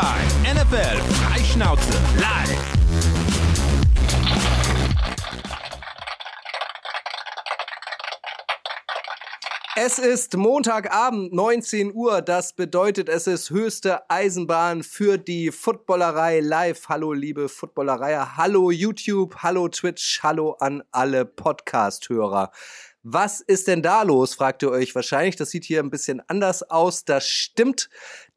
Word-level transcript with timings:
Time. 0.00 0.54
NFL 0.54 0.96
Freischnauze 1.12 1.92
live. 2.16 2.80
Es 9.76 9.98
ist 9.98 10.38
Montagabend, 10.38 11.34
19 11.34 11.94
Uhr. 11.94 12.22
Das 12.22 12.54
bedeutet, 12.54 13.10
es 13.10 13.26
ist 13.26 13.50
höchste 13.50 14.08
Eisenbahn 14.08 14.82
für 14.82 15.18
die 15.18 15.50
Footballerei 15.50 16.40
live. 16.40 16.88
Hallo, 16.88 17.12
liebe 17.12 17.50
Footballerei. 17.50 18.14
Hallo, 18.36 18.70
YouTube. 18.70 19.36
Hallo, 19.42 19.68
Twitch. 19.68 20.20
Hallo 20.22 20.56
an 20.60 20.82
alle 20.92 21.26
Podcast-Hörer. 21.26 22.52
Was 23.02 23.40
ist 23.40 23.66
denn 23.66 23.80
da 23.80 24.02
los, 24.02 24.34
fragt 24.34 24.62
ihr 24.62 24.70
euch 24.70 24.94
wahrscheinlich. 24.94 25.36
Das 25.36 25.50
sieht 25.50 25.64
hier 25.64 25.80
ein 25.80 25.88
bisschen 25.88 26.20
anders 26.28 26.62
aus. 26.62 27.06
Das 27.06 27.26
stimmt, 27.26 27.88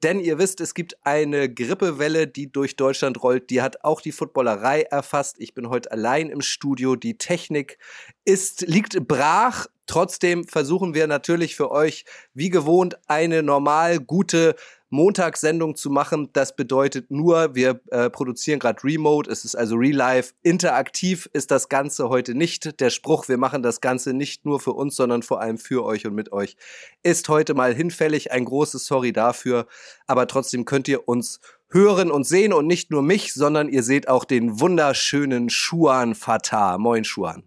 denn 0.03 0.21
ihr 0.21 0.37
wisst, 0.37 0.61
es 0.61 0.73
gibt 0.73 0.95
eine 1.05 1.53
Grippewelle, 1.53 2.27
die 2.27 2.49
durch 2.49 2.77
Deutschland 2.77 3.21
rollt. 3.21 3.49
Die 3.49 3.61
hat 3.61 3.83
auch 3.83 3.99
die 3.99 4.13
Footballerei 4.13 4.83
erfasst. 4.83 5.35
Ich 5.39 5.53
bin 5.53 5.67
heute 5.67 5.91
allein 5.91 6.29
im 6.29 6.41
Studio. 6.41 6.95
Die 6.95 7.17
Technik 7.17 7.77
ist, 8.23 8.61
liegt 8.61 9.05
brach. 9.05 9.67
Trotzdem 9.85 10.47
versuchen 10.47 10.93
wir 10.93 11.07
natürlich 11.07 11.57
für 11.57 11.69
euch, 11.69 12.05
wie 12.33 12.49
gewohnt, 12.49 12.97
eine 13.07 13.43
normal 13.43 13.99
gute 13.99 14.55
Montagssendung 14.93 15.75
zu 15.75 15.89
machen. 15.89 16.29
Das 16.33 16.55
bedeutet 16.55 17.11
nur, 17.11 17.55
wir 17.55 17.81
äh, 17.89 18.09
produzieren 18.09 18.59
gerade 18.59 18.83
Remote, 18.83 19.29
es 19.29 19.43
ist 19.43 19.55
also 19.55 19.75
Real 19.75 19.95
Life. 19.95 20.33
Interaktiv 20.43 21.27
ist 21.33 21.51
das 21.51 21.67
Ganze 21.67 22.09
heute 22.09 22.35
nicht. 22.35 22.79
Der 22.79 22.91
Spruch, 22.91 23.27
wir 23.27 23.37
machen 23.37 23.63
das 23.63 23.81
Ganze 23.81 24.13
nicht 24.13 24.45
nur 24.45 24.59
für 24.59 24.73
uns, 24.73 24.95
sondern 24.95 25.23
vor 25.23 25.41
allem 25.41 25.57
für 25.57 25.83
euch 25.83 26.05
und 26.05 26.13
mit 26.13 26.31
euch, 26.31 26.55
ist 27.01 27.27
heute 27.27 27.55
mal 27.55 27.73
hinfällig. 27.73 28.31
Ein 28.31 28.45
großes 28.45 28.85
Sorry 28.85 29.11
dafür. 29.11 29.67
Aber 30.05 30.27
trotzdem 30.27 30.63
könnt 30.63 30.87
ihr 30.87 31.07
uns 31.07 31.39
hören 31.69 32.11
und 32.11 32.25
sehen 32.25 32.53
und 32.53 32.67
nicht 32.67 32.91
nur 32.91 33.01
mich, 33.01 33.33
sondern 33.33 33.67
ihr 33.67 33.81
seht 33.81 34.07
auch 34.07 34.25
den 34.25 34.59
wunderschönen 34.59 35.49
Schuan 35.49 36.13
Fatah. 36.13 36.77
Moin, 36.77 37.03
Schuan. 37.03 37.43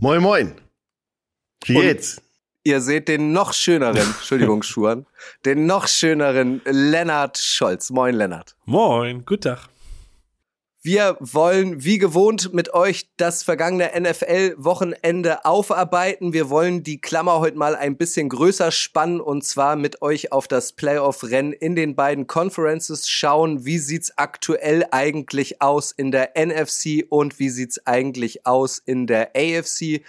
Moin, 0.00 0.22
moin. 0.22 0.54
Wie 1.66 1.74
geht's? 1.74 2.22
Ihr 2.62 2.82
seht 2.82 3.08
den 3.08 3.32
noch 3.32 3.54
schöneren, 3.54 3.96
Entschuldigung, 4.18 4.62
Schuhen, 4.62 5.06
den 5.46 5.64
noch 5.64 5.88
schöneren 5.88 6.60
Lennart 6.66 7.38
Scholz. 7.38 7.90
Moin, 7.90 8.14
Lennart. 8.14 8.54
Moin, 8.66 9.24
guten 9.24 9.42
Tag. 9.42 9.68
Wir 10.82 11.18
wollen 11.20 11.84
wie 11.84 11.98
gewohnt 11.98 12.54
mit 12.54 12.72
euch 12.72 13.10
das 13.18 13.42
vergangene 13.42 13.90
NFL-Wochenende 14.00 15.44
aufarbeiten. 15.44 16.32
Wir 16.32 16.48
wollen 16.48 16.82
die 16.82 17.02
Klammer 17.02 17.38
heute 17.38 17.58
mal 17.58 17.76
ein 17.76 17.98
bisschen 17.98 18.30
größer 18.30 18.70
spannen 18.70 19.20
und 19.20 19.44
zwar 19.44 19.76
mit 19.76 20.00
euch 20.00 20.32
auf 20.32 20.48
das 20.48 20.72
Playoff-Rennen 20.72 21.52
in 21.52 21.76
den 21.76 21.96
beiden 21.96 22.26
Conferences 22.26 23.10
schauen. 23.10 23.66
Wie 23.66 23.76
sieht's 23.76 24.16
aktuell 24.16 24.86
eigentlich 24.90 25.60
aus 25.60 25.92
in 25.92 26.12
der 26.12 26.30
NFC 26.34 27.04
und 27.10 27.38
wie 27.38 27.50
sieht's 27.50 27.86
eigentlich 27.86 28.46
aus 28.46 28.78
in 28.78 29.06
der 29.06 29.32
AFC? 29.36 30.00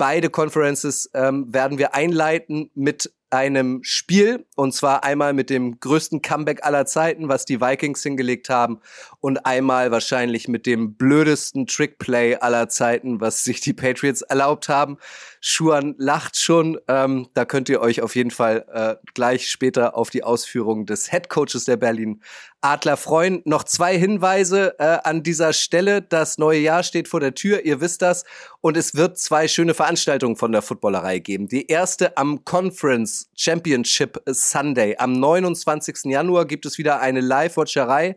Beide 0.00 0.30
Conferences 0.30 1.10
ähm, 1.12 1.52
werden 1.52 1.76
wir 1.76 1.92
einleiten 1.94 2.70
mit 2.74 3.12
einem 3.30 3.80
Spiel 3.82 4.44
und 4.56 4.74
zwar 4.74 5.04
einmal 5.04 5.32
mit 5.32 5.50
dem 5.50 5.78
größten 5.80 6.22
Comeback 6.22 6.64
aller 6.64 6.86
Zeiten, 6.86 7.28
was 7.28 7.44
die 7.44 7.60
Vikings 7.60 8.02
hingelegt 8.02 8.48
haben 8.48 8.80
und 9.20 9.46
einmal 9.46 9.90
wahrscheinlich 9.90 10.48
mit 10.48 10.66
dem 10.66 10.94
blödesten 10.94 11.66
Trickplay 11.66 12.36
aller 12.36 12.68
Zeiten, 12.68 13.20
was 13.20 13.44
sich 13.44 13.60
die 13.60 13.72
Patriots 13.72 14.22
erlaubt 14.22 14.68
haben. 14.68 14.98
Schuan 15.40 15.94
lacht 15.98 16.36
schon, 16.36 16.78
ähm, 16.88 17.28
da 17.34 17.44
könnt 17.44 17.68
ihr 17.68 17.80
euch 17.80 18.02
auf 18.02 18.16
jeden 18.16 18.30
Fall 18.30 18.66
äh, 18.72 18.96
gleich 19.14 19.48
später 19.48 19.96
auf 19.96 20.10
die 20.10 20.24
Ausführungen 20.24 20.86
des 20.86 21.10
Head 21.10 21.28
Coaches 21.28 21.64
der 21.64 21.76
Berlin 21.76 22.20
Adler 22.62 22.96
freuen. 22.96 23.40
Noch 23.44 23.64
zwei 23.64 23.98
Hinweise 23.98 24.78
äh, 24.78 24.98
an 25.04 25.22
dieser 25.22 25.52
Stelle. 25.52 26.02
Das 26.02 26.36
neue 26.36 26.60
Jahr 26.60 26.82
steht 26.82 27.08
vor 27.08 27.20
der 27.20 27.34
Tür, 27.34 27.64
ihr 27.64 27.80
wisst 27.80 28.02
das. 28.02 28.24
Und 28.60 28.76
es 28.76 28.94
wird 28.94 29.18
zwei 29.18 29.48
schöne 29.48 29.74
Veranstaltungen 29.74 30.36
von 30.36 30.52
der 30.52 30.62
Footballerei 30.62 31.20
geben. 31.20 31.48
Die 31.48 31.68
erste 31.68 32.16
am 32.16 32.44
Conference 32.44 33.19
Championship 33.34 34.22
Sunday. 34.26 34.96
Am 34.98 35.12
29. 35.12 36.04
Januar 36.04 36.46
gibt 36.46 36.66
es 36.66 36.78
wieder 36.78 37.00
eine 37.00 37.20
Live-Watcherei. 37.20 38.16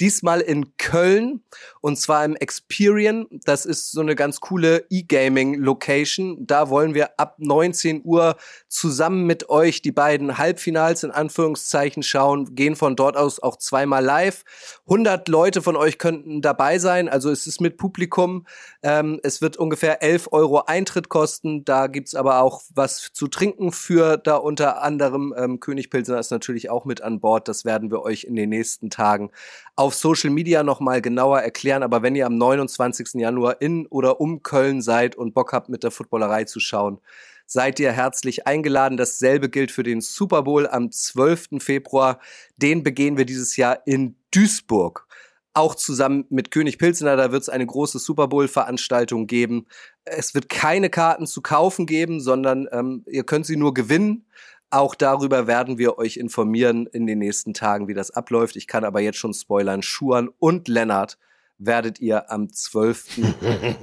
Diesmal 0.00 0.40
in 0.40 0.78
Köln 0.78 1.42
und 1.82 1.98
zwar 1.98 2.24
im 2.24 2.34
Experian. 2.34 3.26
Das 3.44 3.66
ist 3.66 3.92
so 3.92 4.00
eine 4.00 4.16
ganz 4.16 4.40
coole 4.40 4.86
E-Gaming-Location. 4.88 6.46
Da 6.46 6.70
wollen 6.70 6.94
wir 6.94 7.20
ab 7.20 7.36
19 7.38 8.02
Uhr 8.04 8.36
zusammen 8.68 9.26
mit 9.26 9.50
euch 9.50 9.82
die 9.82 9.92
beiden 9.92 10.38
Halbfinals 10.38 11.04
in 11.04 11.10
Anführungszeichen 11.10 12.02
schauen, 12.02 12.54
gehen 12.54 12.76
von 12.76 12.96
dort 12.96 13.18
aus 13.18 13.40
auch 13.40 13.56
zweimal 13.56 14.02
live. 14.02 14.44
100 14.86 15.28
Leute 15.28 15.60
von 15.60 15.76
euch 15.76 15.98
könnten 15.98 16.40
dabei 16.40 16.78
sein, 16.78 17.08
also 17.08 17.30
es 17.30 17.46
ist 17.46 17.60
mit 17.60 17.76
Publikum. 17.76 18.46
Ähm, 18.82 19.20
es 19.22 19.42
wird 19.42 19.58
ungefähr 19.58 20.02
11 20.02 20.28
Euro 20.32 20.62
Eintritt 20.64 21.10
kosten. 21.10 21.64
Da 21.64 21.88
gibt's 21.88 22.14
aber 22.14 22.40
auch 22.40 22.62
was 22.74 23.10
zu 23.12 23.28
trinken 23.28 23.70
für 23.70 24.16
da 24.16 24.36
unter 24.36 24.82
anderem. 24.82 25.34
Ähm, 25.36 25.60
König 25.60 25.90
Pilsener 25.90 26.18
ist 26.18 26.30
natürlich 26.30 26.70
auch 26.70 26.86
mit 26.86 27.02
an 27.02 27.20
Bord. 27.20 27.48
Das 27.48 27.66
werden 27.66 27.90
wir 27.90 28.00
euch 28.02 28.24
in 28.24 28.34
den 28.34 28.48
nächsten 28.48 28.88
Tagen 28.88 29.30
auf 29.76 29.89
Social 29.94 30.30
Media 30.30 30.62
nochmal 30.62 31.00
genauer 31.02 31.40
erklären. 31.40 31.82
Aber 31.82 32.02
wenn 32.02 32.16
ihr 32.16 32.26
am 32.26 32.36
29. 32.36 33.14
Januar 33.14 33.60
in 33.60 33.86
oder 33.86 34.20
um 34.20 34.42
Köln 34.42 34.82
seid 34.82 35.16
und 35.16 35.34
Bock 35.34 35.52
habt, 35.52 35.68
mit 35.68 35.82
der 35.82 35.90
Footballerei 35.90 36.44
zu 36.44 36.60
schauen, 36.60 37.00
seid 37.46 37.80
ihr 37.80 37.90
herzlich 37.90 38.46
eingeladen. 38.46 38.96
Dasselbe 38.96 39.48
gilt 39.48 39.72
für 39.72 39.82
den 39.82 40.00
Super 40.00 40.42
Bowl 40.42 40.68
am 40.68 40.92
12. 40.92 41.58
Februar. 41.58 42.20
Den 42.56 42.82
begehen 42.84 43.16
wir 43.16 43.24
dieses 43.24 43.56
Jahr 43.56 43.80
in 43.86 44.14
Duisburg. 44.30 45.06
Auch 45.52 45.74
zusammen 45.74 46.26
mit 46.30 46.52
König 46.52 46.78
Pilsener, 46.78 47.16
da 47.16 47.32
wird 47.32 47.42
es 47.42 47.48
eine 47.48 47.66
große 47.66 47.98
Super 47.98 48.28
Bowl-Veranstaltung 48.28 49.26
geben. 49.26 49.66
Es 50.04 50.32
wird 50.32 50.48
keine 50.48 50.90
Karten 50.90 51.26
zu 51.26 51.42
kaufen 51.42 51.86
geben, 51.86 52.20
sondern 52.20 52.68
ähm, 52.70 53.04
ihr 53.06 53.24
könnt 53.24 53.46
sie 53.46 53.56
nur 53.56 53.74
gewinnen. 53.74 54.26
Auch 54.70 54.94
darüber 54.94 55.48
werden 55.48 55.78
wir 55.78 55.98
euch 55.98 56.16
informieren 56.16 56.86
in 56.86 57.06
den 57.06 57.18
nächsten 57.18 57.54
Tagen, 57.54 57.88
wie 57.88 57.94
das 57.94 58.12
abläuft. 58.12 58.54
Ich 58.54 58.68
kann 58.68 58.84
aber 58.84 59.00
jetzt 59.00 59.18
schon 59.18 59.34
spoilern. 59.34 59.82
Schuan 59.82 60.28
und 60.38 60.68
Lennart 60.68 61.18
werdet 61.58 62.00
ihr 62.00 62.30
am 62.30 62.52
12. 62.52 63.20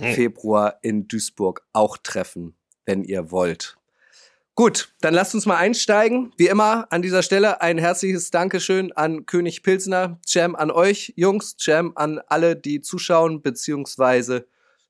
Februar 0.15 0.79
in 0.81 1.07
Duisburg 1.09 1.65
auch 1.73 1.97
treffen, 1.97 2.55
wenn 2.85 3.03
ihr 3.03 3.31
wollt. 3.31 3.77
Gut, 4.55 4.91
dann 5.01 5.13
lasst 5.13 5.35
uns 5.35 5.45
mal 5.45 5.57
einsteigen. 5.57 6.33
Wie 6.37 6.47
immer 6.47 6.87
an 6.89 7.03
dieser 7.03 7.21
Stelle 7.21 7.61
ein 7.61 7.77
herzliches 7.77 8.31
Dankeschön 8.31 8.91
an 8.93 9.27
König 9.27 9.61
Pilsner, 9.61 10.19
Jam 10.25 10.55
an 10.55 10.71
euch 10.71 11.13
Jungs, 11.15 11.55
Jam 11.59 11.91
an 11.95 12.19
alle, 12.27 12.55
die 12.55 12.81
zuschauen 12.81 13.41
bzw. 13.43 14.41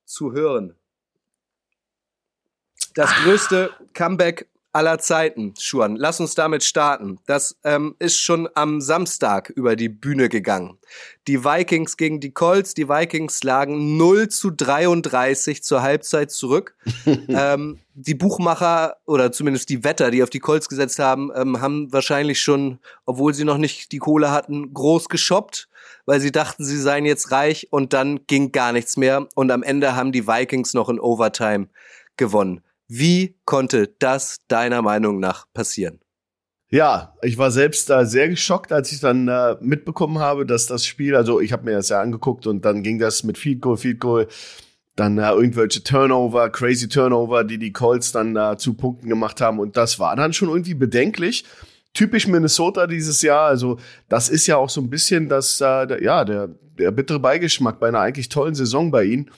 zuhören. 0.06 0.76
Das 2.94 3.10
größte 3.24 3.72
Comeback 3.94 4.48
aller 4.78 5.00
Zeiten, 5.00 5.56
Schuan. 5.58 5.96
Lass 5.96 6.20
uns 6.20 6.36
damit 6.36 6.64
starten. 6.64 7.18
Das 7.26 7.58
ähm, 7.64 7.96
ist 7.98 8.20
schon 8.20 8.48
am 8.54 8.80
Samstag 8.80 9.50
über 9.50 9.76
die 9.76 9.90
Bühne 9.90 10.30
gegangen. 10.30 10.78
Die 11.26 11.44
Vikings 11.44 11.98
gegen 11.98 12.20
die 12.20 12.32
Colts. 12.32 12.76
Die 12.76 12.88
Vikings 12.88 13.42
lagen 13.42 13.98
0 13.98 14.28
zu 14.28 14.52
33 14.52 15.64
zur 15.64 15.82
Halbzeit 15.82 16.30
zurück. 16.30 16.76
ähm, 17.28 17.80
die 17.96 18.14
Buchmacher 18.14 18.98
oder 19.08 19.32
zumindest 19.32 19.70
die 19.70 19.84
Wetter, 19.84 20.12
die 20.12 20.22
auf 20.22 20.30
die 20.30 20.40
Colts 20.40 20.70
gesetzt 20.70 21.00
haben, 21.00 21.32
ähm, 21.36 21.60
haben 21.60 21.92
wahrscheinlich 21.92 22.40
schon, 22.40 22.78
obwohl 23.08 23.34
sie 23.34 23.46
noch 23.46 23.58
nicht 23.58 23.92
die 23.92 23.98
Kohle 23.98 24.30
hatten, 24.30 24.76
groß 24.76 25.10
geshoppt, 25.10 25.70
weil 26.06 26.20
sie 26.20 26.32
dachten, 26.32 26.64
sie 26.64 26.80
seien 26.80 27.06
jetzt 27.06 27.32
reich 27.32 27.70
und 27.72 27.94
dann 27.94 28.20
ging 28.28 28.52
gar 28.52 28.74
nichts 28.74 28.96
mehr. 28.96 29.28
Und 29.34 29.50
am 29.50 29.64
Ende 29.64 29.96
haben 29.96 30.12
die 30.12 30.28
Vikings 30.28 30.76
noch 30.76 30.88
in 30.88 31.00
Overtime 31.00 31.68
gewonnen. 32.16 32.62
Wie 32.88 33.36
konnte 33.46 33.94
das 34.00 34.38
deiner 34.48 34.82
Meinung 34.82 35.20
nach 35.20 35.46
passieren? 35.54 36.00
Ja, 36.70 37.14
ich 37.22 37.38
war 37.38 37.52
selbst 37.52 37.90
da 37.90 38.06
sehr 38.06 38.28
geschockt, 38.28 38.74
als 38.74 38.92
ich 38.92 39.00
dann 39.00 39.28
äh, 39.28 39.56
mitbekommen 39.62 40.20
habe, 40.20 40.46
dass 40.46 40.68
das 40.68 40.86
Spiel, 40.86 41.16
also 41.16 41.40
ich 41.40 41.54
habe 41.54 41.64
mir 41.64 41.72
das 41.72 41.90
ja 41.90 42.02
angeguckt 42.02 42.46
und 42.46 42.66
dann 42.66 42.84
ging 42.84 43.00
das 43.00 43.24
mit 43.24 43.38
Field 43.38 43.62
Goal, 43.62 43.78
Field 43.78 44.02
Goal, 44.02 44.28
dann 44.98 45.18
äh, 45.18 45.30
irgendwelche 45.32 45.82
Turnover, 45.82 46.50
crazy 46.50 46.90
Turnover, 46.90 47.46
die 47.46 47.58
die 47.58 47.72
Colts 47.72 48.12
dann 48.12 48.36
äh, 48.36 48.58
zu 48.58 48.74
Punkten 48.74 49.08
gemacht 49.08 49.40
haben 49.40 49.60
und 49.60 49.78
das 49.78 50.00
war 50.00 50.16
dann 50.18 50.34
schon 50.34 50.50
irgendwie 50.50 50.74
bedenklich. 50.74 51.46
Typisch 51.94 52.28
Minnesota 52.28 52.86
dieses 52.86 53.22
Jahr, 53.22 53.48
also 53.48 53.80
das 54.10 54.28
ist 54.28 54.46
ja 54.48 54.58
auch 54.58 54.70
so 54.70 54.82
ein 54.82 54.90
bisschen 54.90 55.30
das, 55.30 55.62
äh, 55.62 55.88
der, 55.88 56.04
ja, 56.04 56.26
der, 56.26 56.50
der 56.78 56.92
bittere 56.92 57.20
Beigeschmack 57.20 57.80
bei 57.80 57.88
einer 57.88 58.02
eigentlich 58.02 58.28
tollen 58.28 58.56
Saison 58.56 58.92
bei 58.92 59.06
ihnen, 59.06 59.32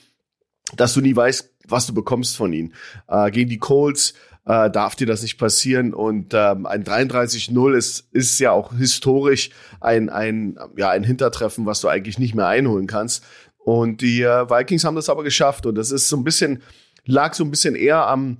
dass 0.76 0.94
du 0.94 1.00
nie 1.00 1.14
weißt, 1.14 1.54
was 1.68 1.86
du 1.86 1.94
bekommst 1.94 2.36
von 2.36 2.52
ihnen. 2.52 2.74
Äh, 3.08 3.30
gegen 3.30 3.50
die 3.50 3.58
Colts 3.58 4.14
äh, 4.46 4.70
darf 4.70 4.96
dir 4.96 5.06
das 5.06 5.22
nicht 5.22 5.38
passieren 5.38 5.94
und 5.94 6.34
ähm, 6.34 6.66
ein 6.66 6.84
33-0 6.84 7.74
ist, 7.74 8.08
ist 8.12 8.38
ja 8.40 8.52
auch 8.52 8.74
historisch 8.74 9.50
ein, 9.80 10.08
ein, 10.08 10.58
ja, 10.76 10.90
ein 10.90 11.04
Hintertreffen, 11.04 11.66
was 11.66 11.80
du 11.80 11.88
eigentlich 11.88 12.18
nicht 12.18 12.34
mehr 12.34 12.46
einholen 12.46 12.86
kannst. 12.86 13.24
Und 13.58 14.00
die 14.00 14.22
äh, 14.22 14.48
Vikings 14.48 14.84
haben 14.84 14.96
das 14.96 15.10
aber 15.10 15.22
geschafft 15.22 15.66
und 15.66 15.74
das 15.74 15.90
ist 15.90 16.08
so 16.08 16.16
ein 16.16 16.24
bisschen, 16.24 16.62
lag 17.04 17.34
so 17.34 17.44
ein 17.44 17.50
bisschen 17.50 17.74
eher 17.74 18.06
am, 18.06 18.38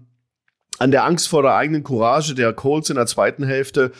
an 0.78 0.90
der 0.90 1.04
Angst 1.04 1.28
vor 1.28 1.42
der 1.42 1.54
eigenen 1.54 1.84
Courage 1.84 2.34
der 2.34 2.52
Colts 2.54 2.90
in 2.90 2.96
der 2.96 3.06
zweiten 3.06 3.44
Hälfte, 3.44 3.92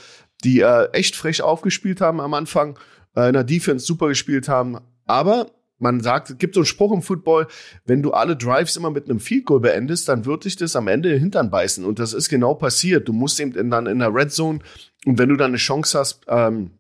die 0.43 0.61
äh, 0.61 0.89
echt 0.93 1.15
frech 1.15 1.43
aufgespielt 1.43 2.01
haben 2.01 2.21
am 2.21 2.33
Anfang 2.35 2.79
äh, 3.15 3.29
in 3.29 3.35
der 3.35 3.45
Defense 3.45 3.85
super 3.85 4.09
gespielt 4.09 4.49
haben. 4.49 4.79
Aber 5.07 5.51
man 5.81 6.01
sagt, 6.01 6.31
es 6.31 6.39
gibt 6.39 6.55
so 6.55 6.61
einen 6.61 6.67
Spruch 6.67 6.93
im 6.93 7.03
Football, 7.03 7.47
wenn 7.85 8.03
du 8.03 8.13
alle 8.13 8.37
Drives 8.37 8.77
immer 8.77 8.91
mit 8.91 9.09
einem 9.09 9.21
Field 9.21 9.47
Goal 9.47 9.61
beendest, 9.61 10.09
dann 10.09 10.27
wird 10.27 10.45
dich 10.45 10.57
das 10.57 10.77
am 10.77 10.89
Ende 10.89 11.17
Hintern 11.17 11.51
beißen. 11.51 11.85
Und 11.85 11.99
das 11.99 12.13
ist 12.13 12.29
genau 12.29 12.55
passiert. 12.55 13.09
Du 13.09 13.13
musst 13.13 13.41
eben 13.41 13.71
dann 13.71 13.87
in 13.87 13.99
der 13.99 14.15
Red 14.15 14.31
Zone 14.31 14.61
und 15.07 15.19
wenn 15.19 15.29
du 15.29 15.37
dann 15.37 15.51
eine 15.51 15.57
Chance 15.57 15.99
hast, 15.99 16.21
ähm, 16.29 16.73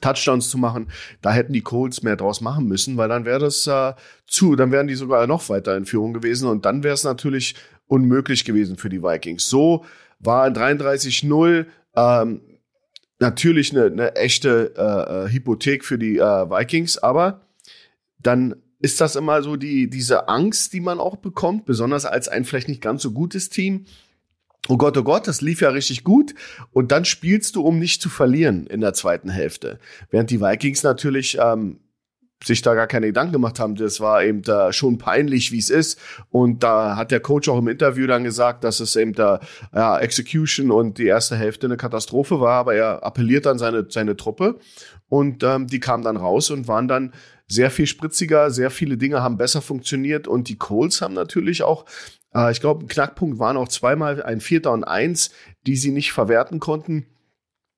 Touchdowns 0.00 0.50
zu 0.50 0.58
machen, 0.58 0.88
da 1.22 1.32
hätten 1.32 1.52
die 1.52 1.62
Colts 1.62 2.02
mehr 2.02 2.16
draus 2.16 2.40
machen 2.40 2.66
müssen, 2.66 2.96
weil 2.96 3.08
dann 3.08 3.24
wäre 3.24 3.38
das 3.38 3.66
äh, 3.66 3.94
zu, 4.26 4.56
dann 4.56 4.72
wären 4.72 4.88
die 4.88 4.96
sogar 4.96 5.26
noch 5.26 5.48
weiter 5.48 5.76
in 5.76 5.86
Führung 5.86 6.12
gewesen 6.12 6.48
und 6.48 6.64
dann 6.64 6.82
wäre 6.82 6.94
es 6.94 7.04
natürlich 7.04 7.54
unmöglich 7.86 8.44
gewesen 8.44 8.76
für 8.76 8.88
die 8.88 9.02
Vikings. 9.02 9.48
So 9.48 9.84
war 10.18 10.48
33-0 10.48 11.66
ähm, 11.94 12.40
natürlich 13.18 13.72
eine, 13.72 13.86
eine 13.86 14.16
echte 14.16 14.74
äh, 14.76 15.26
äh, 15.26 15.32
Hypothek 15.32 15.84
für 15.84 15.98
die 15.98 16.18
äh, 16.18 16.50
Vikings, 16.50 16.98
aber 16.98 17.43
dann 18.26 18.56
ist 18.80 19.00
das 19.00 19.16
immer 19.16 19.42
so 19.42 19.56
die, 19.56 19.88
diese 19.88 20.28
Angst, 20.28 20.72
die 20.72 20.80
man 20.80 20.98
auch 20.98 21.16
bekommt, 21.16 21.64
besonders 21.64 22.04
als 22.04 22.28
ein 22.28 22.44
vielleicht 22.44 22.68
nicht 22.68 22.82
ganz 22.82 23.02
so 23.02 23.12
gutes 23.12 23.48
Team. 23.48 23.86
Oh 24.68 24.76
Gott, 24.76 24.96
oh 24.96 25.02
Gott, 25.02 25.26
das 25.26 25.40
lief 25.40 25.60
ja 25.60 25.70
richtig 25.70 26.04
gut. 26.04 26.34
Und 26.72 26.92
dann 26.92 27.04
spielst 27.04 27.56
du, 27.56 27.62
um 27.62 27.78
nicht 27.78 28.02
zu 28.02 28.08
verlieren 28.08 28.66
in 28.66 28.80
der 28.80 28.94
zweiten 28.94 29.28
Hälfte. 29.28 29.78
Während 30.10 30.30
die 30.30 30.40
Vikings 30.40 30.82
natürlich 30.82 31.38
ähm, 31.40 31.80
sich 32.46 32.62
da 32.62 32.74
gar 32.74 32.86
keine 32.86 33.06
Gedanken 33.06 33.32
gemacht 33.32 33.58
haben. 33.58 33.74
Das 33.74 34.00
war 34.00 34.22
eben 34.22 34.42
da 34.42 34.72
schon 34.72 34.98
peinlich, 34.98 35.52
wie 35.52 35.58
es 35.58 35.70
ist. 35.70 35.98
Und 36.30 36.62
da 36.62 36.96
hat 36.96 37.10
der 37.10 37.20
Coach 37.20 37.48
auch 37.48 37.58
im 37.58 37.68
Interview 37.68 38.06
dann 38.06 38.24
gesagt, 38.24 38.64
dass 38.64 38.80
es 38.80 38.96
eben 38.96 39.12
da 39.12 39.40
ja, 39.74 39.98
Execution 39.98 40.70
und 40.70 40.98
die 40.98 41.06
erste 41.06 41.36
Hälfte 41.36 41.66
eine 41.66 41.76
Katastrophe 41.76 42.40
war. 42.40 42.54
Aber 42.60 42.74
er 42.74 43.04
appelliert 43.04 43.46
an 43.46 43.58
seine, 43.58 43.86
seine 43.88 44.16
Truppe. 44.16 44.58
Und 45.08 45.42
ähm, 45.42 45.66
die 45.66 45.80
kamen 45.80 46.04
dann 46.04 46.16
raus 46.16 46.50
und 46.50 46.68
waren 46.68 46.88
dann 46.88 47.12
sehr 47.54 47.70
viel 47.70 47.86
spritziger, 47.86 48.50
sehr 48.50 48.70
viele 48.70 48.96
Dinge 48.96 49.22
haben 49.22 49.36
besser 49.36 49.62
funktioniert 49.62 50.28
und 50.28 50.48
die 50.48 50.56
Colts 50.56 51.00
haben 51.00 51.14
natürlich 51.14 51.62
auch, 51.62 51.86
äh, 52.34 52.50
ich 52.50 52.60
glaube, 52.60 52.84
ein 52.84 52.88
Knackpunkt 52.88 53.38
waren 53.38 53.56
auch 53.56 53.68
zweimal 53.68 54.22
ein 54.22 54.40
Vierter 54.40 54.72
und 54.72 54.84
Eins, 54.84 55.30
die 55.66 55.76
sie 55.76 55.92
nicht 55.92 56.12
verwerten 56.12 56.60
konnten, 56.60 57.06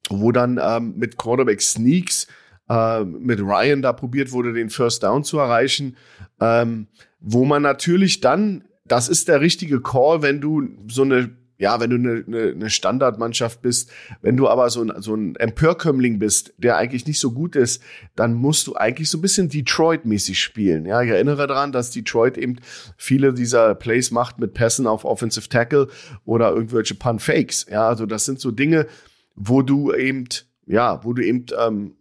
wo 0.08 0.32
dann 0.32 0.60
ähm, 0.62 0.94
mit 0.96 1.16
Quarterback 1.16 1.60
Sneaks 1.60 2.26
äh, 2.68 3.04
mit 3.04 3.40
Ryan 3.40 3.82
da 3.82 3.92
probiert 3.92 4.32
wurde, 4.32 4.52
den 4.52 4.70
First 4.70 5.02
Down 5.02 5.24
zu 5.24 5.38
erreichen, 5.38 5.96
ähm, 6.40 6.88
wo 7.20 7.44
man 7.44 7.62
natürlich 7.62 8.20
dann, 8.20 8.64
das 8.84 9.08
ist 9.08 9.28
der 9.28 9.40
richtige 9.40 9.80
Call, 9.80 10.22
wenn 10.22 10.40
du 10.40 10.68
so 10.88 11.02
eine 11.02 11.36
ja, 11.58 11.80
wenn 11.80 11.90
du 11.90 11.96
eine, 11.96 12.24
eine, 12.26 12.50
eine 12.52 12.70
Standardmannschaft 12.70 13.62
bist, 13.62 13.90
wenn 14.20 14.36
du 14.36 14.48
aber 14.48 14.68
so 14.70 14.82
ein, 14.82 14.92
so 15.00 15.14
ein 15.14 15.36
Empörkömmling 15.36 16.18
bist, 16.18 16.52
der 16.58 16.76
eigentlich 16.76 17.06
nicht 17.06 17.18
so 17.18 17.32
gut 17.32 17.56
ist, 17.56 17.82
dann 18.14 18.34
musst 18.34 18.66
du 18.66 18.76
eigentlich 18.76 19.08
so 19.08 19.18
ein 19.18 19.22
bisschen 19.22 19.48
Detroit-mäßig 19.48 20.38
spielen. 20.38 20.84
Ja, 20.84 21.02
ich 21.02 21.10
erinnere 21.10 21.46
daran, 21.46 21.72
dass 21.72 21.90
Detroit 21.90 22.36
eben 22.36 22.56
viele 22.96 23.32
dieser 23.32 23.74
Plays 23.74 24.10
macht 24.10 24.38
mit 24.38 24.54
Pässen 24.54 24.86
auf 24.86 25.04
Offensive 25.04 25.48
Tackle 25.48 25.88
oder 26.24 26.50
irgendwelche 26.50 26.94
Pun-Fakes. 26.94 27.66
Ja, 27.70 27.88
also 27.88 28.04
das 28.04 28.24
sind 28.26 28.40
so 28.40 28.50
Dinge, 28.50 28.86
wo 29.34 29.62
du 29.62 29.94
eben, 29.94 30.28
ja, 30.66 31.02
wo 31.04 31.14
du 31.14 31.24
eben 31.24 31.46
ähm, 31.58 31.96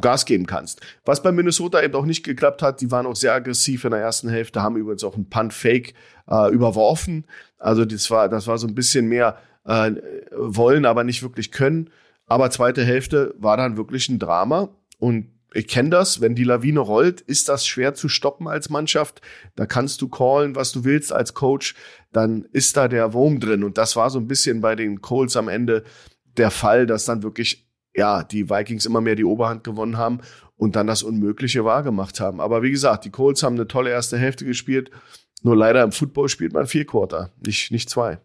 Gas 0.00 0.26
geben 0.26 0.46
kannst. 0.46 0.80
Was 1.04 1.22
bei 1.22 1.32
Minnesota 1.32 1.82
eben 1.82 1.94
auch 1.94 2.04
nicht 2.04 2.22
geklappt 2.22 2.62
hat, 2.62 2.80
die 2.80 2.90
waren 2.90 3.06
auch 3.06 3.16
sehr 3.16 3.34
aggressiv 3.34 3.84
in 3.84 3.90
der 3.90 4.00
ersten 4.00 4.28
Hälfte, 4.28 4.62
haben 4.62 4.76
übrigens 4.76 5.04
auch 5.04 5.14
einen 5.14 5.28
Punt-Fake 5.28 5.94
äh, 6.28 6.52
überworfen. 6.52 7.26
Also 7.58 7.84
das 7.84 8.10
war, 8.10 8.28
das 8.28 8.46
war 8.46 8.58
so 8.58 8.66
ein 8.66 8.74
bisschen 8.74 9.08
mehr 9.08 9.38
äh, 9.64 9.92
wollen, 10.32 10.84
aber 10.84 11.04
nicht 11.04 11.22
wirklich 11.22 11.50
können. 11.52 11.90
Aber 12.26 12.50
zweite 12.50 12.84
Hälfte 12.84 13.34
war 13.38 13.56
dann 13.56 13.76
wirklich 13.76 14.08
ein 14.08 14.18
Drama 14.18 14.68
und 14.98 15.30
ich 15.54 15.66
kenne 15.66 15.88
das, 15.88 16.20
wenn 16.20 16.34
die 16.34 16.44
Lawine 16.44 16.80
rollt, 16.80 17.22
ist 17.22 17.48
das 17.48 17.66
schwer 17.66 17.94
zu 17.94 18.10
stoppen 18.10 18.48
als 18.48 18.68
Mannschaft. 18.68 19.22
Da 19.56 19.64
kannst 19.64 20.02
du 20.02 20.08
callen, 20.08 20.54
was 20.54 20.72
du 20.72 20.84
willst 20.84 21.10
als 21.10 21.32
Coach, 21.32 21.74
dann 22.12 22.46
ist 22.52 22.76
da 22.76 22.86
der 22.86 23.14
Wurm 23.14 23.40
drin. 23.40 23.64
Und 23.64 23.78
das 23.78 23.96
war 23.96 24.10
so 24.10 24.18
ein 24.18 24.28
bisschen 24.28 24.60
bei 24.60 24.76
den 24.76 25.00
Colts 25.00 25.36
am 25.36 25.48
Ende 25.48 25.84
der 26.36 26.50
Fall, 26.50 26.86
dass 26.86 27.06
dann 27.06 27.22
wirklich 27.22 27.66
ja, 27.94 28.22
die 28.22 28.50
Vikings 28.50 28.86
immer 28.86 29.00
mehr 29.00 29.16
die 29.16 29.24
Oberhand 29.24 29.64
gewonnen 29.64 29.96
haben 29.96 30.20
und 30.56 30.76
dann 30.76 30.86
das 30.86 31.02
Unmögliche 31.02 31.64
wahrgemacht 31.64 32.20
haben. 32.20 32.40
Aber 32.40 32.62
wie 32.62 32.70
gesagt, 32.70 33.04
die 33.04 33.10
Colts 33.10 33.42
haben 33.42 33.56
eine 33.56 33.66
tolle 33.66 33.90
erste 33.90 34.18
Hälfte 34.18 34.44
gespielt. 34.44 34.90
Nur 35.42 35.56
leider 35.56 35.82
im 35.82 35.92
Football 35.92 36.28
spielt 36.28 36.52
man 36.52 36.66
vier 36.66 36.86
Quarter, 36.86 37.30
nicht, 37.44 37.70
nicht 37.70 37.88
zwei. 37.88 38.18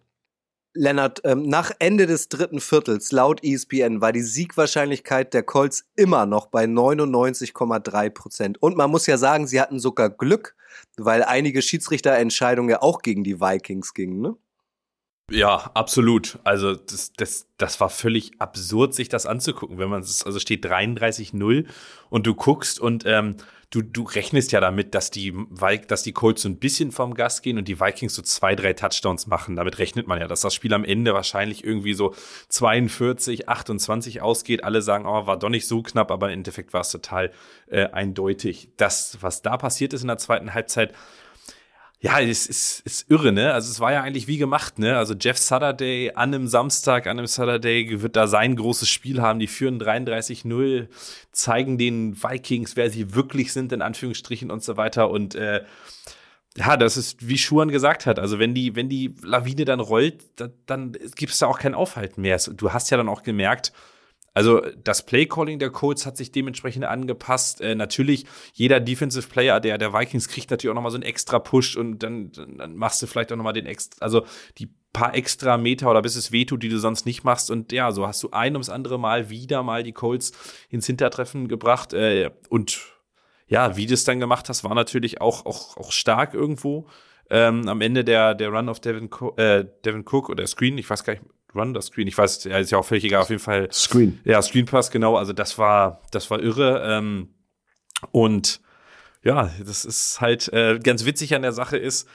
Lennart, 0.75 1.21
ähm, 1.23 1.43
nach 1.47 1.71
Ende 1.77 2.07
des 2.07 2.29
dritten 2.29 2.59
Viertels 2.59 3.11
laut 3.11 3.43
ESPN 3.43 4.01
war 4.01 4.11
die 4.11 4.23
Siegwahrscheinlichkeit 4.23 5.33
der 5.33 5.43
Colts 5.43 5.85
immer 5.95 6.25
noch 6.25 6.47
bei 6.47 6.65
99,3 6.65 8.09
Prozent. 8.09 8.61
Und 8.61 8.75
man 8.75 8.89
muss 8.89 9.05
ja 9.05 9.17
sagen, 9.17 9.45
sie 9.45 9.61
hatten 9.61 9.79
sogar 9.79 10.09
Glück, 10.09 10.55
weil 10.97 11.23
einige 11.23 11.61
Schiedsrichterentscheidungen 11.61 12.71
ja 12.71 12.81
auch 12.81 13.03
gegen 13.03 13.23
die 13.23 13.39
Vikings 13.39 13.93
gingen, 13.93 14.21
ne? 14.21 14.35
Ja, 15.31 15.71
absolut. 15.73 16.37
Also 16.43 16.75
das, 16.75 17.13
das, 17.13 17.47
das 17.57 17.79
war 17.79 17.89
völlig 17.89 18.33
absurd, 18.39 18.93
sich 18.93 19.07
das 19.09 19.25
anzugucken, 19.25 19.77
wenn 19.77 19.89
man 19.89 20.01
es, 20.01 20.23
also 20.25 20.37
steht 20.39 20.65
33-0 20.65 21.65
und 22.09 22.27
du 22.27 22.35
guckst 22.35 22.79
und 22.79 23.05
ähm, 23.05 23.37
du, 23.73 23.81
du 23.81 24.03
rechnest 24.03 24.51
ja 24.51 24.59
damit, 24.59 24.93
dass 24.93 25.11
die, 25.11 25.33
dass 25.87 26.03
die 26.03 26.11
Colts 26.11 26.43
so 26.43 26.49
ein 26.49 26.57
bisschen 26.57 26.91
vom 26.91 27.13
Gas 27.13 27.41
gehen 27.41 27.57
und 27.57 27.67
die 27.67 27.79
Vikings 27.79 28.13
so 28.13 28.21
zwei, 28.21 28.53
drei 28.55 28.73
Touchdowns 28.73 29.25
machen. 29.25 29.55
Damit 29.55 29.79
rechnet 29.79 30.07
man 30.07 30.19
ja, 30.19 30.27
dass 30.27 30.41
das 30.41 30.53
Spiel 30.53 30.73
am 30.73 30.83
Ende 30.83 31.13
wahrscheinlich 31.13 31.63
irgendwie 31.63 31.93
so 31.93 32.13
42, 32.49 33.49
28 33.49 34.21
ausgeht. 34.21 34.63
Alle 34.63 34.81
sagen, 34.81 35.05
oh, 35.05 35.25
war 35.25 35.39
doch 35.39 35.49
nicht 35.49 35.67
so 35.67 35.81
knapp, 35.81 36.11
aber 36.11 36.27
im 36.27 36.33
Endeffekt 36.33 36.73
war 36.73 36.81
es 36.81 36.91
total 36.91 37.31
äh, 37.67 37.85
eindeutig. 37.87 38.69
Das, 38.77 39.17
was 39.21 39.41
da 39.41 39.57
passiert 39.57 39.93
ist 39.93 40.01
in 40.01 40.07
der 40.09 40.17
zweiten 40.17 40.53
Halbzeit, 40.53 40.93
ja, 42.03 42.19
es 42.19 42.47
ist, 42.47 42.81
ist 42.81 43.09
irre, 43.09 43.31
ne? 43.31 43.53
Also 43.53 43.71
es 43.71 43.79
war 43.79 43.93
ja 43.93 44.01
eigentlich 44.01 44.27
wie 44.27 44.37
gemacht, 44.37 44.77
ne? 44.77 44.97
Also 44.97 45.13
Jeff 45.13 45.37
Saturday 45.37 46.11
an 46.13 46.33
einem 46.33 46.49
Samstag, 46.49 47.07
an 47.07 47.17
einem 47.17 47.27
Saturday 47.27 48.01
wird 48.01 48.17
da 48.17 48.27
sein 48.27 48.57
großes 48.57 48.89
Spiel 48.89 49.21
haben. 49.21 49.39
Die 49.39 49.47
führen 49.47 49.79
33-0, 49.79 50.89
zeigen 51.31 51.77
den 51.77 52.21
Vikings, 52.21 52.75
wer 52.75 52.89
sie 52.89 53.15
wirklich 53.15 53.53
sind, 53.53 53.71
in 53.71 53.81
Anführungsstrichen 53.81 54.51
und 54.51 54.61
so 54.61 54.75
weiter. 54.75 55.09
Und 55.09 55.35
äh, 55.35 55.63
ja, 56.57 56.75
das 56.75 56.97
ist, 56.97 57.25
wie 57.25 57.37
Schuhan 57.37 57.69
gesagt 57.69 58.05
hat, 58.05 58.19
also 58.19 58.37
wenn 58.37 58.53
die, 58.53 58.75
wenn 58.75 58.89
die 58.89 59.15
Lawine 59.23 59.63
dann 59.63 59.79
rollt, 59.79 60.25
da, 60.35 60.49
dann 60.65 60.91
gibt 61.15 61.31
es 61.31 61.39
da 61.39 61.47
auch 61.47 61.57
kein 61.57 61.73
Aufhalten 61.73 62.21
mehr. 62.21 62.37
Du 62.37 62.73
hast 62.73 62.91
ja 62.91 62.97
dann 62.97 63.07
auch 63.07 63.23
gemerkt, 63.23 63.71
also 64.33 64.61
das 64.83 65.05
Playcalling 65.05 65.59
der 65.59 65.69
Colts 65.69 66.05
hat 66.05 66.17
sich 66.17 66.31
dementsprechend 66.31 66.85
angepasst. 66.85 67.61
Äh, 67.61 67.75
natürlich, 67.75 68.25
jeder 68.53 68.79
Defensive 68.79 69.27
Player 69.27 69.59
der, 69.59 69.77
der 69.77 69.93
Vikings 69.93 70.27
kriegt 70.27 70.49
natürlich 70.49 70.71
auch 70.71 70.75
nochmal 70.75 70.91
so 70.91 70.97
einen 70.97 71.03
extra 71.03 71.39
Push 71.39 71.77
und 71.77 71.99
dann, 71.99 72.31
dann 72.31 72.75
machst 72.75 73.01
du 73.01 73.07
vielleicht 73.07 73.31
auch 73.31 73.37
nochmal 73.37 73.53
den 73.53 73.65
extra, 73.65 74.03
also 74.03 74.25
die 74.57 74.69
paar 74.93 75.15
extra 75.15 75.57
Meter 75.57 75.89
oder 75.89 76.01
bis 76.01 76.15
es 76.15 76.31
wehtut, 76.31 76.63
die 76.63 76.69
du 76.69 76.77
sonst 76.77 77.05
nicht 77.05 77.23
machst. 77.23 77.51
Und 77.51 77.71
ja, 77.71 77.91
so 77.91 78.07
hast 78.07 78.21
du 78.23 78.29
ein 78.31 78.53
ums 78.53 78.69
andere 78.69 78.99
Mal 78.99 79.29
wieder 79.29 79.63
mal 79.63 79.83
die 79.83 79.91
Colts 79.91 80.31
ins 80.69 80.85
Hintertreffen 80.85 81.47
gebracht. 81.47 81.93
Äh, 81.93 82.29
und 82.49 82.79
ja, 83.47 83.75
wie 83.75 83.87
du 83.87 83.95
es 83.95 84.03
dann 84.03 84.19
gemacht 84.19 84.49
hast, 84.49 84.63
war 84.63 84.75
natürlich 84.75 85.19
auch, 85.19 85.45
auch, 85.45 85.77
auch 85.77 85.91
stark 85.91 86.33
irgendwo. 86.33 86.87
Ähm, 87.29 87.67
am 87.67 87.81
Ende 87.81 88.03
der, 88.03 88.35
der 88.35 88.49
Run 88.49 88.69
of 88.69 88.79
Devin, 88.79 89.09
Co 89.09 89.35
äh, 89.37 89.65
Devin 89.83 90.05
Cook 90.05 90.29
oder 90.29 90.45
Screen, 90.45 90.77
ich 90.77 90.89
weiß 90.89 91.03
gar 91.03 91.13
nicht, 91.13 91.25
Run 91.55 91.73
das 91.73 91.87
Screen. 91.87 92.07
Ich 92.07 92.17
weiß, 92.17 92.43
ja, 92.45 92.57
ist 92.57 92.71
ja 92.71 92.77
auch 92.77 92.85
völlig 92.85 93.03
egal. 93.03 93.21
Auf 93.21 93.29
jeden 93.29 93.41
Fall. 93.41 93.69
Screen. 93.71 94.19
Ja, 94.23 94.41
Screen 94.41 94.65
Pass, 94.65 94.91
genau. 94.91 95.15
Also 95.15 95.33
das 95.33 95.57
war, 95.57 96.01
das 96.11 96.29
war 96.29 96.41
irre. 96.41 96.83
Ähm, 96.85 97.29
und 98.11 98.61
ja, 99.23 99.49
das 99.65 99.85
ist 99.85 100.21
halt 100.21 100.51
äh, 100.51 100.79
ganz 100.79 101.05
witzig 101.05 101.33
an 101.35 101.41
der 101.41 101.53
Sache 101.53 101.77
ist, 101.77 102.07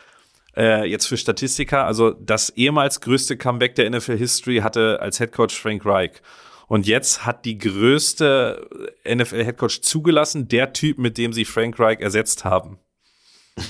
äh, 0.56 0.84
jetzt 0.88 1.06
für 1.06 1.16
Statistiker, 1.16 1.84
also 1.84 2.10
das 2.10 2.50
ehemals 2.50 3.00
größte 3.00 3.36
Comeback 3.36 3.74
der 3.76 3.88
NFL 3.90 4.18
History 4.18 4.58
hatte 4.58 5.00
als 5.00 5.18
Head 5.18 5.32
Coach 5.32 5.58
Frank 5.58 5.86
Reich. 5.86 6.20
Und 6.66 6.86
jetzt 6.86 7.24
hat 7.24 7.46
die 7.46 7.56
größte 7.56 8.68
NFL 9.06 9.44
Head 9.44 9.56
Coach 9.56 9.80
zugelassen, 9.80 10.48
der 10.48 10.74
Typ, 10.74 10.98
mit 10.98 11.16
dem 11.16 11.32
sie 11.32 11.46
Frank 11.46 11.78
Reich 11.78 12.00
ersetzt 12.00 12.44
haben. 12.44 12.78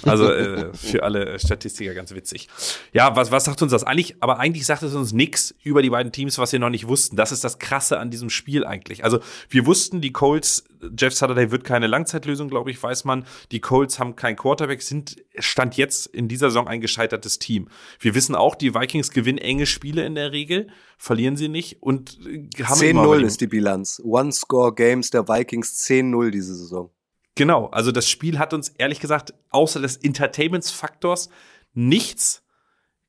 Also 0.03 0.33
äh, 0.33 0.73
für 0.75 1.03
alle 1.03 1.39
Statistiker 1.39 1.95
ganz 1.95 2.15
witzig. 2.15 2.49
Ja, 2.93 3.15
was, 3.17 3.31
was 3.31 3.45
sagt 3.45 3.63
uns 3.63 3.73
das? 3.73 3.85
Eigentlich, 3.85 4.17
aber 4.21 4.39
eigentlich 4.39 4.67
sagt 4.67 4.83
es 4.83 4.95
uns 4.95 5.13
nichts 5.13 5.55
über 5.63 5.83
die 5.83 5.91
beiden 5.91 6.13
Teams, 6.13 6.39
was 6.39 6.53
wir 6.53 6.59
noch 6.59 6.71
nicht 6.71 6.89
wussten. 6.89 7.17
Das 7.17 7.33
ist 7.33 7.45
das 7.45 7.59
Krasse 7.59 7.99
an 7.99 8.11
diesem 8.11 8.31
Spiel 8.31 8.65
eigentlich. 8.65 9.05
Also 9.05 9.21
wir 9.49 9.67
wussten, 9.67 10.01
die 10.01 10.13
Colts, 10.13 10.65
Jeff 10.99 11.15
Saturday 11.15 11.51
wird 11.51 11.65
keine 11.65 11.87
Langzeitlösung, 11.87 12.49
glaube 12.49 12.71
ich, 12.71 12.83
weiß 12.83 13.05
man. 13.05 13.25
Die 13.53 13.61
Colts 13.61 13.99
haben 13.99 14.17
keinen 14.17 14.37
Quarterback, 14.37 14.83
sind 14.83 15.17
Stand 15.39 15.77
jetzt 15.77 16.07
in 16.07 16.29
dieser 16.29 16.51
Saison 16.51 16.69
ein 16.69 16.81
gescheitertes 16.81 17.39
Team. 17.39 17.69
Wir 18.01 18.15
wissen 18.15 18.35
auch, 18.35 18.55
die 18.55 18.75
Vikings 18.75 19.11
gewinnen 19.11 19.39
enge 19.39 19.67
Spiele 19.67 20.05
in 20.05 20.15
der 20.15 20.33
Regel, 20.33 20.69
verlieren 20.97 21.37
sie 21.37 21.49
nicht 21.49 21.83
und 21.83 22.19
haben 22.63 22.81
10-0 22.81 23.21
ist 23.25 23.41
die 23.41 23.47
Bilanz. 23.47 24.01
One-Score-Games 24.05 25.11
der 25.11 25.29
Vikings 25.29 25.81
10-0 25.87 26.31
diese 26.31 26.55
Saison. 26.55 26.91
Genau, 27.39 27.67
also 27.67 27.93
das 27.93 28.11
Spiel 28.11 28.41
hat 28.41 28.53
uns 28.53 28.71
ehrlich 28.79 28.99
gesagt 28.99 29.33
außer 29.51 29.81
des 29.81 29.97
Entertainments-Faktors 29.97 31.29
nichts 31.73 32.43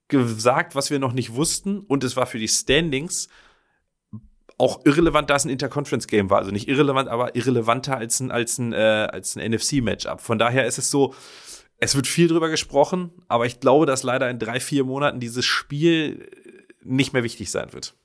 gesagt, 0.07 0.75
was 0.75 0.91
wir 0.91 0.99
noch 0.99 1.13
nicht 1.13 1.33
wussten. 1.33 1.79
Und 1.79 2.03
es 2.03 2.15
war 2.15 2.27
für 2.27 2.37
die 2.37 2.47
Standings 2.47 3.27
auch 4.59 4.85
irrelevant, 4.85 5.31
da 5.31 5.35
es 5.35 5.45
ein 5.45 5.49
Interconference-Game 5.49 6.29
war. 6.29 6.37
Also 6.37 6.51
nicht 6.51 6.67
irrelevant, 6.67 7.09
aber 7.09 7.35
irrelevanter 7.35 7.97
als 7.97 8.19
ein, 8.19 8.29
als 8.29 8.59
ein, 8.59 8.71
äh, 8.71 9.07
als 9.11 9.35
ein 9.35 9.51
NFC-Matchup. 9.51 10.21
Von 10.21 10.37
daher 10.37 10.67
ist 10.67 10.77
es 10.77 10.91
so, 10.91 11.15
es 11.77 11.95
wird 11.95 12.05
viel 12.05 12.27
drüber 12.27 12.49
gesprochen, 12.49 13.09
aber 13.29 13.47
ich 13.47 13.59
glaube, 13.59 13.87
dass 13.87 14.03
leider 14.03 14.29
in 14.29 14.37
drei, 14.37 14.59
vier 14.59 14.83
Monaten 14.83 15.19
dieses 15.19 15.45
Spiel 15.45 16.29
nicht 16.83 17.13
mehr 17.13 17.23
wichtig 17.23 17.49
sein 17.49 17.73
wird. 17.73 17.95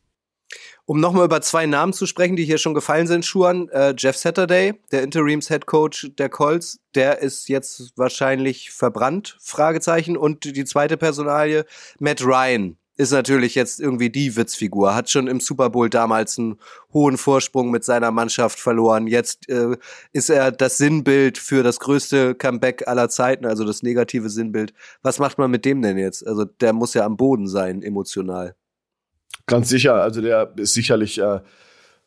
Um 0.86 1.00
nochmal 1.00 1.24
über 1.24 1.40
zwei 1.40 1.64
Namen 1.64 1.94
zu 1.94 2.04
sprechen, 2.04 2.36
die 2.36 2.44
hier 2.44 2.58
schon 2.58 2.74
gefallen 2.74 3.06
sind, 3.06 3.24
Schuan, 3.24 3.68
äh, 3.70 3.94
Jeff 3.96 4.16
Saturday, 4.16 4.74
der 4.92 5.02
Interims-Head 5.02 5.64
Coach 5.64 6.10
der 6.18 6.28
Colts, 6.28 6.78
der 6.94 7.20
ist 7.20 7.48
jetzt 7.48 7.92
wahrscheinlich 7.96 8.70
verbrannt, 8.70 9.38
Fragezeichen. 9.40 10.16
Und 10.16 10.44
die 10.44 10.64
zweite 10.66 10.98
Personalie, 10.98 11.64
Matt 11.98 12.22
Ryan, 12.22 12.76
ist 12.96 13.12
natürlich 13.12 13.54
jetzt 13.54 13.80
irgendwie 13.80 14.10
die 14.10 14.36
Witzfigur. 14.36 14.94
Hat 14.94 15.10
schon 15.10 15.26
im 15.26 15.40
Super 15.40 15.70
Bowl 15.70 15.90
damals 15.90 16.38
einen 16.38 16.56
hohen 16.92 17.16
Vorsprung 17.16 17.70
mit 17.70 17.84
seiner 17.84 18.10
Mannschaft 18.10 18.60
verloren. 18.60 19.06
Jetzt 19.06 19.48
äh, 19.48 19.76
ist 20.12 20.30
er 20.30 20.52
das 20.52 20.78
Sinnbild 20.78 21.38
für 21.38 21.62
das 21.62 21.80
größte 21.80 22.34
Comeback 22.34 22.86
aller 22.86 23.08
Zeiten, 23.08 23.46
also 23.46 23.64
das 23.64 23.82
negative 23.82 24.28
Sinnbild. 24.30 24.74
Was 25.02 25.18
macht 25.18 25.38
man 25.38 25.50
mit 25.50 25.64
dem 25.64 25.82
denn 25.82 25.98
jetzt? 25.98 26.26
Also 26.26 26.44
der 26.44 26.72
muss 26.72 26.94
ja 26.94 27.04
am 27.04 27.16
Boden 27.16 27.48
sein, 27.48 27.82
emotional. 27.82 28.54
Ganz 29.46 29.68
sicher. 29.68 29.94
Also 29.94 30.20
der 30.20 30.52
ist 30.56 30.74
sicherlich 30.74 31.20
äh, 31.20 31.40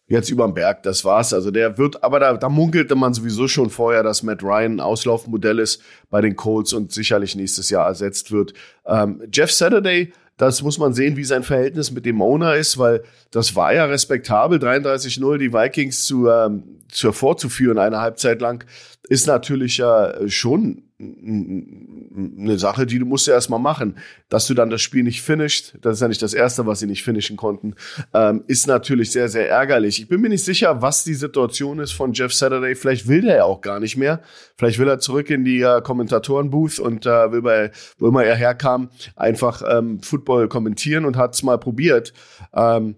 jetzt 0.07 0.29
überm 0.29 0.53
Berg. 0.53 0.83
Das 0.83 1.05
war's. 1.05 1.33
Also 1.33 1.51
der 1.51 1.77
wird, 1.77 2.03
aber 2.03 2.19
da, 2.19 2.37
da 2.37 2.49
munkelte 2.49 2.95
man 2.95 3.13
sowieso 3.13 3.47
schon 3.47 3.69
vorher, 3.69 4.03
dass 4.03 4.23
Matt 4.23 4.43
Ryan 4.43 4.75
ein 4.75 4.79
Auslaufmodell 4.79 5.59
ist 5.59 5.81
bei 6.09 6.21
den 6.21 6.35
Colts 6.35 6.73
und 6.73 6.91
sicherlich 6.91 7.35
nächstes 7.35 7.69
Jahr 7.69 7.87
ersetzt 7.87 8.31
wird. 8.31 8.53
Ähm, 8.85 9.21
Jeff 9.31 9.51
Saturday 9.51 10.11
das 10.37 10.61
muss 10.61 10.77
man 10.77 10.93
sehen, 10.93 11.17
wie 11.17 11.23
sein 11.23 11.41
Verhältnis 11.41 11.91
mit 11.91 12.05
dem 12.05 12.21
Owner 12.21 12.55
ist, 12.55 12.77
weil 12.77 13.03
das 13.31 13.55
war 13.55 13.73
ja 13.73 13.85
respektabel, 13.85 14.59
33-0 14.59 15.37
die 15.39 15.51
Vikings 15.51 16.05
zu, 16.05 16.29
ähm, 16.29 16.77
zu 16.89 17.11
vorzuführen 17.11 17.79
eine 17.79 17.99
Halbzeit 17.99 18.39
lang, 18.39 18.63
ist 19.09 19.25
natürlich 19.25 19.77
ja 19.77 20.13
schon 20.27 20.83
eine 20.99 22.57
Sache, 22.57 22.87
die 22.87 22.97
du 22.97 23.05
musst 23.05 23.27
ja 23.27 23.33
erstmal 23.33 23.59
machen. 23.59 23.97
Dass 24.29 24.47
du 24.47 24.55
dann 24.55 24.71
das 24.71 24.81
Spiel 24.81 25.03
nicht 25.03 25.21
finisht, 25.21 25.75
das 25.81 25.97
ist 25.97 26.01
ja 26.01 26.07
nicht 26.07 26.21
das 26.21 26.33
Erste, 26.33 26.65
was 26.65 26.79
sie 26.79 26.87
nicht 26.87 27.03
finishen 27.03 27.37
konnten, 27.37 27.75
ähm, 28.13 28.43
ist 28.47 28.65
natürlich 28.65 29.11
sehr, 29.11 29.29
sehr 29.29 29.47
ärgerlich. 29.47 30.01
Ich 30.01 30.07
bin 30.07 30.21
mir 30.21 30.29
nicht 30.29 30.43
sicher, 30.43 30.81
was 30.81 31.03
die 31.03 31.13
Situation 31.13 31.79
ist 31.79 31.91
von 31.91 32.13
Jeff 32.13 32.33
Saturday. 32.33 32.73
Vielleicht 32.75 33.07
will 33.07 33.21
der 33.21 33.35
ja 33.37 33.43
auch 33.43 33.61
gar 33.61 33.79
nicht 33.79 33.95
mehr. 33.95 34.21
Vielleicht 34.57 34.79
will 34.79 34.87
er 34.87 34.99
zurück 34.99 35.29
in 35.29 35.45
die 35.45 35.61
äh, 35.61 35.81
Kommentatorenbooth 35.81 36.79
und 36.79 37.05
äh, 37.05 37.31
will 37.31 37.43
bei, 37.43 37.71
wo 37.99 38.07
immer 38.07 38.23
er 38.23 38.35
herkam, 38.35 38.89
einfach 39.15 39.61
ähm, 39.69 40.01
Football 40.01 40.47
kommentieren 40.47 41.05
und 41.05 41.15
hat 41.15 41.35
es 41.35 41.43
mal 41.43 41.59
probiert. 41.59 42.11
Ähm, 42.55 42.95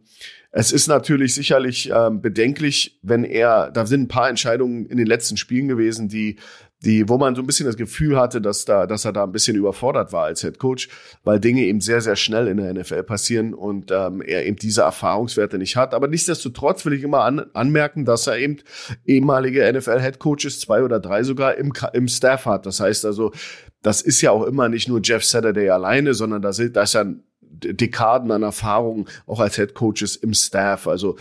es 0.52 0.72
ist 0.72 0.88
natürlich 0.88 1.36
sicherlich 1.36 1.92
ähm, 1.94 2.22
bedenklich, 2.22 2.98
wenn 3.04 3.24
er, 3.24 3.70
da 3.72 3.86
sind 3.86 4.02
ein 4.02 4.08
paar 4.08 4.30
Entscheidungen 4.30 4.88
in 4.88 4.98
den 4.98 5.06
letzten 5.06 5.38
Spielen 5.38 5.68
gewesen, 5.68 6.08
die 6.10 6.38
die, 6.86 7.10
wo 7.10 7.18
man 7.18 7.36
so 7.36 7.42
ein 7.42 7.46
bisschen 7.46 7.66
das 7.66 7.76
Gefühl 7.76 8.18
hatte, 8.18 8.40
dass 8.40 8.64
da, 8.64 8.88
dass 8.88 9.04
er 9.04 9.12
da 9.12 9.24
ein 9.24 9.34
bisschen 9.34 9.58
überfordert 9.58 10.14
war 10.14 10.26
als 10.26 10.42
Head 10.42 10.60
Coach, 10.60 10.88
weil 11.24 11.40
Dinge 11.40 11.62
eben 11.64 11.82
sehr, 11.82 12.00
sehr 12.00 12.16
schnell 12.16 12.48
in 12.48 12.58
der 12.58 12.74
NFL 12.74 13.04
passieren 13.04 13.54
und 13.54 13.92
ähm, 13.92 14.22
er 14.22 14.46
eben 14.46 14.56
diese 14.56 14.84
Erfahrungswerte 14.84 15.58
nicht 15.58 15.76
hat. 15.76 15.94
Aber 15.94 16.08
nichtsdestotrotz 16.08 16.86
will 16.86 16.94
ich 16.94 17.04
immer 17.04 17.22
an, 17.24 17.46
anmerken, 17.54 18.06
dass 18.06 18.28
er 18.28 18.38
eben 18.38 18.60
ehemalige 19.06 19.72
NFL 19.72 20.00
Head 20.00 20.20
Coaches, 20.20 20.62
zwei 20.62 20.82
oder 20.82 21.00
drei 21.02 21.24
sogar 21.24 21.56
im, 21.56 21.74
im 21.94 22.08
Staff 22.08 22.46
hat. 22.46 22.66
Das 22.66 22.80
heißt 22.80 23.06
also, 23.06 23.34
das 23.82 24.02
ist 24.02 24.22
ja 24.22 24.32
auch 24.32 24.46
immer 24.46 24.70
nicht 24.70 24.88
nur 24.88 25.02
Jeff 25.04 25.26
Saturday 25.26 25.70
alleine, 25.70 26.14
sondern 26.14 26.42
da 26.42 26.54
sind, 26.54 26.78
da 26.78 26.84
ist 26.84 26.94
ja 26.94 27.06
Dekaden 27.42 28.32
an 28.32 28.44
Erfahrung 28.44 29.10
auch 29.28 29.42
als 29.42 29.56
Head 29.56 29.74
Coaches 29.74 30.16
im 30.16 30.34
Staff. 30.34 30.88
Also 30.88 31.18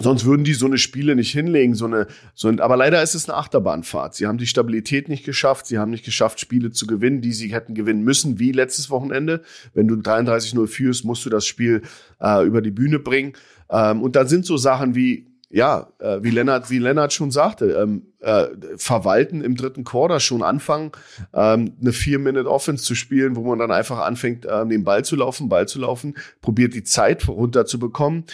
Sonst 0.00 0.24
würden 0.24 0.44
die 0.44 0.54
so 0.54 0.64
eine 0.64 0.78
Spiele 0.78 1.14
nicht 1.14 1.30
hinlegen, 1.30 1.74
so 1.74 1.84
eine, 1.84 2.06
so 2.34 2.48
ein, 2.48 2.58
aber 2.58 2.76
leider 2.76 3.02
ist 3.02 3.14
es 3.14 3.28
eine 3.28 3.36
Achterbahnfahrt. 3.36 4.14
Sie 4.14 4.26
haben 4.26 4.38
die 4.38 4.46
Stabilität 4.46 5.10
nicht 5.10 5.24
geschafft. 5.24 5.66
Sie 5.66 5.78
haben 5.78 5.90
nicht 5.90 6.06
geschafft, 6.06 6.40
Spiele 6.40 6.70
zu 6.70 6.86
gewinnen, 6.86 7.20
die 7.20 7.34
sie 7.34 7.52
hätten 7.52 7.74
gewinnen 7.74 8.02
müssen, 8.02 8.38
wie 8.38 8.52
letztes 8.52 8.88
Wochenende. 8.88 9.42
Wenn 9.74 9.88
du 9.88 9.96
33-0 9.96 10.66
führst, 10.68 11.04
musst 11.04 11.26
du 11.26 11.30
das 11.30 11.46
Spiel 11.46 11.82
äh, 12.18 12.46
über 12.46 12.62
die 12.62 12.70
Bühne 12.70 12.98
bringen. 12.98 13.34
Ähm, 13.68 14.02
und 14.02 14.16
dann 14.16 14.26
sind 14.26 14.46
so 14.46 14.56
Sachen 14.56 14.94
wie, 14.94 15.26
ja, 15.50 15.88
äh, 15.98 16.22
wie 16.22 16.30
Lennart, 16.30 16.70
wie 16.70 16.78
Lennart 16.78 17.12
schon 17.12 17.30
sagte, 17.30 17.72
ähm, 17.72 18.06
äh, 18.20 18.46
verwalten 18.76 19.42
im 19.42 19.56
dritten 19.56 19.84
Quarter 19.84 20.20
schon 20.20 20.42
anfangen, 20.42 20.92
ähm, 21.34 21.72
eine 21.80 21.92
Vier-Minute-Offense 21.92 22.84
zu 22.84 22.94
spielen, 22.94 23.36
wo 23.36 23.42
man 23.42 23.58
dann 23.58 23.72
einfach 23.72 23.98
anfängt, 23.98 24.46
äh, 24.46 24.66
den 24.66 24.84
Ball 24.84 25.04
zu 25.04 25.16
laufen, 25.16 25.48
Ball 25.48 25.68
zu 25.68 25.80
laufen, 25.80 26.14
probiert 26.40 26.72
die 26.72 26.84
Zeit 26.84 27.28
runterzubekommen, 27.28 28.24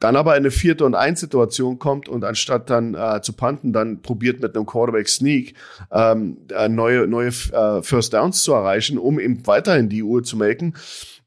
dann 0.00 0.16
aber 0.16 0.32
in 0.32 0.42
eine 0.42 0.50
vierte 0.50 0.84
und 0.84 0.94
eins 0.94 1.20
Situation 1.20 1.78
kommt 1.78 2.08
und 2.08 2.24
anstatt 2.24 2.70
dann 2.70 2.94
äh, 2.94 3.20
zu 3.22 3.34
panten, 3.34 3.72
dann 3.72 4.02
probiert 4.02 4.40
mit 4.40 4.56
einem 4.56 4.66
Quarterback 4.66 5.08
Sneak 5.08 5.54
ähm, 5.92 6.38
äh, 6.50 6.68
neue 6.68 7.06
neue 7.06 7.28
äh, 7.28 7.82
First 7.82 8.14
Downs 8.14 8.42
zu 8.42 8.52
erreichen, 8.52 8.98
um 8.98 9.20
eben 9.20 9.46
weiterhin 9.46 9.88
die 9.88 10.02
Uhr 10.02 10.22
zu 10.24 10.36
melken. 10.36 10.74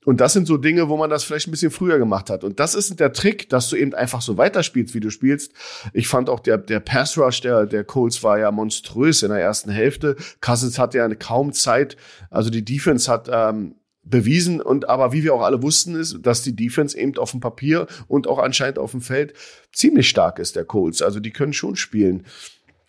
Und 0.05 0.19
das 0.19 0.33
sind 0.33 0.47
so 0.47 0.57
Dinge, 0.57 0.89
wo 0.89 0.97
man 0.97 1.09
das 1.09 1.23
vielleicht 1.23 1.47
ein 1.47 1.51
bisschen 1.51 1.71
früher 1.71 1.97
gemacht 1.97 2.29
hat. 2.29 2.43
Und 2.43 2.59
das 2.59 2.75
ist 2.75 2.99
der 2.99 3.13
Trick, 3.13 3.49
dass 3.49 3.69
du 3.69 3.75
eben 3.75 3.93
einfach 3.93 4.21
so 4.21 4.37
weiterspielst, 4.37 4.93
wie 4.93 4.99
du 4.99 5.09
spielst. 5.09 5.53
Ich 5.93 6.07
fand 6.07 6.29
auch 6.29 6.39
der, 6.41 6.57
der 6.57 6.79
Pass 6.81 7.17
Rush 7.17 7.41
der, 7.41 7.65
der 7.65 7.83
Colts 7.83 8.21
war 8.23 8.37
ja 8.37 8.51
monströs 8.51 9.23
in 9.23 9.29
der 9.29 9.39
ersten 9.39 9.71
Hälfte. 9.71 10.15
Cousins 10.41 10.77
hatte 10.77 10.97
ja 10.97 11.07
kaum 11.15 11.53
Zeit. 11.53 11.95
Also 12.29 12.49
die 12.49 12.65
Defense 12.65 13.09
hat 13.09 13.29
ähm, 13.31 13.75
bewiesen 14.03 14.61
und 14.61 14.89
aber 14.89 15.13
wie 15.13 15.23
wir 15.23 15.33
auch 15.33 15.41
alle 15.41 15.61
wussten 15.63 15.95
ist, 15.95 16.19
dass 16.21 16.41
die 16.41 16.55
Defense 16.55 16.97
eben 16.97 17.17
auf 17.17 17.31
dem 17.31 17.39
Papier 17.39 17.87
und 18.07 18.27
auch 18.27 18.39
anscheinend 18.39 18.77
auf 18.77 18.91
dem 18.91 19.01
Feld 19.01 19.33
ziemlich 19.71 20.09
stark 20.09 20.39
ist 20.39 20.55
der 20.55 20.65
Colts. 20.65 21.01
Also 21.01 21.19
die 21.19 21.31
können 21.31 21.53
schon 21.53 21.75
spielen 21.75 22.25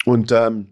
und 0.04 0.33
ähm, 0.33 0.68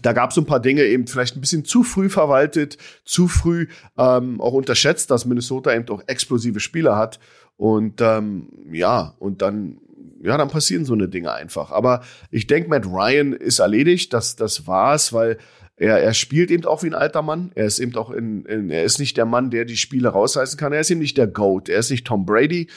da 0.00 0.12
gab 0.12 0.30
es 0.30 0.36
ein 0.36 0.46
paar 0.46 0.60
Dinge 0.60 0.84
eben 0.84 1.06
vielleicht 1.06 1.36
ein 1.36 1.40
bisschen 1.40 1.64
zu 1.64 1.82
früh 1.82 2.08
verwaltet, 2.08 2.78
zu 3.04 3.26
früh 3.26 3.66
ähm, 3.96 4.40
auch 4.40 4.52
unterschätzt, 4.52 5.10
dass 5.10 5.24
Minnesota 5.24 5.74
eben 5.74 5.88
auch 5.88 6.02
explosive 6.06 6.60
Spieler 6.60 6.96
hat 6.96 7.18
und 7.56 8.00
ähm, 8.00 8.48
ja 8.70 9.14
und 9.18 9.42
dann 9.42 9.80
ja, 10.20 10.36
dann 10.36 10.48
passieren 10.48 10.84
so 10.84 10.94
eine 10.94 11.08
Dinge 11.08 11.32
einfach. 11.32 11.70
Aber 11.70 12.02
ich 12.30 12.46
denke, 12.46 12.68
Matt 12.68 12.86
Ryan 12.86 13.32
ist 13.32 13.60
erledigt, 13.60 14.12
das, 14.12 14.36
das 14.36 14.66
war's, 14.66 15.12
weil 15.12 15.38
er, 15.78 15.98
er 16.02 16.12
spielt 16.12 16.50
eben 16.50 16.64
auch 16.64 16.82
wie 16.82 16.88
ein 16.88 16.94
alter 16.94 17.22
Mann. 17.22 17.52
Er 17.54 17.66
ist 17.66 17.78
eben 17.78 17.94
auch 17.96 18.10
in, 18.10 18.44
in, 18.44 18.70
er 18.70 18.84
ist 18.84 18.98
nicht 18.98 19.16
der 19.16 19.26
Mann, 19.26 19.50
der 19.50 19.64
die 19.64 19.76
Spiele 19.76 20.08
rausreißen 20.08 20.58
kann. 20.58 20.72
Er 20.72 20.80
ist 20.80 20.90
eben 20.90 21.00
nicht 21.00 21.16
der 21.16 21.28
Goat. 21.28 21.68
Er 21.68 21.78
ist 21.78 21.90
nicht 21.90 22.06
Tom 22.06 22.26
Brady, 22.26 22.68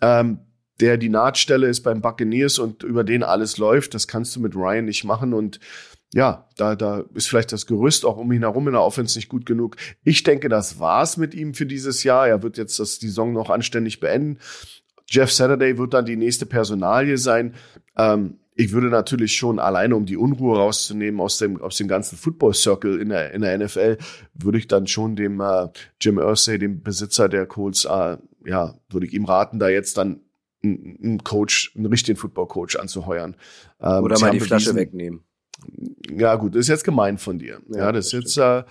ähm, 0.00 0.40
der 0.80 0.96
die 0.96 1.08
Nahtstelle 1.08 1.68
ist 1.68 1.82
beim 1.82 2.00
Buccaneers 2.00 2.58
und 2.58 2.82
über 2.82 3.04
den 3.04 3.22
alles 3.22 3.58
läuft. 3.58 3.94
Das 3.94 4.08
kannst 4.08 4.34
du 4.34 4.40
mit 4.40 4.56
Ryan 4.56 4.84
nicht 4.84 5.04
machen 5.04 5.32
und 5.32 5.60
ja, 6.12 6.48
da, 6.56 6.76
da 6.76 7.04
ist 7.14 7.28
vielleicht 7.28 7.50
das 7.50 7.66
Gerüst 7.66 8.04
auch 8.04 8.16
um 8.16 8.30
ihn 8.30 8.42
herum 8.42 8.68
in 8.68 8.74
der 8.74 8.82
Offense 8.82 9.18
nicht 9.18 9.28
gut 9.28 9.46
genug. 9.46 9.76
Ich 10.04 10.22
denke, 10.22 10.48
das 10.48 10.78
war's 10.78 11.16
mit 11.16 11.34
ihm 11.34 11.54
für 11.54 11.66
dieses 11.66 12.04
Jahr. 12.04 12.28
Er 12.28 12.44
wird 12.44 12.56
jetzt 12.56 12.78
das, 12.78 13.00
die 13.00 13.08
Saison 13.08 13.32
noch 13.32 13.50
anständig 13.50 13.98
beenden. 13.98 14.38
Jeff 15.08 15.32
Saturday 15.32 15.76
wird 15.76 15.92
dann 15.92 16.06
die 16.06 16.16
nächste 16.16 16.46
Personalie 16.46 17.18
sein. 17.18 17.54
Ähm, 17.96 18.38
ich 18.56 18.72
würde 18.72 18.88
natürlich 18.88 19.34
schon 19.34 19.58
alleine, 19.58 19.96
um 19.96 20.06
die 20.06 20.16
Unruhe 20.16 20.56
rauszunehmen 20.56 21.20
aus 21.20 21.38
dem, 21.38 21.60
aus 21.60 21.76
dem 21.76 21.88
ganzen 21.88 22.16
Football 22.16 22.54
Circle 22.54 23.00
in 23.00 23.08
der, 23.08 23.32
in 23.32 23.42
der 23.42 23.58
NFL, 23.58 23.98
würde 24.34 24.58
ich 24.58 24.68
dann 24.68 24.86
schon 24.86 25.16
dem 25.16 25.40
äh, 25.40 25.68
Jim 26.00 26.18
Irsay, 26.18 26.58
dem 26.58 26.82
Besitzer 26.82 27.28
der 27.28 27.46
Colts, 27.46 27.84
äh, 27.84 28.16
ja, 28.46 28.74
würde 28.90 29.06
ich 29.06 29.12
ihm 29.12 29.24
raten, 29.24 29.58
da 29.58 29.68
jetzt 29.68 29.96
dann 29.98 30.20
einen 30.62 31.22
Coach, 31.24 31.72
einen 31.76 31.86
richtigen 31.86 32.16
Football 32.16 32.46
Coach 32.46 32.76
anzuheuern. 32.76 33.36
Ähm, 33.80 34.04
Oder 34.04 34.18
mal 34.20 34.30
die 34.30 34.40
Flasche 34.40 34.72
bewiesen, 34.72 34.76
wegnehmen. 34.76 35.20
Ja, 36.16 36.36
gut, 36.36 36.54
das 36.54 36.60
ist 36.60 36.68
jetzt 36.68 36.84
gemein 36.84 37.18
von 37.18 37.38
dir. 37.38 37.60
Ja, 37.68 37.78
ja 37.78 37.92
das, 37.92 38.10
das 38.10 38.24
ist 38.24 38.36
jetzt, 38.36 38.38
äh, 38.38 38.62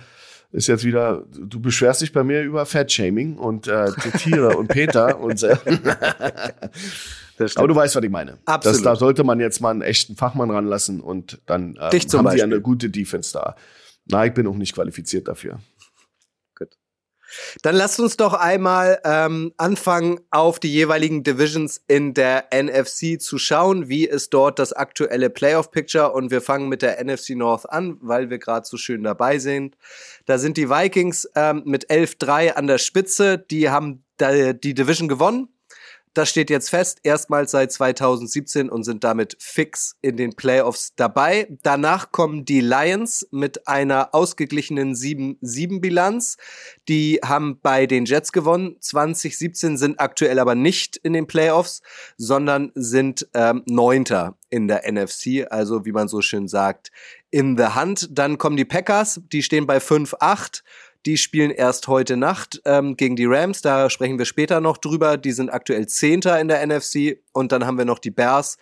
ist 0.53 0.67
jetzt 0.67 0.85
wieder, 0.85 1.25
du 1.29 1.59
beschwerst 1.59 2.01
dich 2.01 2.13
bei 2.13 2.23
mir 2.23 2.41
über 2.41 2.65
Fat-Shaming 2.65 3.37
und 3.37 3.67
äh, 3.67 3.91
Tiere 4.17 4.55
und 4.57 4.69
Peter 4.69 5.19
und 5.19 5.43
äh, 5.43 5.57
Aber 7.55 7.67
du 7.67 7.75
weißt, 7.75 7.95
was 7.95 8.03
ich 8.03 8.09
meine. 8.09 8.37
Absolut. 8.45 8.77
Das, 8.77 8.83
da 8.83 8.95
sollte 8.95 9.23
man 9.23 9.39
jetzt 9.39 9.59
mal 9.61 9.71
einen 9.71 9.81
echten 9.81 10.15
Fachmann 10.15 10.51
ranlassen 10.51 11.01
und 11.01 11.41
dann 11.45 11.75
äh, 11.75 11.79
haben 11.79 11.91
Beispiel. 11.91 12.31
sie 12.31 12.43
eine 12.43 12.61
gute 12.61 12.89
Defense 12.89 13.33
da. 13.33 13.55
Na, 14.05 14.25
ich 14.25 14.33
bin 14.33 14.47
auch 14.47 14.55
nicht 14.55 14.73
qualifiziert 14.73 15.27
dafür. 15.27 15.59
Gut. 16.55 16.69
Dann 17.61 17.75
lasst 17.75 17.99
uns 17.99 18.17
doch 18.17 18.33
einmal 18.33 18.99
ähm, 19.05 19.53
anfangen, 19.57 20.19
auf 20.29 20.59
die 20.59 20.71
jeweiligen 20.71 21.23
Divisions 21.23 21.81
in 21.87 22.13
der 22.13 22.49
NFC 22.53 23.19
zu 23.19 23.37
schauen. 23.37 23.87
Wie 23.87 24.05
ist 24.05 24.33
dort 24.33 24.59
das 24.59 24.73
aktuelle 24.73 25.29
Playoff-Picture? 25.29 26.11
Und 26.11 26.31
wir 26.31 26.41
fangen 26.41 26.69
mit 26.69 26.81
der 26.81 27.03
NFC 27.03 27.31
North 27.31 27.69
an, 27.69 27.97
weil 28.01 28.29
wir 28.29 28.39
gerade 28.39 28.67
so 28.67 28.77
schön 28.77 29.03
dabei 29.03 29.39
sind. 29.39 29.77
Da 30.25 30.37
sind 30.37 30.57
die 30.57 30.69
Vikings 30.69 31.29
ähm, 31.35 31.63
mit 31.65 31.89
11-3 31.89 32.53
an 32.53 32.67
der 32.67 32.77
Spitze. 32.77 33.37
Die 33.37 33.69
haben 33.69 34.03
die 34.19 34.73
Division 34.73 35.07
gewonnen 35.07 35.49
das 36.13 36.29
steht 36.29 36.49
jetzt 36.49 36.69
fest, 36.69 36.99
erstmals 37.03 37.51
seit 37.51 37.71
2017 37.71 38.69
und 38.69 38.83
sind 38.83 39.03
damit 39.03 39.35
fix 39.39 39.95
in 40.01 40.15
den 40.15 40.35
Playoffs 40.35 40.93
dabei. 40.95 41.47
Danach 41.63 42.11
kommen 42.11 42.45
die 42.45 42.61
Lions 42.61 43.27
mit 43.31 43.67
einer 43.67 44.13
ausgeglichenen 44.13 44.93
7-7-Bilanz. 44.93 46.37
Die 46.87 47.19
haben 47.25 47.59
bei 47.61 47.87
den 47.87 48.05
Jets 48.05 48.31
gewonnen. 48.31 48.77
2017 48.79 49.77
sind 49.77 49.99
aktuell 49.99 50.37
aber 50.37 50.53
nicht 50.53 50.97
in 50.97 51.13
den 51.13 51.25
Playoffs, 51.25 51.81
sondern 52.17 52.71
sind 52.75 53.27
ähm, 53.33 53.63
Neunter 53.65 54.37
in 54.49 54.67
der 54.67 54.83
NFC, 54.91 55.47
also 55.49 55.83
wie 55.85 55.91
man 55.91 56.07
so 56.07 56.21
schön 56.21 56.47
sagt, 56.47 56.91
in 57.31 57.57
the 57.57 57.63
Hand. 57.63 58.09
Dann 58.11 58.37
kommen 58.37 58.55
die 58.55 58.65
Packers, 58.65 59.21
die 59.31 59.41
stehen 59.41 59.65
bei 59.65 59.77
5-8 59.77 60.61
die 61.05 61.17
spielen 61.17 61.51
erst 61.51 61.87
heute 61.87 62.15
Nacht 62.15 62.61
ähm, 62.65 62.95
gegen 62.95 63.15
die 63.15 63.25
Rams. 63.25 63.61
Da 63.61 63.89
sprechen 63.89 64.17
wir 64.17 64.25
später 64.25 64.61
noch 64.61 64.77
drüber. 64.77 65.17
Die 65.17 65.33
sind 65.33 65.49
aktuell 65.49 65.87
Zehnter 65.87 66.39
in 66.39 66.47
der 66.47 66.65
NFC. 66.65 67.19
Und 67.33 67.51
dann 67.51 67.65
haben 67.65 67.77
wir 67.77 67.85
noch 67.85 67.99
die 67.99 68.11
Bears. 68.11 68.57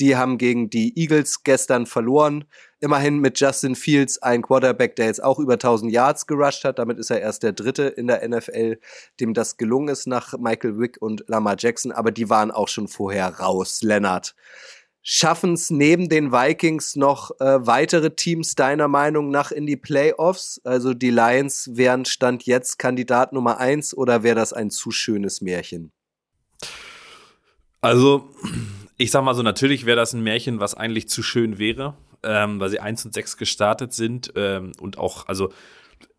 Die 0.00 0.16
haben 0.16 0.38
gegen 0.38 0.70
die 0.70 0.98
Eagles 0.98 1.44
gestern 1.44 1.86
verloren. 1.86 2.44
Immerhin 2.80 3.18
mit 3.18 3.38
Justin 3.38 3.76
Fields 3.76 4.20
ein 4.22 4.42
Quarterback, 4.42 4.96
der 4.96 5.06
jetzt 5.06 5.22
auch 5.22 5.38
über 5.38 5.54
1000 5.54 5.92
Yards 5.92 6.26
gerusht 6.26 6.64
hat. 6.64 6.78
Damit 6.80 6.98
ist 6.98 7.10
er 7.10 7.20
erst 7.20 7.44
der 7.44 7.52
Dritte 7.52 7.84
in 7.84 8.08
der 8.08 8.26
NFL, 8.28 8.78
dem 9.20 9.32
das 9.32 9.56
gelungen 9.56 9.88
ist 9.88 10.06
nach 10.06 10.36
Michael 10.36 10.78
Wick 10.78 10.96
und 11.00 11.24
Lamar 11.28 11.56
Jackson. 11.58 11.92
Aber 11.92 12.10
die 12.10 12.28
waren 12.28 12.50
auch 12.50 12.68
schon 12.68 12.88
vorher 12.88 13.28
raus. 13.28 13.82
Leonard 13.82 14.34
Schaffen 15.06 15.52
es 15.52 15.68
neben 15.68 16.08
den 16.08 16.32
Vikings 16.32 16.96
noch 16.96 17.30
äh, 17.38 17.66
weitere 17.66 18.16
Teams 18.16 18.54
deiner 18.54 18.88
Meinung 18.88 19.30
nach 19.30 19.52
in 19.52 19.66
die 19.66 19.76
Playoffs? 19.76 20.62
Also 20.64 20.94
die 20.94 21.10
Lions 21.10 21.68
wären 21.74 22.06
Stand 22.06 22.44
jetzt 22.44 22.78
Kandidat 22.78 23.34
Nummer 23.34 23.58
eins 23.58 23.94
oder 23.94 24.22
wäre 24.22 24.34
das 24.34 24.54
ein 24.54 24.70
zu 24.70 24.90
schönes 24.90 25.42
Märchen? 25.42 25.92
Also, 27.82 28.30
ich 28.96 29.10
sag 29.10 29.22
mal 29.24 29.34
so, 29.34 29.42
natürlich 29.42 29.84
wäre 29.84 29.98
das 29.98 30.14
ein 30.14 30.22
Märchen, 30.22 30.58
was 30.58 30.72
eigentlich 30.72 31.06
zu 31.10 31.22
schön 31.22 31.58
wäre, 31.58 31.98
ähm, 32.22 32.58
weil 32.58 32.70
sie 32.70 32.80
eins 32.80 33.04
und 33.04 33.12
sechs 33.12 33.36
gestartet 33.36 33.92
sind 33.92 34.32
ähm, 34.36 34.72
und 34.80 34.96
auch, 34.96 35.28
also 35.28 35.52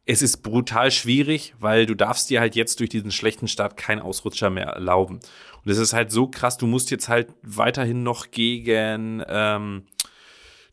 es 0.06 0.22
ist 0.22 0.44
brutal 0.44 0.92
schwierig, 0.92 1.56
weil 1.60 1.88
du 1.88 1.96
darfst 1.96 2.30
dir 2.30 2.40
halt 2.40 2.56
jetzt 2.56 2.80
durch 2.80 2.92
diesen 2.92 3.10
schlechten 3.10 3.48
Start 3.48 3.78
keinen 3.78 4.02
Ausrutscher 4.02 4.52
mehr 4.52 4.68
erlauben. 4.68 5.22
Und 5.66 5.72
es 5.72 5.78
ist 5.78 5.94
halt 5.94 6.12
so 6.12 6.28
krass, 6.28 6.58
du 6.58 6.68
musst 6.68 6.92
jetzt 6.92 7.10
halt 7.10 7.34
weiterhin 7.42 8.04
noch 8.04 8.32
gegen, 8.32 9.24
ähm, 9.28 9.84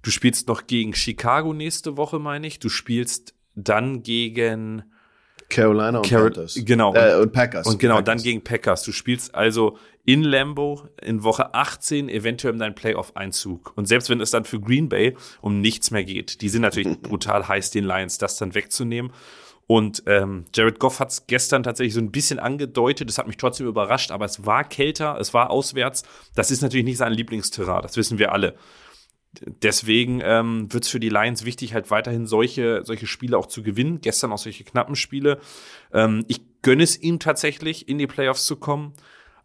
du 0.02 0.10
spielst 0.10 0.48
noch 0.48 0.66
gegen 0.66 0.94
Chicago 0.94 1.54
nächste 1.54 1.96
Woche, 1.96 2.18
meine 2.18 2.46
ich. 2.46 2.58
Du 2.58 2.68
spielst 2.68 3.34
dann 3.54 4.02
gegen 4.02 4.84
Carolina 5.48 5.98
und 5.98 6.08
Car 6.08 6.22
Panthers. 6.22 6.58
Genau. 6.64 6.94
Äh, 6.94 7.20
und 7.20 7.32
Packers. 7.32 7.66
Und 7.66 7.78
genau, 7.78 7.96
Packers. 7.96 8.06
dann 8.06 8.22
gegen 8.22 8.42
Packers. 8.42 8.82
Du 8.82 8.92
spielst 8.92 9.34
also 9.34 9.78
in 10.04 10.24
Lambo 10.24 10.88
in 11.00 11.22
Woche 11.22 11.54
18 11.54 12.08
eventuell 12.08 12.54
um 12.54 12.58
deinen 12.58 12.74
Playoff-Einzug. 12.74 13.72
Und 13.76 13.86
selbst 13.86 14.10
wenn 14.10 14.20
es 14.20 14.30
dann 14.30 14.44
für 14.44 14.60
Green 14.60 14.88
Bay 14.88 15.16
um 15.40 15.60
nichts 15.60 15.90
mehr 15.90 16.04
geht, 16.04 16.40
die 16.40 16.48
sind 16.48 16.62
natürlich 16.62 16.98
brutal 17.02 17.46
heiß, 17.46 17.70
den 17.70 17.84
Lions 17.84 18.18
das 18.18 18.36
dann 18.36 18.54
wegzunehmen. 18.54 19.12
Und 19.66 20.02
ähm, 20.06 20.44
Jared 20.54 20.78
Goff 20.78 21.00
hat 21.00 21.10
es 21.10 21.26
gestern 21.26 21.62
tatsächlich 21.62 21.94
so 21.94 22.00
ein 22.00 22.10
bisschen 22.10 22.38
angedeutet. 22.38 23.08
Das 23.08 23.18
hat 23.18 23.26
mich 23.26 23.36
trotzdem 23.36 23.66
überrascht, 23.66 24.10
aber 24.10 24.24
es 24.24 24.44
war 24.44 24.64
kälter, 24.64 25.16
es 25.18 25.32
war 25.32 25.50
auswärts. 25.50 26.02
Das 26.34 26.50
ist 26.50 26.62
natürlich 26.62 26.84
nicht 26.84 26.98
sein 26.98 27.12
Lieblingsterrain, 27.12 27.82
das 27.82 27.96
wissen 27.96 28.18
wir 28.18 28.32
alle. 28.32 28.54
Deswegen 29.40 30.20
ähm, 30.22 30.70
wird 30.72 30.84
es 30.84 30.90
für 30.90 31.00
die 31.00 31.08
Lions 31.08 31.46
wichtig, 31.46 31.72
halt 31.72 31.90
weiterhin 31.90 32.26
solche, 32.26 32.82
solche 32.84 33.06
Spiele 33.06 33.38
auch 33.38 33.46
zu 33.46 33.62
gewinnen. 33.62 34.02
Gestern 34.02 34.30
auch 34.30 34.38
solche 34.38 34.64
knappen 34.64 34.94
Spiele. 34.94 35.38
Ähm, 35.92 36.24
ich 36.28 36.42
gönne 36.60 36.82
es 36.82 37.00
ihm 37.00 37.18
tatsächlich, 37.18 37.88
in 37.88 37.96
die 37.96 38.06
Playoffs 38.06 38.44
zu 38.44 38.56
kommen. 38.56 38.92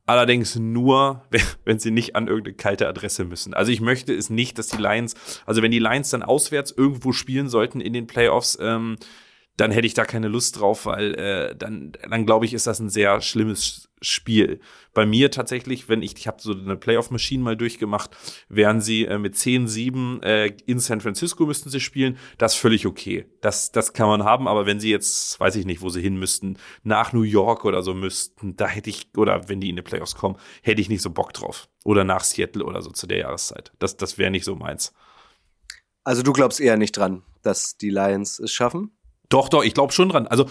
Allerdings 0.06 0.58
nur, 0.58 1.24
wenn, 1.66 1.80
sie 1.80 1.92
nicht 1.92 2.18
an 2.18 2.28
irgendeine 2.28 2.58
kalte 2.58 2.88
Adresse 2.88 3.24
müssen. 3.24 3.54
Also 3.54 3.72
ich 3.72 3.80
möchte 3.80 4.14
es 4.14 4.30
nicht, 4.30 4.58
dass 4.58 4.68
die 4.68 4.82
Lions, 4.82 5.16
also 5.46 5.62
wenn 5.62 5.72
die 5.72 5.80
Lions 5.80 6.10
dann 6.10 6.24
auswärts 6.24 6.72
irgendwo 6.72 7.14
spielen 7.14 7.48
sollten 7.48 7.80
in 7.80 7.94
den 7.94 8.08
Playoffs, 8.08 8.58
ähm, 8.60 8.98
dann 9.58 9.72
hätte 9.72 9.88
ich 9.88 9.96
da 9.96 10.06
keine 10.06 10.28
Lust 10.28 10.60
drauf, 10.60 10.86
weil 10.86 11.16
äh, 11.16 11.56
dann, 11.56 11.92
dann 12.08 12.26
glaube 12.28 12.46
ich, 12.46 12.54
ist 12.54 12.68
das 12.68 12.80
ein 12.80 12.90
sehr 12.90 13.22
schlimmes 13.22 13.90
Spiel. 14.04 14.60
Bei 14.94 15.08
mir 15.08 15.32
tatsächlich, 15.32 15.90
wenn 15.90 16.04
ich, 16.04 16.16
ich 16.16 16.28
habe 16.28 16.40
so 16.40 16.54
eine 16.54 16.78
Playoff-Machine 16.78 17.44
mal 17.44 17.58
durchgemacht, 17.58 18.12
wären 18.50 18.82
sie 18.82 19.06
äh, 19.06 19.18
mit 19.18 19.34
10-7 19.34 20.22
äh, 20.22 20.54
in 20.68 20.80
San 20.80 21.02
Francisco 21.02 21.48
müssten 21.48 21.72
sie 21.72 21.80
spielen, 21.80 22.18
das 22.38 22.54
ist 22.54 22.60
völlig 22.60 22.86
okay. 22.86 23.26
Das, 23.42 23.72
das 23.72 23.94
kann 23.94 24.08
man 24.08 24.24
haben, 24.24 24.48
aber 24.48 24.68
wenn 24.68 24.80
sie 24.80 24.92
jetzt, 24.92 25.40
weiß 25.40 25.56
ich 25.56 25.66
nicht, 25.66 25.82
wo 25.82 25.90
sie 25.90 26.02
hin 26.02 26.18
müssten, 26.18 26.58
nach 26.84 27.12
New 27.12 27.24
York 27.24 27.66
oder 27.66 27.82
so 27.82 27.96
müssten, 27.96 28.56
da 28.56 28.68
hätte 28.68 28.92
ich, 28.92 29.10
oder 29.18 29.50
wenn 29.50 29.60
die 29.60 29.70
in 29.70 29.76
die 29.76 29.82
Playoffs 29.82 30.16
kommen, 30.16 30.38
hätte 30.62 30.82
ich 30.82 30.90
nicht 30.90 31.02
so 31.02 31.10
Bock 31.10 31.34
drauf. 31.34 31.68
Oder 31.84 32.04
nach 32.04 32.24
Seattle 32.24 32.64
oder 32.64 32.84
so 32.84 32.92
zu 32.92 33.08
der 33.08 33.20
Jahreszeit. 33.20 33.72
Das, 33.80 33.98
das 33.98 34.20
wäre 34.20 34.30
nicht 34.30 34.46
so 34.46 34.56
meins. 34.56 34.94
Also 36.04 36.22
du 36.22 36.32
glaubst 36.32 36.62
eher 36.62 36.78
nicht 36.78 36.96
dran, 36.96 37.24
dass 37.42 37.78
die 37.78 37.90
Lions 37.90 38.40
es 38.40 38.52
schaffen? 38.52 38.97
Doch, 39.30 39.50
doch, 39.50 39.64
ich 39.64 39.74
glaube 39.74 39.94
schon 39.94 40.10
dran. 40.10 40.28
Also, 40.28 40.46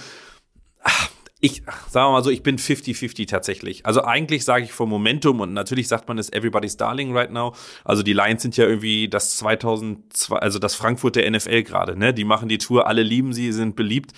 ich 1.40 1.62
sagen 1.90 2.08
wir 2.08 2.12
mal 2.12 2.24
so, 2.24 2.30
ich 2.30 2.42
bin 2.42 2.58
50-50 2.58 3.28
tatsächlich. 3.28 3.84
Also 3.84 4.02
eigentlich 4.02 4.44
sage 4.44 4.64
ich 4.64 4.72
vom 4.72 4.88
Momentum 4.88 5.40
und 5.40 5.52
natürlich 5.52 5.86
sagt 5.86 6.08
man 6.08 6.18
es 6.18 6.32
everybody's 6.32 6.76
darling 6.76 7.14
right 7.14 7.30
now. 7.30 7.54
Also 7.84 8.02
die 8.02 8.14
Lions 8.14 8.42
sind 8.42 8.56
ja 8.56 8.66
irgendwie 8.66 9.08
das 9.08 9.36
2002, 9.36 10.36
also 10.36 10.58
das 10.58 10.74
Frankfurt 10.74 11.16
der 11.16 11.30
NFL 11.30 11.62
gerade, 11.62 11.96
ne? 11.96 12.14
Die 12.14 12.24
machen 12.24 12.48
die 12.48 12.58
Tour, 12.58 12.86
alle 12.86 13.02
lieben 13.02 13.34
sie, 13.34 13.52
sind 13.52 13.76
beliebt. 13.76 14.12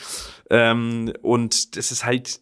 Ähm, 0.49 1.13
und 1.23 1.77
das 1.77 1.91
ist 1.91 2.05
halt, 2.05 2.41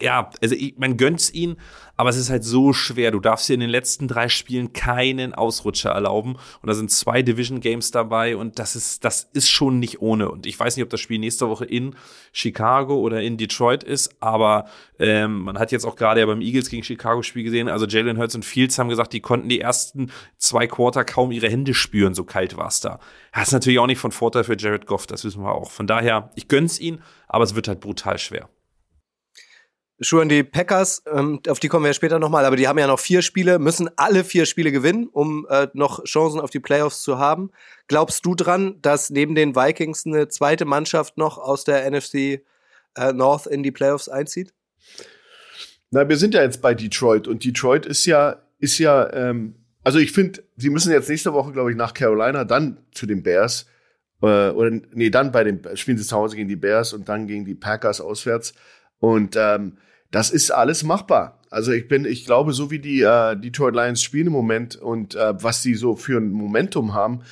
ja, 0.00 0.30
also 0.42 0.54
ich, 0.54 0.76
man 0.76 0.98
gönnt's 0.98 1.32
ihnen, 1.32 1.56
aber 1.96 2.10
es 2.10 2.16
ist 2.16 2.30
halt 2.30 2.44
so 2.44 2.72
schwer. 2.72 3.10
Du 3.10 3.20
darfst 3.20 3.48
dir 3.48 3.54
in 3.54 3.60
den 3.60 3.70
letzten 3.70 4.08
drei 4.08 4.28
Spielen 4.28 4.72
keinen 4.72 5.34
Ausrutscher 5.34 5.90
erlauben. 5.90 6.36
Und 6.60 6.66
da 6.66 6.74
sind 6.74 6.90
zwei 6.90 7.22
Division 7.22 7.60
Games 7.60 7.90
dabei 7.90 8.36
und 8.36 8.58
das 8.58 8.76
ist, 8.76 9.04
das 9.04 9.30
ist 9.32 9.50
schon 9.50 9.78
nicht 9.78 10.00
ohne. 10.00 10.30
Und 10.30 10.46
ich 10.46 10.58
weiß 10.58 10.76
nicht, 10.76 10.84
ob 10.84 10.90
das 10.90 11.00
Spiel 11.00 11.18
nächste 11.18 11.48
Woche 11.48 11.64
in 11.64 11.94
Chicago 12.32 12.96
oder 12.96 13.22
in 13.22 13.36
Detroit 13.36 13.84
ist, 13.84 14.16
aber 14.20 14.66
ähm, 14.98 15.42
man 15.42 15.58
hat 15.58 15.72
jetzt 15.72 15.84
auch 15.84 15.96
gerade 15.96 16.20
ja 16.20 16.26
beim 16.26 16.40
Eagles 16.40 16.68
gegen 16.68 16.82
Chicago 16.82 17.22
Spiel 17.22 17.44
gesehen. 17.44 17.68
Also 17.68 17.86
Jalen 17.86 18.18
Hurts 18.18 18.34
und 18.34 18.44
Fields 18.44 18.78
haben 18.78 18.88
gesagt, 18.88 19.12
die 19.12 19.20
konnten 19.20 19.48
die 19.48 19.60
ersten 19.60 20.10
zwei 20.38 20.66
Quarter 20.66 21.04
kaum 21.04 21.30
ihre 21.30 21.48
Hände 21.48 21.74
spüren, 21.74 22.14
so 22.14 22.24
kalt 22.24 22.56
war 22.56 22.68
es 22.68 22.80
da. 22.80 22.98
Das 23.32 23.48
ist 23.48 23.52
natürlich 23.52 23.78
auch 23.78 23.86
nicht 23.86 23.98
von 23.98 24.12
Vorteil 24.12 24.44
für 24.44 24.56
Jared 24.56 24.86
Goff, 24.86 25.06
das 25.06 25.24
wissen 25.24 25.42
wir 25.42 25.54
auch. 25.54 25.70
Von 25.70 25.86
daher, 25.86 26.30
ich 26.34 26.48
gönn's 26.48 26.78
ihn, 26.78 27.00
aber 27.28 27.44
es 27.44 27.54
wird 27.54 27.68
halt 27.68 27.80
brutal 27.80 28.18
schwer. 28.18 28.48
Schuhen 30.00 30.28
die 30.28 30.42
Packers, 30.42 31.02
ähm, 31.06 31.40
auf 31.48 31.60
die 31.60 31.68
kommen 31.68 31.84
wir 31.84 31.90
ja 31.90 31.94
später 31.94 32.18
nochmal, 32.18 32.44
aber 32.44 32.56
die 32.56 32.66
haben 32.66 32.78
ja 32.78 32.86
noch 32.88 32.98
vier 32.98 33.22
Spiele, 33.22 33.60
müssen 33.60 33.88
alle 33.96 34.24
vier 34.24 34.44
Spiele 34.44 34.72
gewinnen, 34.72 35.08
um 35.12 35.46
äh, 35.48 35.68
noch 35.72 36.02
Chancen 36.04 36.40
auf 36.40 36.50
die 36.50 36.58
Playoffs 36.58 37.02
zu 37.02 37.18
haben. 37.18 37.50
Glaubst 37.86 38.26
du 38.26 38.34
dran, 38.34 38.76
dass 38.82 39.10
neben 39.10 39.36
den 39.36 39.54
Vikings 39.54 40.04
eine 40.04 40.28
zweite 40.28 40.64
Mannschaft 40.64 41.16
noch 41.16 41.38
aus 41.38 41.64
der 41.64 41.88
NFC 41.88 42.14
äh, 42.96 43.12
North 43.12 43.46
in 43.46 43.62
die 43.62 43.70
Playoffs 43.70 44.08
einzieht? 44.08 44.52
Na, 45.90 46.08
wir 46.08 46.16
sind 46.16 46.34
ja 46.34 46.42
jetzt 46.42 46.60
bei 46.60 46.74
Detroit 46.74 47.28
und 47.28 47.44
Detroit 47.44 47.86
ist 47.86 48.04
ja, 48.04 48.42
ist 48.58 48.78
ja, 48.78 49.12
ähm, 49.12 49.54
also 49.84 50.00
ich 50.00 50.10
finde, 50.10 50.42
sie 50.56 50.70
müssen 50.70 50.90
jetzt 50.90 51.08
nächste 51.08 51.32
Woche, 51.32 51.52
glaube 51.52 51.70
ich, 51.70 51.76
nach 51.76 51.94
Carolina, 51.94 52.44
dann 52.44 52.78
zu 52.92 53.06
den 53.06 53.22
Bears, 53.22 53.66
äh, 54.22 54.50
oder 54.50 54.70
nee, 54.92 55.10
dann 55.10 55.30
bei 55.30 55.44
den, 55.44 55.60
spielen 55.76 55.98
sie 55.98 56.06
zu 56.06 56.16
Hause 56.16 56.34
gegen 56.34 56.48
die 56.48 56.56
Bears 56.56 56.92
und 56.92 57.08
dann 57.08 57.28
gegen 57.28 57.44
die 57.44 57.54
Packers 57.54 58.00
auswärts. 58.00 58.54
Und 58.98 59.36
ähm, 59.36 59.76
das 60.14 60.30
ist 60.30 60.52
alles 60.52 60.84
machbar. 60.84 61.40
Also 61.50 61.72
ich 61.72 61.88
bin, 61.88 62.04
ich 62.04 62.24
glaube, 62.24 62.52
so 62.52 62.70
wie 62.70 62.78
die 62.78 63.00
äh, 63.00 63.36
Detroit 63.36 63.74
Lions 63.74 64.00
spielen 64.00 64.28
im 64.28 64.32
Moment 64.32 64.76
und 64.76 65.16
äh, 65.16 65.34
was 65.42 65.60
sie 65.60 65.74
so 65.74 65.96
für 65.96 66.18
ein 66.18 66.30
Momentum 66.30 66.94
haben, 66.94 67.22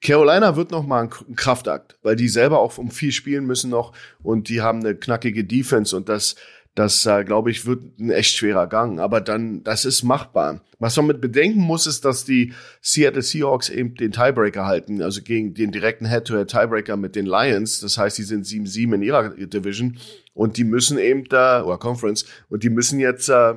Carolina 0.00 0.54
wird 0.54 0.70
noch 0.70 0.86
mal 0.86 1.02
ein 1.02 1.34
Kraftakt, 1.34 1.98
weil 2.04 2.14
die 2.14 2.28
selber 2.28 2.60
auch 2.60 2.78
um 2.78 2.92
viel 2.92 3.10
spielen 3.10 3.44
müssen 3.44 3.70
noch 3.70 3.92
und 4.22 4.48
die 4.48 4.60
haben 4.60 4.78
eine 4.78 4.94
knackige 4.94 5.42
Defense 5.44 5.96
und 5.96 6.08
das 6.08 6.36
das, 6.78 7.06
äh, 7.06 7.24
glaube 7.24 7.50
ich, 7.50 7.66
wird 7.66 7.98
ein 7.98 8.10
echt 8.10 8.36
schwerer 8.36 8.68
Gang. 8.68 9.00
Aber 9.00 9.20
dann, 9.20 9.64
das 9.64 9.84
ist 9.84 10.04
machbar. 10.04 10.60
Was 10.78 10.96
man 10.96 11.08
mit 11.08 11.20
bedenken 11.20 11.58
muss, 11.58 11.88
ist, 11.88 12.04
dass 12.04 12.24
die 12.24 12.52
Seattle 12.80 13.22
Seahawks 13.22 13.68
eben 13.68 13.96
den 13.96 14.12
Tiebreaker 14.12 14.64
halten, 14.64 15.02
also 15.02 15.22
gegen 15.22 15.54
den 15.54 15.72
direkten 15.72 16.06
Head-to-Head-Tiebreaker 16.06 16.96
mit 16.96 17.16
den 17.16 17.26
Lions. 17.26 17.80
Das 17.80 17.98
heißt, 17.98 18.16
die 18.18 18.22
sind 18.22 18.46
7-7 18.46 18.94
in 18.94 19.02
ihrer 19.02 19.30
Division 19.30 19.98
und 20.38 20.56
die 20.56 20.62
müssen 20.62 20.98
eben 20.98 21.24
da, 21.24 21.64
oder 21.64 21.78
Conference, 21.78 22.24
und 22.48 22.62
die 22.62 22.70
müssen 22.70 23.00
jetzt, 23.00 23.28
äh, 23.28 23.54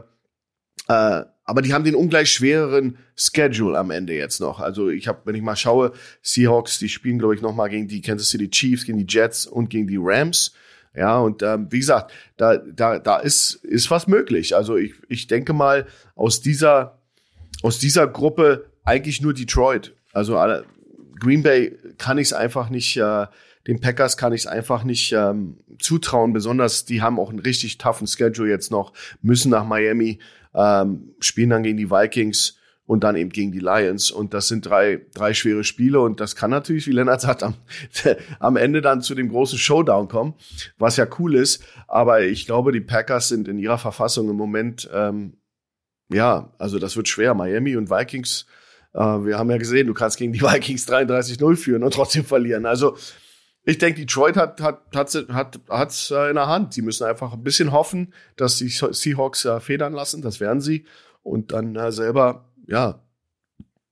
äh, 0.88 1.26
aber 1.44 1.62
die 1.62 1.76
haben 1.76 1.84
den 1.84 1.94
ungleich 1.94 2.32
schwereren 2.32 2.98
Schedule 3.16 3.78
am 3.78 3.92
Ende 3.92 4.16
jetzt 4.16 4.42
noch. 4.42 4.60
Also 4.60 4.90
ich 4.90 5.08
habe, 5.08 5.20
wenn 5.26 5.36
ich 5.36 5.44
mal 5.44 5.56
schaue, 5.56 5.92
Seahawks, 6.24 6.80
die 6.80 6.90
spielen, 6.90 7.20
glaube 7.20 7.36
ich, 7.36 7.42
noch 7.44 7.54
mal 7.54 7.68
gegen 7.68 7.88
die 7.88 8.02
Kansas 8.02 8.30
City 8.30 8.50
Chiefs, 8.50 8.86
gegen 8.86 8.98
die 8.98 9.06
Jets 9.08 9.46
und 9.46 9.70
gegen 9.70 9.86
die 9.86 10.00
Rams. 10.00 10.54
Ja, 10.96 11.20
und 11.20 11.44
ähm, 11.44 11.68
wie 11.70 11.78
gesagt, 11.78 12.14
da, 12.38 12.58
da, 12.58 12.98
da 12.98 13.18
ist, 13.20 13.64
ist 13.64 13.92
was 13.92 14.08
möglich. 14.08 14.56
Also 14.56 14.76
ich, 14.76 14.96
ich 15.08 15.28
denke 15.28 15.54
mal, 15.54 15.86
aus 16.16 16.42
dieser, 16.42 17.00
aus 17.62 17.78
dieser 17.78 18.08
Gruppe 18.08 18.66
eigentlich 18.84 19.22
nur 19.22 19.36
Detroit. 19.36 19.94
Also 20.14 20.34
Green 21.20 21.44
Bay 21.44 21.78
kann 22.00 22.18
ich 22.18 22.30
es 22.30 22.34
einfach 22.34 22.72
nicht, 22.72 22.98
äh, 22.98 23.28
den 23.68 23.80
Packers 23.80 24.18
kann 24.18 24.34
ich 24.34 24.42
es 24.42 24.48
einfach 24.48 24.84
nicht 24.84 25.12
ähm, 25.12 25.58
zutrauen. 25.80 26.34
Besonders, 26.34 26.86
die 26.86 27.02
haben 27.02 27.20
auch 27.20 27.30
einen 27.30 27.40
richtig 27.40 27.78
toughen 27.78 28.08
Schedule 28.08 28.50
jetzt 28.50 28.72
noch, 28.72 28.94
müssen 29.22 29.52
nach 29.52 29.66
Miami, 29.66 30.20
ähm, 30.54 31.14
spielen 31.20 31.52
dann 31.52 31.64
gegen 31.64 31.78
die 31.78 31.92
Vikings 31.92 32.58
und 32.86 33.04
dann 33.04 33.16
eben 33.16 33.30
gegen 33.30 33.52
die 33.52 33.60
Lions. 33.60 34.12
Und 34.12 34.34
das 34.34 34.48
sind 34.48 34.66
drei, 34.66 35.06
drei 35.14 35.34
schwere 35.34 35.64
Spiele. 35.64 36.02
Und 36.02 36.20
das 36.20 36.36
kann 36.36 36.50
natürlich, 36.50 36.88
wie 36.88 36.92
Lennart 36.92 37.22
sagt, 37.22 37.44
am, 37.44 37.54
am 38.40 38.58
Ende 38.58 38.82
dann 38.82 39.02
zu 39.02 39.16
dem 39.16 39.30
großen 39.30 39.58
Showdown 39.58 40.08
kommen, 40.08 40.34
was 40.78 40.98
ja 40.98 41.08
cool 41.20 41.36
ist. 41.36 41.64
Aber 41.88 42.22
ich 42.24 42.46
glaube, 42.46 42.72
die 42.72 42.82
Packers 42.82 43.30
sind 43.30 43.48
in 43.48 43.60
ihrer 43.60 43.78
Verfassung 43.78 44.30
im 44.30 44.36
Moment, 44.36 44.90
ähm, 44.94 45.38
ja, 46.12 46.54
also 46.58 46.80
das 46.80 46.98
wird 46.98 47.08
schwer. 47.08 47.34
Miami 47.34 47.78
und 47.78 47.90
Vikings, 47.90 48.46
äh, 48.94 49.00
wir 49.00 49.38
haben 49.38 49.50
ja 49.50 49.58
gesehen, 49.58 49.88
du 49.88 49.94
kannst 49.94 50.18
gegen 50.18 50.34
die 50.34 50.42
Vikings 50.42 50.88
33-0 50.88 51.56
führen 51.56 51.84
und 51.84 51.94
trotzdem 51.94 52.26
verlieren. 52.26 52.66
Also 52.66 52.98
ich 53.64 53.78
denke, 53.78 54.02
Detroit 54.02 54.38
hat 54.38 54.60
hat 54.62 54.82
hat 54.96 55.14
hat 55.30 55.60
hat's 55.70 56.12
äh, 56.12 56.30
in 56.30 56.36
der 56.36 56.48
Hand. 56.48 56.74
Sie 56.74 56.82
müssen 56.82 57.06
einfach 57.06 57.34
ein 57.34 57.44
bisschen 57.44 57.72
hoffen, 57.72 58.14
dass 58.36 58.58
die 58.58 58.70
Seahawks 58.70 59.46
äh, 59.46 59.60
federn 59.60 59.94
lassen. 59.94 60.22
Das 60.22 60.40
werden 60.40 60.62
sie 60.62 60.86
und 61.22 61.52
dann 61.52 61.76
äh, 61.76 61.92
selber 61.92 62.50
ja, 62.68 63.04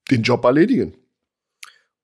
den 0.09 0.23
Job 0.23 0.43
erledigen. 0.43 0.95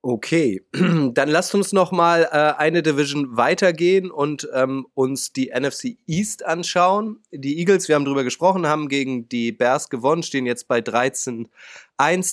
Okay, 0.08 0.62
dann 0.72 1.30
lasst 1.30 1.56
uns 1.56 1.74
noch 1.74 1.91
mal 1.91 2.30
äh, 2.32 2.62
eine 2.62 2.84
Division 2.84 3.38
weitergehen 3.38 4.12
und 4.12 4.48
ähm, 4.54 4.86
uns 4.94 5.34
die 5.34 5.52
NFC 5.52 5.98
East 6.06 6.46
anschauen. 6.46 7.22
Die 7.32 7.58
Eagles, 7.58 7.88
wir 7.88 7.96
haben 7.96 8.06
drüber 8.06 8.24
gesprochen, 8.24 8.68
haben 8.68 8.88
gegen 8.88 9.28
die 9.30 9.52
Bears 9.52 9.89
gewonnen, 9.89 10.22
stehen 10.22 10.46
jetzt 10.46 10.68
bei 10.68 10.78
13-1. 10.78 11.48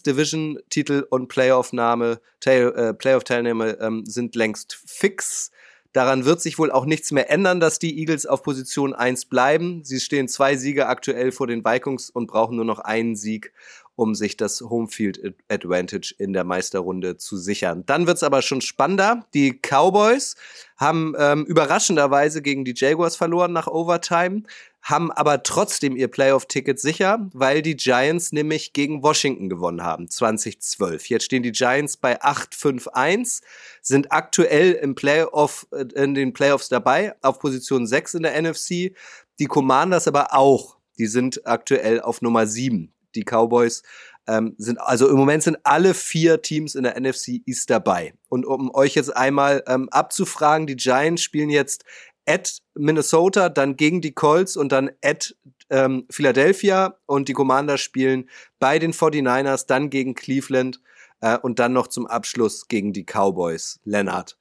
Division-Titel 0.05 1.07
und 1.09 1.29
Playoff-Name, 1.29 2.21
äh, 2.45 2.93
Playoff-Teilnahme 2.93 3.79
ähm, 3.81 4.05
sind 4.05 4.37
längst 4.37 4.79
fix. 4.85 5.51
Daran 5.95 6.25
wird 6.25 6.41
sich 6.41 6.59
wohl 6.59 6.71
auch 6.71 6.87
nichts 6.87 7.11
mehr 7.11 7.31
ändern, 7.31 7.61
dass 7.61 7.79
die 7.79 7.99
Eagles 7.99 8.25
auf 8.25 8.43
Position 8.43 8.95
1 8.95 9.27
bleiben. 9.27 9.85
Sie 9.85 10.01
stehen 10.01 10.27
zwei 10.27 10.57
Siege 10.57 10.89
aktuell 10.89 11.33
vor 11.33 11.47
den 11.47 11.65
Vikings 11.65 12.09
und 12.09 12.29
brauchen 12.29 12.57
nur 12.57 12.65
noch 12.65 12.79
einen 12.79 13.15
Sieg, 13.15 13.53
um 13.95 14.15
sich 14.15 14.37
das 14.37 14.61
Homefield 14.61 15.35
Advantage 15.49 16.15
in 16.19 16.33
der 16.33 16.45
Meisterrunde 16.45 17.19
zu 17.19 17.37
sichern. 17.37 17.85
Dann 17.87 18.07
wird's 18.07 18.23
aber 18.23 18.43
schon 18.43 18.61
spannender. 18.61 19.27
Die 19.35 19.61
Cowboys 19.61 20.35
haben 20.77 21.15
ähm, 21.19 21.45
überraschenderweise 21.45 22.43
gegen 22.43 22.65
die 22.65 22.75
Jaguars 22.75 23.17
verloren 23.17 23.53
nach 23.53 23.67
Overtime, 23.67 24.43
haben 24.81 25.13
aber 25.13 25.43
trotzdem 25.43 25.95
ihr 25.95 26.09
Playoff-Ticket 26.09 26.81
sicher, 26.81 27.29
weil 27.33 27.63
die 27.63 27.77
Giants 27.77 28.33
nämlich 28.33 28.73
gegen 28.73 29.03
Washington 29.03 29.49
gewonnen 29.49 29.83
haben, 29.83 30.09
2012. 30.09 31.09
Jetzt 31.09 31.25
stehen 31.25 31.43
die 31.43 31.53
Giants 31.53 31.97
bei 31.97 32.21
8-5-1, 32.21 33.43
sind 33.81 34.11
aktuell 34.11 34.73
im 34.73 34.95
Playoff, 34.95 35.67
äh, 35.71 35.85
in 35.95 36.15
den 36.15 36.33
Playoffs 36.33 36.69
dabei, 36.69 37.15
auf 37.21 37.39
Position 37.39 37.87
6 37.87 38.15
in 38.15 38.23
der 38.23 38.41
NFC. 38.41 38.95
Die 39.39 39.47
Commanders 39.47 40.09
aber 40.09 40.35
auch. 40.35 40.77
Die 40.99 41.07
sind 41.07 41.47
aktuell 41.47 42.01
auf 42.01 42.21
Nummer 42.21 42.47
7 42.47 42.93
die 43.15 43.25
Cowboys 43.25 43.83
ähm, 44.27 44.55
sind, 44.59 44.81
also 44.81 45.09
im 45.09 45.17
Moment 45.17 45.43
sind 45.43 45.59
alle 45.65 45.95
vier 45.95 46.43
Teams 46.43 46.75
in 46.75 46.85
der 46.85 47.01
NFC 47.01 47.43
East 47.47 47.71
dabei. 47.71 48.15
Und 48.29 48.47
um 48.47 48.75
euch 48.75 48.95
jetzt 48.95 49.15
einmal 49.17 49.63
ähm, 49.67 49.89
abzufragen, 49.91 50.67
die 50.67 50.77
Giants 50.77 51.23
spielen 51.23 51.51
jetzt 51.51 51.85
at 52.27 52.59
Minnesota, 52.75 53.49
dann 53.49 53.77
gegen 53.77 54.01
die 54.01 54.13
Colts 54.13 54.57
und 54.57 54.71
dann 54.71 54.91
at 55.05 55.35
ähm, 55.71 56.07
Philadelphia 56.11 56.97
und 57.07 57.29
die 57.29 57.33
Commander 57.33 57.79
spielen 57.79 58.29
bei 58.61 58.79
den 58.79 58.93
49ers, 58.93 59.67
dann 59.67 59.91
gegen 59.91 60.15
Cleveland 60.15 60.81
äh, 61.21 61.37
und 61.39 61.59
dann 61.59 61.73
noch 61.73 61.89
zum 61.89 62.07
Abschluss 62.07 62.69
gegen 62.69 62.93
die 62.93 63.05
Cowboys. 63.05 63.81
Lennart. 63.85 64.37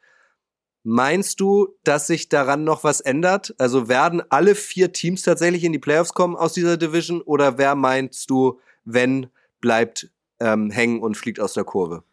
Meinst 0.83 1.39
du, 1.39 1.75
dass 1.83 2.07
sich 2.07 2.29
daran 2.29 2.63
noch 2.63 2.83
was 2.83 3.01
ändert? 3.01 3.53
Also 3.59 3.87
werden 3.87 4.23
alle 4.29 4.55
vier 4.55 4.91
Teams 4.91 5.21
tatsächlich 5.21 5.63
in 5.63 5.73
die 5.73 5.79
Playoffs 5.79 6.13
kommen 6.13 6.35
aus 6.35 6.53
dieser 6.53 6.77
Division 6.77 7.21
oder 7.21 7.57
wer 7.59 7.75
meinst 7.75 8.29
du, 8.29 8.59
wenn 8.83 9.27
bleibt 9.59 10.09
ähm, 10.39 10.71
hängen 10.71 11.01
und 11.01 11.15
fliegt 11.15 11.39
aus 11.39 11.53
der 11.53 11.65
Kurve? 11.65 12.03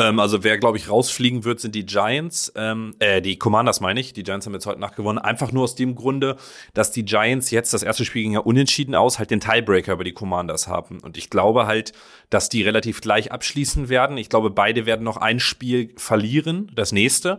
Ähm, 0.00 0.18
also 0.18 0.42
wer, 0.42 0.56
glaube 0.56 0.78
ich, 0.78 0.88
rausfliegen 0.88 1.44
wird, 1.44 1.60
sind 1.60 1.74
die 1.74 1.84
Giants, 1.84 2.50
ähm, 2.56 2.94
äh, 3.00 3.20
die 3.20 3.38
Commanders 3.38 3.80
meine 3.80 4.00
ich. 4.00 4.14
Die 4.14 4.22
Giants 4.22 4.46
haben 4.46 4.54
jetzt 4.54 4.66
heute 4.66 4.80
Nacht 4.80 4.96
gewonnen. 4.96 5.18
Einfach 5.18 5.52
nur 5.52 5.64
aus 5.64 5.74
dem 5.74 5.94
Grunde, 5.94 6.36
dass 6.72 6.90
die 6.90 7.04
Giants 7.04 7.50
jetzt, 7.50 7.74
das 7.74 7.82
erste 7.82 8.06
Spiel 8.06 8.22
ging 8.22 8.32
ja 8.32 8.40
unentschieden 8.40 8.94
aus, 8.94 9.18
halt 9.18 9.30
den 9.30 9.40
Tiebreaker 9.40 9.92
über 9.92 10.04
die 10.04 10.12
Commanders 10.12 10.68
haben. 10.68 11.00
Und 11.00 11.18
ich 11.18 11.28
glaube 11.28 11.66
halt, 11.66 11.92
dass 12.30 12.48
die 12.48 12.62
relativ 12.62 13.02
gleich 13.02 13.30
abschließen 13.30 13.90
werden. 13.90 14.16
Ich 14.16 14.30
glaube, 14.30 14.50
beide 14.50 14.86
werden 14.86 15.04
noch 15.04 15.18
ein 15.18 15.38
Spiel 15.38 15.92
verlieren, 15.96 16.72
das 16.74 16.92
nächste. 16.92 17.38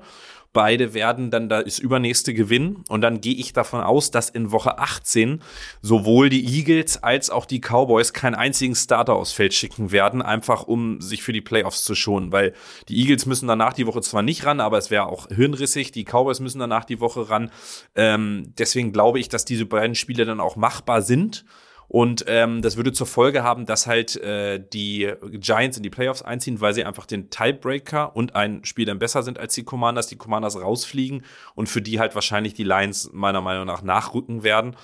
Beide 0.53 0.93
werden 0.93 1.31
dann 1.31 1.47
das 1.47 1.79
übernächste 1.79 2.33
gewinnen. 2.33 2.83
Und 2.89 3.01
dann 3.01 3.21
gehe 3.21 3.35
ich 3.35 3.53
davon 3.53 3.81
aus, 3.81 4.11
dass 4.11 4.29
in 4.29 4.51
Woche 4.51 4.79
18 4.79 5.41
sowohl 5.81 6.29
die 6.29 6.45
Eagles 6.45 7.01
als 7.01 7.29
auch 7.29 7.45
die 7.45 7.61
Cowboys 7.61 8.11
keinen 8.11 8.35
einzigen 8.35 8.75
Starter 8.75 9.15
aufs 9.15 9.31
Feld 9.31 9.53
schicken 9.53 9.91
werden, 9.91 10.21
einfach 10.21 10.63
um 10.63 10.99
sich 10.99 11.23
für 11.23 11.33
die 11.33 11.41
Playoffs 11.41 11.83
zu 11.83 11.95
schonen. 11.95 12.31
Weil 12.31 12.53
die 12.89 12.99
Eagles 12.99 13.25
müssen 13.25 13.47
danach 13.47 13.73
die 13.73 13.87
Woche 13.87 14.01
zwar 14.01 14.23
nicht 14.23 14.45
ran, 14.45 14.59
aber 14.59 14.77
es 14.77 14.91
wäre 14.91 15.07
auch 15.07 15.27
hirnrissig. 15.27 15.91
Die 15.91 16.03
Cowboys 16.03 16.41
müssen 16.41 16.59
danach 16.59 16.83
die 16.83 16.99
Woche 16.99 17.29
ran. 17.29 17.49
Ähm, 17.95 18.53
deswegen 18.57 18.91
glaube 18.91 19.19
ich, 19.19 19.29
dass 19.29 19.45
diese 19.45 19.65
beiden 19.65 19.95
Spiele 19.95 20.25
dann 20.25 20.39
auch 20.39 20.57
machbar 20.57 21.01
sind. 21.01 21.45
Und 21.93 22.23
ähm, 22.27 22.61
das 22.61 22.77
würde 22.77 22.93
zur 22.93 23.05
Folge 23.05 23.43
haben, 23.43 23.65
dass 23.65 23.85
halt 23.85 24.15
äh, 24.15 24.63
die 24.65 25.11
Giants 25.31 25.75
in 25.75 25.83
die 25.83 25.89
Playoffs 25.89 26.21
einziehen, 26.21 26.61
weil 26.61 26.73
sie 26.73 26.85
einfach 26.85 27.05
den 27.05 27.29
Tiebreaker 27.29 28.15
und 28.15 28.33
ein 28.33 28.63
Spiel 28.63 28.85
dann 28.85 28.97
besser 28.97 29.23
sind 29.23 29.37
als 29.37 29.55
die 29.55 29.65
Commanders, 29.65 30.07
die 30.07 30.15
Commanders 30.15 30.55
rausfliegen 30.55 31.25
und 31.53 31.67
für 31.67 31.81
die 31.81 31.99
halt 31.99 32.15
wahrscheinlich 32.15 32.53
die 32.53 32.63
Lions 32.63 33.09
meiner 33.11 33.41
Meinung 33.41 33.65
nach 33.65 33.81
nachrücken 33.81 34.43
werden. 34.43 34.77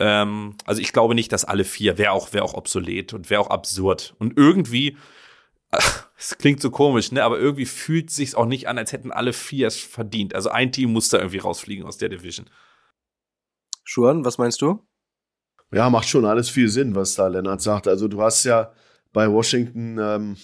Ähm, 0.00 0.56
also 0.64 0.80
ich 0.80 0.92
glaube 0.92 1.14
nicht, 1.14 1.30
dass 1.30 1.44
alle 1.44 1.62
vier, 1.62 1.96
wäre 1.96 2.10
auch, 2.10 2.32
wäre 2.32 2.42
auch 2.42 2.54
obsolet 2.54 3.14
und 3.14 3.30
wäre 3.30 3.40
auch 3.40 3.50
absurd. 3.50 4.16
Und 4.18 4.36
irgendwie, 4.36 4.96
es 6.18 6.38
klingt 6.38 6.60
so 6.60 6.72
komisch, 6.72 7.12
ne? 7.12 7.22
Aber 7.22 7.38
irgendwie 7.38 7.66
fühlt 7.66 8.10
sich's 8.10 8.34
auch 8.34 8.46
nicht 8.46 8.66
an, 8.66 8.78
als 8.78 8.90
hätten 8.90 9.12
alle 9.12 9.32
vier 9.32 9.68
es 9.68 9.78
verdient. 9.78 10.34
Also 10.34 10.50
ein 10.50 10.72
Team 10.72 10.92
muss 10.92 11.08
da 11.08 11.18
irgendwie 11.18 11.38
rausfliegen 11.38 11.86
aus 11.86 11.98
der 11.98 12.08
Division. 12.08 12.50
Schuan, 13.84 14.24
was 14.24 14.38
meinst 14.38 14.60
du? 14.60 14.87
Ja, 15.70 15.90
macht 15.90 16.08
schon 16.08 16.24
alles 16.24 16.48
viel 16.48 16.68
Sinn, 16.68 16.94
was 16.94 17.14
da 17.14 17.26
Lennart 17.26 17.60
sagt. 17.60 17.88
Also 17.88 18.08
du 18.08 18.22
hast 18.22 18.44
ja 18.44 18.72
bei 19.12 19.30
Washington, 19.30 19.98
ähm, 20.00 20.36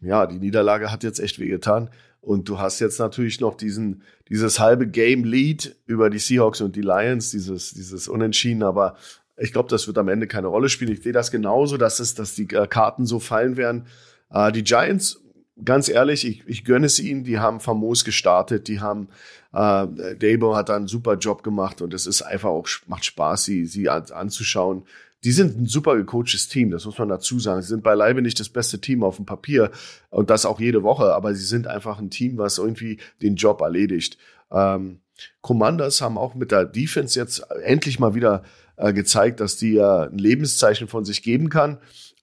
ja, 0.00 0.26
die 0.26 0.38
Niederlage 0.38 0.92
hat 0.92 1.02
jetzt 1.02 1.18
echt 1.18 1.38
wehgetan. 1.38 1.90
Und 2.20 2.48
du 2.48 2.58
hast 2.58 2.80
jetzt 2.80 2.98
natürlich 2.98 3.40
noch 3.40 3.56
diesen, 3.56 4.02
dieses 4.28 4.60
halbe 4.60 4.86
Game 4.86 5.24
Lead 5.24 5.76
über 5.86 6.10
die 6.10 6.18
Seahawks 6.18 6.60
und 6.60 6.76
die 6.76 6.82
Lions, 6.82 7.30
dieses, 7.30 7.72
dieses 7.72 8.08
Unentschieden. 8.08 8.62
Aber 8.62 8.96
ich 9.36 9.52
glaube, 9.52 9.68
das 9.68 9.86
wird 9.86 9.98
am 9.98 10.08
Ende 10.08 10.26
keine 10.26 10.48
Rolle 10.48 10.68
spielen. 10.68 10.92
Ich 10.92 11.02
sehe 11.02 11.12
das 11.12 11.30
genauso, 11.30 11.76
dass 11.76 12.00
es, 12.00 12.14
dass 12.14 12.34
die 12.34 12.48
äh, 12.54 12.66
Karten 12.66 13.06
so 13.06 13.20
fallen 13.20 13.56
werden. 13.56 13.86
Äh, 14.30 14.52
die 14.52 14.64
Giants, 14.64 15.22
ganz 15.64 15.88
ehrlich, 15.88 16.26
ich, 16.26 16.46
ich 16.46 16.64
gönne 16.64 16.86
es 16.86 16.98
ihnen. 16.98 17.24
Die 17.24 17.38
haben 17.38 17.60
famos 17.60 18.04
gestartet. 18.04 18.68
Die 18.68 18.80
haben 18.80 19.08
äh, 19.52 19.86
Dabo 20.16 20.56
hat 20.56 20.68
da 20.68 20.76
einen 20.76 20.88
super 20.88 21.14
Job 21.16 21.42
gemacht 21.42 21.80
und 21.82 21.94
es 21.94 22.06
ist 22.06 22.22
einfach 22.22 22.50
auch, 22.50 22.68
macht 22.86 23.04
Spaß, 23.04 23.44
sie, 23.44 23.66
sie 23.66 23.88
an, 23.88 24.04
anzuschauen. 24.10 24.84
Die 25.24 25.32
sind 25.32 25.58
ein 25.58 25.66
super 25.66 25.96
gecoachtes 25.96 26.48
Team, 26.48 26.70
das 26.70 26.84
muss 26.84 26.98
man 26.98 27.08
dazu 27.08 27.40
sagen. 27.40 27.60
Sie 27.62 27.68
sind 27.68 27.82
beileibe 27.82 28.22
nicht 28.22 28.38
das 28.38 28.48
beste 28.48 28.80
Team 28.80 29.02
auf 29.02 29.16
dem 29.16 29.26
Papier 29.26 29.70
und 30.10 30.30
das 30.30 30.46
auch 30.46 30.60
jede 30.60 30.82
Woche, 30.82 31.14
aber 31.14 31.34
sie 31.34 31.44
sind 31.44 31.66
einfach 31.66 31.98
ein 31.98 32.10
Team, 32.10 32.38
was 32.38 32.58
irgendwie 32.58 32.98
den 33.20 33.34
Job 33.34 33.60
erledigt. 33.60 34.16
Ähm, 34.52 35.00
Commanders 35.40 36.00
haben 36.00 36.18
auch 36.18 36.34
mit 36.34 36.52
der 36.52 36.64
Defense 36.64 37.18
jetzt 37.18 37.40
endlich 37.64 37.98
mal 37.98 38.14
wieder 38.14 38.44
äh, 38.76 38.92
gezeigt, 38.92 39.40
dass 39.40 39.56
die 39.56 39.76
äh, 39.76 40.06
ein 40.06 40.18
Lebenszeichen 40.18 40.86
von 40.86 41.04
sich 41.04 41.22
geben 41.22 41.48
kann. 41.48 41.78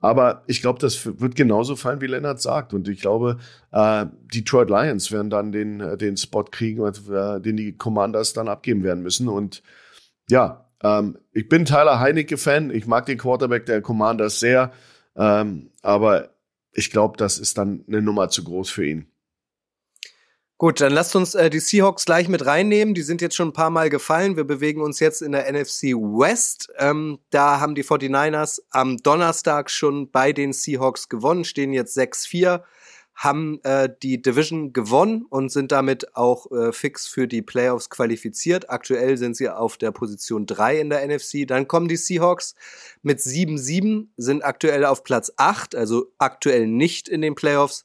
Aber 0.05 0.43
ich 0.45 0.61
glaube, 0.61 0.77
das 0.77 1.19
wird 1.19 1.35
genauso 1.35 1.75
fallen, 1.75 1.99
wie 1.99 2.05
Lennart 2.05 2.39
sagt. 2.39 2.75
Und 2.75 2.87
ich 2.87 3.01
glaube, 3.01 3.39
äh, 3.71 4.05
Detroit 4.31 4.69
Lions 4.69 5.11
werden 5.11 5.31
dann 5.31 5.51
den, 5.51 5.79
äh, 5.79 5.97
den 5.97 6.15
Spot 6.15 6.43
kriegen, 6.43 6.85
äh, 6.85 7.41
den 7.41 7.57
die 7.57 7.75
Commanders 7.75 8.33
dann 8.33 8.47
abgeben 8.47 8.83
werden 8.83 9.01
müssen. 9.01 9.27
Und 9.27 9.63
ja, 10.29 10.69
ähm, 10.83 11.17
ich 11.31 11.49
bin 11.49 11.65
Tyler 11.65 11.99
Heinecke-Fan. 11.99 12.69
Ich 12.69 12.85
mag 12.85 13.07
den 13.07 13.17
Quarterback 13.17 13.65
der 13.65 13.81
Commanders 13.81 14.39
sehr. 14.39 14.71
Ähm, 15.15 15.71
aber 15.81 16.29
ich 16.71 16.91
glaube, 16.91 17.17
das 17.17 17.39
ist 17.39 17.57
dann 17.57 17.83
eine 17.87 18.03
Nummer 18.03 18.29
zu 18.29 18.43
groß 18.43 18.69
für 18.69 18.85
ihn. 18.85 19.07
Gut, 20.57 20.79
dann 20.79 20.93
lasst 20.93 21.17
uns 21.17 21.35
äh, 21.35 21.49
die 21.49 21.59
Seahawks 21.59 22.05
gleich 22.05 22.29
mit 22.29 22.45
reinnehmen. 22.45 22.93
Die 22.93 23.01
sind 23.01 23.21
jetzt 23.21 23.35
schon 23.35 23.49
ein 23.49 23.53
paar 23.53 23.69
Mal 23.69 23.89
gefallen. 23.89 24.37
Wir 24.37 24.45
bewegen 24.45 24.81
uns 24.81 25.01
jetzt 25.01 25.21
in 25.21 25.33
der 25.33 25.51
NFC 25.51 25.93
West. 25.93 26.71
Ähm, 26.77 27.19
da 27.29 27.59
haben 27.59 27.75
die 27.75 27.83
49ers 27.83 28.61
am 28.69 28.95
Donnerstag 28.95 29.69
schon 29.69 30.09
bei 30.11 30.31
den 30.31 30.53
Seahawks 30.53 31.09
gewonnen, 31.09 31.43
stehen 31.43 31.73
jetzt 31.73 31.97
6-4, 31.97 32.63
haben 33.15 33.59
äh, 33.63 33.89
die 34.01 34.21
Division 34.21 34.71
gewonnen 34.71 35.25
und 35.29 35.51
sind 35.51 35.73
damit 35.73 36.15
auch 36.15 36.49
äh, 36.53 36.71
fix 36.71 37.05
für 37.05 37.27
die 37.27 37.41
Playoffs 37.41 37.89
qualifiziert. 37.89 38.69
Aktuell 38.69 39.17
sind 39.17 39.35
sie 39.35 39.49
auf 39.49 39.75
der 39.75 39.91
Position 39.91 40.45
3 40.45 40.79
in 40.79 40.89
der 40.89 41.05
NFC. 41.05 41.45
Dann 41.45 41.67
kommen 41.67 41.89
die 41.89 41.97
Seahawks 41.97 42.55
mit 43.01 43.19
7-7, 43.19 44.07
sind 44.15 44.45
aktuell 44.45 44.85
auf 44.85 45.03
Platz 45.03 45.33
8, 45.35 45.75
also 45.75 46.13
aktuell 46.17 46.65
nicht 46.65 47.09
in 47.09 47.21
den 47.21 47.35
Playoffs. 47.35 47.83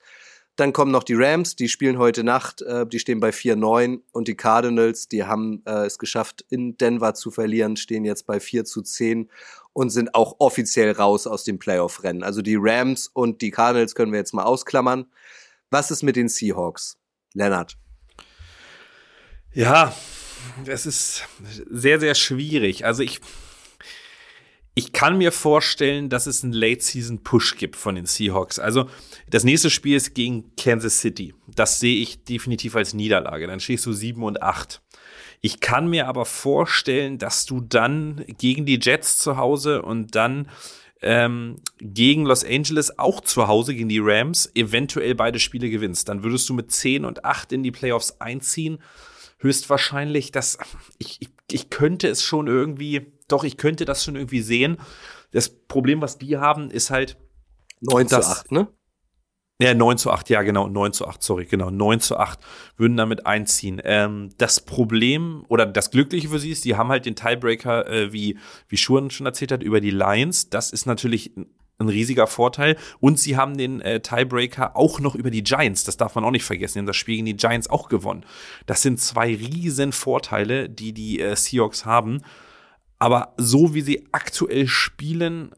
Dann 0.61 0.75
kommen 0.75 0.93
noch 0.93 1.05
die 1.05 1.15
Rams, 1.15 1.57
die 1.57 1.69
spielen 1.69 1.99
heute 1.99 2.23
Nacht, 2.23 2.61
äh, 2.63 2.87
die 2.87 2.99
stehen 2.99 3.19
bei 3.19 3.31
4-9 3.31 4.01
und 4.13 4.29
die 4.29 4.37
Cardinals, 4.37 5.09
die 5.09 5.25
haben 5.25 5.63
äh, 5.65 5.87
es 5.87 5.99
geschafft, 5.99 6.45
in 6.51 6.77
Denver 6.77 7.15
zu 7.15 7.31
verlieren, 7.31 7.79
stehen 7.79 8.05
jetzt 8.05 8.27
bei 8.27 8.41
4 8.41 8.67
zu 8.67 8.83
10 8.83 9.31
und 9.73 9.91
sind 9.91 10.15
auch 10.15 10.37
offiziell 10.39 10.93
raus 10.93 11.27
aus 11.27 11.45
dem 11.45 11.59
Playoff-Rennen. 11.59 12.23
Also 12.23 12.43
die 12.43 12.57
Rams 12.59 13.09
und 13.09 13.41
die 13.41 13.51
Cardinals 13.51 13.95
können 13.95 14.13
wir 14.13 14.19
jetzt 14.19 14.35
mal 14.35 14.45
ausklammern. 14.45 15.07
Was 15.71 15.91
ist 15.91 16.03
mit 16.03 16.17
den 16.17 16.29
Seahawks? 16.29 16.99
Lennart. 17.33 17.79
Ja, 19.53 19.95
es 20.67 20.85
ist 20.85 21.25
sehr, 21.71 22.01
sehr 22.01 22.15
schwierig. 22.15 22.85
Also 22.85 23.03
ich, 23.03 23.21
ich 24.75 24.93
kann 24.93 25.19
mir 25.19 25.33
vorstellen, 25.33 26.09
dass 26.09 26.27
es 26.27 26.45
einen 26.45 26.53
Late-Season-Push 26.53 27.57
gibt 27.57 27.77
von 27.77 27.97
den 27.97 28.07
Seahawks. 28.07 28.59
Also 28.59 28.89
das 29.29 29.45
nächste 29.45 29.69
Spiel 29.69 29.97
ist 29.97 30.15
gegen 30.15 30.55
Kansas 30.57 31.01
City. 31.01 31.35
Das 31.49 31.81
sehe 31.81 32.01
ich 32.01 32.25
definitiv 32.25 32.77
als 32.77 32.95
Niederlage. 32.95 33.47
Dann 33.47 33.61
stehst 33.61 33.85
du 33.87 33.93
7 33.93 34.23
und 34.23 34.43
8. 34.43 34.81
Ich 35.41 35.61
kann 35.61 35.89
mir 35.89 36.07
aber 36.07 36.25
vorstellen, 36.25 37.19
dass 37.19 37.47
du 37.47 37.61
dann 37.61 38.25
gegen 38.39 38.67
die 38.67 38.79
Jets 38.81 39.19
zu 39.19 39.37
Hause 39.37 39.83
und 39.83 40.15
dann 40.15 40.49
ähm, 41.03 41.57
gegen 41.81 42.27
Los 42.27 42.45
Angeles 42.45 42.99
auch 42.99 43.21
zu 43.23 43.49
Hause 43.49 43.75
gegen 43.75 43.89
die 43.89 44.01
Rams 44.01 44.51
eventuell 44.55 45.15
beide 45.15 45.39
Spiele 45.39 45.71
gewinnst. 45.71 46.09
Dann 46.09 46.23
würdest 46.23 46.49
du 46.49 46.55
mit 46.55 46.71
10 46.71 47.05
und 47.05 47.25
8 47.25 47.53
in 47.53 47.63
die 47.63 47.71
Playoffs 47.71 48.21
einziehen. 48.21 48.79
Höchstwahrscheinlich, 49.39 50.33
dass 50.33 50.59
ich, 50.99 51.17
ich, 51.23 51.31
ich 51.51 51.71
könnte 51.71 52.09
es 52.09 52.23
schon 52.23 52.47
irgendwie, 52.47 53.13
doch, 53.33 53.45
ich 53.45 53.57
könnte 53.57 53.85
das 53.85 54.05
schon 54.05 54.17
irgendwie 54.17 54.43
sehen. 54.43 54.79
Das 55.33 55.49
Problem, 55.49 56.01
was 56.01 56.19
die 56.19 56.39
haben, 56.39 56.71
ist 56.71 56.91
halt 56.91 57.17
9 57.81 58.09
zu 58.09 58.19
8, 58.19 58.53
ne? 58.53 58.69
Ja, 59.63 59.75
9 59.75 59.99
zu 59.99 60.11
8, 60.11 60.31
ja 60.31 60.41
genau, 60.41 60.69
9 60.69 60.95
zu 60.95 61.07
8, 61.07 61.23
sorry, 61.23 61.45
genau, 61.45 61.69
9 61.69 62.01
zu 62.01 62.17
8 62.17 62.41
würden 62.79 62.97
damit 62.97 63.27
einziehen. 63.27 63.79
Ähm, 63.85 64.31
das 64.39 64.61
Problem 64.61 65.45
oder 65.49 65.67
das 65.67 65.91
Glückliche 65.91 66.31
für 66.31 66.39
sie 66.39 66.51
ist, 66.51 66.65
die 66.65 66.77
haben 66.77 66.89
halt 66.89 67.05
den 67.05 67.15
Tiebreaker, 67.15 67.87
äh, 67.87 68.13
wie, 68.13 68.39
wie 68.69 68.79
Schuren 68.79 69.11
schon 69.11 69.27
erzählt 69.27 69.53
hat, 69.53 69.63
über 69.63 69.83
die 69.83 69.91
Lions. 69.91 70.49
Das 70.49 70.71
ist 70.71 70.87
natürlich 70.87 71.33
ein 71.81 71.89
riesiger 71.89 72.27
Vorteil. 72.27 72.77
Und 73.01 73.19
sie 73.19 73.37
haben 73.37 73.59
den 73.59 73.81
äh, 73.83 74.01
Tiebreaker 74.01 74.77
auch 74.77 75.01
noch 75.01 75.15
über 75.15 75.31
die 75.31 75.43
Giants. 75.43 75.85
Das 75.85 75.99
darf 75.99 76.15
man 76.15 76.25
auch 76.25 76.31
nicht 76.31 76.45
vergessen. 76.45 76.75
Die 76.75 76.79
haben 76.81 76.87
das 76.87 76.97
Spiel 76.97 77.17
gegen 77.17 77.27
die 77.27 77.37
Giants 77.37 77.69
auch 77.69 77.89
gewonnen. 77.89 78.25
Das 78.65 78.81
sind 78.81 79.01
zwei 79.01 79.35
riesen 79.35 79.93
Vorteile, 79.93 80.69
die 80.69 80.93
die 80.93 81.21
äh, 81.21 81.37
Seahawks 81.37 81.85
haben. 81.85 82.23
Aber 83.01 83.35
so 83.37 83.75
wie 83.75 83.81
sie 83.81 84.07
aktuell 84.13 84.69
spielen, 84.69 85.53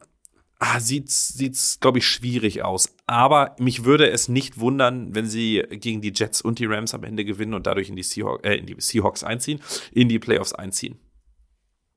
ah, 0.59 0.81
sieht's, 0.81 1.29
sieht's, 1.29 1.79
glaube 1.81 1.99
ich, 1.99 2.07
schwierig 2.07 2.63
aus. 2.63 2.89
Aber 3.07 3.55
mich 3.59 3.85
würde 3.85 4.09
es 4.09 4.29
nicht 4.29 4.59
wundern, 4.59 5.15
wenn 5.15 5.27
sie 5.27 5.63
gegen 5.71 6.01
die 6.01 6.13
Jets 6.15 6.41
und 6.41 6.61
die 6.61 6.67
Rams 6.67 6.95
am 6.95 7.05
Ende 7.05 7.25
gewinnen 7.25 7.53
und 7.53 7.67
dadurch 7.67 7.91
in 7.91 7.97
die, 7.97 8.03
Seahawks, 8.03 8.45
äh, 8.45 8.55
in 8.55 8.67
die 8.67 8.77
Seahawks 8.79 9.25
einziehen, 9.25 9.61
in 9.91 10.09
die 10.09 10.19
Playoffs 10.19 10.55
einziehen. 10.55 10.99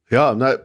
Ja, 0.10 0.36
na, 0.36 0.58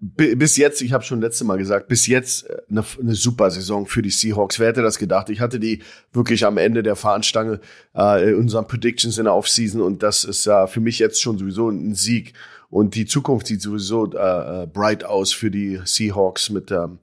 bis 0.00 0.56
jetzt, 0.56 0.82
ich 0.82 0.92
habe 0.92 1.04
schon 1.04 1.20
letzte 1.20 1.44
Mal 1.44 1.58
gesagt, 1.58 1.88
bis 1.88 2.06
jetzt 2.06 2.48
eine, 2.68 2.80
äh, 2.80 3.00
eine, 3.00 3.14
super 3.14 3.50
Saison 3.50 3.86
für 3.86 4.02
die 4.02 4.10
Seahawks. 4.10 4.58
Wer 4.58 4.68
hätte 4.68 4.82
das 4.82 4.98
gedacht? 4.98 5.30
Ich 5.30 5.40
hatte 5.40 5.60
die 5.60 5.82
wirklich 6.12 6.44
am 6.44 6.58
Ende 6.58 6.82
der 6.82 6.96
Fahnenstange 6.96 7.60
äh, 7.94 8.30
in 8.30 8.36
unseren 8.36 8.66
Predictions 8.66 9.18
in 9.18 9.24
der 9.24 9.34
Offseason 9.34 9.80
und 9.80 10.02
das 10.02 10.24
ist 10.24 10.44
ja 10.46 10.64
äh, 10.64 10.66
für 10.66 10.80
mich 10.80 10.98
jetzt 10.98 11.22
schon 11.22 11.38
sowieso 11.38 11.68
ein 11.68 11.94
Sieg. 11.94 12.34
Und 12.72 12.94
die 12.94 13.04
Zukunft 13.04 13.48
sieht 13.48 13.60
sowieso 13.60 14.10
äh, 14.14 14.62
äh, 14.62 14.66
bright 14.66 15.04
aus 15.04 15.30
für 15.30 15.50
die 15.50 15.80
Seahawks 15.84 16.48
mit, 16.48 16.70
ähm, 16.70 17.00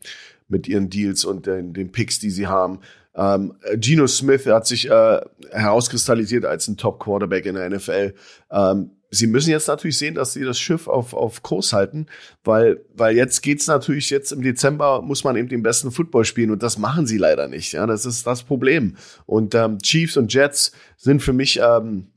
mit 0.47 0.67
ihren 0.67 0.89
Deals 0.89 1.23
und 1.23 1.45
den, 1.45 1.73
den 1.73 1.91
Picks, 1.91 2.17
die 2.17 2.32
sie 2.32 2.47
haben. 2.47 2.79
Ähm, 3.15 3.53
Geno 3.75 4.08
Smith 4.08 4.47
hat 4.47 4.65
sich 4.65 4.89
äh, 4.89 5.21
herauskristallisiert 5.51 6.43
als 6.43 6.67
ein 6.67 6.77
Top-Quarterback 6.77 7.45
in 7.45 7.53
der 7.53 7.69
NFL. 7.69 8.15
Ähm, 8.49 8.89
sie 9.12 9.27
müssen 9.27 9.51
jetzt 9.51 9.67
natürlich 9.67 9.99
sehen, 9.99 10.15
dass 10.15 10.34
sie 10.34 10.43
das 10.43 10.58
Schiff 10.58 10.88
auf, 10.88 11.13
auf 11.13 11.43
Kurs 11.43 11.71
halten, 11.71 12.08
weil, 12.43 12.82
weil 12.95 13.15
jetzt 13.15 13.43
geht's 13.43 13.67
natürlich, 13.67 14.10
jetzt 14.10 14.32
im 14.32 14.41
Dezember 14.41 15.03
muss 15.03 15.23
man 15.23 15.36
eben 15.36 15.49
den 15.49 15.62
besten 15.62 15.91
Football 15.91 16.25
spielen 16.25 16.49
und 16.49 16.63
das 16.63 16.79
machen 16.79 17.05
sie 17.05 17.19
leider 17.19 17.47
nicht. 17.47 17.73
Ja, 17.73 17.86
das 17.86 18.08
ist 18.08 18.25
das 18.25 18.41
Problem. 18.41 18.95
Und 19.27 19.53
ähm, 19.53 19.77
Chiefs 19.84 20.17
und 20.17 20.34
Jets 20.34 20.71
sind 20.97 21.21
für 21.21 21.34
mich 21.34 21.60
ähm, 21.62 22.08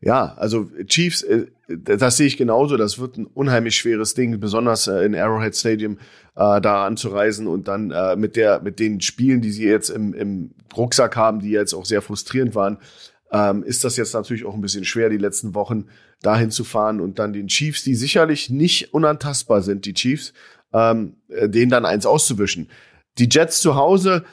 ja, 0.00 0.34
also 0.36 0.70
Chiefs, 0.86 1.22
äh, 1.22 1.46
das 1.68 2.16
sehe 2.16 2.26
ich 2.26 2.36
genauso. 2.36 2.76
Das 2.76 2.98
wird 2.98 3.18
ein 3.18 3.26
unheimlich 3.26 3.76
schweres 3.76 4.14
Ding, 4.14 4.40
besonders 4.40 4.86
äh, 4.86 5.04
in 5.04 5.14
Arrowhead 5.14 5.54
Stadium 5.54 5.98
äh, 6.36 6.60
da 6.60 6.86
anzureisen 6.86 7.46
und 7.46 7.68
dann 7.68 7.92
mit 8.18 8.36
der, 8.36 8.60
mit 8.60 8.78
den 8.78 9.00
Spielen, 9.00 9.40
die 9.40 9.50
sie 9.50 9.64
jetzt 9.64 9.90
im, 9.90 10.14
im 10.14 10.52
Rucksack 10.76 11.16
haben, 11.16 11.40
die 11.40 11.50
jetzt 11.50 11.74
auch 11.74 11.84
sehr 11.84 12.02
frustrierend 12.02 12.54
waren, 12.54 12.78
ähm, 13.32 13.62
ist 13.62 13.84
das 13.84 13.96
jetzt 13.96 14.14
natürlich 14.14 14.44
auch 14.44 14.54
ein 14.54 14.60
bisschen 14.60 14.84
schwer, 14.84 15.08
die 15.08 15.16
letzten 15.16 15.54
Wochen 15.54 15.86
dahin 16.22 16.50
zu 16.50 16.64
fahren 16.64 17.00
und 17.00 17.18
dann 17.18 17.32
den 17.32 17.48
Chiefs, 17.48 17.84
die 17.84 17.94
sicherlich 17.94 18.50
nicht 18.50 18.92
unantastbar 18.92 19.62
sind, 19.62 19.84
die 19.84 19.94
Chiefs, 19.94 20.32
ähm, 20.72 21.16
äh, 21.28 21.48
denen 21.48 21.70
dann 21.70 21.84
eins 21.84 22.06
auszuwischen. 22.06 22.68
Die 23.18 23.28
Jets 23.30 23.60
zu 23.60 23.76
Hause, 23.76 24.24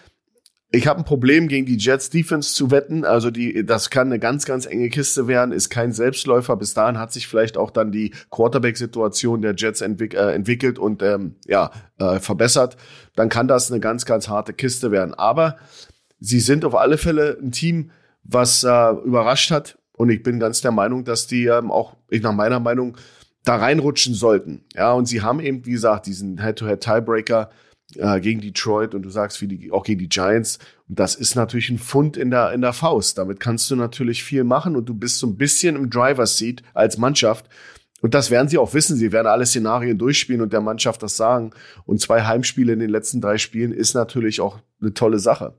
ich 0.70 0.88
habe 0.88 1.00
ein 1.00 1.06
Problem 1.06 1.48
gegen 1.48 1.66
die 1.66 1.78
Jets 1.78 2.10
Defense 2.10 2.54
zu 2.54 2.72
wetten. 2.72 3.06
Also 3.06 3.32
die, 3.32 3.66
das 3.66 3.90
kann 3.90 4.08
eine 4.08 4.20
ganz, 4.20 4.46
ganz 4.46 4.66
enge 4.66 4.90
Kiste 4.90 5.28
werden, 5.28 5.54
ist 5.54 5.70
kein 5.70 5.94
Selbstläufer. 5.94 6.58
Bis 6.58 6.74
dahin 6.74 7.00
hat 7.00 7.14
sich 7.14 7.28
vielleicht 7.28 7.58
auch 7.58 7.72
dann 7.72 7.92
die 7.92 8.14
Quarterback-Situation 8.32 9.42
der 9.42 9.56
Jets 9.56 9.80
entwick 9.80 10.14
äh, 10.14 10.34
entwickelt 10.34 10.78
und 10.78 11.02
ähm, 11.02 11.36
ja 11.46 11.72
äh, 12.00 12.20
verbessert. 12.20 12.76
Dann 13.16 13.30
kann 13.30 13.48
das 13.48 13.72
eine 13.72 13.80
ganz, 13.80 14.06
ganz 14.06 14.28
harte 14.28 14.52
Kiste 14.52 14.92
werden. 14.92 15.14
Aber 15.14 15.58
sie 16.20 16.42
sind 16.42 16.66
auf 16.66 16.76
alle 16.76 16.98
Fälle 16.98 17.38
ein 17.42 17.52
Team, 17.54 17.92
was 18.24 18.66
äh, 18.66 18.92
überrascht 19.06 19.52
hat. 19.52 19.78
Und 19.94 20.10
ich 20.10 20.22
bin 20.22 20.38
ganz 20.38 20.60
der 20.62 20.72
Meinung, 20.72 21.06
dass 21.06 21.28
die 21.28 21.46
ähm, 21.46 21.72
auch, 21.72 21.96
ich 22.10 22.22
nach 22.22 22.34
meiner 22.34 22.60
Meinung, 22.60 22.98
da 23.46 23.56
reinrutschen 23.56 24.14
sollten. 24.14 24.66
Ja, 24.76 24.92
und 24.92 25.06
sie 25.06 25.22
haben 25.22 25.40
eben, 25.40 25.66
wie 25.66 25.72
gesagt, 25.72 26.08
diesen 26.08 26.42
Head-to-Head-Tiebreaker 26.42 27.50
äh, 27.96 28.20
gegen 28.20 28.42
Detroit 28.42 28.94
und 28.94 29.04
du 29.04 29.10
sagst 29.10 29.42
wie 29.42 29.48
die, 29.48 29.72
auch 29.72 29.84
gegen 29.84 30.00
die 30.00 30.10
Giants. 30.10 30.60
Und 30.90 31.00
das 31.00 31.16
ist 31.16 31.36
natürlich 31.36 31.70
ein 31.70 31.80
Fund 31.80 32.18
in 32.18 32.32
der, 32.32 32.52
in 32.52 32.62
der 32.62 32.74
Faust. 32.74 33.18
Damit 33.18 33.40
kannst 33.40 33.72
du 33.72 33.76
natürlich 33.76 34.24
viel 34.24 34.44
machen 34.44 34.76
und 34.76 34.88
du 34.88 34.94
bist 34.94 35.20
so 35.20 35.28
ein 35.28 35.38
bisschen 35.38 35.76
im 35.76 35.90
Driver's 35.90 36.38
Seat 36.38 36.64
als 36.74 36.98
Mannschaft. 36.98 37.46
Und 38.02 38.14
das 38.14 38.30
werden 38.30 38.48
sie 38.48 38.58
auch 38.58 38.74
wissen. 38.74 38.96
Sie 38.96 39.12
werden 39.12 39.28
alle 39.28 39.46
Szenarien 39.46 39.98
durchspielen 39.98 40.42
und 40.42 40.54
der 40.54 40.62
Mannschaft 40.62 41.02
das 41.02 41.18
sagen. 41.18 41.52
Und 41.86 42.02
zwei 42.02 42.24
Heimspiele 42.24 42.74
in 42.74 42.80
den 42.80 42.90
letzten 42.90 43.22
drei 43.22 43.38
Spielen 43.38 43.72
ist 43.72 43.96
natürlich 43.96 44.42
auch 44.42 44.60
eine 44.82 44.94
tolle 44.94 45.20
Sache. 45.20 45.56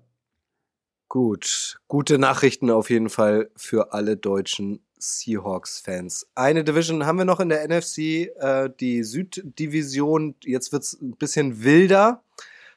Gut, 1.08 1.80
gute 1.88 2.18
Nachrichten 2.18 2.70
auf 2.70 2.90
jeden 2.90 3.08
Fall 3.08 3.50
für 3.56 3.92
alle 3.92 4.16
deutschen 4.16 4.80
Seahawks-Fans. 4.98 6.26
Eine 6.34 6.64
Division 6.64 7.06
haben 7.06 7.18
wir 7.18 7.24
noch 7.24 7.40
in 7.40 7.48
der 7.48 7.66
NFC, 7.68 7.98
äh, 8.38 8.70
die 8.80 9.02
Süddivision. 9.02 10.34
Jetzt 10.44 10.72
wird's 10.72 10.94
ein 11.00 11.16
bisschen 11.16 11.62
wilder. 11.62 12.22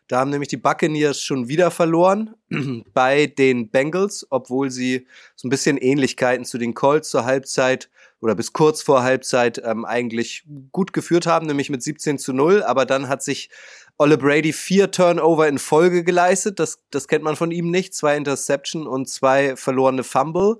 Da 0.07 0.19
haben 0.19 0.29
nämlich 0.29 0.49
die 0.49 0.57
Buccaneers 0.57 1.21
schon 1.21 1.47
wieder 1.47 1.71
verloren 1.71 2.35
bei 2.93 3.27
den 3.27 3.69
Bengals, 3.69 4.27
obwohl 4.29 4.69
sie 4.69 5.07
so 5.35 5.47
ein 5.47 5.49
bisschen 5.49 5.77
Ähnlichkeiten 5.77 6.43
zu 6.43 6.57
den 6.57 6.73
Colts 6.73 7.09
zur 7.09 7.23
Halbzeit 7.23 7.89
oder 8.19 8.35
bis 8.35 8.53
kurz 8.53 8.81
vor 8.81 9.03
Halbzeit 9.03 9.61
ähm, 9.63 9.85
eigentlich 9.85 10.43
gut 10.71 10.93
geführt 10.93 11.25
haben, 11.25 11.47
nämlich 11.47 11.69
mit 11.69 11.81
17 11.81 12.19
zu 12.19 12.33
0. 12.33 12.61
Aber 12.63 12.85
dann 12.85 13.07
hat 13.07 13.23
sich 13.23 13.49
Olle 13.97 14.17
Brady 14.17 14.51
vier 14.51 14.89
Turnover 14.89 15.47
in 15.47 15.59
Folge 15.59 16.03
geleistet. 16.03 16.59
Das, 16.59 16.79
das 16.89 17.07
kennt 17.07 17.23
man 17.23 17.35
von 17.35 17.51
ihm 17.51 17.69
nicht. 17.69 17.93
Zwei 17.93 18.17
Interception 18.17 18.87
und 18.87 19.07
zwei 19.07 19.55
verlorene 19.55 20.03
Fumble. 20.03 20.57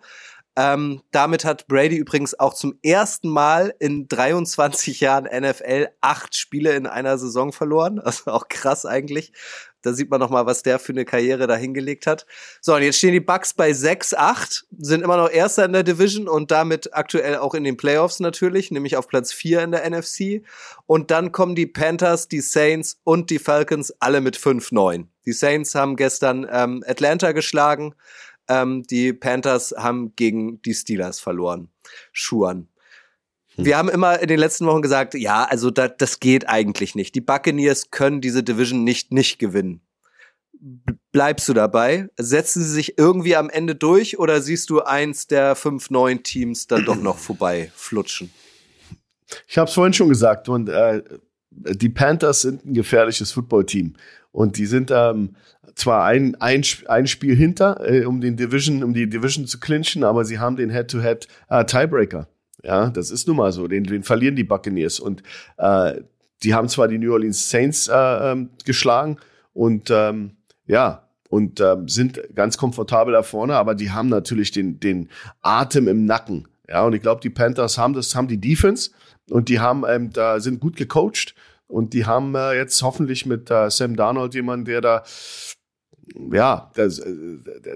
Ähm, 0.58 1.02
damit 1.12 1.46
hat 1.46 1.68
Brady 1.68 1.96
übrigens 1.96 2.38
auch 2.38 2.54
zum 2.54 2.78
ersten 2.84 3.30
Mal 3.30 3.74
in 3.80 4.10
23 4.10 5.00
Jahren 5.00 5.24
NFL 5.24 5.88
acht 6.02 6.36
Spiele 6.36 6.74
in 6.76 6.88
einer 6.88 7.18
Saison 7.18 7.52
verloren. 7.52 8.00
Also 8.12 8.32
auch 8.32 8.50
krass 8.50 8.86
eigentlich. 8.86 9.32
Da 9.82 9.94
sieht 9.94 10.10
man 10.10 10.20
noch 10.20 10.30
mal, 10.30 10.46
was 10.46 10.64
der 10.64 10.80
für 10.80 10.92
eine 10.92 11.06
Karriere 11.06 11.48
da 11.48 11.56
hingelegt 11.56 12.06
hat. 12.06 12.26
So, 12.60 12.76
und 12.76 12.84
jetzt 12.84 12.98
stehen 12.98 13.14
die 13.14 13.20
Bucks 13.20 13.54
bei 13.54 13.72
6-8, 13.72 14.66
sind 14.78 15.02
immer 15.02 15.18
noch 15.18 15.30
Erster 15.30 15.66
in 15.66 15.74
der 15.74 15.84
Division 15.84 16.28
und 16.28 16.52
damit 16.52 16.94
aktuell 16.94 17.38
auch 17.38 17.54
in 17.54 17.64
den 17.64 17.78
Playoffs 17.78 18.20
natürlich, 18.20 18.70
nämlich 18.70 18.98
auf 18.98 19.08
Platz 19.08 19.34
4 19.34 19.64
in 19.64 19.72
der 19.72 19.90
NFC. 19.90 20.44
Und 20.86 21.10
dann 21.10 21.32
kommen 21.32 21.56
die 21.56 21.66
Panthers, 21.68 22.28
die 22.28 22.42
Saints 22.42 23.00
und 23.04 23.30
die 23.30 23.40
Falcons 23.40 23.94
alle 24.00 24.22
mit 24.22 24.38
5-9. 24.38 25.06
Die 25.26 25.34
Saints 25.34 25.74
haben 25.76 25.96
gestern 25.96 26.48
ähm, 26.52 26.84
Atlanta 26.86 27.32
geschlagen. 27.32 27.96
Ähm, 28.52 28.84
die 28.84 29.14
Panthers 29.14 29.74
haben 29.78 30.14
gegen 30.16 30.62
die 30.64 30.74
Steelers 30.74 31.22
verloren. 31.22 31.70
Schuhen. 32.12 32.68
Hm. 33.56 33.66
Wir 33.66 33.78
haben 33.78 33.90
immer 33.90 34.20
in 34.20 34.28
den 34.28 34.40
letzten 34.40 34.66
Wochen 34.66 34.82
gesagt, 34.82 35.14
ja, 35.14 35.46
also 35.46 35.72
da, 35.72 35.88
das 35.88 36.20
geht 36.20 36.50
eigentlich 36.50 36.96
nicht. 36.96 37.16
Die 37.16 37.22
Buccaneers 37.22 37.92
können 37.92 38.20
diese 38.20 38.44
Division 38.44 38.84
nicht 38.84 39.14
nicht 39.14 39.40
gewinnen. 39.40 39.82
Bleibst 41.12 41.48
du 41.50 41.54
dabei? 41.54 42.10
Setzen 42.18 42.64
sie 42.64 42.70
sich 42.70 42.98
irgendwie 42.98 43.36
am 43.36 43.50
Ende 43.50 43.74
durch 43.74 44.20
oder 44.20 44.42
siehst 44.42 44.70
du 44.70 44.82
eins 44.82 45.28
der 45.28 45.56
fünf 45.56 45.90
neuen 45.90 46.24
Teams 46.24 46.68
dann 46.68 46.86
doch 46.86 46.98
noch 46.98 47.18
vorbei 47.30 47.72
flutschen? 47.74 48.32
Ich 49.48 49.58
habe 49.58 49.70
es 49.70 49.74
vorhin 49.74 49.94
schon 49.94 50.10
gesagt 50.10 50.50
und 50.50 50.68
äh, 50.68 51.02
die 51.52 51.90
Panthers 51.90 52.42
sind 52.42 52.66
ein 52.66 52.74
gefährliches 52.74 53.32
Footballteam 53.32 53.94
Und 54.32 54.58
die 54.58 54.66
sind 54.66 54.92
ähm, 54.92 55.36
zwar 55.76 56.06
ein, 56.06 56.36
ein, 56.40 56.64
ein 56.88 57.08
Spiel 57.08 57.36
hinter, 57.36 57.80
äh, 57.88 58.06
um 58.06 58.22
den 58.22 58.38
Division, 58.38 58.84
um 58.84 58.94
die 58.94 59.10
Division 59.10 59.48
zu 59.48 59.60
clinchen, 59.60 60.04
aber 60.04 60.26
sie 60.26 60.40
haben 60.40 60.56
den 60.56 60.70
Head-to-Head 60.70 61.28
äh, 61.50 61.66
Tiebreaker. 61.66 62.28
Ja, 62.64 62.90
das 62.90 63.10
ist 63.10 63.28
nun 63.28 63.38
mal 63.38 63.52
so. 63.52 63.68
Den, 63.68 63.84
den 63.84 64.04
verlieren 64.04 64.36
die 64.36 64.44
Buccaneers. 64.44 65.00
Und 65.00 65.24
äh, 65.58 66.02
die 66.44 66.54
haben 66.54 66.70
zwar 66.70 66.88
die 66.88 66.98
New 66.98 67.12
Orleans 67.12 67.50
Saints 67.50 67.88
äh, 67.88 67.94
ähm, 67.94 68.50
geschlagen 68.66 69.18
und 69.54 69.90
ähm, 69.92 70.38
ja, 70.66 71.08
und 71.30 71.62
ähm, 71.62 71.88
sind 71.88 72.22
ganz 72.36 72.58
komfortabel 72.58 73.14
da 73.14 73.24
vorne, 73.24 73.56
aber 73.56 73.74
die 73.74 73.92
haben 73.92 74.10
natürlich 74.10 74.52
den, 74.52 74.80
den 74.80 75.10
Atem 75.42 75.88
im 75.88 76.06
Nacken. 76.06 76.48
Ja, 76.68 76.84
und 76.84 76.94
ich 76.94 77.02
glaube, 77.02 77.22
die 77.22 77.30
Panthers 77.30 77.78
haben 77.78 77.94
das, 77.94 78.16
haben 78.16 78.28
die 78.28 78.40
Defense 78.40 78.92
und 79.30 79.50
die 79.50 79.60
haben, 79.60 79.84
ähm, 79.88 80.12
da 80.12 80.40
sind 80.40 80.60
gut 80.60 80.76
gecoacht 80.76 81.36
und 81.68 81.94
die 81.94 82.06
haben 82.06 82.36
äh, 82.36 82.54
jetzt 82.54 82.82
hoffentlich 82.82 83.26
mit 83.26 83.50
äh, 83.50 83.70
Sam 83.70 83.96
Darnold 83.96 84.34
jemanden, 84.34 84.66
der 84.66 84.82
da 84.82 85.04
ja, 86.32 86.72
der, 86.76 86.90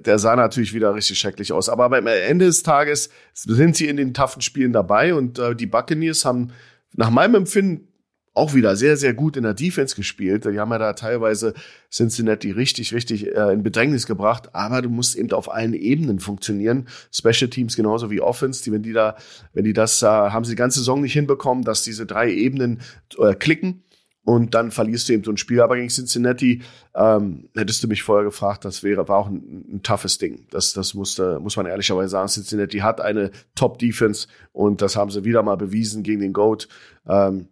der 0.01 0.19
sah 0.19 0.35
natürlich 0.35 0.73
wieder 0.73 0.93
richtig 0.93 1.19
schrecklich 1.19 1.53
aus. 1.53 1.69
Aber 1.69 1.85
am 1.85 2.07
Ende 2.07 2.45
des 2.45 2.63
Tages 2.63 3.09
sind 3.33 3.75
sie 3.75 3.87
in 3.87 3.97
den 3.97 4.13
taffen 4.13 4.41
Spielen 4.41 4.73
dabei 4.73 5.13
und 5.13 5.39
äh, 5.39 5.55
die 5.55 5.67
Buccaneers 5.67 6.25
haben 6.25 6.51
nach 6.93 7.09
meinem 7.09 7.35
Empfinden 7.35 7.87
auch 8.35 8.53
wieder 8.53 8.75
sehr, 8.75 8.97
sehr 8.97 9.13
gut 9.13 9.37
in 9.37 9.43
der 9.43 9.53
Defense 9.53 9.95
gespielt. 9.95 10.43
Die 10.43 10.59
haben 10.59 10.71
ja 10.71 10.77
da 10.77 10.93
teilweise 10.93 11.53
Cincinnati 11.89 12.51
richtig, 12.51 12.93
richtig 12.93 13.33
äh, 13.33 13.53
in 13.53 13.63
Bedrängnis 13.63 14.05
gebracht. 14.05 14.53
Aber 14.53 14.81
du 14.81 14.89
musst 14.89 15.15
eben 15.15 15.31
auf 15.31 15.51
allen 15.51 15.73
Ebenen 15.73 16.19
funktionieren. 16.19 16.87
Special 17.11 17.49
Teams 17.49 17.77
genauso 17.77 18.11
wie 18.11 18.19
Offense. 18.19 18.61
Die, 18.63 18.73
wenn 18.73 18.83
die 18.83 18.91
da, 18.91 19.15
wenn 19.53 19.63
die 19.63 19.71
das, 19.71 20.03
äh, 20.03 20.07
haben 20.07 20.43
sie 20.43 20.51
die 20.51 20.57
ganze 20.57 20.79
Saison 20.79 21.01
nicht 21.01 21.13
hinbekommen, 21.13 21.63
dass 21.63 21.83
diese 21.83 22.05
drei 22.05 22.29
Ebenen 22.29 22.81
äh, 23.17 23.35
klicken 23.35 23.84
und 24.25 24.55
dann 24.55 24.71
verlierst 24.71 25.07
du 25.07 25.13
eben 25.13 25.23
so 25.23 25.31
ein 25.31 25.38
Spiel. 25.38 25.61
Aber 25.61 25.75
gegen 25.75 25.89
Cincinnati 25.89 26.63
ähm, 26.95 27.47
hättest 27.55 27.83
du 27.83 27.88
mich 27.88 28.01
vorher 28.03 28.25
gefragt, 28.25 28.65
das 28.65 28.83
wäre 28.83 29.07
war 29.07 29.17
auch 29.17 29.27
ein, 29.27 29.65
ein 29.75 29.83
toughes 29.83 30.17
Ding. 30.17 30.47
Das 30.49 30.73
das 30.73 30.95
musste 30.95 31.39
muss 31.39 31.55
man 31.55 31.67
ehrlicherweise 31.67 32.09
sagen. 32.09 32.27
Cincinnati 32.27 32.79
hat 32.79 32.99
eine 32.99 33.31
Top 33.53 33.77
Defense 33.77 34.27
und 34.51 34.81
das 34.81 34.95
haben 34.95 35.11
sie 35.11 35.23
wieder 35.23 35.43
mal 35.43 35.57
bewiesen 35.57 36.01
gegen 36.03 36.21
den 36.21 36.33
Goat. 36.33 36.67
Ähm, 37.07 37.47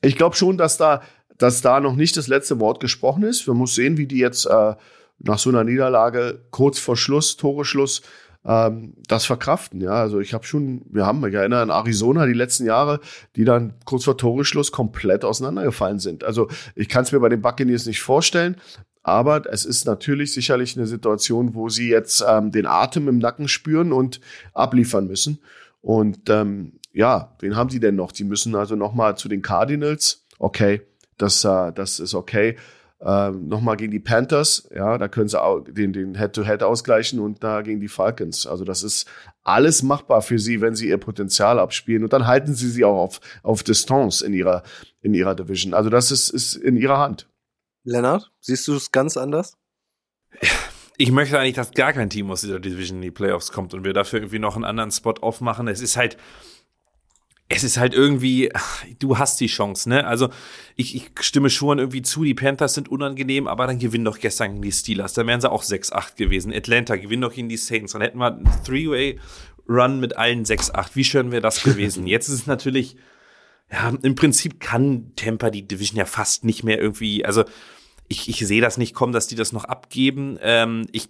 ich 0.00 0.16
glaube 0.16 0.36
schon, 0.36 0.56
dass 0.56 0.78
da 0.78 1.02
dass 1.36 1.60
da 1.60 1.80
noch 1.80 1.96
nicht 1.96 2.16
das 2.16 2.28
letzte 2.28 2.60
Wort 2.60 2.80
gesprochen 2.80 3.24
ist. 3.24 3.46
Wir 3.46 3.54
müssen 3.54 3.74
sehen, 3.74 3.96
wie 3.98 4.06
die 4.06 4.18
jetzt 4.18 4.46
äh, 4.46 4.74
nach 5.18 5.38
so 5.38 5.50
einer 5.50 5.64
Niederlage 5.64 6.46
kurz 6.50 6.78
vor 6.78 6.96
Schluss, 6.96 7.36
Toreschluss, 7.36 8.02
ähm, 8.44 8.94
das 9.08 9.24
verkraften. 9.24 9.80
Ja, 9.80 9.92
also 9.92 10.20
ich 10.20 10.34
habe 10.34 10.44
schon, 10.44 10.82
wir 10.90 11.06
haben, 11.06 11.26
ich 11.26 11.34
erinnere 11.34 11.62
an 11.62 11.70
Arizona 11.70 12.26
die 12.26 12.32
letzten 12.32 12.66
Jahre, 12.66 13.00
die 13.36 13.44
dann 13.44 13.74
kurz 13.84 14.04
vor 14.04 14.16
Toreschluss 14.16 14.72
komplett 14.72 15.24
auseinandergefallen 15.24 15.98
sind. 15.98 16.24
Also 16.24 16.48
ich 16.74 16.88
kann 16.88 17.04
es 17.04 17.12
mir 17.12 17.20
bei 17.20 17.28
den 17.28 17.42
Buccaneers 17.42 17.86
nicht 17.86 18.02
vorstellen, 18.02 18.56
aber 19.02 19.50
es 19.50 19.64
ist 19.64 19.84
natürlich 19.86 20.32
sicherlich 20.32 20.76
eine 20.76 20.86
Situation, 20.86 21.54
wo 21.54 21.68
sie 21.68 21.88
jetzt 21.88 22.24
ähm, 22.26 22.50
den 22.50 22.66
Atem 22.66 23.08
im 23.08 23.18
Nacken 23.18 23.48
spüren 23.48 23.92
und 23.92 24.20
abliefern 24.52 25.06
müssen. 25.06 25.38
Und 25.82 26.30
ähm, 26.30 26.72
ja, 26.92 27.34
wen 27.40 27.56
haben 27.56 27.70
sie 27.70 27.80
denn 27.80 27.96
noch? 27.96 28.12
Die 28.12 28.24
müssen 28.24 28.54
also 28.54 28.76
noch 28.76 28.94
mal 28.94 29.16
zu 29.16 29.28
den 29.28 29.42
Cardinals. 29.42 30.24
Okay, 30.38 30.82
das, 31.18 31.44
äh, 31.44 31.72
das 31.72 31.98
ist 31.98 32.14
okay 32.14 32.56
ähm, 33.06 33.48
nochmal 33.48 33.76
gegen 33.76 33.92
die 33.92 34.00
Panthers, 34.00 34.66
ja, 34.74 34.96
da 34.96 35.08
können 35.08 35.28
sie 35.28 35.40
auch 35.40 35.60
den, 35.60 35.92
den 35.92 36.14
Head-to-Head 36.16 36.62
-Head 36.62 36.64
ausgleichen 36.64 37.20
und 37.20 37.44
da 37.44 37.60
gegen 37.60 37.80
die 37.80 37.88
Falcons. 37.88 38.46
Also 38.46 38.64
das 38.64 38.82
ist 38.82 39.06
alles 39.42 39.82
machbar 39.82 40.22
für 40.22 40.38
sie, 40.38 40.62
wenn 40.62 40.74
sie 40.74 40.88
ihr 40.88 40.96
Potenzial 40.96 41.58
abspielen 41.58 42.02
und 42.02 42.14
dann 42.14 42.26
halten 42.26 42.54
sie 42.54 42.70
sie 42.70 42.84
auch 42.84 42.96
auf, 42.96 43.20
auf 43.42 43.62
Distanz 43.62 44.22
in 44.22 44.32
ihrer, 44.32 44.62
in 45.02 45.12
ihrer 45.12 45.34
Division. 45.34 45.74
Also 45.74 45.90
das 45.90 46.10
ist, 46.10 46.30
ist 46.30 46.54
in 46.54 46.78
ihrer 46.78 46.98
Hand. 46.98 47.28
Lennart, 47.84 48.32
siehst 48.40 48.66
du 48.68 48.74
es 48.74 48.90
ganz 48.90 49.18
anders? 49.18 49.58
Ich 50.96 51.10
möchte 51.10 51.38
eigentlich, 51.38 51.56
dass 51.56 51.72
gar 51.72 51.92
kein 51.92 52.08
Team 52.08 52.30
aus 52.30 52.40
dieser 52.40 52.60
Division 52.60 52.98
in 52.98 53.02
die 53.02 53.10
Playoffs 53.10 53.52
kommt 53.52 53.74
und 53.74 53.84
wir 53.84 53.92
dafür 53.92 54.20
irgendwie 54.20 54.38
noch 54.38 54.54
einen 54.54 54.64
anderen 54.64 54.92
Spot 54.92 55.14
aufmachen. 55.20 55.68
Es 55.68 55.82
ist 55.82 55.98
halt, 55.98 56.16
es 57.48 57.64
ist 57.64 57.76
halt 57.76 57.94
irgendwie, 57.94 58.50
du 58.98 59.18
hast 59.18 59.40
die 59.40 59.46
Chance, 59.46 59.88
ne? 59.88 60.06
Also 60.06 60.30
ich, 60.76 60.96
ich 60.96 61.10
stimme 61.20 61.50
schon 61.50 61.78
irgendwie 61.78 62.02
zu, 62.02 62.24
die 62.24 62.34
Panthers 62.34 62.74
sind 62.74 62.88
unangenehm, 62.88 63.46
aber 63.46 63.66
dann 63.66 63.78
gewinnen 63.78 64.04
doch 64.04 64.18
gestern 64.18 64.52
gegen 64.52 64.62
die 64.62 64.72
Steelers. 64.72 65.12
Dann 65.12 65.26
wären 65.26 65.40
sie 65.40 65.50
auch 65.50 65.62
6-8 65.62 66.16
gewesen. 66.16 66.52
Atlanta 66.52 66.96
gewinnen 66.96 67.22
doch 67.22 67.32
gegen 67.32 67.48
die 67.48 67.56
Saints. 67.56 67.92
Dann 67.92 68.02
hätten 68.02 68.18
wir 68.18 68.32
einen 68.32 68.48
Three-Way-Run 68.64 70.00
mit 70.00 70.16
allen 70.16 70.44
6-8. 70.44 70.90
Wie 70.94 71.04
schön 71.04 71.32
wäre 71.32 71.42
das 71.42 71.62
gewesen? 71.62 72.06
Jetzt 72.06 72.28
ist 72.28 72.34
es 72.34 72.46
natürlich, 72.46 72.96
ja, 73.70 73.92
im 74.02 74.14
Prinzip 74.14 74.60
kann 74.60 75.12
Tampa 75.16 75.50
die 75.50 75.66
Division 75.66 75.98
ja 75.98 76.06
fast 76.06 76.44
nicht 76.44 76.64
mehr 76.64 76.80
irgendwie, 76.80 77.24
also 77.24 77.44
ich, 78.08 78.28
ich 78.28 78.38
sehe 78.46 78.60
das 78.60 78.76
nicht 78.76 78.94
kommen, 78.94 79.12
dass 79.12 79.26
die 79.26 79.34
das 79.34 79.52
noch 79.52 79.64
abgeben. 79.64 80.38
Ähm, 80.42 80.86
ich 80.92 81.08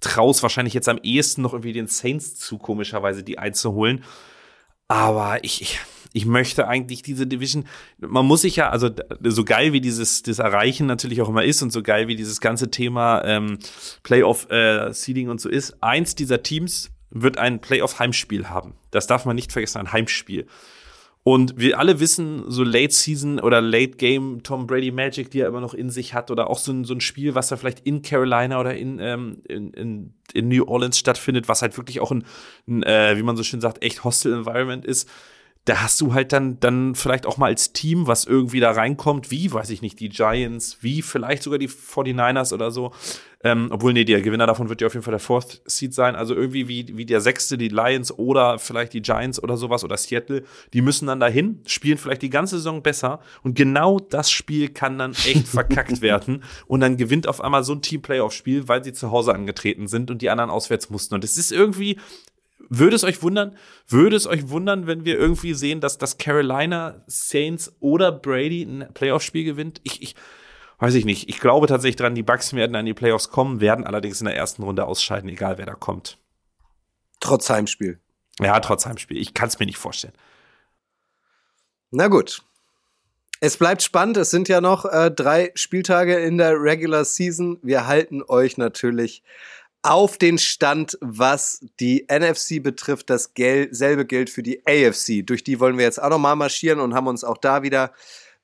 traue 0.00 0.30
es 0.30 0.42
wahrscheinlich 0.42 0.74
jetzt 0.74 0.88
am 0.88 0.98
ehesten 1.02 1.42
noch 1.42 1.52
irgendwie 1.52 1.72
den 1.72 1.88
Saints 1.88 2.36
zu, 2.36 2.58
komischerweise 2.58 3.22
die 3.22 3.38
einzuholen. 3.38 4.02
Aber 4.92 5.42
ich, 5.42 5.62
ich, 5.62 5.80
ich 6.12 6.26
möchte 6.26 6.68
eigentlich 6.68 7.00
diese 7.00 7.26
Division, 7.26 7.64
man 7.98 8.26
muss 8.26 8.42
sich 8.42 8.56
ja, 8.56 8.68
also 8.68 8.90
so 9.22 9.42
geil 9.42 9.72
wie 9.72 9.80
dieses 9.80 10.22
das 10.22 10.38
Erreichen 10.38 10.84
natürlich 10.84 11.22
auch 11.22 11.30
immer 11.30 11.44
ist 11.44 11.62
und 11.62 11.72
so 11.72 11.82
geil 11.82 12.08
wie 12.08 12.14
dieses 12.16 12.42
ganze 12.42 12.70
Thema 12.70 13.24
ähm, 13.24 13.58
Playoff-Seeding 14.02 15.28
äh, 15.28 15.30
und 15.30 15.40
so 15.40 15.48
ist, 15.48 15.82
eins 15.82 16.14
dieser 16.14 16.42
Teams 16.42 16.90
wird 17.08 17.38
ein 17.38 17.62
Playoff-Heimspiel 17.62 18.50
haben. 18.50 18.74
Das 18.90 19.06
darf 19.06 19.24
man 19.24 19.34
nicht 19.34 19.50
vergessen, 19.50 19.78
ein 19.78 19.92
Heimspiel. 19.92 20.46
Und 21.24 21.54
wir 21.56 21.78
alle 21.78 22.00
wissen, 22.00 22.44
so 22.48 22.64
Late 22.64 22.92
Season 22.92 23.38
oder 23.38 23.60
Late 23.60 23.96
Game 23.96 24.42
Tom 24.42 24.66
Brady 24.66 24.90
Magic, 24.90 25.30
die 25.30 25.40
er 25.40 25.48
immer 25.48 25.60
noch 25.60 25.72
in 25.72 25.88
sich 25.88 26.14
hat, 26.14 26.32
oder 26.32 26.50
auch 26.50 26.58
so 26.58 26.72
ein, 26.72 26.84
so 26.84 26.94
ein 26.94 27.00
Spiel, 27.00 27.36
was 27.36 27.50
er 27.52 27.58
vielleicht 27.58 27.86
in 27.86 28.02
Carolina 28.02 28.58
oder 28.58 28.74
in, 28.74 28.98
ähm, 28.98 29.42
in, 29.46 29.72
in 29.72 30.14
in 30.34 30.48
New 30.48 30.64
Orleans 30.64 30.98
stattfindet, 30.98 31.48
was 31.48 31.62
halt 31.62 31.76
wirklich 31.76 32.00
auch 32.00 32.10
ein, 32.10 32.24
ein 32.66 32.82
äh, 32.82 33.16
wie 33.16 33.22
man 33.22 33.36
so 33.36 33.42
schön 33.42 33.60
sagt, 33.60 33.82
echt 33.82 34.04
Hostile 34.04 34.34
Environment 34.34 34.84
ist, 34.84 35.08
da 35.64 35.80
hast 35.80 36.00
du 36.00 36.12
halt 36.12 36.32
dann, 36.32 36.58
dann 36.58 36.96
vielleicht 36.96 37.24
auch 37.24 37.36
mal 37.36 37.46
als 37.46 37.72
Team, 37.72 38.08
was 38.08 38.24
irgendwie 38.24 38.58
da 38.58 38.72
reinkommt, 38.72 39.30
wie, 39.30 39.52
weiß 39.52 39.70
ich 39.70 39.80
nicht, 39.80 40.00
die 40.00 40.08
Giants, 40.08 40.78
wie 40.80 41.02
vielleicht 41.02 41.44
sogar 41.44 41.58
die 41.58 41.68
49ers 41.68 42.52
oder 42.52 42.72
so. 42.72 42.92
Ähm, 43.44 43.68
obwohl, 43.70 43.92
nee, 43.92 44.04
der 44.04 44.22
Gewinner 44.22 44.46
davon 44.46 44.68
wird 44.68 44.80
ja 44.80 44.86
auf 44.88 44.94
jeden 44.94 45.04
Fall 45.04 45.12
der 45.12 45.20
Fourth 45.20 45.62
Seed 45.64 45.94
sein. 45.94 46.16
Also 46.16 46.34
irgendwie 46.34 46.66
wie, 46.66 46.96
wie 46.96 47.06
der 47.06 47.20
Sechste, 47.20 47.58
die 47.58 47.68
Lions 47.68 48.16
oder 48.16 48.58
vielleicht 48.58 48.92
die 48.92 49.02
Giants 49.02 49.42
oder 49.42 49.56
sowas 49.56 49.84
oder 49.84 49.96
Seattle, 49.96 50.42
die 50.72 50.82
müssen 50.82 51.06
dann 51.06 51.20
dahin, 51.20 51.60
spielen 51.66 51.98
vielleicht 51.98 52.22
die 52.22 52.30
ganze 52.30 52.56
Saison 52.56 52.82
besser 52.82 53.20
und 53.42 53.54
genau 53.54 53.98
das 53.98 54.30
Spiel 54.30 54.68
kann 54.68 54.98
dann 54.98 55.12
echt 55.12 55.46
verkackt 55.48 56.02
werden 56.02 56.42
und 56.66 56.80
dann 56.80 56.96
gewinnt 56.96 57.28
auf 57.28 57.40
einmal 57.40 57.62
so 57.62 57.72
ein 57.72 57.82
Team-Playoff-Spiel, 57.82 58.68
weil 58.68 58.82
sie 58.82 58.92
zu 58.92 59.12
Hause 59.12 59.34
angetreten 59.34 59.86
sind 59.86 60.10
und 60.10 60.22
die 60.22 60.30
anderen 60.30 60.50
auswärts 60.50 60.90
mussten. 60.90 61.14
Und 61.14 61.24
es 61.24 61.36
ist 61.36 61.52
irgendwie, 61.52 61.98
würde 62.78 62.96
es 62.96 63.04
euch 63.04 63.22
wundern, 63.22 63.56
würde 63.86 64.16
es 64.16 64.26
euch 64.26 64.48
wundern, 64.48 64.86
wenn 64.86 65.04
wir 65.04 65.18
irgendwie 65.18 65.52
sehen, 65.52 65.80
dass 65.80 65.98
das 65.98 66.16
Carolina 66.16 67.02
Saints 67.06 67.74
oder 67.80 68.10
Brady 68.10 68.62
ein 68.62 68.88
Playoff-Spiel 68.94 69.44
gewinnt? 69.44 69.80
Ich, 69.84 70.00
ich, 70.00 70.14
weiß 70.78 70.94
ich 70.94 71.04
nicht. 71.04 71.28
Ich 71.28 71.38
glaube 71.38 71.66
tatsächlich 71.66 71.96
dran, 71.96 72.14
die 72.14 72.22
Bucks 72.22 72.54
werden 72.54 72.74
an 72.74 72.86
die 72.86 72.94
Playoffs 72.94 73.28
kommen, 73.28 73.60
werden 73.60 73.86
allerdings 73.86 74.20
in 74.20 74.26
der 74.26 74.36
ersten 74.36 74.62
Runde 74.62 74.86
ausscheiden, 74.86 75.28
egal 75.28 75.58
wer 75.58 75.66
da 75.66 75.74
kommt. 75.74 76.18
Trotz 77.20 77.50
Heimspiel. 77.50 78.00
Ja, 78.40 78.58
trotz 78.60 78.86
Heimspiel. 78.86 79.18
Ich 79.18 79.34
kann 79.34 79.48
es 79.48 79.58
mir 79.58 79.66
nicht 79.66 79.78
vorstellen. 79.78 80.14
Na 81.90 82.08
gut. 82.08 82.42
Es 83.40 83.58
bleibt 83.58 83.82
spannend. 83.82 84.16
Es 84.16 84.30
sind 84.30 84.48
ja 84.48 84.60
noch 84.60 84.86
äh, 84.86 85.10
drei 85.10 85.50
Spieltage 85.54 86.16
in 86.16 86.38
der 86.38 86.54
Regular 86.54 87.04
Season. 87.04 87.58
Wir 87.62 87.86
halten 87.86 88.22
euch 88.26 88.56
natürlich 88.56 89.22
auf 89.82 90.16
den 90.16 90.38
Stand, 90.38 90.96
was 91.00 91.64
die 91.80 92.06
NFC 92.10 92.62
betrifft. 92.62 93.10
Das 93.10 93.32
selbe 93.70 94.06
gilt 94.06 94.30
für 94.30 94.42
die 94.42 94.62
AFC. 94.66 95.26
Durch 95.26 95.44
die 95.44 95.60
wollen 95.60 95.76
wir 95.76 95.84
jetzt 95.84 96.00
auch 96.00 96.10
nochmal 96.10 96.36
marschieren 96.36 96.80
und 96.80 96.94
haben 96.94 97.08
uns 97.08 97.24
auch 97.24 97.38
da 97.38 97.62
wieder 97.62 97.92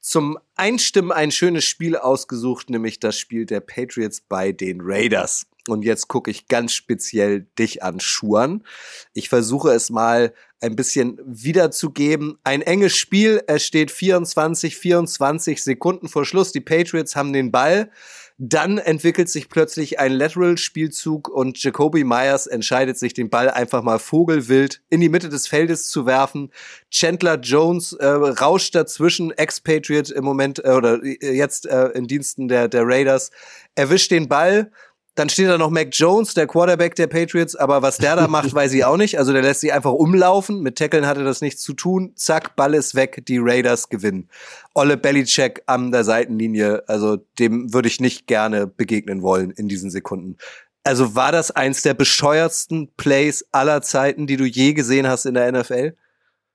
zum 0.01 0.39
Einstimmen 0.57 1.13
ein 1.13 1.31
schönes 1.31 1.65
Spiel 1.65 1.97
ausgesucht, 1.97 2.71
nämlich 2.71 3.01
das 3.01 3.19
Spiel 3.19 3.47
der 3.47 3.61
Patriots 3.61 4.21
bei 4.21 4.53
den 4.53 4.81
Raiders. 4.83 5.47
Und 5.69 5.83
jetzt 5.83 6.09
gucke 6.09 6.31
ich 6.31 6.49
ganz 6.49 6.73
speziell 6.73 7.47
dich 7.59 7.83
an, 7.83 8.01
Schuan. 8.01 8.65
Ich 9.13 9.29
versuche 9.29 9.71
es 9.71 9.91
mal 9.91 10.33
ein 10.61 10.77
bisschen 10.77 11.21
wiederzugeben. 11.25 12.39
Ein 12.43 12.63
enges 12.63 12.97
Spiel. 12.97 13.43
Es 13.47 13.65
steht 13.65 13.91
24, 13.91 14.77
24 14.77 15.63
Sekunden 15.63 16.09
vor 16.09 16.25
Schluss. 16.25 16.53
Die 16.53 16.61
Patriots 16.61 17.15
haben 17.15 17.33
den 17.33 17.53
Ball. 17.53 17.91
Dann 18.41 18.79
entwickelt 18.79 19.29
sich 19.29 19.49
plötzlich 19.49 19.99
ein 19.99 20.13
Lateral-Spielzug 20.13 21.29
und 21.29 21.61
Jacoby 21.61 22.05
Myers 22.05 22.47
entscheidet 22.47 22.97
sich, 22.97 23.13
den 23.13 23.31
Ball 23.31 23.51
einfach 23.51 23.83
mal 23.83 23.99
vogelwild 23.99 24.81
in 24.91 25.01
die 25.01 25.09
Mitte 25.09 25.29
des 25.29 25.49
Feldes 25.49 25.89
zu 25.89 26.07
werfen. 26.07 26.53
Chandler 26.89 27.41
Jones 27.41 27.95
äh, 27.95 28.07
rauscht 28.07 28.77
dazwischen, 28.77 29.33
Expatriate 29.33 30.15
im 30.15 30.25
Moment 30.25 30.65
äh, 30.65 30.71
oder 30.71 31.03
äh, 31.03 31.37
jetzt 31.37 31.67
äh, 31.67 31.89
in 31.89 32.07
Diensten 32.07 32.47
der, 32.47 32.69
der 32.69 32.87
Raiders, 32.87 33.33
erwischt 33.75 34.13
den 34.13 34.29
Ball. 34.29 34.71
Dann 35.19 35.29
steht 35.29 35.49
da 35.49 35.59
noch 35.59 35.71
Mac 35.71 35.89
Jones, 35.93 36.35
der 36.35 36.47
Quarterback 36.47 36.95
der 36.95 37.09
Patriots, 37.09 37.57
aber 37.57 37.83
was 37.83 37.99
der 37.99 38.15
da 38.15 38.29
macht, 38.29 38.55
weiß 38.55 38.73
ich 38.73 38.85
auch 38.85 38.97
nicht. 38.97 39.19
Also 39.19 39.33
der 39.33 39.43
lässt 39.43 39.63
sich 39.63 39.73
einfach 39.73 39.91
umlaufen. 39.91 40.63
Mit 40.63 40.79
Tackeln 40.79 41.07
hatte 41.07 41.25
das 41.25 41.41
nichts 41.41 41.63
zu 41.63 41.75
tun. 41.75 42.13
Zack, 42.15 42.55
Ball 42.55 42.75
ist 42.75 42.95
weg, 42.95 43.25
die 43.27 43.39
Raiders 43.39 43.89
gewinnen. 43.89 44.29
Olle 44.75 44.97
Bellycheck 44.97 45.63
an 45.67 45.91
der 45.91 46.05
Seitenlinie, 46.05 46.85
also 46.87 47.17
dem 47.39 47.73
würde 47.75 47.89
ich 47.89 48.01
nicht 48.01 48.29
gerne 48.29 48.69
begegnen 48.69 49.23
wollen 49.23 49.51
in 49.51 49.67
diesen 49.67 49.91
Sekunden. 49.91 50.37
Also 50.85 51.17
war 51.17 51.33
das 51.33 51.51
eins 51.51 51.83
der 51.83 51.95
bescheuertsten 51.95 52.89
Plays 52.97 53.45
aller 53.51 53.83
Zeiten, 53.83 54.29
die 54.29 54.37
du 54.37 54.45
je 54.45 54.73
gesehen 54.73 55.09
hast 55.09 55.27
in 55.27 55.35
der 55.35 55.51
NFL? 55.51 55.95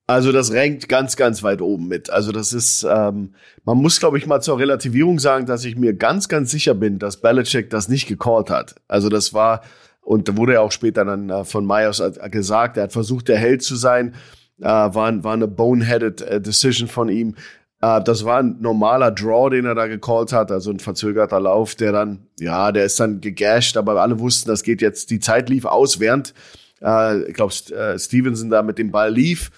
Also 0.06 0.34
das 0.34 0.54
rankt 0.54 0.90
ganz, 0.90 1.16
ganz 1.16 1.44
weit 1.44 1.62
oben 1.62 1.88
mit. 1.88 2.10
Also 2.10 2.34
das 2.34 2.52
ist, 2.52 2.84
ähm, 2.84 3.36
man 3.64 3.78
muss, 3.78 4.00
glaube 4.02 4.18
ich, 4.18 4.28
mal 4.28 4.42
zur 4.42 4.60
Relativierung 4.60 5.18
sagen, 5.18 5.46
dass 5.46 5.64
ich 5.64 5.78
mir 5.78 5.94
ganz, 5.94 6.28
ganz 6.28 6.52
sicher 6.52 6.74
bin, 6.74 7.00
dass 7.00 7.22
Belichick 7.22 7.70
das 7.70 7.88
nicht 7.88 8.08
gecallt 8.08 8.50
hat. 8.50 8.76
Also 8.90 9.08
das 9.08 9.34
war, 9.34 9.62
und 10.02 10.28
da 10.28 10.36
wurde 10.36 10.54
ja 10.54 10.60
auch 10.60 10.74
später 10.74 11.06
dann 11.06 11.30
äh, 11.30 11.46
von 11.46 11.66
Myers 11.66 12.04
gesagt, 12.30 12.76
er 12.76 12.84
hat 12.84 12.92
versucht, 12.92 13.30
der 13.30 13.38
Held 13.38 13.64
zu 13.64 13.78
sein, 13.78 14.14
äh, 14.60 14.66
war, 14.66 15.24
war 15.24 15.34
eine 15.34 15.48
boneheaded 15.48 16.22
äh, 16.22 16.42
Decision 16.42 16.90
von 16.90 17.08
ihm. 17.08 17.36
Äh, 17.82 18.04
das 18.04 18.26
war 18.26 18.40
ein 18.40 18.58
normaler 18.60 19.10
Draw, 19.10 19.52
den 19.52 19.66
er 19.66 19.76
da 19.76 19.88
gecallt 19.88 20.34
hat, 20.34 20.52
also 20.52 20.70
ein 20.70 20.80
verzögerter 20.80 21.40
Lauf, 21.40 21.76
der 21.76 21.94
dann, 21.94 22.28
ja, 22.42 22.74
der 22.74 22.84
ist 22.84 23.00
dann 23.00 23.22
gegasht, 23.22 23.78
aber 23.78 24.02
alle 24.02 24.20
wussten, 24.20 24.50
das 24.50 24.64
geht 24.64 24.82
jetzt, 24.82 25.12
die 25.12 25.22
Zeit 25.22 25.48
lief 25.48 25.64
aus, 25.64 26.02
während, 26.02 26.34
äh, 26.82 27.24
ich 27.24 27.34
glaube, 27.36 27.54
äh, 27.74 27.98
Stevenson 27.98 28.50
da 28.50 28.64
mit 28.64 28.78
dem 28.78 28.92
Ball 28.92 29.14
lief 29.14 29.50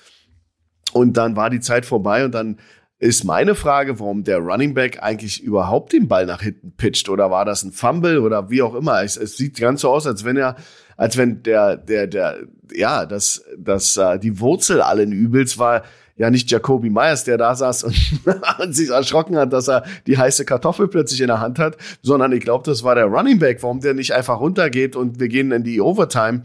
und 0.95 1.17
dann 1.17 1.35
war 1.35 1.49
die 1.49 1.59
Zeit 1.59 1.85
vorbei 1.85 2.23
und 2.23 2.33
dann 2.33 2.57
ist 2.99 3.25
meine 3.25 3.53
Frage, 3.53 3.99
warum 3.99 4.23
der 4.23 4.37
Running 4.37 4.73
Back 4.73 5.03
eigentlich 5.03 5.43
überhaupt 5.43 5.91
den 5.91 6.07
Ball 6.07 6.25
nach 6.25 6.41
hinten 6.41 6.71
pitcht 6.77 7.09
oder 7.09 7.29
war 7.29 7.43
das 7.43 7.63
ein 7.63 7.73
Fumble 7.73 8.19
oder 8.19 8.49
wie 8.49 8.61
auch 8.61 8.73
immer. 8.73 9.03
Es, 9.03 9.17
es 9.17 9.35
sieht 9.35 9.59
ganz 9.59 9.81
so 9.81 9.89
aus, 9.89 10.07
als 10.07 10.23
wenn 10.23 10.37
er, 10.37 10.55
als 10.95 11.17
wenn 11.17 11.43
der, 11.43 11.75
der, 11.75 12.07
der, 12.07 12.37
ja, 12.73 13.05
das, 13.05 13.43
das, 13.57 13.97
äh, 13.97 14.19
die 14.19 14.39
Wurzel 14.39 14.81
allen 14.81 15.11
Übels 15.11 15.57
war 15.57 15.83
ja 16.15 16.29
nicht 16.29 16.49
Jacoby 16.49 16.89
Myers, 16.89 17.25
der 17.25 17.37
da 17.37 17.53
saß 17.53 17.83
und, 17.83 17.95
und 18.59 18.73
sich 18.73 18.89
erschrocken 18.89 19.35
hat, 19.35 19.51
dass 19.51 19.67
er 19.67 19.83
die 20.07 20.17
heiße 20.17 20.45
Kartoffel 20.45 20.87
plötzlich 20.87 21.19
in 21.19 21.27
der 21.27 21.41
Hand 21.41 21.59
hat, 21.59 21.75
sondern 22.03 22.31
ich 22.31 22.39
glaube, 22.39 22.63
das 22.63 22.83
war 22.83 22.95
der 22.95 23.07
Running 23.07 23.39
Back, 23.39 23.61
warum 23.63 23.81
der 23.81 23.95
nicht 23.95 24.13
einfach 24.13 24.39
runtergeht 24.39 24.95
und 24.95 25.19
wir 25.19 25.27
gehen 25.27 25.51
in 25.51 25.65
die 25.65 25.81
Overtime. 25.81 26.43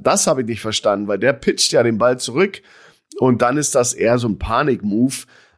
Das 0.00 0.26
habe 0.26 0.40
ich 0.40 0.46
nicht 0.46 0.62
verstanden, 0.62 1.06
weil 1.06 1.18
der 1.18 1.34
pitcht 1.34 1.72
ja 1.72 1.82
den 1.82 1.98
Ball 1.98 2.18
zurück 2.18 2.62
und 3.18 3.42
dann 3.42 3.56
ist 3.56 3.74
das 3.74 3.92
eher 3.92 4.18
so 4.18 4.28
ein 4.28 4.38
Panik-Move, 4.38 5.14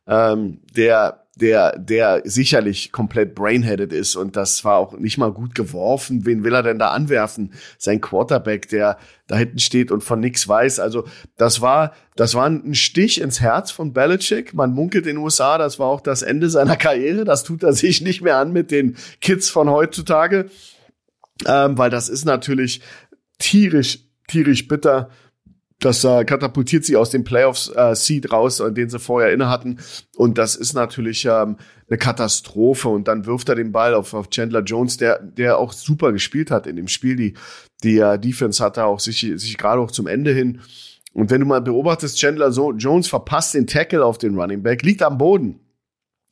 ähm, 0.07 0.61
der 0.75 1.23
der, 1.37 1.79
der 1.79 2.23
sicherlich 2.25 2.93
komplett 2.93 3.35
brainheaded 3.35 3.93
ist 3.93 4.17
und 4.17 4.37
das 4.37 4.65
war 4.65 4.77
auch 4.77 4.99
nicht 4.99 5.17
mal 5.17 5.33
gut 5.33 5.55
geworfen. 5.55 6.27
Wen 6.27 6.45
will 6.45 6.55
er 6.55 6.63
denn 6.63 6.79
da 6.79 6.91
anwerfen? 6.91 7.55
Sein 7.79 8.03
Quarterback, 8.03 8.69
der 8.69 8.99
da 9.29 9.37
hinten 9.37 9.59
steht 9.59 9.91
und 9.91 10.05
von 10.05 10.21
nichts 10.21 10.47
weiß. 10.47 10.79
Also 10.79 11.05
das 11.39 11.63
war, 11.63 11.95
das 12.17 12.35
war 12.35 12.47
ein 12.47 12.75
Stich 12.75 13.21
ins 13.21 13.41
Herz 13.41 13.71
von 13.71 13.95
Belichick. 13.95 14.53
Man 14.53 14.75
munkelt 14.75 15.07
in 15.07 15.17
den 15.17 15.25
USA, 15.25 15.57
das 15.57 15.79
war 15.79 15.87
auch 15.87 16.03
das 16.03 16.21
Ende 16.21 16.51
seiner 16.51 16.77
Karriere. 16.77 17.25
Das 17.25 17.45
tut 17.45 17.63
er 17.63 17.73
sich 17.73 18.03
nicht 18.03 18.21
mehr 18.21 18.37
an 18.37 18.53
mit 18.53 18.71
den 18.71 18.97
Kids 19.23 19.49
von 19.49 19.71
heutzutage, 19.71 20.51
ähm, 21.47 21.79
weil 21.79 21.89
das 21.89 22.11
ist 22.11 22.27
natürlich 22.27 22.83
tierisch, 23.39 24.01
tierisch 24.29 24.69
bitter 24.69 25.09
das 25.85 26.05
äh, 26.05 26.25
katapultiert 26.25 26.85
sie 26.85 26.97
aus 26.97 27.11
dem 27.11 27.25
Playoffs-Seed 27.25 28.25
äh, 28.25 28.29
raus, 28.29 28.61
äh, 28.61 28.73
den 28.73 28.89
sie 28.89 28.99
vorher 28.99 29.33
inne 29.33 29.49
hatten. 29.49 29.79
Und 30.17 30.39
das 30.39 30.57
ist 30.57 30.75
natürlich 30.75 31.25
ähm, 31.25 31.57
eine 31.89 31.99
Katastrophe. 31.99 32.89
Und 32.89 33.09
dann 33.09 33.27
wirft 33.27 33.49
er 33.49 33.55
den 33.55 33.73
Ball 33.73 33.95
auf, 33.95 34.15
auf 34.15 34.31
Chandler 34.31 34.63
Jones, 34.63 34.97
der, 34.97 35.21
der 35.21 35.59
auch 35.59 35.73
super 35.73 36.13
gespielt 36.13 36.51
hat 36.51 36.67
in 36.67 36.77
dem 36.77 36.89
Spiel. 36.89 37.17
Die, 37.17 37.35
die 37.83 37.99
äh, 37.99 38.19
Defense 38.19 38.63
hat 38.63 38.77
da 38.77 38.85
auch 38.85 39.01
sich, 39.01 39.21
sich 39.21 39.59
gerade 39.59 39.81
auch 39.81 39.91
zum 39.91 40.07
Ende 40.07 40.33
hin. 40.33 40.61
Und 41.13 41.31
wenn 41.31 41.41
du 41.41 41.47
mal 41.47 41.61
beobachtest, 41.61 42.19
Chandler 42.19 42.51
Jones 42.51 43.09
verpasst 43.09 43.55
den 43.55 43.67
Tackle 43.67 44.05
auf 44.05 44.19
den 44.19 44.39
Running 44.39 44.63
Back, 44.63 44.83
liegt 44.83 45.03
am 45.03 45.19
Boden 45.19 45.62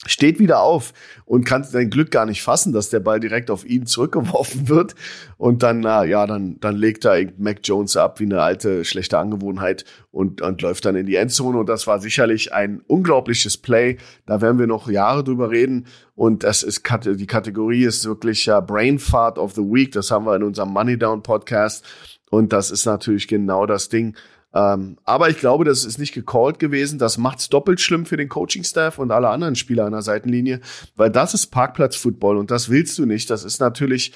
steht 0.06 0.38
wieder 0.38 0.60
auf 0.62 0.94
und 1.26 1.44
kann 1.44 1.62
sein 1.62 1.90
Glück 1.90 2.10
gar 2.10 2.24
nicht 2.24 2.42
fassen, 2.42 2.72
dass 2.72 2.88
der 2.88 3.00
Ball 3.00 3.20
direkt 3.20 3.50
auf 3.50 3.66
ihn 3.66 3.84
zurückgeworfen 3.84 4.68
wird. 4.68 4.94
Und 5.36 5.62
dann, 5.62 5.80
na, 5.80 6.04
ja, 6.04 6.26
dann, 6.26 6.58
dann 6.60 6.76
legt 6.76 7.04
er 7.04 7.26
Mac 7.36 7.58
Jones 7.64 7.98
ab 7.98 8.18
wie 8.18 8.24
eine 8.24 8.40
alte, 8.40 8.86
schlechte 8.86 9.18
Angewohnheit 9.18 9.84
und, 10.10 10.40
und 10.40 10.62
läuft 10.62 10.86
dann 10.86 10.96
in 10.96 11.04
die 11.04 11.16
Endzone. 11.16 11.58
Und 11.58 11.68
das 11.68 11.86
war 11.86 12.00
sicherlich 12.00 12.54
ein 12.54 12.80
unglaubliches 12.86 13.58
Play. 13.58 13.98
Da 14.24 14.40
werden 14.40 14.58
wir 14.58 14.66
noch 14.66 14.88
Jahre 14.88 15.22
drüber 15.22 15.50
reden. 15.50 15.86
Und 16.14 16.44
das 16.44 16.62
ist, 16.62 16.82
die 17.04 17.26
Kategorie 17.26 17.84
ist 17.84 18.06
wirklich 18.06 18.46
ja, 18.46 18.60
Brain 18.60 18.98
Fart 18.98 19.38
of 19.38 19.52
the 19.52 19.62
Week. 19.62 19.92
Das 19.92 20.10
haben 20.10 20.24
wir 20.24 20.34
in 20.34 20.42
unserem 20.42 20.70
Money 20.70 20.98
Down 20.98 21.22
Podcast. 21.22 21.84
Und 22.30 22.54
das 22.54 22.70
ist 22.70 22.86
natürlich 22.86 23.28
genau 23.28 23.66
das 23.66 23.90
Ding. 23.90 24.16
Ähm, 24.52 24.98
aber 25.04 25.30
ich 25.30 25.38
glaube, 25.38 25.64
das 25.64 25.84
ist 25.84 25.98
nicht 25.98 26.12
gecallt 26.12 26.58
gewesen. 26.58 26.98
Das 26.98 27.18
macht's 27.18 27.48
doppelt 27.48 27.80
schlimm 27.80 28.06
für 28.06 28.16
den 28.16 28.28
Coaching-Staff 28.28 28.98
und 28.98 29.12
alle 29.12 29.28
anderen 29.28 29.54
Spieler 29.54 29.84
an 29.84 29.92
der 29.92 30.02
Seitenlinie, 30.02 30.60
weil 30.96 31.10
das 31.10 31.34
ist 31.34 31.48
Parkplatz-Football 31.48 32.36
und 32.36 32.50
das 32.50 32.68
willst 32.68 32.98
du 32.98 33.06
nicht. 33.06 33.30
Das 33.30 33.44
ist 33.44 33.60
natürlich 33.60 34.12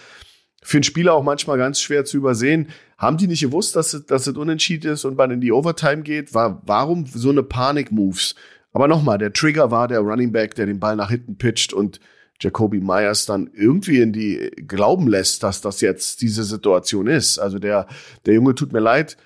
für 0.62 0.78
einen 0.78 0.84
Spieler 0.84 1.14
auch 1.14 1.22
manchmal 1.22 1.58
ganz 1.58 1.80
schwer 1.80 2.04
zu 2.04 2.16
übersehen. 2.16 2.68
Haben 2.98 3.18
die 3.18 3.26
nicht 3.26 3.42
gewusst, 3.42 3.76
dass 3.76 3.92
es, 3.92 4.06
dass 4.06 4.26
es 4.26 4.36
unentschieden 4.36 4.92
ist 4.92 5.04
und 5.04 5.16
man 5.16 5.30
in 5.30 5.40
die 5.40 5.52
Overtime 5.52 6.02
geht? 6.02 6.34
War, 6.34 6.62
warum 6.64 7.06
so 7.06 7.30
eine 7.30 7.42
Panik-Moves? 7.42 8.34
Aber 8.72 8.88
nochmal, 8.88 9.18
der 9.18 9.32
Trigger 9.32 9.70
war 9.70 9.86
der 9.86 10.00
Running 10.00 10.32
Back, 10.32 10.56
der 10.56 10.66
den 10.66 10.80
Ball 10.80 10.96
nach 10.96 11.10
hinten 11.10 11.36
pitcht 11.36 11.72
und 11.72 12.00
Jacoby 12.40 12.80
Myers 12.80 13.26
dann 13.26 13.50
irgendwie 13.54 14.00
in 14.00 14.12
die 14.12 14.50
glauben 14.66 15.06
lässt, 15.06 15.42
dass 15.44 15.60
das 15.60 15.80
jetzt 15.80 16.22
diese 16.22 16.42
Situation 16.42 17.06
ist. 17.06 17.38
Also 17.38 17.58
der, 17.58 17.86
der 18.26 18.34
Junge 18.34 18.54
tut 18.54 18.72
mir 18.72 18.80
leid, 18.80 19.16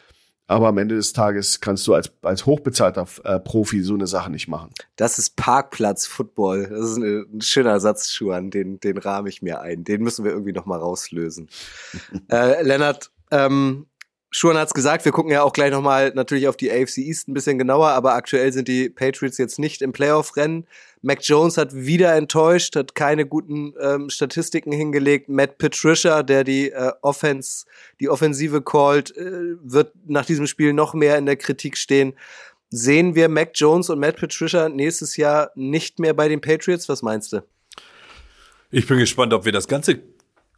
aber 0.48 0.68
am 0.68 0.78
Ende 0.78 0.96
des 0.96 1.12
Tages 1.12 1.60
kannst 1.60 1.86
du 1.86 1.94
als, 1.94 2.10
als 2.22 2.46
hochbezahlter 2.46 3.06
äh, 3.24 3.38
Profi 3.38 3.82
so 3.82 3.94
eine 3.94 4.06
Sache 4.06 4.30
nicht 4.30 4.48
machen. 4.48 4.70
Das 4.96 5.18
ist 5.18 5.36
Parkplatz-Football. 5.36 6.68
Das 6.70 6.90
ist 6.90 6.96
ein, 6.96 7.26
ein 7.34 7.40
schöner 7.42 7.78
Satz, 7.80 8.10
Schuhan. 8.10 8.50
Den, 8.50 8.80
den 8.80 8.96
rahme 8.96 9.28
ich 9.28 9.42
mir 9.42 9.60
ein. 9.60 9.84
Den 9.84 10.02
müssen 10.02 10.24
wir 10.24 10.32
irgendwie 10.32 10.52
noch 10.52 10.64
mal 10.64 10.78
rauslösen. 10.78 11.50
äh, 12.32 12.62
Lennart, 12.62 13.10
ähm, 13.30 13.86
Schuhan 14.30 14.58
hat's 14.58 14.74
gesagt, 14.74 15.06
wir 15.06 15.12
gucken 15.12 15.32
ja 15.32 15.42
auch 15.42 15.54
gleich 15.54 15.70
nochmal 15.70 16.12
natürlich 16.14 16.48
auf 16.48 16.56
die 16.56 16.70
AFC 16.70 16.98
East 16.98 17.28
ein 17.28 17.34
bisschen 17.34 17.58
genauer, 17.58 17.88
aber 17.88 18.14
aktuell 18.14 18.52
sind 18.52 18.68
die 18.68 18.90
Patriots 18.90 19.38
jetzt 19.38 19.58
nicht 19.58 19.80
im 19.80 19.92
Playoff-Rennen. 19.92 20.66
Mac 21.00 21.20
Jones 21.22 21.56
hat 21.56 21.74
wieder 21.74 22.14
enttäuscht, 22.14 22.76
hat 22.76 22.94
keine 22.94 23.24
guten 23.24 23.72
ähm, 23.80 24.10
Statistiken 24.10 24.72
hingelegt. 24.72 25.30
Matt 25.30 25.56
Patricia, 25.56 26.22
der 26.22 26.44
die 26.44 26.70
äh, 26.70 26.92
Offense, 27.00 27.64
die 28.00 28.10
Offensive 28.10 28.60
called, 28.60 29.16
äh, 29.16 29.56
wird 29.62 29.92
nach 30.06 30.26
diesem 30.26 30.46
Spiel 30.46 30.74
noch 30.74 30.92
mehr 30.92 31.16
in 31.16 31.24
der 31.24 31.36
Kritik 31.36 31.78
stehen. 31.78 32.14
Sehen 32.70 33.14
wir 33.14 33.30
Mac 33.30 33.52
Jones 33.54 33.88
und 33.88 33.98
Matt 33.98 34.16
Patricia 34.16 34.68
nächstes 34.68 35.16
Jahr 35.16 35.52
nicht 35.54 36.00
mehr 36.00 36.12
bei 36.12 36.28
den 36.28 36.42
Patriots? 36.42 36.88
Was 36.90 37.00
meinst 37.00 37.32
du? 37.32 37.42
Ich 38.70 38.86
bin 38.86 38.98
gespannt, 38.98 39.32
ob 39.32 39.46
wir 39.46 39.52
das 39.52 39.68
ganze 39.68 40.02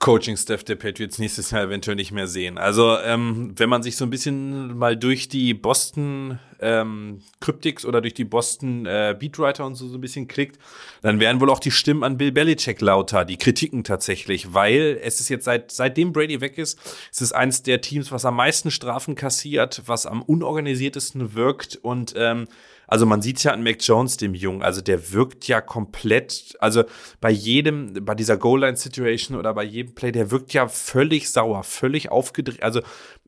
Coaching-Staff 0.01 0.65
der 0.65 0.77
Patriots 0.77 1.19
nächstes 1.19 1.51
Jahr 1.51 1.65
eventuell 1.65 1.95
nicht 1.95 2.11
mehr 2.11 2.27
sehen. 2.27 2.57
Also 2.57 2.99
ähm, 3.01 3.53
wenn 3.57 3.69
man 3.69 3.83
sich 3.83 3.97
so 3.97 4.07
ein 4.07 4.11
bisschen 4.11 4.77
mal 4.77 4.97
durch 4.97 5.29
die 5.29 5.53
Boston 5.53 6.39
ähm, 6.59 7.21
Cryptics 7.41 7.85
oder 7.85 8.01
durch 8.01 8.15
die 8.15 8.25
Boston 8.25 8.87
äh, 8.87 9.15
Beatwriter 9.19 9.67
und 9.67 9.75
so, 9.75 9.89
so 9.89 9.99
ein 9.99 10.01
bisschen 10.01 10.27
klickt, 10.27 10.59
dann 11.03 11.21
werden 11.21 11.39
wohl 11.43 11.51
auch 11.51 11.59
die 11.59 11.71
Stimmen 11.71 12.03
an 12.03 12.17
Bill 12.17 12.33
Belichick 12.33 12.81
lauter, 12.81 13.27
die 13.27 13.37
Kritiken 13.37 13.85
tatsächlich, 13.85 14.55
weil 14.55 14.99
es 15.03 15.21
ist 15.21 15.29
jetzt 15.29 15.45
seit 15.45 15.71
seitdem 15.71 16.15
Brady 16.15 16.41
weg 16.41 16.57
ist, 16.57 16.79
es 17.13 17.21
ist 17.21 17.33
eins 17.33 17.63
der 17.63 17.83
Teams, 17.83 18.11
was 18.11 18.25
am 18.25 18.37
meisten 18.37 18.71
Strafen 18.71 19.17
kassiert, 19.17 19.83
was 19.85 20.07
am 20.07 20.23
unorganisiertesten 20.23 21.35
wirkt 21.35 21.77
und 21.77 22.15
ähm, 22.17 22.49
also 22.91 23.07
man 23.07 23.23
sieht 23.23 23.43
ja 23.45 23.53
an 23.53 23.63
Mac 23.63 23.77
Jones, 23.81 24.17
dem 24.17 24.35
Jungen, 24.35 24.63
also 24.63 24.81
der 24.81 25.13
wirkt 25.13 25.47
ja 25.47 25.61
komplett, 25.61 26.57
also 26.59 26.85
bei 27.21 27.31
jedem, 27.31 28.05
bei 28.05 28.15
dieser 28.15 28.37
Goal-Line-Situation 28.37 29.39
oder 29.39 29.55
bei 29.55 29.63
jedem 29.63 29.95
Play, 29.95 30.13
der 30.13 30.31
wirkt 30.31 30.53
ja 30.53 30.69
völlig 30.69 31.31
sauer, 31.31 31.63
völlig 31.63 32.11
aufgedreht, 32.11 32.63
also 32.63 32.83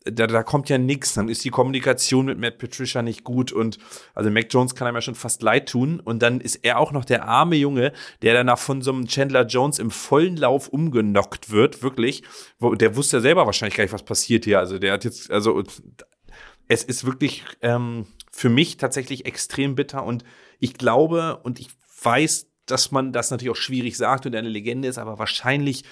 da, 0.05 0.27
da 0.27 0.43
kommt 0.43 0.69
ja 0.69 0.79
nichts, 0.79 1.15
dann 1.15 1.29
ist 1.29 1.45
die 1.45 1.51
Kommunikation 1.51 2.27
mit 2.27 2.39
Matt 2.39 2.59
Patricia 2.59 3.03
nicht 3.03 3.25
gut 3.25 3.53
und 3.53 3.79
also 4.15 4.31
Mac 4.31 4.47
Jones 4.51 4.75
kann 4.75 4.89
einem 4.89 4.97
ja 4.97 5.01
schon 5.01 5.15
fast 5.15 5.43
leid 5.43 5.69
tun. 5.69 6.01
Und 6.01 6.23
dann 6.23 6.41
ist 6.41 6.57
er 6.57 6.79
auch 6.79 6.93
noch 6.93 7.05
der 7.05 7.29
arme 7.29 7.57
Junge, 7.57 7.93
der 8.23 8.35
danach 8.35 8.59
von 8.59 8.83
so 8.83 8.93
einem 8.93 9.07
Chandler 9.07 9.47
Jones 9.47 9.79
im 9.79 9.91
vollen 9.91 10.37
Lauf 10.37 10.69
umgenockt 10.69 11.51
wird, 11.51 11.83
wirklich, 11.83 12.23
der 12.61 12.97
wusste 12.97 13.19
ja 13.19 13.21
selber 13.21 13.47
wahrscheinlich 13.47 13.77
gar 13.77 13.85
nicht, 13.85 13.93
was 13.93 14.03
passiert 14.03 14.45
hier, 14.45 14.59
also 14.59 14.79
der 14.79 14.93
hat 14.93 15.05
jetzt, 15.05 15.31
also 15.31 15.63
es 16.69 16.85
ist 16.85 17.05
wirklich 17.05 17.45
ähm, 17.61 18.07
für 18.33 18.49
mich 18.49 18.79
tatsächlich 18.79 19.27
extrem 19.27 19.75
bitter 19.75 20.05
und 20.05 20.25
ich 20.59 20.75
glaube 20.75 21.39
und 21.43 21.61
ich 21.61 21.69
weiß, 22.03 22.49
dass 22.67 22.91
man 22.91 23.13
das 23.13 23.31
natürlich 23.31 23.51
auch 23.51 23.57
schwierig 23.57 23.97
sagt 23.97 24.27
und 24.27 24.35
eine 24.35 24.49
Legende 24.49 24.89
ist, 24.89 24.99
aber 24.99 25.19
wahrscheinlich 25.19 25.85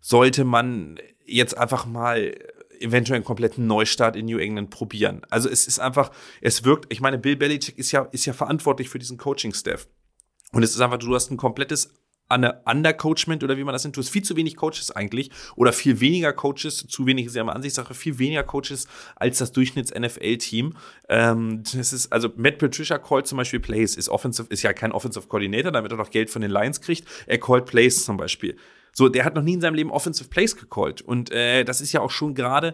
sollte 0.00 0.44
man 0.44 0.98
jetzt 1.24 1.56
einfach 1.56 1.86
mal 1.86 2.34
eventuell 2.80 3.16
einen 3.16 3.24
kompletten 3.24 3.66
Neustart 3.66 4.16
in 4.16 4.26
New 4.26 4.38
England 4.38 4.70
probieren. 4.70 5.22
Also 5.30 5.48
es 5.48 5.66
ist 5.66 5.78
einfach, 5.78 6.10
es 6.40 6.64
wirkt, 6.64 6.92
ich 6.92 7.00
meine, 7.00 7.18
Bill 7.18 7.36
Belichick 7.36 7.78
ist 7.78 7.92
ja, 7.92 8.02
ist 8.12 8.26
ja 8.26 8.32
verantwortlich 8.32 8.88
für 8.88 8.98
diesen 8.98 9.16
Coaching-Staff. 9.16 9.88
Und 10.52 10.62
es 10.62 10.74
ist 10.74 10.80
einfach, 10.80 10.98
du 10.98 11.14
hast 11.14 11.30
ein 11.30 11.36
komplettes 11.36 11.92
Undercoachment 12.28 13.44
oder 13.44 13.56
wie 13.56 13.64
man 13.64 13.72
das 13.72 13.84
nennt. 13.84 13.96
Du 13.96 14.00
hast 14.00 14.08
viel 14.08 14.22
zu 14.22 14.36
wenig 14.36 14.56
Coaches 14.56 14.90
eigentlich 14.90 15.30
oder 15.54 15.72
viel 15.72 16.00
weniger 16.00 16.32
Coaches, 16.32 16.86
zu 16.88 17.06
wenig 17.06 17.26
ist 17.26 17.36
ja 17.36 17.42
immer 17.42 17.54
Ansichtssache, 17.54 17.94
viel 17.94 18.18
weniger 18.18 18.42
Coaches 18.42 18.88
als 19.14 19.38
das 19.38 19.52
Durchschnitts-NFL-Team. 19.52 20.74
Ähm, 21.08 21.62
das 21.72 21.92
ist, 21.92 22.12
also 22.12 22.30
Matt 22.36 22.58
Patricia 22.58 22.98
callt 22.98 23.26
zum 23.26 23.38
Beispiel 23.38 23.60
Plays, 23.60 23.96
ist 23.96 24.08
offensive, 24.08 24.48
ist 24.50 24.62
ja 24.62 24.72
kein 24.72 24.92
Offensive 24.92 25.28
Coordinator, 25.28 25.72
damit 25.72 25.92
er 25.92 25.98
noch 25.98 26.10
Geld 26.10 26.30
von 26.30 26.42
den 26.42 26.50
Lions 26.50 26.80
kriegt. 26.80 27.06
Er 27.26 27.38
callt 27.38 27.66
Plays 27.66 28.04
zum 28.04 28.16
Beispiel. 28.16 28.56
So, 28.92 29.10
der 29.10 29.26
hat 29.26 29.34
noch 29.34 29.42
nie 29.42 29.54
in 29.54 29.60
seinem 29.60 29.74
Leben 29.74 29.90
Offensive 29.90 30.30
Plays 30.30 30.56
gecallt. 30.56 31.02
Und 31.02 31.30
äh, 31.30 31.64
das 31.64 31.82
ist 31.82 31.92
ja 31.92 32.00
auch 32.00 32.10
schon 32.10 32.34
gerade, 32.34 32.68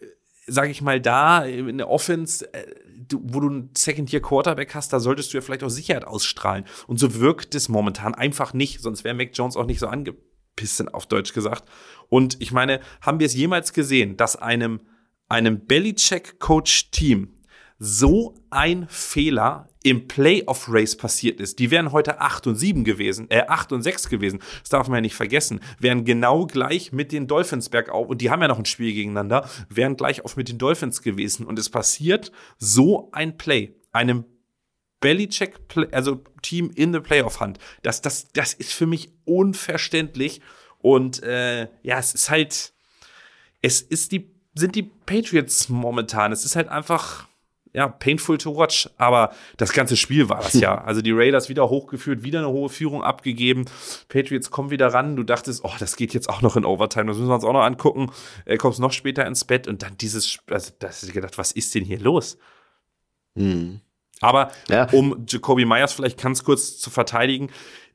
äh, 0.00 0.06
sage 0.48 0.70
ich 0.70 0.82
mal, 0.82 1.00
da 1.00 1.44
in 1.44 1.78
der 1.78 1.88
Offense, 1.88 2.52
äh, 2.52 2.66
du, 3.08 3.20
wo 3.22 3.40
du 3.40 3.48
einen 3.48 3.70
Second-Year-Quarterback 3.76 4.74
hast, 4.74 4.92
da 4.92 5.00
solltest 5.00 5.32
du 5.32 5.38
ja 5.38 5.40
vielleicht 5.40 5.64
auch 5.64 5.70
Sicherheit 5.70 6.04
ausstrahlen. 6.04 6.64
Und 6.86 6.98
so 6.98 7.14
wirkt 7.14 7.54
es 7.54 7.68
momentan 7.68 8.14
einfach 8.14 8.52
nicht, 8.52 8.80
sonst 8.80 9.04
wäre 9.04 9.14
Mac 9.14 9.30
Jones 9.32 9.56
auch 9.56 9.66
nicht 9.66 9.80
so 9.80 9.88
angepisst, 9.88 10.94
auf 10.94 11.06
Deutsch 11.06 11.32
gesagt. 11.32 11.64
Und 12.08 12.40
ich 12.40 12.52
meine, 12.52 12.80
haben 13.00 13.20
wir 13.20 13.26
es 13.26 13.34
jemals 13.34 13.72
gesehen, 13.72 14.16
dass 14.16 14.36
einem, 14.36 14.80
einem 15.28 15.66
Belichick-Coach-Team 15.66 17.34
so 17.78 18.34
ein 18.50 18.86
Fehler 18.88 19.67
im 19.82 20.08
Playoff-Race 20.08 20.96
passiert 20.96 21.40
ist, 21.40 21.58
die 21.58 21.70
wären 21.70 21.92
heute 21.92 22.20
8 22.20 22.48
und 22.48 22.56
7 22.56 22.84
gewesen, 22.84 23.26
äh, 23.30 23.44
8 23.46 23.72
und 23.72 23.82
6 23.82 24.08
gewesen, 24.08 24.40
das 24.60 24.70
darf 24.70 24.88
man 24.88 24.96
ja 24.96 25.00
nicht 25.02 25.14
vergessen, 25.14 25.60
wären 25.78 26.04
genau 26.04 26.46
gleich 26.46 26.92
mit 26.92 27.12
den 27.12 27.26
Dolphins 27.26 27.68
bergauf, 27.68 28.08
und 28.08 28.20
die 28.20 28.30
haben 28.30 28.42
ja 28.42 28.48
noch 28.48 28.58
ein 28.58 28.64
Spiel 28.64 28.92
gegeneinander, 28.92 29.48
wären 29.68 29.96
gleich 29.96 30.24
auf 30.24 30.36
mit 30.36 30.48
den 30.48 30.58
Dolphins 30.58 31.02
gewesen. 31.02 31.46
Und 31.46 31.58
es 31.58 31.70
passiert 31.70 32.32
so 32.58 33.10
ein 33.12 33.36
Play, 33.36 33.74
einem 33.92 34.24
Belichick, 35.00 35.54
also 35.92 36.24
Team 36.42 36.70
in 36.74 36.92
the 36.92 37.00
Playoff-Hand. 37.00 37.58
Das, 37.82 38.02
das, 38.02 38.28
das 38.32 38.54
ist 38.54 38.72
für 38.72 38.86
mich 38.86 39.12
unverständlich. 39.24 40.40
Und 40.78 41.22
äh, 41.22 41.68
ja, 41.82 41.98
es 41.98 42.14
ist 42.14 42.30
halt, 42.30 42.72
es 43.62 43.80
ist 43.80 44.12
die, 44.12 44.30
sind 44.54 44.74
die 44.74 44.82
Patriots 44.82 45.68
momentan. 45.68 46.32
Es 46.32 46.44
ist 46.44 46.56
halt 46.56 46.68
einfach, 46.68 47.28
ja, 47.72 47.88
painful 47.88 48.38
to 48.38 48.56
watch. 48.56 48.88
Aber 48.96 49.32
das 49.56 49.72
ganze 49.72 49.96
Spiel 49.96 50.28
war 50.28 50.38
das 50.38 50.52
ja. 50.60 50.82
Also 50.82 51.02
die 51.02 51.12
Raiders 51.12 51.48
wieder 51.48 51.68
hochgeführt, 51.68 52.22
wieder 52.22 52.40
eine 52.40 52.48
hohe 52.48 52.68
Führung 52.68 53.02
abgegeben. 53.02 53.64
Patriots 54.08 54.50
kommen 54.50 54.70
wieder 54.70 54.88
ran. 54.88 55.16
Du 55.16 55.22
dachtest, 55.22 55.64
oh, 55.64 55.72
das 55.78 55.96
geht 55.96 56.14
jetzt 56.14 56.28
auch 56.28 56.42
noch 56.42 56.56
in 56.56 56.64
Overtime. 56.64 57.06
Das 57.06 57.16
müssen 57.16 57.28
wir 57.28 57.34
uns 57.34 57.44
auch 57.44 57.52
noch 57.52 57.64
angucken. 57.64 58.10
Äh, 58.44 58.56
kommst 58.56 58.80
noch 58.80 58.92
später 58.92 59.26
ins 59.26 59.44
Bett 59.44 59.68
und 59.68 59.82
dann 59.82 59.96
dieses, 59.98 60.38
also 60.50 60.72
da 60.78 60.88
hast 60.88 61.06
du 61.06 61.12
gedacht, 61.12 61.38
was 61.38 61.52
ist 61.52 61.74
denn 61.74 61.84
hier 61.84 62.00
los? 62.00 62.38
Hm. 63.36 63.80
Aber 64.20 64.50
ja. 64.68 64.88
um 64.92 65.24
Jacoby 65.28 65.64
Myers 65.64 65.92
vielleicht 65.92 66.20
ganz 66.20 66.42
kurz 66.42 66.78
zu 66.78 66.90
verteidigen, 66.90 67.50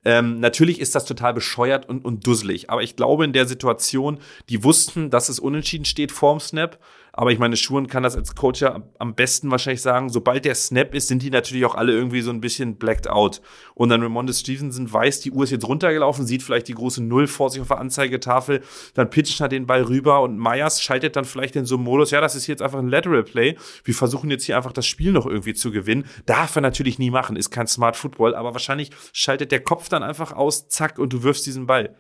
ähm, 0.06 0.40
natürlich 0.40 0.80
ist 0.80 0.96
das 0.96 1.06
total 1.06 1.34
bescheuert 1.34 1.88
und, 1.88 2.04
und 2.04 2.26
dusselig. 2.28 2.70
Aber 2.70 2.84
ich 2.84 2.96
glaube, 2.96 3.26
in 3.26 3.34
der 3.34 3.46
Situation, 3.46 4.20
die 4.50 4.64
wussten, 4.64 5.10
dass 5.10 5.30
es 5.30 5.40
unentschieden 5.40 5.86
steht 5.86 6.12
vorm 6.12 6.40
Snap 6.40 6.80
aber 7.16 7.32
ich 7.32 7.38
meine, 7.38 7.56
Schuhen 7.56 7.88
kann 7.88 8.02
das 8.02 8.16
als 8.16 8.34
Coach 8.34 8.62
ja 8.62 8.82
am 8.98 9.14
besten 9.14 9.52
wahrscheinlich 9.52 9.84
sagen, 9.84 10.10
sobald 10.10 10.46
der 10.46 10.56
Snap 10.56 10.96
ist, 10.96 11.08
sind 11.08 11.22
die 11.22 11.30
natürlich 11.30 11.64
auch 11.64 11.76
alle 11.76 11.94
irgendwie 11.94 12.22
so 12.22 12.32
ein 12.32 12.42
bisschen 12.42 12.78
blacked 12.78 13.08
out. 13.08 13.40
Und 13.76 13.90
dann 13.90 14.02
Ramonde 14.02 14.34
Stevenson 14.34 14.92
weiß, 14.92 15.20
die 15.20 15.32
Uhr 15.32 15.44
ist 15.44 15.52
jetzt 15.52 15.68
runtergelaufen, 15.68 16.26
sieht 16.26 16.42
vielleicht 16.42 16.68
die 16.70 16.74
große 16.74 17.04
Null 17.04 17.28
vor 17.28 17.52
sich 17.52 17.62
auf 17.62 17.68
der 17.68 17.78
Anzeigetafel, 17.78 18.64
dann 18.96 19.12
pitcht 19.12 19.40
er 19.40 19.48
den 19.48 19.68
Ball 19.68 19.84
rüber 19.84 20.24
und 20.24 20.40
Myers 20.40 20.82
schaltet 20.82 21.16
dann 21.16 21.26
vielleicht 21.26 21.56
in 21.56 21.66
so 21.66 21.76
einen 21.76 21.84
Modus, 21.84 22.10
ja, 22.10 22.20
das 22.20 22.36
ist 22.36 22.48
jetzt 22.48 22.64
einfach 22.64 22.80
ein 22.80 22.90
Lateral 22.90 23.24
Play. 23.24 23.58
Wir 23.84 23.94
versuchen 23.94 24.32
jetzt 24.32 24.46
hier 24.46 24.58
einfach 24.58 24.74
das 24.74 24.88
Spiel 24.88 25.12
noch 25.12 25.28
irgendwie 25.28 25.54
zu 25.54 25.70
gewinnen. 25.70 26.06
Darf 26.26 26.56
er 26.56 26.64
natürlich 26.64 26.98
nie 26.98 27.12
machen, 27.12 27.36
ist 27.36 27.52
kein 27.52 27.68
Smart 27.68 27.96
Football, 27.96 28.34
aber 28.34 28.54
wahrscheinlich 28.54 28.90
schaltet 29.12 29.52
der 29.52 29.64
Kopf 29.64 29.88
dann 29.88 30.02
einfach 30.02 30.34
aus, 30.34 30.68
zack, 30.68 30.98
und 30.98 31.14
du 31.14 31.22
wirfst 31.22 31.46
diesen 31.46 31.68
Ball. 31.68 31.96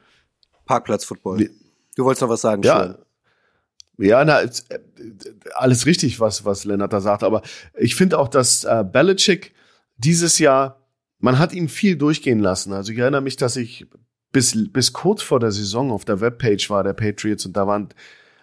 Parkplatz-Football. 0.65 1.51
Du 1.95 2.03
wolltest 2.03 2.23
noch 2.23 2.29
was 2.29 2.41
sagen, 2.41 2.63
ja. 2.63 2.83
Schon. 2.83 2.95
Ja, 3.97 4.25
na, 4.25 4.41
äh, 4.41 4.49
alles 5.55 5.85
richtig, 5.85 6.19
was, 6.19 6.45
was 6.45 6.65
Lennart 6.65 6.93
da 6.93 7.01
sagt. 7.01 7.23
Aber 7.23 7.41
ich 7.77 7.95
finde 7.95 8.17
auch, 8.19 8.27
dass 8.27 8.63
äh, 8.63 8.83
Belichick 8.89 9.53
dieses 9.97 10.39
Jahr, 10.39 10.87
man 11.19 11.39
hat 11.39 11.53
ihn 11.53 11.69
viel 11.69 11.95
durchgehen 11.95 12.39
lassen. 12.39 12.73
Also 12.73 12.91
ich 12.91 12.97
erinnere 12.97 13.21
mich, 13.21 13.37
dass 13.37 13.55
ich 13.55 13.85
bis, 14.31 14.71
bis 14.71 14.93
kurz 14.93 15.21
vor 15.21 15.39
der 15.39 15.51
Saison 15.51 15.91
auf 15.91 16.05
der 16.05 16.19
Webpage 16.19 16.69
war 16.69 16.83
der 16.83 16.93
Patriots 16.93 17.45
und 17.45 17.55
da 17.55 17.67
waren, 17.67 17.89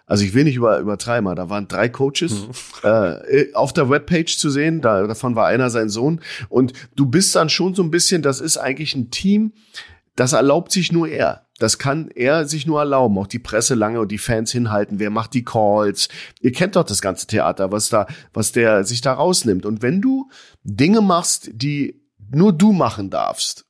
also 0.06 0.24
ich 0.24 0.34
will 0.34 0.44
nicht 0.44 0.56
über, 0.56 0.78
übertreiben, 0.78 1.34
da 1.34 1.50
waren 1.50 1.68
drei 1.68 1.88
Coaches 1.88 2.46
mhm. 2.46 2.88
äh, 2.88 3.52
auf 3.54 3.72
der 3.72 3.90
Webpage 3.90 4.38
zu 4.38 4.50
sehen. 4.50 4.80
Da, 4.80 5.06
davon 5.06 5.34
war 5.34 5.46
einer 5.46 5.68
sein 5.68 5.88
Sohn. 5.88 6.20
Und 6.48 6.72
du 6.96 7.06
bist 7.06 7.34
dann 7.34 7.48
schon 7.48 7.74
so 7.74 7.82
ein 7.82 7.90
bisschen, 7.90 8.22
das 8.22 8.40
ist 8.40 8.56
eigentlich 8.56 8.94
ein 8.94 9.10
Team, 9.10 9.52
das 10.16 10.32
erlaubt 10.32 10.72
sich 10.72 10.92
nur 10.92 11.08
er. 11.08 11.46
Das 11.60 11.78
kann 11.78 12.10
er 12.14 12.46
sich 12.48 12.66
nur 12.66 12.80
erlauben. 12.80 13.18
Auch 13.18 13.26
die 13.26 13.38
Presse 13.38 13.74
lange 13.74 14.00
und 14.00 14.10
die 14.10 14.18
Fans 14.18 14.50
hinhalten. 14.50 14.98
Wer 14.98 15.10
macht 15.10 15.34
die 15.34 15.44
Calls? 15.44 16.08
Ihr 16.40 16.52
kennt 16.52 16.74
doch 16.74 16.84
das 16.84 17.02
ganze 17.02 17.26
Theater, 17.26 17.70
was 17.70 17.90
da, 17.90 18.06
was 18.32 18.52
der 18.52 18.82
sich 18.84 19.02
da 19.02 19.12
rausnimmt. 19.12 19.66
Und 19.66 19.82
wenn 19.82 20.00
du 20.00 20.30
Dinge 20.64 21.02
machst, 21.02 21.50
die 21.52 22.02
nur 22.30 22.54
du 22.54 22.72
machen 22.72 23.10
darfst 23.10 23.66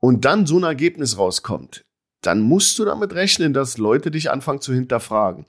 und 0.00 0.24
dann 0.24 0.46
so 0.46 0.58
ein 0.58 0.64
Ergebnis 0.64 1.16
rauskommt, 1.16 1.84
dann 2.22 2.40
musst 2.40 2.76
du 2.80 2.84
damit 2.84 3.14
rechnen, 3.14 3.52
dass 3.52 3.78
Leute 3.78 4.10
dich 4.10 4.30
anfangen 4.30 4.60
zu 4.60 4.74
hinterfragen. 4.74 5.46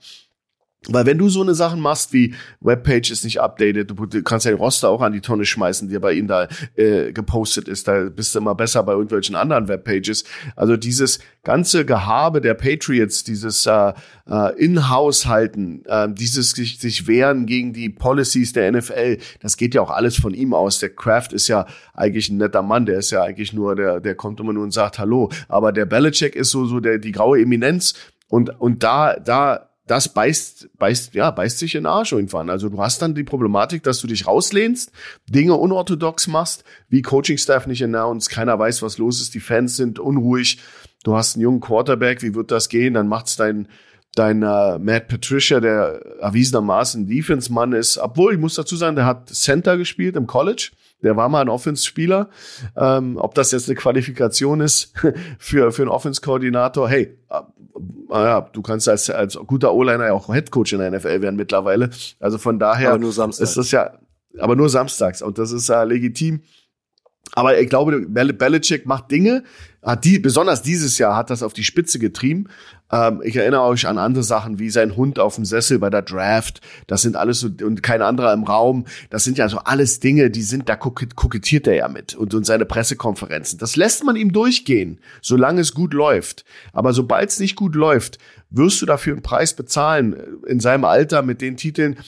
Weil 0.88 1.06
wenn 1.06 1.18
du 1.18 1.28
so 1.28 1.42
eine 1.42 1.54
Sachen 1.54 1.80
machst 1.80 2.12
wie 2.12 2.34
Webpage 2.60 3.10
ist 3.10 3.24
nicht 3.24 3.40
updated, 3.40 3.90
du 3.90 4.22
kannst 4.22 4.44
ja 4.44 4.52
den 4.52 4.58
Roster 4.58 4.88
auch 4.90 5.00
an 5.00 5.12
die 5.12 5.20
Tonne 5.20 5.44
schmeißen, 5.44 5.88
der 5.88 6.00
bei 6.00 6.12
ihnen 6.12 6.28
da 6.28 6.48
äh, 6.76 7.12
gepostet 7.12 7.68
ist, 7.68 7.88
da 7.88 8.04
bist 8.10 8.34
du 8.34 8.40
immer 8.40 8.54
besser 8.54 8.82
bei 8.82 8.92
irgendwelchen 8.92 9.34
anderen 9.34 9.68
Webpages. 9.68 10.24
Also 10.56 10.76
dieses 10.76 11.20
ganze 11.42 11.84
Gehabe 11.84 12.40
der 12.40 12.54
Patriots, 12.54 13.24
dieses 13.24 13.66
äh, 13.66 13.92
äh, 14.28 14.58
In-House-Halten, 14.58 15.84
äh, 15.86 16.08
dieses 16.12 16.50
sich, 16.50 16.78
sich 16.78 17.06
wehren 17.06 17.46
gegen 17.46 17.72
die 17.72 17.88
Policies 17.88 18.52
der 18.52 18.70
NFL, 18.72 19.18
das 19.40 19.56
geht 19.56 19.74
ja 19.74 19.82
auch 19.82 19.90
alles 19.90 20.16
von 20.16 20.34
ihm 20.34 20.54
aus. 20.54 20.78
Der 20.78 20.90
Kraft 20.90 21.32
ist 21.32 21.48
ja 21.48 21.66
eigentlich 21.94 22.28
ein 22.28 22.38
netter 22.38 22.62
Mann, 22.62 22.86
der 22.86 22.98
ist 22.98 23.10
ja 23.10 23.22
eigentlich 23.22 23.52
nur, 23.52 23.76
der, 23.76 24.00
der 24.00 24.14
kommt 24.14 24.40
immer 24.40 24.52
nur 24.52 24.64
und 24.64 24.72
sagt 24.72 24.98
Hallo. 24.98 25.30
Aber 25.48 25.72
der 25.72 25.86
Belichick 25.86 26.36
ist 26.36 26.50
so, 26.50 26.66
so 26.66 26.80
der, 26.80 26.98
die 26.98 27.12
graue 27.12 27.40
Eminenz 27.40 27.94
und, 28.28 28.60
und 28.60 28.82
da, 28.82 29.14
da 29.14 29.70
das 29.86 30.08
beißt, 30.08 30.70
beißt, 30.78 31.14
ja, 31.14 31.30
beißt 31.30 31.58
sich 31.58 31.74
in 31.74 31.82
den 31.82 31.86
Arsch 31.86 32.12
irgendwann. 32.12 32.48
Also 32.48 32.68
du 32.68 32.80
hast 32.80 33.02
dann 33.02 33.14
die 33.14 33.24
Problematik, 33.24 33.82
dass 33.82 34.00
du 34.00 34.06
dich 34.06 34.26
rauslehnst, 34.26 34.92
Dinge 35.28 35.54
unorthodox 35.54 36.26
machst, 36.26 36.64
wie 36.88 37.02
Coaching-Staff 37.02 37.66
nicht 37.66 37.84
announced, 37.84 38.30
keiner 38.30 38.58
weiß, 38.58 38.82
was 38.82 38.98
los 38.98 39.20
ist, 39.20 39.34
die 39.34 39.40
Fans 39.40 39.76
sind 39.76 39.98
unruhig, 39.98 40.58
du 41.04 41.14
hast 41.14 41.36
einen 41.36 41.42
jungen 41.42 41.60
Quarterback, 41.60 42.22
wie 42.22 42.34
wird 42.34 42.50
das 42.50 42.70
gehen? 42.70 42.94
Dann 42.94 43.08
macht's 43.08 43.36
dein, 43.36 43.68
dein 44.14 44.42
uh, 44.42 44.78
Matt 44.78 45.08
Patricia, 45.08 45.60
der 45.60 46.00
erwiesenermaßen 46.20 47.06
Defense-Mann 47.06 47.74
ist, 47.74 47.98
obwohl 47.98 48.32
ich 48.32 48.40
muss 48.40 48.54
dazu 48.54 48.76
sagen, 48.76 48.96
der 48.96 49.04
hat 49.04 49.28
Center 49.28 49.76
gespielt 49.76 50.16
im 50.16 50.26
College. 50.26 50.70
Der 51.04 51.16
war 51.16 51.28
mal 51.28 51.42
ein 51.42 51.48
Offense-Spieler. 51.48 52.30
Ähm, 52.76 53.16
ob 53.18 53.34
das 53.34 53.52
jetzt 53.52 53.68
eine 53.68 53.76
Qualifikation 53.76 54.60
ist 54.60 54.92
für, 55.38 55.70
für 55.70 55.82
einen 55.82 55.90
Offense-Koordinator, 55.90 56.88
hey, 56.88 57.16
äh, 57.30 57.40
ja, 58.10 58.40
du 58.40 58.62
kannst 58.62 58.88
als, 58.88 59.10
als 59.10 59.36
guter 59.46 59.74
O-Liner 59.74 60.06
ja 60.06 60.12
auch 60.12 60.32
Headcoach 60.32 60.72
in 60.72 60.78
der 60.78 60.90
NFL 60.90 61.22
werden 61.22 61.36
mittlerweile. 61.36 61.90
Also 62.20 62.38
von 62.38 62.58
daher 62.58 62.96
ist 62.96 63.56
das 63.56 63.70
ja, 63.70 63.98
aber 64.38 64.56
nur 64.56 64.68
samstags 64.68 65.22
und 65.22 65.38
das 65.38 65.52
ist 65.52 65.68
ja 65.68 65.82
legitim. 65.82 66.42
Aber 67.32 67.58
ich 67.58 67.68
glaube, 67.68 68.06
Bel 68.06 68.32
Belichick 68.32 68.86
macht 68.86 69.10
Dinge, 69.10 69.42
hat 69.82 70.04
die, 70.04 70.18
besonders 70.18 70.62
dieses 70.62 70.98
Jahr 70.98 71.16
hat 71.16 71.30
das 71.30 71.42
auf 71.42 71.52
die 71.52 71.64
Spitze 71.64 71.98
getrieben. 71.98 72.46
Ähm, 72.92 73.20
ich 73.24 73.36
erinnere 73.36 73.62
euch 73.62 73.86
an 73.86 73.98
andere 73.98 74.22
Sachen 74.22 74.58
wie 74.58 74.70
sein 74.70 74.96
Hund 74.96 75.18
auf 75.18 75.34
dem 75.34 75.44
Sessel 75.44 75.78
bei 75.78 75.90
der 75.90 76.02
Draft. 76.02 76.60
Das 76.86 77.02
sind 77.02 77.16
alles 77.16 77.40
so, 77.40 77.48
und 77.62 77.82
kein 77.82 78.02
anderer 78.02 78.32
im 78.32 78.44
Raum. 78.44 78.86
Das 79.10 79.24
sind 79.24 79.36
ja 79.36 79.48
so 79.48 79.58
alles 79.58 80.00
Dinge, 80.00 80.30
die 80.30 80.42
sind, 80.42 80.68
da 80.68 80.76
kokettiert 80.76 81.66
er 81.66 81.74
ja 81.74 81.88
mit 81.88 82.14
und, 82.14 82.34
und 82.34 82.44
seine 82.44 82.64
Pressekonferenzen. 82.64 83.58
Das 83.58 83.76
lässt 83.76 84.04
man 84.04 84.16
ihm 84.16 84.32
durchgehen, 84.32 85.00
solange 85.20 85.60
es 85.60 85.74
gut 85.74 85.92
läuft. 85.92 86.44
Aber 86.72 86.92
sobald 86.92 87.30
es 87.30 87.40
nicht 87.40 87.56
gut 87.56 87.74
läuft, 87.74 88.18
wirst 88.50 88.80
du 88.80 88.86
dafür 88.86 89.14
einen 89.14 89.22
Preis 89.22 89.54
bezahlen. 89.54 90.16
In 90.46 90.60
seinem 90.60 90.84
Alter 90.84 91.22
mit 91.22 91.40
den 91.40 91.56
Titeln, 91.56 91.98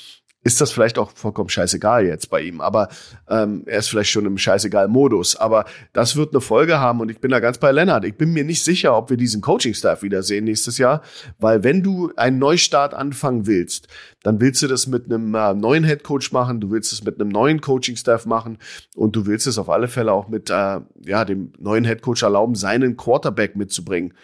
ist 0.47 0.61
das 0.61 0.71
vielleicht 0.71 0.97
auch 0.97 1.11
vollkommen 1.11 1.49
scheißegal 1.49 2.07
jetzt 2.07 2.31
bei 2.31 2.41
ihm. 2.41 2.61
Aber 2.61 2.89
ähm, 3.29 3.65
er 3.67 3.81
ist 3.81 3.89
vielleicht 3.89 4.11
schon 4.11 4.27
im 4.27 4.39
scheißegal-Modus. 4.39 5.35
Aber 5.35 5.65
das 5.93 6.15
wird 6.15 6.33
eine 6.33 6.41
Folge 6.41 6.79
haben 6.79 7.01
und 7.01 7.11
ich 7.11 7.19
bin 7.19 7.33
da 7.33 7.41
ganz 7.41 7.59
bei 7.59 7.73
Lennart. 7.73 8.05
Ich 8.05 8.17
bin 8.17 8.33
mir 8.33 8.45
nicht 8.45 8.63
sicher, 8.63 8.97
ob 8.97 9.11
wir 9.11 9.17
diesen 9.17 9.41
Coaching-Staff 9.41 10.03
wiedersehen 10.03 10.45
nächstes 10.45 10.79
Jahr, 10.79 11.03
weil 11.41 11.65
wenn 11.65 11.83
du 11.83 12.13
einen 12.15 12.39
Neustart 12.39 12.95
anfangen 12.95 13.49
willst, 13.49 13.89
dann 14.23 14.41
willst 14.41 14.63
du 14.63 14.69
das 14.69 14.87
mit 14.87 15.07
einem 15.07 15.35
äh, 15.35 15.53
neuen 15.53 15.83
Headcoach 15.83 16.31
machen, 16.31 16.61
du 16.61 16.71
willst 16.71 16.93
es 16.93 17.03
mit 17.03 17.21
einem 17.21 17.31
neuen 17.31 17.61
Coaching-Staff 17.61 18.25
machen 18.25 18.59
und 18.95 19.17
du 19.17 19.27
willst 19.27 19.49
es 19.49 19.59
auf 19.59 19.69
alle 19.69 19.89
Fälle 19.89 20.13
auch 20.13 20.29
mit 20.29 20.49
äh, 20.49 20.81
ja, 21.05 21.25
dem 21.25 21.55
neuen 21.59 21.85
Headcoach 21.85 22.23
erlauben, 22.23 22.55
seinen 22.55 22.97
Quarterback 22.97 23.57
mitzubringen. 23.57 24.15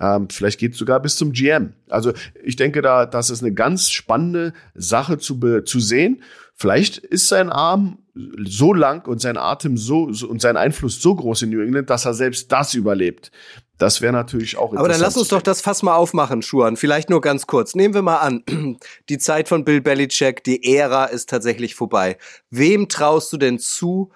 Ähm, 0.00 0.28
vielleicht 0.30 0.58
geht 0.58 0.72
es 0.72 0.78
sogar 0.78 1.00
bis 1.00 1.16
zum 1.16 1.32
GM. 1.32 1.74
Also 1.88 2.12
ich 2.42 2.56
denke, 2.56 2.80
da 2.80 3.04
das 3.06 3.28
ist 3.30 3.42
eine 3.42 3.52
ganz 3.52 3.90
spannende 3.90 4.54
Sache 4.74 5.18
zu, 5.18 5.38
be, 5.38 5.64
zu 5.64 5.78
sehen. 5.78 6.22
Vielleicht 6.54 6.98
ist 6.98 7.28
sein 7.28 7.50
Arm 7.50 7.98
so 8.44 8.72
lang 8.72 9.06
und 9.06 9.20
sein 9.20 9.36
Atem 9.36 9.76
so, 9.76 10.12
so 10.12 10.28
und 10.28 10.40
sein 10.40 10.56
Einfluss 10.56 11.00
so 11.00 11.14
groß 11.14 11.42
in 11.42 11.50
New 11.50 11.60
England, 11.60 11.90
dass 11.90 12.06
er 12.06 12.14
selbst 12.14 12.50
das 12.50 12.74
überlebt. 12.74 13.30
Das 13.78 14.02
wäre 14.02 14.12
natürlich 14.12 14.58
auch 14.58 14.74
Aber 14.74 14.88
dann 14.88 15.00
lass 15.00 15.16
uns 15.16 15.28
doch 15.28 15.40
das 15.40 15.62
Fass 15.62 15.82
mal 15.82 15.94
aufmachen, 15.94 16.42
Schuan. 16.42 16.76
Vielleicht 16.76 17.08
nur 17.08 17.22
ganz 17.22 17.46
kurz. 17.46 17.74
Nehmen 17.74 17.94
wir 17.94 18.02
mal 18.02 18.18
an, 18.18 18.44
die 19.08 19.18
Zeit 19.18 19.48
von 19.48 19.64
Bill 19.64 19.80
Belichick, 19.80 20.44
die 20.44 20.76
Ära 20.76 21.06
ist 21.06 21.30
tatsächlich 21.30 21.74
vorbei. 21.74 22.18
Wem 22.50 22.88
traust 22.88 23.32
du 23.32 23.38
denn 23.38 23.58
zu, 23.58 24.10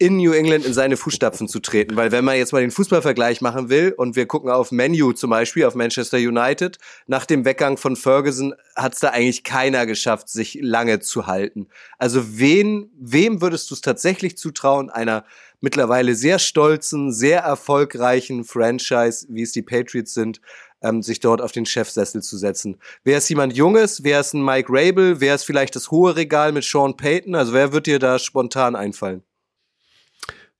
in 0.00 0.16
New 0.16 0.32
England 0.32 0.64
in 0.64 0.72
seine 0.72 0.96
Fußstapfen 0.96 1.48
zu 1.48 1.58
treten. 1.58 1.96
Weil 1.96 2.12
wenn 2.12 2.24
man 2.24 2.36
jetzt 2.36 2.52
mal 2.52 2.60
den 2.60 2.70
Fußballvergleich 2.70 3.40
machen 3.40 3.68
will 3.68 3.92
und 3.96 4.14
wir 4.14 4.26
gucken 4.26 4.50
auf 4.50 4.70
Menu 4.70 5.12
zum 5.12 5.30
Beispiel, 5.30 5.64
auf 5.64 5.74
Manchester 5.74 6.18
United, 6.18 6.78
nach 7.08 7.26
dem 7.26 7.44
Weggang 7.44 7.76
von 7.76 7.96
Ferguson 7.96 8.54
hat 8.76 8.94
es 8.94 9.00
da 9.00 9.08
eigentlich 9.08 9.42
keiner 9.42 9.86
geschafft, 9.86 10.28
sich 10.28 10.58
lange 10.62 11.00
zu 11.00 11.26
halten. 11.26 11.66
Also 11.98 12.38
wen, 12.38 12.90
wem 12.96 13.40
würdest 13.40 13.70
du 13.70 13.74
es 13.74 13.80
tatsächlich 13.80 14.38
zutrauen, 14.38 14.88
einer 14.88 15.24
mittlerweile 15.60 16.14
sehr 16.14 16.38
stolzen, 16.38 17.12
sehr 17.12 17.40
erfolgreichen 17.40 18.44
Franchise, 18.44 19.26
wie 19.28 19.42
es 19.42 19.50
die 19.50 19.62
Patriots 19.62 20.14
sind, 20.14 20.40
ähm, 20.80 21.02
sich 21.02 21.18
dort 21.18 21.40
auf 21.40 21.50
den 21.50 21.66
Chefsessel 21.66 22.22
zu 22.22 22.38
setzen. 22.38 22.76
Wer 23.02 23.18
ist 23.18 23.28
jemand 23.28 23.56
Junges? 23.56 24.04
Wer 24.04 24.20
ist 24.20 24.32
ein 24.32 24.44
Mike 24.44 24.68
Rabel? 24.70 25.20
Wer 25.20 25.34
ist 25.34 25.42
vielleicht 25.42 25.74
das 25.74 25.90
hohe 25.90 26.14
Regal 26.14 26.52
mit 26.52 26.62
Sean 26.62 26.96
Payton? 26.96 27.34
Also 27.34 27.52
wer 27.52 27.72
wird 27.72 27.86
dir 27.86 27.98
da 27.98 28.20
spontan 28.20 28.76
einfallen? 28.76 29.24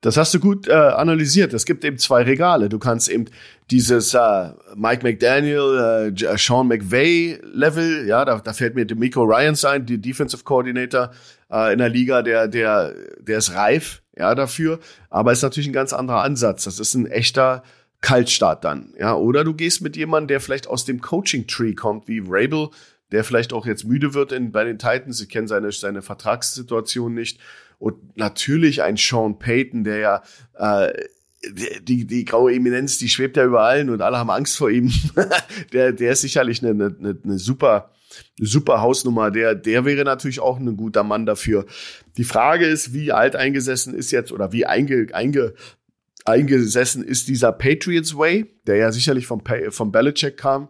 Das 0.00 0.16
hast 0.16 0.32
du 0.32 0.38
gut 0.38 0.68
äh, 0.68 0.72
analysiert. 0.72 1.52
Es 1.52 1.64
gibt 1.64 1.84
eben 1.84 1.98
zwei 1.98 2.22
Regale. 2.22 2.68
Du 2.68 2.78
kannst 2.78 3.08
eben 3.08 3.24
dieses 3.70 4.14
äh, 4.14 4.50
Mike 4.76 5.02
McDaniel, 5.02 6.14
äh, 6.14 6.38
Sean 6.38 6.68
McVay 6.68 7.40
Level, 7.42 8.06
ja, 8.06 8.24
da, 8.24 8.38
da 8.38 8.52
fällt 8.52 8.76
mir 8.76 8.86
D'Amico 8.86 9.24
Ryans 9.24 9.64
ein, 9.64 9.86
die 9.86 10.00
Defensive 10.00 10.44
Coordinator 10.44 11.10
äh, 11.50 11.72
in 11.72 11.80
der 11.80 11.88
Liga, 11.88 12.22
der, 12.22 12.46
der, 12.46 12.94
der 13.18 13.38
ist 13.38 13.54
reif, 13.54 14.02
ja, 14.16 14.36
dafür. 14.36 14.78
Aber 15.10 15.32
ist 15.32 15.42
natürlich 15.42 15.68
ein 15.68 15.72
ganz 15.72 15.92
anderer 15.92 16.22
Ansatz. 16.22 16.62
Das 16.64 16.78
ist 16.78 16.94
ein 16.94 17.06
echter 17.06 17.64
Kaltstart 18.00 18.62
dann, 18.62 18.94
ja. 19.00 19.16
Oder 19.16 19.42
du 19.42 19.52
gehst 19.52 19.80
mit 19.82 19.96
jemandem, 19.96 20.28
der 20.28 20.40
vielleicht 20.40 20.68
aus 20.68 20.84
dem 20.84 21.00
Coaching 21.00 21.48
Tree 21.48 21.74
kommt, 21.74 22.06
wie 22.06 22.22
Rabel, 22.24 22.68
der 23.10 23.24
vielleicht 23.24 23.52
auch 23.52 23.66
jetzt 23.66 23.84
müde 23.84 24.14
wird 24.14 24.30
in, 24.30 24.52
bei 24.52 24.62
den 24.62 24.78
Titans. 24.78 25.20
Ich 25.20 25.28
kenne 25.28 25.48
seine, 25.48 25.72
seine 25.72 26.02
Vertragssituation 26.02 27.14
nicht 27.14 27.40
und 27.78 28.16
natürlich 28.16 28.82
ein 28.82 28.96
Sean 28.96 29.38
Payton, 29.38 29.84
der 29.84 29.98
ja 29.98 30.22
äh, 30.58 30.92
die, 31.82 32.06
die 32.06 32.24
graue 32.24 32.52
Eminenz, 32.52 32.98
die 32.98 33.08
schwebt 33.08 33.36
ja 33.36 33.44
über 33.44 33.62
allen 33.62 33.90
und 33.90 34.02
alle 34.02 34.18
haben 34.18 34.30
Angst 34.30 34.56
vor 34.56 34.70
ihm. 34.70 34.92
der, 35.72 35.92
der 35.92 36.12
ist 36.12 36.22
sicherlich 36.22 36.64
eine, 36.64 36.70
eine, 36.98 37.16
eine 37.22 37.38
super, 37.38 37.92
super 38.38 38.80
Hausnummer. 38.80 39.30
Der, 39.30 39.54
der 39.54 39.84
wäre 39.84 40.04
natürlich 40.04 40.40
auch 40.40 40.58
ein 40.58 40.76
guter 40.76 41.04
Mann 41.04 41.26
dafür. 41.26 41.64
Die 42.16 42.24
Frage 42.24 42.66
ist, 42.66 42.92
wie 42.92 43.12
alt 43.12 43.36
eingesessen 43.36 43.94
ist 43.94 44.10
jetzt 44.10 44.32
oder 44.32 44.52
wie 44.52 44.66
einge, 44.66 45.06
einge, 45.12 45.54
eingesessen 46.24 47.04
ist 47.04 47.28
dieser 47.28 47.52
Patriots 47.52 48.16
Way, 48.16 48.46
der 48.66 48.76
ja 48.76 48.92
sicherlich 48.92 49.26
vom, 49.26 49.42
vom 49.70 49.92
Belichick 49.92 50.36
kam 50.36 50.68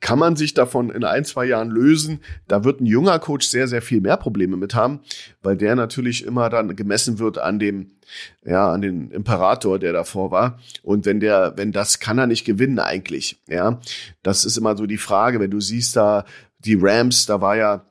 kann 0.00 0.18
man 0.18 0.36
sich 0.36 0.54
davon 0.54 0.90
in 0.90 1.04
ein, 1.04 1.24
zwei 1.24 1.46
Jahren 1.46 1.70
lösen. 1.70 2.20
Da 2.48 2.64
wird 2.64 2.80
ein 2.80 2.86
junger 2.86 3.18
Coach 3.18 3.46
sehr, 3.46 3.68
sehr 3.68 3.82
viel 3.82 4.00
mehr 4.00 4.16
Probleme 4.16 4.56
mit 4.56 4.74
haben, 4.74 5.00
weil 5.42 5.56
der 5.56 5.76
natürlich 5.76 6.24
immer 6.24 6.50
dann 6.50 6.76
gemessen 6.76 7.18
wird 7.18 7.38
an 7.38 7.58
dem, 7.58 7.92
ja, 8.44 8.72
an 8.72 8.82
den 8.82 9.10
Imperator, 9.10 9.78
der 9.78 9.92
davor 9.92 10.30
war. 10.30 10.58
Und 10.82 11.06
wenn 11.06 11.20
der, 11.20 11.54
wenn 11.56 11.72
das 11.72 11.98
kann 11.98 12.18
er 12.18 12.26
nicht 12.26 12.44
gewinnen 12.44 12.78
eigentlich, 12.78 13.40
ja. 13.48 13.80
Das 14.22 14.44
ist 14.44 14.56
immer 14.56 14.76
so 14.76 14.86
die 14.86 14.98
Frage, 14.98 15.40
wenn 15.40 15.50
du 15.50 15.60
siehst 15.60 15.96
da 15.96 16.24
die 16.58 16.78
Rams, 16.80 17.26
da 17.26 17.40
war 17.40 17.56
ja, 17.56 17.86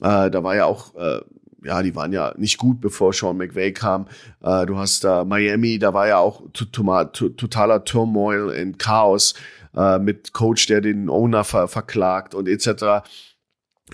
äh, 0.00 0.30
da 0.30 0.42
war 0.42 0.56
ja 0.56 0.64
auch, 0.64 0.94
äh, 0.94 1.20
ja, 1.64 1.82
die 1.82 1.94
waren 1.94 2.12
ja 2.12 2.34
nicht 2.36 2.58
gut, 2.58 2.80
bevor 2.80 3.12
Sean 3.12 3.36
McVay 3.36 3.72
kam. 3.72 4.08
Äh, 4.42 4.66
du 4.66 4.78
hast 4.78 5.04
da 5.04 5.24
Miami, 5.24 5.78
da 5.78 5.94
war 5.94 6.08
ja 6.08 6.18
auch 6.18 6.42
totaler 6.52 7.84
Turmoil 7.84 8.50
in 8.50 8.78
Chaos 8.78 9.34
äh, 9.76 9.98
mit 9.98 10.32
Coach, 10.32 10.66
der 10.66 10.80
den 10.80 11.08
Owner 11.08 11.44
ver 11.44 11.68
verklagt 11.68 12.34
und 12.34 12.48
etc. 12.48 13.04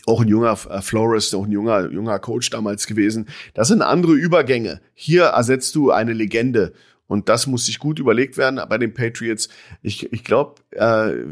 Auch 0.06 0.20
ein 0.20 0.28
junger 0.28 0.58
äh, 0.70 0.80
Flores, 0.80 1.34
auch 1.34 1.44
ein 1.44 1.52
junger, 1.52 1.90
junger 1.90 2.18
Coach 2.18 2.50
damals 2.50 2.86
gewesen. 2.86 3.28
Das 3.54 3.68
sind 3.68 3.82
andere 3.82 4.12
Übergänge. 4.12 4.80
Hier 4.94 5.24
ersetzt 5.24 5.74
du 5.74 5.90
eine 5.90 6.12
Legende. 6.12 6.72
Und 7.08 7.30
das 7.30 7.46
muss 7.46 7.64
sich 7.64 7.78
gut 7.78 7.98
überlegt 7.98 8.36
werden 8.36 8.60
bei 8.68 8.76
den 8.76 8.92
Patriots. 8.92 9.48
Ich, 9.80 10.12
ich 10.12 10.24
glaube, 10.24 10.56
äh, 10.72 11.24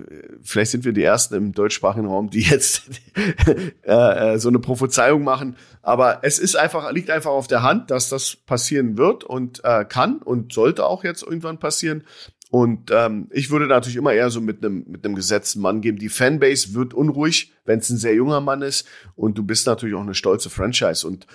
vielleicht 0.42 0.70
sind 0.70 0.86
wir 0.86 0.94
die 0.94 1.02
Ersten 1.02 1.34
im 1.34 1.52
deutschsprachigen 1.52 2.06
Raum, 2.06 2.30
die 2.30 2.40
jetzt 2.40 2.84
äh, 3.82 3.92
äh, 4.34 4.38
so 4.38 4.48
eine 4.48 4.58
Prophezeiung 4.58 5.22
machen. 5.22 5.56
Aber 5.82 6.20
es 6.22 6.38
ist 6.38 6.56
einfach, 6.56 6.90
liegt 6.92 7.10
einfach 7.10 7.30
auf 7.30 7.46
der 7.46 7.62
Hand, 7.62 7.90
dass 7.90 8.08
das 8.08 8.36
passieren 8.36 8.96
wird 8.96 9.22
und 9.22 9.62
äh, 9.64 9.84
kann 9.84 10.16
und 10.22 10.54
sollte 10.54 10.86
auch 10.86 11.04
jetzt 11.04 11.22
irgendwann 11.22 11.58
passieren. 11.58 12.04
Und 12.50 12.90
ähm, 12.92 13.28
ich 13.32 13.50
würde 13.50 13.66
natürlich 13.66 13.96
immer 13.96 14.12
eher 14.12 14.30
so 14.30 14.40
mit 14.40 14.64
einem 14.64 14.84
mit 14.86 15.04
einem 15.04 15.16
gesetzten 15.16 15.60
Mann 15.60 15.80
geben. 15.80 15.98
Die 15.98 16.08
Fanbase 16.08 16.74
wird 16.74 16.94
unruhig, 16.94 17.52
wenn 17.64 17.80
es 17.80 17.90
ein 17.90 17.98
sehr 17.98 18.14
junger 18.14 18.40
Mann 18.40 18.62
ist. 18.62 18.86
Und 19.16 19.36
du 19.36 19.42
bist 19.42 19.66
natürlich 19.66 19.96
auch 19.96 20.02
eine 20.02 20.14
stolze 20.14 20.48
Franchise. 20.48 21.06
Und 21.06 21.26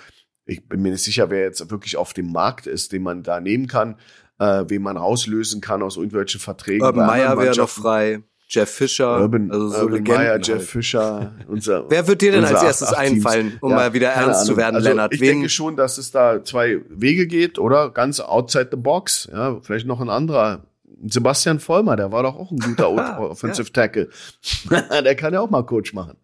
ich 0.46 0.68
bin 0.68 0.80
mir 0.80 0.92
nicht 0.92 1.02
sicher, 1.02 1.30
wer 1.30 1.42
jetzt 1.42 1.70
wirklich 1.70 1.96
auf 1.96 2.14
dem 2.14 2.32
Markt 2.32 2.66
ist, 2.66 2.92
den 2.92 3.02
man 3.02 3.22
da 3.22 3.40
nehmen 3.40 3.66
kann, 3.66 3.96
äh, 4.38 4.64
wen 4.68 4.82
man 4.82 4.96
rauslösen 4.96 5.60
kann 5.60 5.82
aus 5.82 5.96
irgendwelchen 5.96 6.40
Verträgen. 6.40 6.82
Urban 6.82 7.06
Meyer 7.06 7.38
wäre 7.38 7.56
noch 7.56 7.68
frei. 7.68 8.22
Jeff 8.48 8.68
Fischer, 8.68 9.18
Urban, 9.18 9.50
also 9.50 9.68
so 9.68 9.80
Urban 9.84 10.02
Meyer, 10.02 10.38
Jeff 10.38 10.58
halt. 10.58 10.62
Fischer. 10.62 11.32
Unser, 11.46 11.86
Wer 11.90 12.06
wird 12.06 12.20
dir 12.20 12.32
denn 12.32 12.44
als 12.44 12.62
erstes 12.62 12.92
einfallen, 12.92 13.56
um 13.62 13.70
ja, 13.70 13.76
mal 13.76 13.94
wieder 13.94 14.10
ernst 14.10 14.44
zu 14.44 14.58
werden, 14.58 14.76
also 14.76 14.88
Lennart? 14.88 15.14
Ich 15.14 15.20
Wen? 15.20 15.28
denke 15.28 15.48
schon, 15.48 15.76
dass 15.76 15.96
es 15.96 16.10
da 16.10 16.44
zwei 16.44 16.82
Wege 16.90 17.26
geht, 17.26 17.58
oder? 17.58 17.90
Ganz 17.90 18.20
outside 18.20 18.68
the 18.70 18.76
box. 18.76 19.26
Ja, 19.32 19.58
vielleicht 19.62 19.86
noch 19.86 20.02
ein 20.02 20.10
anderer 20.10 20.64
Sebastian 21.02 21.60
Vollmer, 21.60 21.96
der 21.96 22.12
war 22.12 22.22
doch 22.22 22.36
auch 22.36 22.50
ein 22.50 22.58
guter 22.58 22.90
Offensive 23.30 23.68
ja. 23.68 23.72
Tackle. 23.72 24.10
der 25.04 25.14
kann 25.16 25.32
ja 25.32 25.40
auch 25.40 25.50
mal 25.50 25.64
Coach 25.64 25.92
machen. 25.92 26.16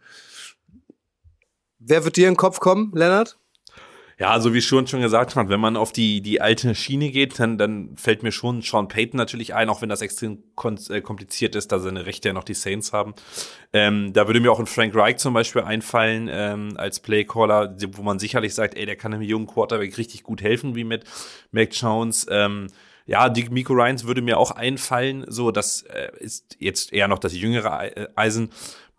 Wer 1.78 2.04
wird 2.04 2.16
dir 2.16 2.28
in 2.28 2.34
den 2.34 2.38
Kopf 2.38 2.60
kommen, 2.60 2.92
Lennart? 2.94 3.38
Ja, 4.20 4.40
so 4.40 4.52
wie 4.52 4.60
schon 4.60 4.88
schon 4.88 5.00
gesagt 5.00 5.36
hat, 5.36 5.48
wenn 5.48 5.60
man 5.60 5.76
auf 5.76 5.92
die, 5.92 6.20
die 6.20 6.40
alte 6.40 6.74
Schiene 6.74 7.10
geht, 7.12 7.38
dann, 7.38 7.56
dann 7.56 7.96
fällt 7.96 8.24
mir 8.24 8.32
schon 8.32 8.62
Sean 8.62 8.88
Payton 8.88 9.16
natürlich 9.16 9.54
ein, 9.54 9.68
auch 9.68 9.80
wenn 9.80 9.88
das 9.88 10.02
extrem 10.02 10.42
äh, 10.90 11.00
kompliziert 11.00 11.54
ist, 11.54 11.70
da 11.70 11.78
seine 11.78 12.04
Rechte 12.04 12.28
ja 12.28 12.34
noch 12.34 12.42
die 12.42 12.54
Saints 12.54 12.92
haben. 12.92 13.14
Ähm, 13.72 14.12
da 14.12 14.26
würde 14.26 14.40
mir 14.40 14.50
auch 14.50 14.58
ein 14.58 14.66
Frank 14.66 14.92
Reich 14.96 15.18
zum 15.18 15.34
Beispiel 15.34 15.62
einfallen, 15.62 16.28
ähm, 16.32 16.72
als 16.76 16.98
Playcaller, 16.98 17.76
wo 17.92 18.02
man 18.02 18.18
sicherlich 18.18 18.54
sagt, 18.54 18.76
ey, 18.76 18.86
der 18.86 18.96
kann 18.96 19.14
einem 19.14 19.22
jungen 19.22 19.46
Quarterback 19.46 19.96
richtig 19.96 20.24
gut 20.24 20.42
helfen, 20.42 20.74
wie 20.74 20.84
mit 20.84 21.04
Mac 21.52 21.68
Jones. 21.72 22.26
Ähm, 22.28 22.66
ja, 23.08 23.30
die 23.30 23.48
Miko 23.48 23.72
Ryans 23.72 24.04
würde 24.04 24.20
mir 24.20 24.38
auch 24.38 24.50
einfallen. 24.50 25.24
So, 25.28 25.50
das 25.50 25.82
äh, 25.82 26.10
ist 26.18 26.56
jetzt 26.58 26.92
eher 26.92 27.08
noch 27.08 27.18
das 27.18 27.34
jüngere 27.34 27.96
äh, 27.96 28.08
Eisen. 28.14 28.50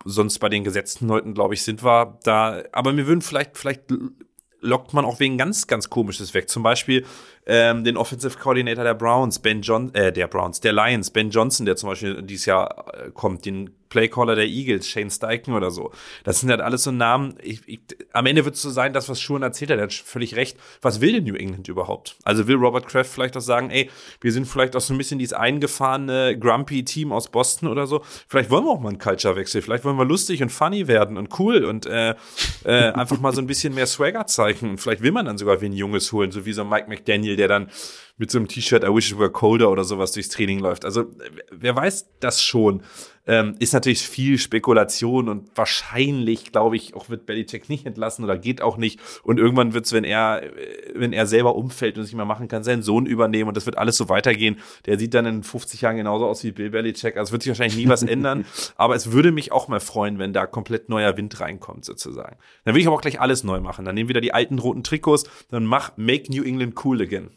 Sonst 0.04 0.40
bei 0.40 0.48
den 0.48 0.64
gesetzten 0.64 1.06
Leuten, 1.06 1.32
glaube 1.32 1.54
ich, 1.54 1.62
sind 1.62 1.84
wir 1.84 2.18
da. 2.24 2.64
Aber 2.72 2.92
mir 2.92 3.06
würden 3.06 3.22
vielleicht, 3.22 3.56
vielleicht 3.56 3.82
lockt 4.60 4.94
man 4.94 5.04
auch 5.04 5.20
wegen 5.20 5.38
ganz, 5.38 5.68
ganz 5.68 5.90
Komisches 5.90 6.34
weg. 6.34 6.48
Zum 6.48 6.64
Beispiel 6.64 7.06
ähm, 7.52 7.82
den 7.82 7.96
Offensive 7.96 8.38
Coordinator 8.38 8.84
der 8.84 8.94
Browns, 8.94 9.40
Ben 9.40 9.60
John, 9.60 9.92
äh, 9.92 10.12
der 10.12 10.28
Browns, 10.28 10.60
der 10.60 10.72
Lions, 10.72 11.10
Ben 11.10 11.30
Johnson, 11.30 11.66
der 11.66 11.74
zum 11.74 11.88
Beispiel 11.88 12.22
dieses 12.22 12.46
Jahr 12.46 12.94
äh, 12.94 13.10
kommt, 13.10 13.44
den 13.44 13.70
Playcaller 13.90 14.36
der 14.36 14.46
Eagles, 14.46 14.88
Shane 14.88 15.10
Steichen 15.10 15.52
oder 15.52 15.70
so. 15.70 15.90
Das 16.24 16.40
sind 16.40 16.48
halt 16.48 16.60
alles 16.60 16.84
so 16.84 16.92
Namen. 16.92 17.34
Ich, 17.42 17.60
ich, 17.66 17.80
am 18.12 18.24
Ende 18.24 18.44
wird 18.44 18.54
es 18.54 18.62
so 18.62 18.70
sein, 18.70 18.92
das, 18.92 19.08
was 19.08 19.20
Schuhen 19.20 19.42
erzählt 19.42 19.72
hat, 19.72 19.78
er 19.78 19.84
hat 19.84 19.92
völlig 19.92 20.36
recht. 20.36 20.56
Was 20.80 21.00
will 21.00 21.12
denn 21.12 21.24
New 21.24 21.34
England 21.34 21.68
überhaupt? 21.68 22.16
Also 22.22 22.46
will 22.46 22.56
Robert 22.56 22.86
Kraft 22.86 23.10
vielleicht 23.10 23.36
auch 23.36 23.42
sagen, 23.42 23.70
ey, 23.70 23.90
wir 24.20 24.32
sind 24.32 24.46
vielleicht 24.46 24.76
auch 24.76 24.80
so 24.80 24.94
ein 24.94 24.98
bisschen 24.98 25.18
dieses 25.18 25.32
eingefahrene, 25.32 26.38
grumpy 26.38 26.84
Team 26.84 27.12
aus 27.12 27.28
Boston 27.28 27.68
oder 27.68 27.86
so. 27.86 28.02
Vielleicht 28.28 28.50
wollen 28.50 28.64
wir 28.64 28.70
auch 28.70 28.80
mal 28.80 28.90
einen 28.90 28.98
Culture-Wechsel. 28.98 29.60
Vielleicht 29.60 29.84
wollen 29.84 29.96
wir 29.96 30.04
lustig 30.04 30.40
und 30.40 30.50
funny 30.50 30.86
werden 30.86 31.16
und 31.16 31.40
cool 31.40 31.64
und 31.64 31.86
äh, 31.86 32.14
äh, 32.64 32.92
einfach 32.92 33.18
mal 33.18 33.34
so 33.34 33.40
ein 33.40 33.48
bisschen 33.48 33.74
mehr 33.74 33.86
Swagger 33.86 34.26
zeigen. 34.28 34.70
Und 34.70 34.80
vielleicht 34.80 35.02
will 35.02 35.12
man 35.12 35.26
dann 35.26 35.36
sogar 35.36 35.60
wie 35.60 35.66
ein 35.66 35.72
Junges 35.72 36.12
holen, 36.12 36.30
so 36.30 36.46
wie 36.46 36.52
so 36.52 36.64
Mike 36.64 36.88
McDaniel, 36.88 37.36
der 37.40 37.48
dann 37.48 37.70
mit 38.20 38.30
so 38.30 38.36
einem 38.36 38.48
T-Shirt 38.48 38.84
I 38.84 38.94
wish 38.94 39.10
it 39.10 39.18
were 39.18 39.30
colder 39.30 39.70
oder 39.70 39.82
sowas 39.82 40.12
durchs 40.12 40.28
Training 40.28 40.58
läuft. 40.58 40.84
Also 40.84 41.06
wer 41.50 41.74
weiß 41.74 42.06
das 42.20 42.42
schon. 42.42 42.82
Ähm, 43.26 43.54
ist 43.60 43.72
natürlich 43.72 44.02
viel 44.02 44.38
Spekulation 44.38 45.28
und 45.28 45.50
wahrscheinlich, 45.54 46.52
glaube 46.52 46.76
ich, 46.76 46.94
auch 46.94 47.08
wird 47.08 47.24
Belichick 47.24 47.68
nicht 47.70 47.86
entlassen 47.86 48.24
oder 48.24 48.36
geht 48.36 48.60
auch 48.60 48.76
nicht. 48.76 49.00
Und 49.22 49.38
irgendwann 49.38 49.72
wird 49.72 49.86
es, 49.86 49.92
wenn 49.92 50.04
er, 50.04 50.42
wenn 50.94 51.14
er 51.14 51.26
selber 51.26 51.54
umfällt 51.54 51.96
und 51.96 52.04
sich 52.04 52.14
mal 52.14 52.24
machen 52.26 52.48
kann, 52.48 52.62
seinen 52.62 52.82
Sohn 52.82 53.06
übernehmen 53.06 53.48
und 53.48 53.56
das 53.56 53.64
wird 53.64 53.78
alles 53.78 53.96
so 53.96 54.10
weitergehen. 54.10 54.58
Der 54.84 54.98
sieht 54.98 55.14
dann 55.14 55.24
in 55.24 55.42
50 55.42 55.80
Jahren 55.80 55.96
genauso 55.96 56.26
aus 56.26 56.44
wie 56.44 56.52
Bill 56.52 56.70
Belichick. 56.70 57.16
Also 57.16 57.28
es 57.28 57.32
wird 57.32 57.42
sich 57.42 57.50
wahrscheinlich 57.50 57.76
nie 57.76 57.88
was 57.88 58.02
ändern. 58.02 58.44
Aber 58.76 58.96
es 58.96 59.12
würde 59.12 59.32
mich 59.32 59.50
auch 59.50 59.68
mal 59.68 59.80
freuen, 59.80 60.18
wenn 60.18 60.34
da 60.34 60.46
komplett 60.46 60.90
neuer 60.90 61.16
Wind 61.16 61.40
reinkommt, 61.40 61.86
sozusagen. 61.86 62.36
Dann 62.64 62.74
will 62.74 62.82
ich 62.82 62.86
aber 62.86 62.96
auch 62.96 63.02
gleich 63.02 63.20
alles 63.20 63.44
neu 63.44 63.60
machen. 63.60 63.86
Dann 63.86 63.94
nehmen 63.94 64.08
wir 64.08 64.14
wieder 64.14 64.20
die 64.20 64.34
alten 64.34 64.58
roten 64.58 64.82
Trikots, 64.82 65.24
dann 65.50 65.64
mach 65.64 65.96
Make 65.96 66.30
New 66.30 66.42
England 66.42 66.84
cool 66.84 67.00
again. 67.00 67.30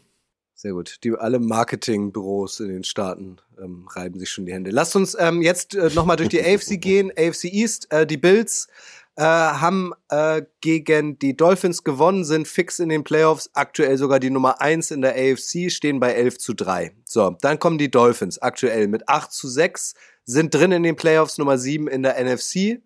Sehr 0.54 0.72
gut. 0.72 0.98
Die, 1.04 1.12
alle 1.12 1.40
Marketingbüros 1.40 2.60
in 2.60 2.68
den 2.68 2.84
Staaten 2.84 3.38
ähm, 3.60 3.86
reiben 3.88 4.18
sich 4.18 4.30
schon 4.30 4.46
die 4.46 4.52
Hände. 4.52 4.70
Lasst 4.70 4.96
uns 4.96 5.16
ähm, 5.18 5.42
jetzt 5.42 5.74
äh, 5.74 5.90
nochmal 5.94 6.16
durch 6.16 6.28
die 6.28 6.40
AFC 6.40 6.80
gehen. 6.80 7.10
AFC 7.10 7.44
East, 7.44 7.90
äh, 7.90 8.06
die 8.06 8.16
Bills 8.16 8.68
äh, 9.16 9.22
haben 9.22 9.92
äh, 10.08 10.42
gegen 10.60 11.18
die 11.18 11.36
Dolphins 11.36 11.84
gewonnen, 11.84 12.24
sind 12.24 12.48
fix 12.48 12.78
in 12.78 12.88
den 12.88 13.04
Playoffs, 13.04 13.50
aktuell 13.54 13.96
sogar 13.96 14.18
die 14.18 14.30
Nummer 14.30 14.60
1 14.60 14.90
in 14.90 15.02
der 15.02 15.14
AFC, 15.14 15.70
stehen 15.70 16.00
bei 16.00 16.12
11 16.12 16.38
zu 16.38 16.54
3. 16.54 16.92
So, 17.04 17.36
dann 17.40 17.58
kommen 17.58 17.78
die 17.78 17.90
Dolphins 17.90 18.38
aktuell 18.40 18.88
mit 18.88 19.08
8 19.08 19.32
zu 19.32 19.48
6, 19.48 19.94
sind 20.24 20.54
drin 20.54 20.72
in 20.72 20.82
den 20.82 20.96
Playoffs, 20.96 21.38
Nummer 21.38 21.58
7 21.58 21.86
in 21.86 22.02
der 22.02 22.22
NFC. 22.22 22.80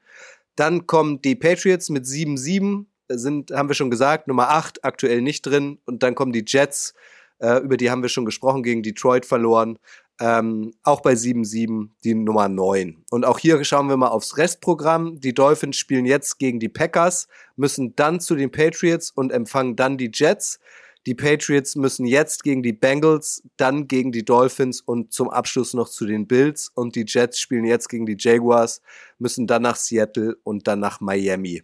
Dann 0.57 0.87
kommen 0.87 1.23
die 1.23 1.35
Patriots 1.35 1.89
mit 1.89 2.05
7-7, 2.05 2.87
sind, 3.09 3.53
haben 3.53 3.69
wir 3.69 3.75
schon 3.75 3.91
gesagt, 3.91 4.29
Nummer 4.29 4.51
8 4.51 4.85
aktuell 4.85 5.23
nicht 5.23 5.43
drin. 5.43 5.79
Und 5.87 6.03
dann 6.03 6.15
kommen 6.15 6.33
die 6.33 6.45
Jets, 6.47 6.95
äh, 7.39 7.59
über 7.59 7.77
die 7.77 7.91
haben 7.91 8.03
wir 8.03 8.09
schon 8.09 8.25
gesprochen, 8.25 8.63
gegen 8.63 8.83
Detroit 8.83 9.27
verloren. 9.27 9.79
Ähm, 10.21 10.75
auch 10.83 11.01
bei 11.01 11.13
7-7 11.13 11.91
die 12.03 12.15
Nummer 12.15 12.49
9. 12.49 13.05
Und 13.11 13.25
auch 13.25 13.39
hier 13.39 13.63
schauen 13.65 13.89
wir 13.89 13.97
mal 13.97 14.09
aufs 14.09 14.37
Restprogramm. 14.37 15.21
Die 15.21 15.33
Dolphins 15.33 15.77
spielen 15.77 16.07
jetzt 16.07 16.39
gegen 16.39 16.59
die 16.59 16.69
Packers, 16.69 17.29
müssen 17.55 17.95
dann 17.95 18.19
zu 18.19 18.35
den 18.35 18.51
Patriots 18.51 19.11
und 19.11 19.31
empfangen 19.31 19.77
dann 19.77 19.97
die 19.97 20.11
Jets. 20.13 20.59
Die 21.07 21.15
Patriots 21.15 21.77
müssen 21.77 22.05
jetzt 22.05 22.43
gegen 22.43 22.63
die 22.63 22.73
Bengals, 22.73 23.43
dann 23.57 23.87
gegen 23.87 24.11
die 24.11 24.25
Dolphins 24.25 24.81
und 24.81 25.13
zum 25.13 25.31
Abschluss 25.31 25.73
noch 25.73 25.89
zu 25.89 26.05
den 26.05 26.27
Bills. 26.27 26.71
Und 26.75 26.97
die 26.97 27.05
Jets 27.07 27.39
spielen 27.39 27.65
jetzt 27.65 27.89
gegen 27.89 28.05
die 28.05 28.17
Jaguars, 28.19 28.83
müssen 29.19 29.47
dann 29.47 29.63
nach 29.63 29.77
Seattle 29.77 30.37
und 30.43 30.67
dann 30.67 30.81
nach 30.81 31.01
Miami. 31.01 31.63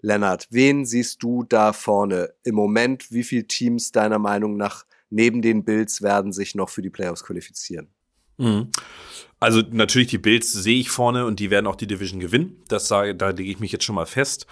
Lennart, 0.00 0.46
wen 0.50 0.84
siehst 0.84 1.22
du 1.22 1.44
da 1.44 1.72
vorne 1.72 2.34
im 2.44 2.54
Moment? 2.54 3.10
Wie 3.10 3.24
viele 3.24 3.46
Teams 3.46 3.90
deiner 3.90 4.18
Meinung 4.18 4.58
nach 4.58 4.84
neben 5.14 5.42
den 5.42 5.64
Bills 5.64 6.02
werden 6.02 6.32
sich 6.32 6.54
noch 6.54 6.68
für 6.68 6.82
die 6.82 6.90
Playoffs 6.90 7.24
qualifizieren? 7.24 7.88
Mhm. 8.36 8.70
Also 9.38 9.62
natürlich 9.70 10.08
die 10.08 10.18
Bills 10.18 10.52
sehe 10.52 10.80
ich 10.80 10.90
vorne 10.90 11.24
und 11.26 11.38
die 11.38 11.50
werden 11.50 11.66
auch 11.66 11.76
die 11.76 11.86
Division 11.86 12.20
gewinnen. 12.20 12.62
Das 12.68 12.88
sage, 12.88 13.14
da 13.14 13.30
lege 13.30 13.50
ich 13.50 13.60
mich 13.60 13.72
jetzt 13.72 13.84
schon 13.84 13.94
mal 13.94 14.06
fest. 14.06 14.46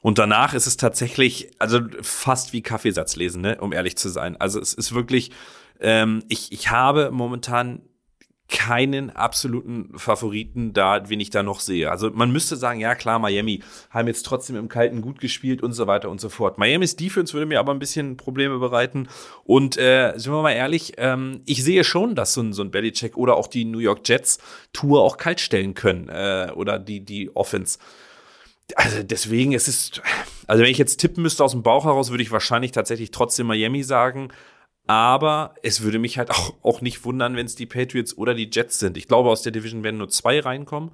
Und 0.00 0.18
danach 0.18 0.54
ist 0.54 0.66
es 0.66 0.76
tatsächlich, 0.76 1.50
also 1.58 1.80
fast 2.00 2.52
wie 2.52 2.62
Kaffeesatz 2.62 3.16
lesen, 3.16 3.42
ne, 3.42 3.60
um 3.60 3.72
ehrlich 3.72 3.96
zu 3.96 4.08
sein. 4.08 4.36
Also 4.38 4.58
es 4.58 4.72
ist 4.72 4.94
wirklich, 4.94 5.30
ähm, 5.78 6.24
ich, 6.28 6.52
ich 6.52 6.70
habe 6.70 7.10
momentan 7.12 7.82
keinen 8.50 9.10
absoluten 9.10 9.96
Favoriten 9.96 10.72
da, 10.72 11.08
wen 11.08 11.20
ich 11.20 11.30
da 11.30 11.42
noch 11.42 11.60
sehe. 11.60 11.90
Also 11.90 12.10
man 12.10 12.32
müsste 12.32 12.56
sagen, 12.56 12.80
ja 12.80 12.94
klar, 12.94 13.18
Miami 13.18 13.62
haben 13.90 14.08
jetzt 14.08 14.26
trotzdem 14.26 14.56
im 14.56 14.68
Kalten 14.68 15.00
gut 15.00 15.20
gespielt 15.20 15.62
und 15.62 15.72
so 15.72 15.86
weiter 15.86 16.10
und 16.10 16.20
so 16.20 16.28
fort. 16.28 16.58
Miamis 16.58 16.96
Defense 16.96 17.32
würde 17.32 17.46
mir 17.46 17.60
aber 17.60 17.72
ein 17.72 17.78
bisschen 17.78 18.16
Probleme 18.16 18.58
bereiten. 18.58 19.08
Und 19.44 19.78
äh, 19.78 20.12
sind 20.16 20.32
wir 20.32 20.42
mal 20.42 20.52
ehrlich, 20.52 20.94
ähm, 20.98 21.42
ich 21.46 21.62
sehe 21.64 21.84
schon, 21.84 22.14
dass 22.14 22.34
so 22.34 22.42
ein, 22.42 22.52
so 22.52 22.62
ein 22.62 22.70
Belichick 22.70 23.16
oder 23.16 23.36
auch 23.36 23.46
die 23.46 23.64
New 23.64 23.78
York 23.78 24.00
Jets 24.04 24.38
Tour 24.72 25.02
auch 25.02 25.16
kalt 25.16 25.40
stellen 25.40 25.74
können 25.74 26.08
äh, 26.08 26.50
oder 26.54 26.78
die, 26.78 27.04
die 27.04 27.34
Offense. 27.34 27.78
Also 28.76 29.02
deswegen, 29.02 29.52
es 29.52 29.68
ist, 29.68 30.02
also 30.46 30.62
wenn 30.62 30.70
ich 30.70 30.78
jetzt 30.78 30.98
tippen 30.98 31.22
müsste 31.22 31.44
aus 31.44 31.52
dem 31.52 31.62
Bauch 31.62 31.84
heraus, 31.84 32.10
würde 32.10 32.22
ich 32.22 32.30
wahrscheinlich 32.30 32.72
tatsächlich 32.72 33.10
trotzdem 33.10 33.46
Miami 33.46 33.82
sagen. 33.82 34.32
Aber 34.90 35.54
es 35.62 35.82
würde 35.82 36.00
mich 36.00 36.18
halt 36.18 36.30
auch, 36.32 36.54
auch 36.62 36.80
nicht 36.80 37.04
wundern, 37.04 37.36
wenn 37.36 37.46
es 37.46 37.54
die 37.54 37.66
Patriots 37.66 38.18
oder 38.18 38.34
die 38.34 38.50
Jets 38.52 38.80
sind. 38.80 38.96
Ich 38.96 39.06
glaube, 39.06 39.30
aus 39.30 39.42
der 39.42 39.52
Division 39.52 39.84
werden 39.84 39.98
nur 39.98 40.08
zwei 40.08 40.40
reinkommen. 40.40 40.90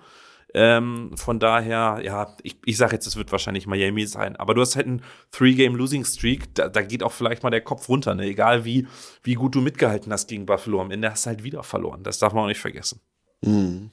Ähm, 0.52 1.12
von 1.16 1.40
daher, 1.40 2.00
ja, 2.02 2.36
ich, 2.42 2.56
ich 2.66 2.76
sage 2.76 2.92
jetzt, 2.92 3.06
es 3.06 3.16
wird 3.16 3.32
wahrscheinlich 3.32 3.66
Miami 3.66 4.06
sein. 4.06 4.36
Aber 4.36 4.52
du 4.52 4.60
hast 4.60 4.76
halt 4.76 4.86
einen 4.86 5.02
Three-Game-Losing-Streak. 5.32 6.54
Da, 6.54 6.68
da 6.68 6.82
geht 6.82 7.02
auch 7.02 7.12
vielleicht 7.12 7.42
mal 7.42 7.48
der 7.48 7.62
Kopf 7.62 7.88
runter. 7.88 8.14
Ne? 8.14 8.26
Egal 8.26 8.66
wie, 8.66 8.86
wie 9.22 9.34
gut 9.34 9.54
du 9.54 9.62
mitgehalten 9.62 10.12
hast 10.12 10.28
gegen 10.28 10.44
Buffalo. 10.44 10.82
Am 10.82 10.90
Ende 10.90 11.10
hast 11.10 11.24
du 11.24 11.30
halt 11.30 11.42
wieder 11.42 11.62
verloren. 11.62 12.02
Das 12.02 12.18
darf 12.18 12.34
man 12.34 12.44
auch 12.44 12.48
nicht 12.48 12.60
vergessen. 12.60 13.00
Mhm. 13.40 13.92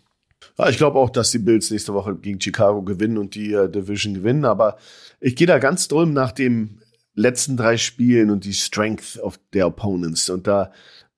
Ja, 0.57 0.67
ich 0.67 0.75
glaube 0.75 0.99
auch, 0.99 1.11
dass 1.11 1.31
die 1.31 1.39
Bills 1.39 1.71
nächste 1.71 1.93
Woche 1.93 2.13
gegen 2.15 2.41
Chicago 2.41 2.81
gewinnen 2.81 3.17
und 3.17 3.35
die 3.35 3.53
äh, 3.53 3.69
Division 3.69 4.15
gewinnen. 4.15 4.43
Aber 4.43 4.77
ich 5.21 5.37
gehe 5.37 5.47
da 5.47 5.59
ganz 5.59 5.87
drum 5.87 6.11
nach 6.11 6.33
dem 6.33 6.79
letzten 7.15 7.57
drei 7.57 7.77
Spielen 7.77 8.29
und 8.29 8.45
die 8.45 8.53
Strength 8.53 9.19
of 9.19 9.39
der 9.53 9.67
Opponents. 9.67 10.29
Und 10.29 10.47
da, 10.47 10.71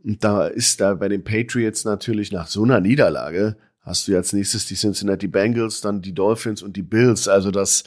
und 0.04 0.24
da 0.24 0.48
ist 0.48 0.82
da 0.82 0.96
bei 0.96 1.08
den 1.08 1.24
Patriots 1.24 1.86
natürlich 1.86 2.32
nach 2.32 2.48
so 2.48 2.64
einer 2.64 2.82
Niederlage 2.82 3.58
hast 3.86 4.08
du 4.08 4.16
als 4.16 4.34
nächstes 4.34 4.66
die 4.66 4.76
Cincinnati 4.76 5.28
Bengals, 5.28 5.80
dann 5.80 6.02
die 6.02 6.14
Dolphins 6.14 6.64
und 6.64 6.76
die 6.76 6.82
Bills. 6.82 7.28
Also 7.28 7.52
das, 7.52 7.84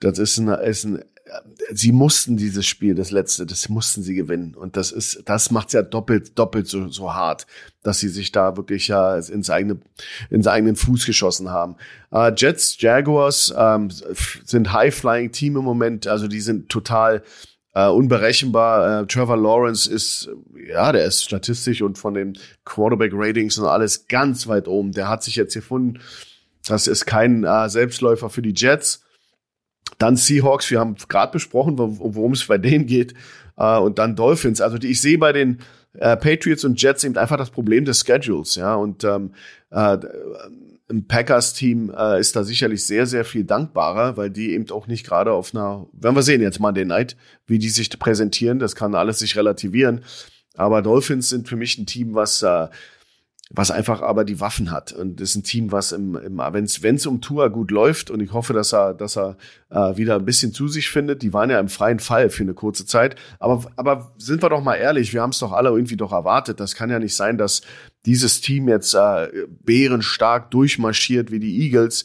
das 0.00 0.18
ist 0.18 0.38
ein, 0.38 0.48
ist 0.48 0.84
ein 0.84 1.02
sie 1.72 1.92
mussten 1.92 2.36
dieses 2.36 2.66
Spiel, 2.66 2.94
das 2.94 3.10
letzte, 3.10 3.46
das 3.46 3.68
mussten 3.68 4.02
sie 4.02 4.14
gewinnen. 4.14 4.54
Und 4.54 4.76
das 4.76 4.92
ist, 4.92 5.22
das 5.26 5.50
macht's 5.50 5.72
ja 5.72 5.82
doppelt, 5.82 6.38
doppelt 6.38 6.66
so, 6.66 6.88
so 6.88 7.14
hart, 7.14 7.46
dass 7.82 8.00
sie 8.00 8.08
sich 8.08 8.32
da 8.32 8.56
wirklich 8.56 8.88
ja 8.88 9.16
ins 9.16 9.50
eigene, 9.50 9.78
ins 10.30 10.46
eigenen 10.46 10.76
Fuß 10.76 11.06
geschossen 11.06 11.50
haben. 11.50 11.76
Uh, 12.12 12.30
Jets, 12.34 12.80
Jaguars 12.80 13.52
ähm, 13.56 13.90
sind 14.44 14.72
High-Flying-Team 14.72 15.56
im 15.56 15.64
Moment, 15.64 16.06
also 16.06 16.28
die 16.28 16.40
sind 16.40 16.68
total 16.68 17.22
Uh, 17.76 17.90
unberechenbar. 17.90 19.02
Uh, 19.02 19.04
Trevor 19.06 19.36
Lawrence 19.36 19.90
ist, 19.90 20.28
ja, 20.68 20.92
der 20.92 21.06
ist 21.06 21.24
statistisch 21.24 21.82
und 21.82 21.98
von 21.98 22.14
den 22.14 22.38
Quarterback-Ratings 22.64 23.58
und 23.58 23.66
alles 23.66 24.06
ganz 24.06 24.46
weit 24.46 24.68
oben. 24.68 24.92
Der 24.92 25.08
hat 25.08 25.24
sich 25.24 25.34
jetzt 25.34 25.54
gefunden. 25.54 25.98
Das 26.68 26.86
ist 26.86 27.04
kein 27.04 27.44
uh, 27.44 27.66
Selbstläufer 27.66 28.30
für 28.30 28.42
die 28.42 28.54
Jets. 28.54 29.03
Dann 29.98 30.16
Seahawks, 30.16 30.70
wir 30.70 30.80
haben 30.80 30.96
gerade 31.08 31.32
besprochen, 31.32 31.78
worum 31.78 32.32
es 32.32 32.46
bei 32.46 32.58
denen 32.58 32.86
geht. 32.86 33.14
Äh, 33.56 33.78
und 33.78 33.98
dann 33.98 34.16
Dolphins. 34.16 34.60
Also 34.60 34.76
ich 34.78 35.00
sehe 35.00 35.18
bei 35.18 35.32
den 35.32 35.58
äh, 35.94 36.16
Patriots 36.16 36.64
und 36.64 36.80
Jets 36.80 37.04
eben 37.04 37.16
einfach 37.16 37.36
das 37.36 37.50
Problem 37.50 37.84
des 37.84 38.04
Schedules. 38.04 38.56
Ja, 38.56 38.74
und 38.74 39.04
ähm, 39.04 39.32
äh, 39.70 39.98
im 40.88 41.06
Packers-Team 41.06 41.92
äh, 41.96 42.20
ist 42.20 42.36
da 42.36 42.44
sicherlich 42.44 42.84
sehr, 42.84 43.06
sehr 43.06 43.24
viel 43.24 43.44
dankbarer, 43.44 44.16
weil 44.16 44.30
die 44.30 44.52
eben 44.52 44.70
auch 44.70 44.86
nicht 44.86 45.06
gerade 45.06 45.32
auf 45.32 45.54
einer, 45.54 45.86
werden 45.92 46.14
wir 46.14 46.22
sehen 46.22 46.42
jetzt 46.42 46.60
mal 46.60 46.72
den 46.72 46.88
Night, 46.88 47.16
wie 47.46 47.58
die 47.58 47.70
sich 47.70 47.90
präsentieren. 47.98 48.58
Das 48.58 48.76
kann 48.76 48.94
alles 48.94 49.20
sich 49.20 49.36
relativieren. 49.36 50.04
Aber 50.56 50.82
Dolphins 50.82 51.30
sind 51.30 51.48
für 51.48 51.56
mich 51.56 51.78
ein 51.78 51.86
Team, 51.86 52.14
was 52.14 52.42
äh, 52.42 52.68
was 53.56 53.70
einfach 53.70 54.02
aber 54.02 54.24
die 54.24 54.40
Waffen 54.40 54.70
hat. 54.70 54.92
Und 54.92 55.20
das 55.20 55.30
ist 55.30 55.36
ein 55.36 55.42
Team, 55.44 55.70
was 55.70 55.92
im, 55.92 56.16
im 56.16 56.38
wenn 56.38 56.94
es 56.96 57.06
um 57.06 57.20
Tour 57.20 57.48
gut 57.50 57.70
läuft 57.70 58.10
und 58.10 58.20
ich 58.20 58.32
hoffe, 58.32 58.52
dass 58.52 58.72
er, 58.72 58.94
dass 58.94 59.16
er 59.16 59.36
äh, 59.70 59.96
wieder 59.96 60.16
ein 60.16 60.24
bisschen 60.24 60.52
zu 60.52 60.66
sich 60.66 60.90
findet. 60.90 61.22
Die 61.22 61.32
waren 61.32 61.50
ja 61.50 61.60
im 61.60 61.68
freien 61.68 62.00
Fall 62.00 62.30
für 62.30 62.42
eine 62.42 62.54
kurze 62.54 62.84
Zeit. 62.84 63.16
Aber, 63.38 63.64
aber 63.76 64.12
sind 64.18 64.42
wir 64.42 64.48
doch 64.48 64.62
mal 64.62 64.74
ehrlich, 64.74 65.12
wir 65.12 65.22
haben 65.22 65.30
es 65.30 65.38
doch 65.38 65.52
alle 65.52 65.70
irgendwie 65.70 65.96
doch 65.96 66.12
erwartet. 66.12 66.58
Das 66.58 66.74
kann 66.74 66.90
ja 66.90 66.98
nicht 66.98 67.14
sein, 67.14 67.38
dass 67.38 67.62
dieses 68.06 68.40
Team 68.40 68.68
jetzt 68.68 68.94
äh, 68.94 69.28
bärenstark 69.64 70.50
durchmarschiert 70.50 71.30
wie 71.30 71.40
die 71.40 71.62
Eagles 71.62 72.04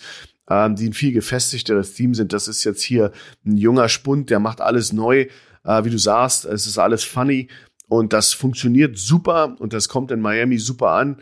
ähm, 0.50 0.76
die 0.76 0.90
ein 0.90 0.94
viel 0.94 1.14
gefestigteres 1.14 1.94
Team 1.94 2.16
sind. 2.16 2.34
Das 2.34 2.48
ist 2.48 2.64
jetzt 2.64 2.82
hier 2.82 3.12
ein 3.46 3.58
junger 3.58 3.88
Spund, 3.88 4.30
der 4.30 4.40
macht 4.40 4.62
alles 4.62 4.94
neu. 4.94 5.28
Äh, 5.64 5.84
wie 5.84 5.90
du 5.90 6.00
sagst, 6.00 6.46
es 6.46 6.66
ist 6.66 6.78
alles 6.78 7.04
funny. 7.04 7.50
Und 7.90 8.14
das 8.14 8.34
funktioniert 8.34 8.98
super 8.98 9.56
und 9.60 9.74
das 9.74 9.90
kommt 9.90 10.12
in 10.12 10.22
Miami 10.22 10.60
super 10.60 10.92
an. 10.92 11.18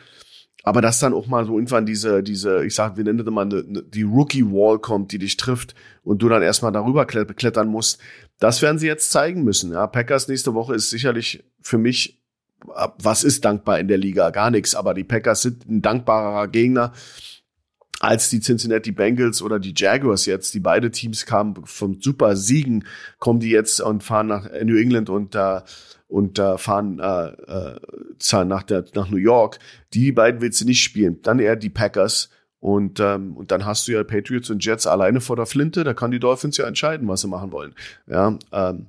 Aber 0.64 0.82
dass 0.82 1.00
dann 1.00 1.14
auch 1.14 1.28
mal 1.28 1.46
so 1.46 1.54
irgendwann 1.54 1.86
diese, 1.86 2.22
diese, 2.22 2.66
ich 2.66 2.76
sag, 2.76 2.98
wie 2.98 3.04
nennt 3.04 3.26
man 3.26 3.50
die 3.88 4.04
Rookie 4.04 4.44
Wall 4.44 4.80
kommt, 4.80 5.14
die 5.14 5.18
dich 5.18 5.38
trifft 5.38 5.76
und 6.04 6.22
du 6.22 6.28
dann 6.28 6.42
erstmal 6.42 6.74
darüber 6.74 7.06
klettern 7.06 7.70
musst, 7.70 8.02
das 8.40 8.62
werden 8.62 8.78
sie 8.78 8.88
jetzt 8.88 9.12
zeigen 9.12 9.46
müssen. 9.46 9.72
Ja, 9.72 9.88
Packers 9.88 10.28
nächste 10.28 10.54
Woche 10.54 10.76
ist 10.76 10.90
sicherlich 10.90 11.46
für 11.62 11.78
mich, 11.78 12.22
was 13.00 13.24
ist 13.24 13.46
dankbar 13.46 13.80
in 13.80 13.88
der 13.88 13.98
Liga? 13.98 14.30
Gar 14.32 14.52
nichts. 14.52 14.76
Aber 14.76 14.94
die 14.94 15.06
Packers 15.06 15.42
sind 15.42 15.66
ein 15.70 15.82
dankbarer 15.82 16.50
Gegner 16.50 16.92
als 18.00 18.30
die 18.30 18.42
Cincinnati 18.42 18.92
Bengals 18.92 19.42
oder 19.42 19.60
die 19.60 19.74
Jaguars 19.76 20.26
jetzt. 20.26 20.54
Die 20.54 20.60
beide 20.60 20.92
Teams 20.92 21.26
kamen 21.26 21.56
vom 21.66 22.02
super 22.02 22.36
Siegen, 22.36 22.86
kommen 23.20 23.40
die 23.40 23.50
jetzt 23.50 23.80
und 23.80 24.04
fahren 24.04 24.28
nach 24.28 24.50
New 24.64 24.76
England 24.76 25.10
und 25.10 25.34
da 25.34 25.60
äh, 25.60 25.62
und 26.08 26.40
äh, 26.40 26.58
fahren 26.58 27.00
äh, 27.00 27.28
äh, 27.28 28.46
nach, 28.46 28.64
der, 28.64 28.86
nach 28.96 29.10
New 29.10 29.18
York. 29.18 29.60
Die 29.94 30.12
beiden 30.12 30.42
willst 30.42 30.62
du 30.62 30.66
nicht 30.66 30.82
spielen. 30.82 31.22
Dann 31.22 31.40
eher 31.40 31.56
die 31.56 31.70
Packers. 31.70 32.30
Und, 32.60 33.00
ähm, 33.00 33.38
und 33.38 33.52
dann 33.52 33.66
hast 33.66 33.88
du 33.88 33.92
ja 33.92 34.04
Patriots 34.04 34.50
und 34.50 34.66
Jets 34.66 34.88
alleine 34.88 35.22
vor 35.22 35.36
der 35.36 35.46
Flinte. 35.46 35.84
Da 35.84 35.94
kann 35.94 36.12
die 36.12 36.20
Dolphins 36.20 36.58
ja 36.58 36.66
entscheiden, 36.66 37.08
was 37.08 37.22
sie 37.22 37.28
machen 37.28 37.52
wollen. 37.52 37.76
Ja, 38.08 38.38
ähm, 38.52 38.88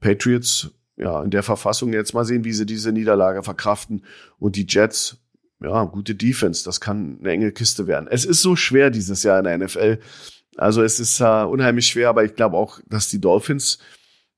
Patriots, 0.00 0.70
ja, 0.96 1.22
in 1.22 1.30
der 1.30 1.42
Verfassung 1.42 1.92
jetzt 1.92 2.14
mal 2.14 2.24
sehen, 2.24 2.44
wie 2.44 2.52
sie 2.52 2.66
diese 2.66 2.92
Niederlage 2.92 3.42
verkraften. 3.42 4.04
Und 4.38 4.56
die 4.56 4.66
Jets, 4.68 5.18
ja, 5.62 5.84
gute 5.84 6.14
Defense. 6.14 6.64
Das 6.64 6.80
kann 6.80 7.18
eine 7.20 7.30
enge 7.30 7.52
Kiste 7.52 7.86
werden. 7.86 8.08
Es 8.10 8.24
ist 8.24 8.42
so 8.42 8.56
schwer 8.56 8.90
dieses 8.90 9.22
Jahr 9.22 9.38
in 9.38 9.44
der 9.44 9.58
NFL. 9.58 9.98
Also 10.56 10.82
es 10.82 11.00
ist 11.00 11.20
äh, 11.20 11.44
unheimlich 11.44 11.86
schwer, 11.86 12.08
aber 12.08 12.24
ich 12.24 12.34
glaube 12.34 12.56
auch, 12.56 12.80
dass 12.86 13.08
die 13.08 13.20
Dolphins, 13.20 13.78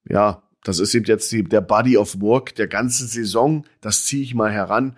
ja, 0.09 0.43
das 0.69 0.81
ist 0.81 0.95
eben 0.95 1.07
jetzt 1.07 1.33
die, 1.33 1.43
der 1.43 1.63
Body 1.63 1.97
of 1.97 2.21
Work 2.21 2.55
der 2.57 2.69
ganzen 2.69 3.09
Saison. 3.09 3.65
Das 3.81 4.05
ziehe 4.05 4.23
ich 4.23 4.35
mal 4.35 4.53
heran. 4.53 4.97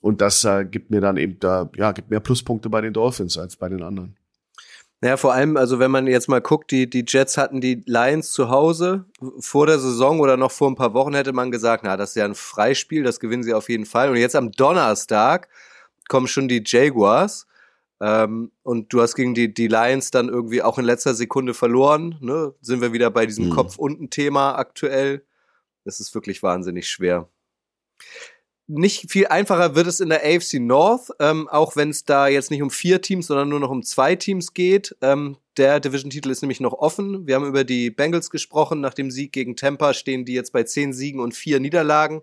Und 0.00 0.20
das 0.20 0.42
äh, 0.42 0.64
gibt 0.64 0.90
mir 0.90 1.00
dann 1.00 1.16
eben 1.16 1.38
da, 1.38 1.70
ja, 1.76 1.92
gibt 1.92 2.10
mehr 2.10 2.18
Pluspunkte 2.18 2.68
bei 2.68 2.80
den 2.80 2.92
Dolphins 2.92 3.38
als 3.38 3.54
bei 3.54 3.68
den 3.68 3.84
anderen. 3.84 4.16
Naja, 5.00 5.16
vor 5.16 5.32
allem, 5.32 5.56
also 5.56 5.78
wenn 5.78 5.92
man 5.92 6.08
jetzt 6.08 6.28
mal 6.28 6.40
guckt, 6.40 6.72
die, 6.72 6.90
die 6.90 7.04
Jets 7.06 7.38
hatten 7.38 7.60
die 7.60 7.84
Lions 7.86 8.32
zu 8.32 8.48
Hause. 8.48 9.04
Vor 9.38 9.68
der 9.68 9.78
Saison 9.78 10.18
oder 10.18 10.36
noch 10.36 10.50
vor 10.50 10.68
ein 10.68 10.74
paar 10.74 10.92
Wochen 10.92 11.14
hätte 11.14 11.32
man 11.32 11.52
gesagt, 11.52 11.84
na, 11.84 11.96
das 11.96 12.10
ist 12.10 12.16
ja 12.16 12.24
ein 12.24 12.34
Freispiel, 12.34 13.04
das 13.04 13.20
gewinnen 13.20 13.44
sie 13.44 13.54
auf 13.54 13.68
jeden 13.68 13.86
Fall. 13.86 14.10
Und 14.10 14.16
jetzt 14.16 14.34
am 14.34 14.50
Donnerstag 14.50 15.48
kommen 16.08 16.26
schon 16.26 16.48
die 16.48 16.64
Jaguars. 16.66 17.46
Ähm, 18.02 18.50
und 18.64 18.92
du 18.92 19.00
hast 19.00 19.14
gegen 19.14 19.32
die, 19.32 19.54
die 19.54 19.68
Lions 19.68 20.10
dann 20.10 20.28
irgendwie 20.28 20.60
auch 20.60 20.76
in 20.76 20.84
letzter 20.84 21.14
Sekunde 21.14 21.54
verloren. 21.54 22.18
Ne? 22.20 22.52
Sind 22.60 22.80
wir 22.80 22.92
wieder 22.92 23.10
bei 23.10 23.26
diesem 23.26 23.46
mhm. 23.46 23.50
Kopf-unten-Thema 23.50 24.56
aktuell. 24.56 25.24
Es 25.84 26.00
ist 26.00 26.12
wirklich 26.12 26.42
wahnsinnig 26.42 26.90
schwer. 26.90 27.28
Nicht 28.66 29.10
viel 29.10 29.28
einfacher 29.28 29.76
wird 29.76 29.86
es 29.86 30.00
in 30.00 30.08
der 30.08 30.24
AFC 30.24 30.54
North, 30.54 31.10
ähm, 31.20 31.48
auch 31.48 31.76
wenn 31.76 31.90
es 31.90 32.04
da 32.04 32.26
jetzt 32.26 32.50
nicht 32.50 32.62
um 32.62 32.70
vier 32.70 33.00
Teams, 33.02 33.28
sondern 33.28 33.48
nur 33.48 33.60
noch 33.60 33.70
um 33.70 33.84
zwei 33.84 34.16
Teams 34.16 34.52
geht. 34.52 34.96
Ähm, 35.00 35.36
der 35.56 35.78
Division-Titel 35.78 36.30
ist 36.30 36.42
nämlich 36.42 36.60
noch 36.60 36.72
offen. 36.72 37.26
Wir 37.26 37.36
haben 37.36 37.46
über 37.46 37.62
die 37.62 37.90
Bengals 37.90 38.30
gesprochen. 38.30 38.80
Nach 38.80 38.94
dem 38.94 39.12
Sieg 39.12 39.32
gegen 39.32 39.54
Tampa 39.54 39.94
stehen 39.94 40.24
die 40.24 40.34
jetzt 40.34 40.52
bei 40.52 40.64
zehn 40.64 40.92
Siegen 40.92 41.20
und 41.20 41.34
vier 41.34 41.60
Niederlagen, 41.60 42.22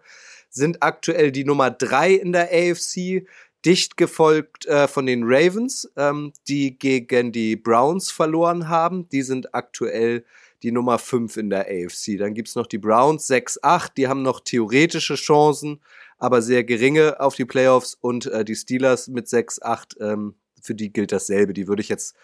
sind 0.49 0.83
aktuell 0.83 1.31
die 1.31 1.45
Nummer 1.45 1.71
drei 1.71 2.13
in 2.13 2.33
der 2.33 2.49
AFC 2.51 3.27
dicht 3.65 3.97
gefolgt 3.97 4.65
äh, 4.65 4.87
von 4.87 5.05
den 5.05 5.23
Ravens, 5.25 5.91
ähm, 5.97 6.33
die 6.47 6.77
gegen 6.77 7.31
die 7.31 7.55
Browns 7.55 8.11
verloren 8.11 8.69
haben. 8.69 9.09
Die 9.09 9.21
sind 9.21 9.53
aktuell 9.53 10.23
die 10.63 10.71
Nummer 10.71 10.97
5 10.97 11.37
in 11.37 11.49
der 11.49 11.67
AFC. 11.67 12.17
Dann 12.17 12.33
gibt's 12.33 12.55
noch 12.55 12.67
die 12.67 12.77
Browns 12.77 13.29
6-8, 13.29 13.93
die 13.95 14.07
haben 14.07 14.21
noch 14.21 14.41
theoretische 14.41 15.15
Chancen, 15.15 15.81
aber 16.17 16.41
sehr 16.41 16.63
geringe 16.63 17.19
auf 17.19 17.35
die 17.35 17.45
Playoffs 17.45 17.97
und 17.99 18.25
äh, 18.27 18.43
die 18.43 18.55
Steelers 18.55 19.07
mit 19.07 19.27
6-8, 19.27 20.01
ähm, 20.01 20.35
für 20.61 20.75
die 20.75 20.91
gilt 20.91 21.11
dasselbe. 21.11 21.53
Die 21.53 21.67
würde 21.67 21.81
ich 21.81 21.89
jetzt 21.89 22.15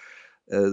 äh, 0.48 0.72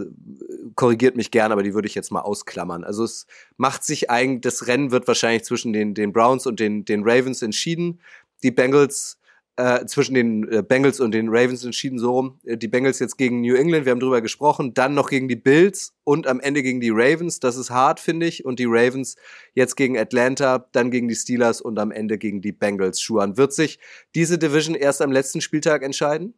korrigiert 0.74 1.16
mich 1.16 1.30
gern, 1.30 1.52
aber 1.52 1.62
die 1.62 1.74
würde 1.74 1.88
ich 1.88 1.94
jetzt 1.94 2.10
mal 2.10 2.20
ausklammern. 2.20 2.84
Also 2.84 3.04
es 3.04 3.26
macht 3.56 3.84
sich 3.84 4.10
eigentlich, 4.10 4.42
das 4.42 4.66
Rennen 4.66 4.90
wird 4.90 5.08
wahrscheinlich 5.08 5.44
zwischen 5.44 5.72
den, 5.72 5.94
den 5.94 6.12
Browns 6.12 6.46
und 6.46 6.60
den, 6.60 6.84
den 6.84 7.02
Ravens 7.04 7.42
entschieden. 7.42 8.00
Die 8.42 8.50
Bengals 8.50 9.18
äh, 9.56 9.84
zwischen 9.86 10.14
den 10.14 10.48
äh, 10.50 10.62
Bengals 10.62 10.98
und 10.98 11.12
den 11.12 11.28
Ravens 11.28 11.64
entschieden 11.64 11.98
so 11.98 12.12
rum. 12.12 12.38
Äh, 12.44 12.56
die 12.56 12.68
Bengals 12.68 12.98
jetzt 12.98 13.18
gegen 13.18 13.42
New 13.42 13.54
England, 13.54 13.84
wir 13.84 13.92
haben 13.92 14.00
drüber 14.00 14.22
gesprochen, 14.22 14.74
dann 14.74 14.94
noch 14.94 15.10
gegen 15.10 15.28
die 15.28 15.36
Bills 15.36 15.92
und 16.04 16.26
am 16.26 16.40
Ende 16.40 16.62
gegen 16.62 16.80
die 16.80 16.90
Ravens. 16.90 17.38
Das 17.38 17.56
ist 17.56 17.70
hart, 17.70 18.00
finde 18.00 18.26
ich. 18.26 18.44
Und 18.44 18.58
die 18.58 18.66
Ravens 18.66 19.16
jetzt 19.54 19.76
gegen 19.76 19.98
Atlanta, 19.98 20.66
dann 20.72 20.90
gegen 20.90 21.08
die 21.08 21.14
Steelers 21.14 21.60
und 21.60 21.78
am 21.78 21.90
Ende 21.90 22.18
gegen 22.18 22.40
die 22.40 22.52
Bengals. 22.52 23.00
Schuhan, 23.00 23.36
wird 23.36 23.52
sich 23.52 23.78
diese 24.14 24.38
Division 24.38 24.74
erst 24.74 25.02
am 25.02 25.12
letzten 25.12 25.40
Spieltag 25.40 25.82
entscheiden? 25.82 26.34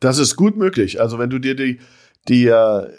Das 0.00 0.18
ist 0.18 0.36
gut 0.36 0.56
möglich. 0.56 1.00
Also 1.00 1.18
wenn 1.18 1.30
du 1.30 1.38
dir 1.38 1.54
die, 1.54 1.80
die 2.28 2.46
äh, 2.46 2.92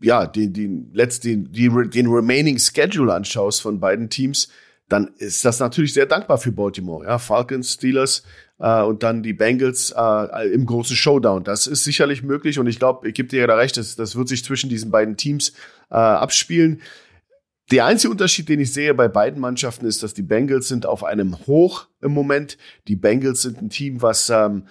ja, 0.00 0.26
die, 0.26 0.52
die, 0.52 0.86
letzten, 0.92 1.52
die, 1.52 1.68
die, 1.68 1.90
den 1.90 2.06
remaining 2.06 2.58
Schedule 2.58 3.12
anschaust 3.12 3.62
von 3.62 3.80
beiden 3.80 4.10
Teams, 4.10 4.48
dann 4.88 5.14
ist 5.18 5.44
das 5.44 5.60
natürlich 5.60 5.94
sehr 5.94 6.06
dankbar 6.06 6.38
für 6.38 6.52
Baltimore. 6.52 7.04
Ja, 7.04 7.18
Falcons, 7.18 7.72
Steelers, 7.72 8.22
äh, 8.58 8.82
und 8.82 9.02
dann 9.02 9.22
die 9.22 9.32
Bengals 9.32 9.94
äh, 9.96 10.48
im 10.52 10.66
großen 10.66 10.96
Showdown. 10.96 11.44
Das 11.44 11.66
ist 11.66 11.84
sicherlich 11.84 12.22
möglich 12.22 12.58
und 12.58 12.66
ich 12.66 12.78
glaube, 12.78 13.08
ich 13.08 13.14
gebe 13.14 13.28
dir 13.28 13.40
ja 13.40 13.46
da 13.46 13.56
recht, 13.56 13.76
das, 13.76 13.96
das 13.96 14.16
wird 14.16 14.28
sich 14.28 14.44
zwischen 14.44 14.68
diesen 14.68 14.90
beiden 14.90 15.16
Teams 15.16 15.50
äh, 15.90 15.94
abspielen. 15.96 16.80
Der 17.70 17.86
einzige 17.86 18.10
Unterschied, 18.10 18.48
den 18.48 18.60
ich 18.60 18.72
sehe 18.72 18.92
bei 18.92 19.08
beiden 19.08 19.40
Mannschaften, 19.40 19.86
ist, 19.86 20.02
dass 20.02 20.12
die 20.12 20.22
Bengals 20.22 20.68
sind 20.68 20.84
auf 20.84 21.02
einem 21.02 21.46
Hoch 21.46 21.86
im 22.02 22.12
Moment. 22.12 22.58
Die 22.88 22.96
Bengals 22.96 23.40
sind 23.40 23.60
ein 23.62 23.70
Team, 23.70 24.02
was 24.02 24.28
ähm, 24.28 24.66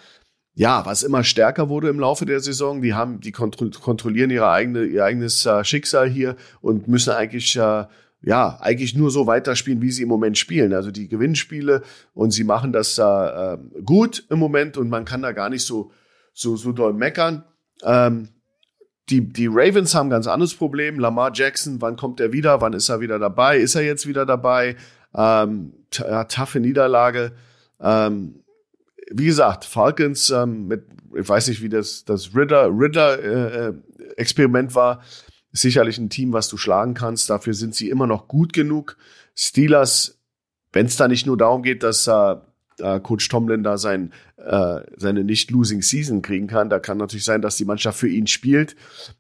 ja, 0.55 0.85
was 0.85 1.01
immer 1.01 1.23
stärker 1.23 1.67
wurde 1.69 1.89
im 1.89 1.99
Laufe 1.99 2.25
der 2.25 2.39
Saison. 2.39 2.83
Die 2.83 2.93
haben, 2.93 3.19
die 3.19 3.31
kontro 3.31 3.71
kontrollieren 3.81 4.29
ihre 4.29 4.51
eigene, 4.51 4.83
ihr 4.83 5.03
eigenes 5.03 5.45
äh, 5.47 5.63
Schicksal 5.63 6.07
hier 6.07 6.35
und 6.61 6.87
müssen 6.87 7.11
eigentlich 7.11 7.55
äh, 7.55 7.85
ja, 8.23 8.57
eigentlich 8.61 8.95
nur 8.95 9.11
so 9.11 9.27
weiterspielen, 9.27 9.81
wie 9.81 9.91
sie 9.91 10.03
im 10.03 10.09
Moment 10.09 10.37
spielen. 10.37 10.73
Also 10.73 10.91
die 10.91 11.09
Gewinnspiele 11.09 11.83
und 12.13 12.31
sie 12.31 12.45
machen 12.45 12.71
das 12.71 12.97
äh, 12.97 13.57
gut 13.83 14.25
im 14.29 14.39
Moment 14.39 14.77
und 14.77 14.89
man 14.89 15.03
kann 15.03 15.21
da 15.21 15.33
gar 15.33 15.49
nicht 15.49 15.65
so, 15.65 15.91
so, 16.33 16.55
so 16.55 16.71
doll 16.71 16.93
meckern. 16.93 17.43
Ähm, 17.83 18.29
die, 19.09 19.21
die 19.21 19.47
Ravens 19.47 19.93
haben 19.93 20.07
ein 20.07 20.11
ganz 20.11 20.27
anderes 20.27 20.55
Problem. 20.55 20.99
Lamar 20.99 21.31
Jackson, 21.33 21.81
wann 21.81 21.97
kommt 21.97 22.21
er 22.21 22.31
wieder? 22.31 22.61
Wann 22.61 22.71
ist 22.71 22.87
er 22.87 23.01
wieder 23.01 23.19
dabei? 23.19 23.57
Ist 23.57 23.75
er 23.75 23.81
jetzt 23.81 24.07
wieder 24.07 24.25
dabei? 24.25 24.77
Ähm, 25.13 25.73
ja, 25.91 26.23
taffe 26.23 26.61
Niederlage. 26.61 27.33
Ähm, 27.81 28.35
wie 29.11 29.25
gesagt, 29.25 29.65
Falcons 29.65 30.29
ähm, 30.29 30.67
mit, 30.67 30.85
ich 31.13 31.27
weiß 31.27 31.49
nicht, 31.49 31.61
wie 31.61 31.67
das, 31.67 32.05
das 32.05 32.33
Ritter, 32.33 32.69
Ritter 32.69 33.19
äh, 33.21 33.67
äh 33.67 33.73
Experiment 34.15 34.75
war 34.75 35.01
sicherlich 35.53 35.97
ein 35.99 36.09
Team, 36.09 36.33
was 36.33 36.49
du 36.49 36.57
schlagen 36.57 36.95
kannst. 36.95 37.29
Dafür 37.29 37.53
sind 37.53 37.75
sie 37.75 37.89
immer 37.89 38.07
noch 38.07 38.27
gut 38.27 38.51
genug. 38.51 38.97
Steelers, 39.35 40.19
wenn 40.73 40.87
es 40.87 40.97
da 40.97 41.07
nicht 41.07 41.25
nur 41.25 41.37
darum 41.37 41.63
geht, 41.63 41.83
dass 41.83 42.07
äh, 42.07 42.99
Coach 43.01 43.29
Tomlin 43.29 43.63
da 43.63 43.77
sein, 43.77 44.11
äh, 44.37 44.79
seine 44.97 45.23
Nicht-Losing-Season 45.23 46.23
kriegen 46.23 46.47
kann, 46.47 46.69
da 46.69 46.79
kann 46.79 46.97
natürlich 46.97 47.23
sein, 47.23 47.41
dass 47.41 47.55
die 47.55 47.65
Mannschaft 47.65 47.99
für 47.99 48.09
ihn 48.09 48.27
spielt. 48.27 48.75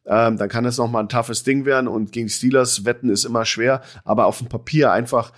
Ähm, 0.05 0.37
dann 0.37 0.49
kann 0.49 0.65
es 0.65 0.77
nochmal 0.77 1.03
ein 1.03 1.09
toughes 1.09 1.43
Ding 1.43 1.65
werden 1.65 1.87
und 1.87 2.11
gegen 2.11 2.29
Steelers 2.29 2.83
wetten 2.83 3.09
ist 3.09 3.25
immer 3.25 3.45
schwer. 3.45 3.81
Aber 4.03 4.25
auf 4.25 4.39
dem 4.39 4.49
Papier 4.49 4.91
einfach 4.91 5.31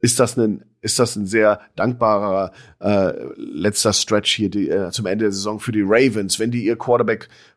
ist 0.00 0.20
das 0.20 0.36
ein 0.36 0.64
ist 0.82 0.98
das 0.98 1.14
ein 1.16 1.26
sehr 1.26 1.60
dankbarer 1.76 2.50
äh, 2.80 3.12
letzter 3.36 3.92
Stretch 3.92 4.34
hier 4.34 4.50
die, 4.50 4.68
äh, 4.68 4.90
zum 4.90 5.06
Ende 5.06 5.26
der 5.26 5.32
Saison 5.32 5.60
für 5.60 5.70
die 5.70 5.84
Ravens, 5.84 6.40
wenn 6.40 6.50
die 6.50 6.64
ihr 6.64 6.76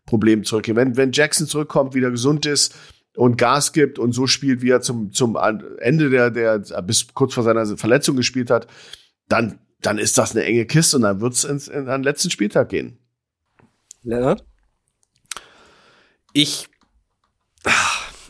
Quarterback-Problem 0.05 0.43
zurückgehen. 0.43 0.77
Wenn, 0.77 0.97
wenn 0.97 1.11
Jackson 1.11 1.47
zurückkommt, 1.47 1.93
wieder 1.93 2.11
gesund 2.11 2.45
ist 2.45 2.75
und 3.15 3.37
Gas 3.37 3.73
gibt 3.73 3.99
und 3.99 4.13
so 4.13 4.27
spielt, 4.27 4.61
wie 4.61 4.69
er 4.69 4.81
zum, 4.81 5.11
zum 5.11 5.37
Ende 5.79 6.09
der, 6.09 6.31
der 6.31 6.59
bis 6.83 7.13
kurz 7.13 7.33
vor 7.33 7.43
seiner 7.43 7.65
Verletzung 7.77 8.15
gespielt 8.15 8.49
hat, 8.49 8.67
dann, 9.27 9.59
dann 9.81 9.97
ist 9.97 10.17
das 10.17 10.31
eine 10.31 10.45
enge 10.45 10.65
Kiste 10.65 10.97
und 10.97 11.03
dann 11.03 11.21
wird 11.21 11.33
es 11.33 11.43
ins, 11.43 11.67
in, 11.67 11.87
an 11.87 12.01
den 12.01 12.03
letzten 12.03 12.29
Spieltag 12.29 12.69
gehen. 12.69 12.97
Leonard? 14.03 14.45
Ich 16.33 16.67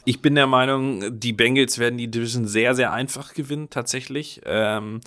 ich 0.08 0.22
bin 0.22 0.36
der 0.36 0.46
Meinung, 0.46 1.20
die 1.20 1.34
Bengals 1.34 1.80
werden 1.80 1.98
die 1.98 2.10
Division 2.12 2.48
sehr, 2.48 2.76
sehr 2.76 2.94
einfach 2.94 3.34
gewinnen, 3.34 3.72
tatsächlich. 3.72 4.40
Ähm, 4.46 5.02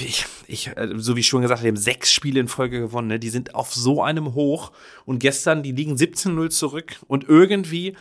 ich, 0.00 0.26
ich, 0.46 0.68
äh, 0.76 0.90
so 0.96 1.16
wie 1.16 1.22
schon 1.22 1.42
gesagt, 1.42 1.62
die 1.62 1.68
haben 1.68 1.76
sechs 1.76 2.12
Spiele 2.12 2.40
in 2.40 2.48
Folge 2.48 2.80
gewonnen. 2.80 3.08
Ne? 3.08 3.18
Die 3.18 3.30
sind 3.30 3.54
auf 3.54 3.72
so 3.72 4.02
einem 4.02 4.34
Hoch. 4.34 4.72
Und 5.04 5.18
gestern, 5.18 5.62
die 5.62 5.72
liegen 5.72 5.94
17-0 5.94 6.50
zurück. 6.50 6.96
Und 7.06 7.28
irgendwie 7.28 7.96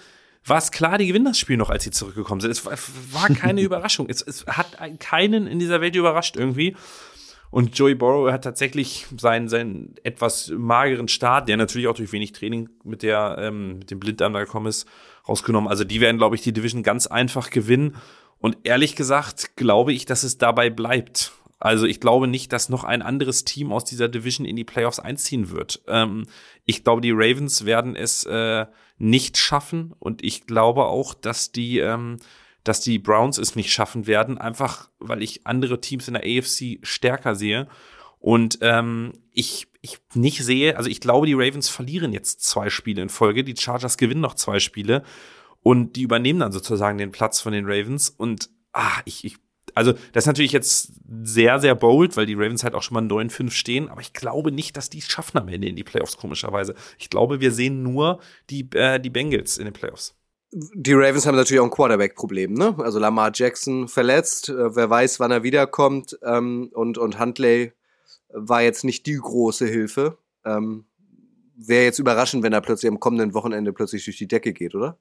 war 0.45 0.57
es 0.57 0.71
klar, 0.71 0.97
die 0.97 1.07
gewinnen 1.07 1.25
das 1.25 1.39
Spiel 1.39 1.57
noch, 1.57 1.69
als 1.69 1.83
sie 1.83 1.91
zurückgekommen 1.91 2.41
sind. 2.41 2.51
Es 2.51 2.65
war 2.65 3.27
keine 3.29 3.61
Überraschung. 3.63 4.07
Es, 4.09 4.21
es 4.21 4.45
hat 4.45 4.77
keinen 4.99 5.47
in 5.47 5.59
dieser 5.59 5.81
Welt 5.81 5.95
überrascht 5.95 6.37
irgendwie. 6.37 6.75
Und 7.49 7.77
Joey 7.77 7.95
Borrow 7.95 8.31
hat 8.31 8.43
tatsächlich 8.43 9.07
seinen, 9.17 9.47
seinen 9.47 9.95
etwas 10.03 10.49
mageren 10.49 11.07
Start, 11.07 11.47
der 11.47 11.57
natürlich 11.57 11.87
auch 11.87 11.95
durch 11.95 12.11
wenig 12.11 12.33
Training 12.33 12.69
mit 12.83 13.03
der, 13.03 13.37
ähm, 13.39 13.79
mit 13.79 13.91
dem 13.91 13.99
Blinddarm 13.99 14.33
da 14.33 14.39
gekommen 14.41 14.67
ist, 14.67 14.85
rausgenommen. 15.27 15.69
Also 15.69 15.83
die 15.83 16.01
werden, 16.01 16.17
glaube 16.17 16.35
ich, 16.35 16.41
die 16.41 16.51
Division 16.51 16.83
ganz 16.83 17.07
einfach 17.07 17.49
gewinnen. 17.49 17.95
Und 18.39 18.57
ehrlich 18.63 18.95
gesagt 18.95 19.55
glaube 19.55 19.93
ich, 19.93 20.05
dass 20.05 20.23
es 20.23 20.37
dabei 20.37 20.69
bleibt. 20.69 21.31
Also 21.59 21.85
ich 21.85 21.99
glaube 21.99 22.27
nicht, 22.27 22.53
dass 22.53 22.69
noch 22.69 22.83
ein 22.83 23.01
anderes 23.01 23.43
Team 23.43 23.71
aus 23.71 23.85
dieser 23.85 24.07
Division 24.07 24.45
in 24.45 24.55
die 24.55 24.63
Playoffs 24.63 24.99
einziehen 24.99 25.49
wird. 25.49 25.81
Ähm, 25.87 26.27
ich 26.65 26.83
glaube, 26.83 27.01
die 27.01 27.11
Ravens 27.11 27.65
werden 27.65 27.95
es 27.95 28.25
äh, 28.25 28.65
nicht 28.97 29.37
schaffen 29.37 29.93
und 29.99 30.23
ich 30.23 30.45
glaube 30.45 30.85
auch, 30.85 31.13
dass 31.13 31.51
die, 31.51 31.79
ähm, 31.79 32.17
dass 32.63 32.81
die 32.81 32.99
Browns 32.99 33.37
es 33.37 33.55
nicht 33.55 33.71
schaffen 33.71 34.05
werden, 34.05 34.37
einfach 34.37 34.89
weil 34.99 35.23
ich 35.23 35.47
andere 35.47 35.81
Teams 35.81 36.07
in 36.07 36.13
der 36.13 36.23
AFC 36.23 36.79
stärker 36.83 37.33
sehe 37.33 37.67
und 38.19 38.59
ähm, 38.61 39.13
ich, 39.31 39.67
ich 39.81 39.99
nicht 40.13 40.43
sehe, 40.43 40.77
also 40.77 40.89
ich 40.89 40.99
glaube, 40.99 41.27
die 41.27 41.33
Ravens 41.33 41.69
verlieren 41.69 42.13
jetzt 42.13 42.43
zwei 42.43 42.69
Spiele 42.69 43.01
in 43.01 43.09
Folge, 43.09 43.43
die 43.43 43.55
Chargers 43.55 43.97
gewinnen 43.97 44.21
noch 44.21 44.35
zwei 44.35 44.59
Spiele 44.59 45.03
und 45.63 45.95
die 45.95 46.01
übernehmen 46.01 46.39
dann 46.39 46.51
sozusagen 46.51 46.97
den 46.97 47.11
Platz 47.11 47.41
von 47.41 47.53
den 47.53 47.65
Ravens. 47.65 48.09
Und 48.09 48.49
ah, 48.73 49.01
ich, 49.05 49.25
ich 49.25 49.37
also 49.77 49.93
das 50.11 50.23
ist 50.23 50.27
natürlich 50.27 50.51
jetzt 50.51 50.93
sehr, 51.23 51.59
sehr 51.59 51.75
bold, 51.75 52.17
weil 52.17 52.25
die 52.25 52.33
Ravens 52.33 52.63
halt 52.63 52.73
auch 52.73 52.81
schon 52.81 52.95
mal 52.95 53.03
9-5 53.03 53.51
stehen, 53.51 53.89
aber 53.89 54.01
ich 54.01 54.11
glaube 54.11 54.51
nicht, 54.51 54.75
dass 54.75 54.89
die 54.89 54.97
es 54.99 55.07
schaffen 55.07 55.37
am 55.37 55.47
Ende 55.47 55.67
in 55.67 55.75
die 55.75 55.83
Playoffs, 55.83 56.17
komischerweise. 56.17 56.73
Ich 56.97 57.09
glaube, 57.09 57.39
wir 57.39 57.51
sehen 57.51 57.83
nur 57.83 58.19
die, 58.49 58.67
äh, 58.73 58.99
die 58.99 59.09
Bengals 59.09 59.57
in 59.57 59.65
den 59.65 59.73
Playoffs. 59.73 60.15
Die 60.51 60.93
Ravens 60.93 61.25
haben 61.25 61.35
natürlich 61.35 61.59
auch 61.59 61.65
ein 61.65 61.71
Quarterback-Problem, 61.71 62.53
ne? 62.53 62.75
Also 62.79 62.99
Lamar 62.99 63.31
Jackson 63.33 63.87
verletzt, 63.87 64.49
äh, 64.49 64.75
wer 64.75 64.89
weiß, 64.89 65.19
wann 65.19 65.31
er 65.31 65.43
wiederkommt, 65.43 66.17
ähm, 66.23 66.69
und, 66.73 66.97
und 66.97 67.19
Huntley 67.19 67.73
war 68.29 68.61
jetzt 68.61 68.83
nicht 68.83 69.05
die 69.05 69.17
große 69.17 69.67
Hilfe. 69.67 70.17
Ähm, 70.45 70.85
Wäre 71.55 71.85
jetzt 71.85 71.99
überraschend, 71.99 72.43
wenn 72.43 72.53
er 72.53 72.61
plötzlich 72.61 72.89
am 72.89 72.99
kommenden 72.99 73.33
Wochenende 73.33 73.73
plötzlich 73.73 74.05
durch 74.05 74.17
die 74.17 74.27
Decke 74.27 74.53
geht, 74.53 74.75
oder? 74.75 74.97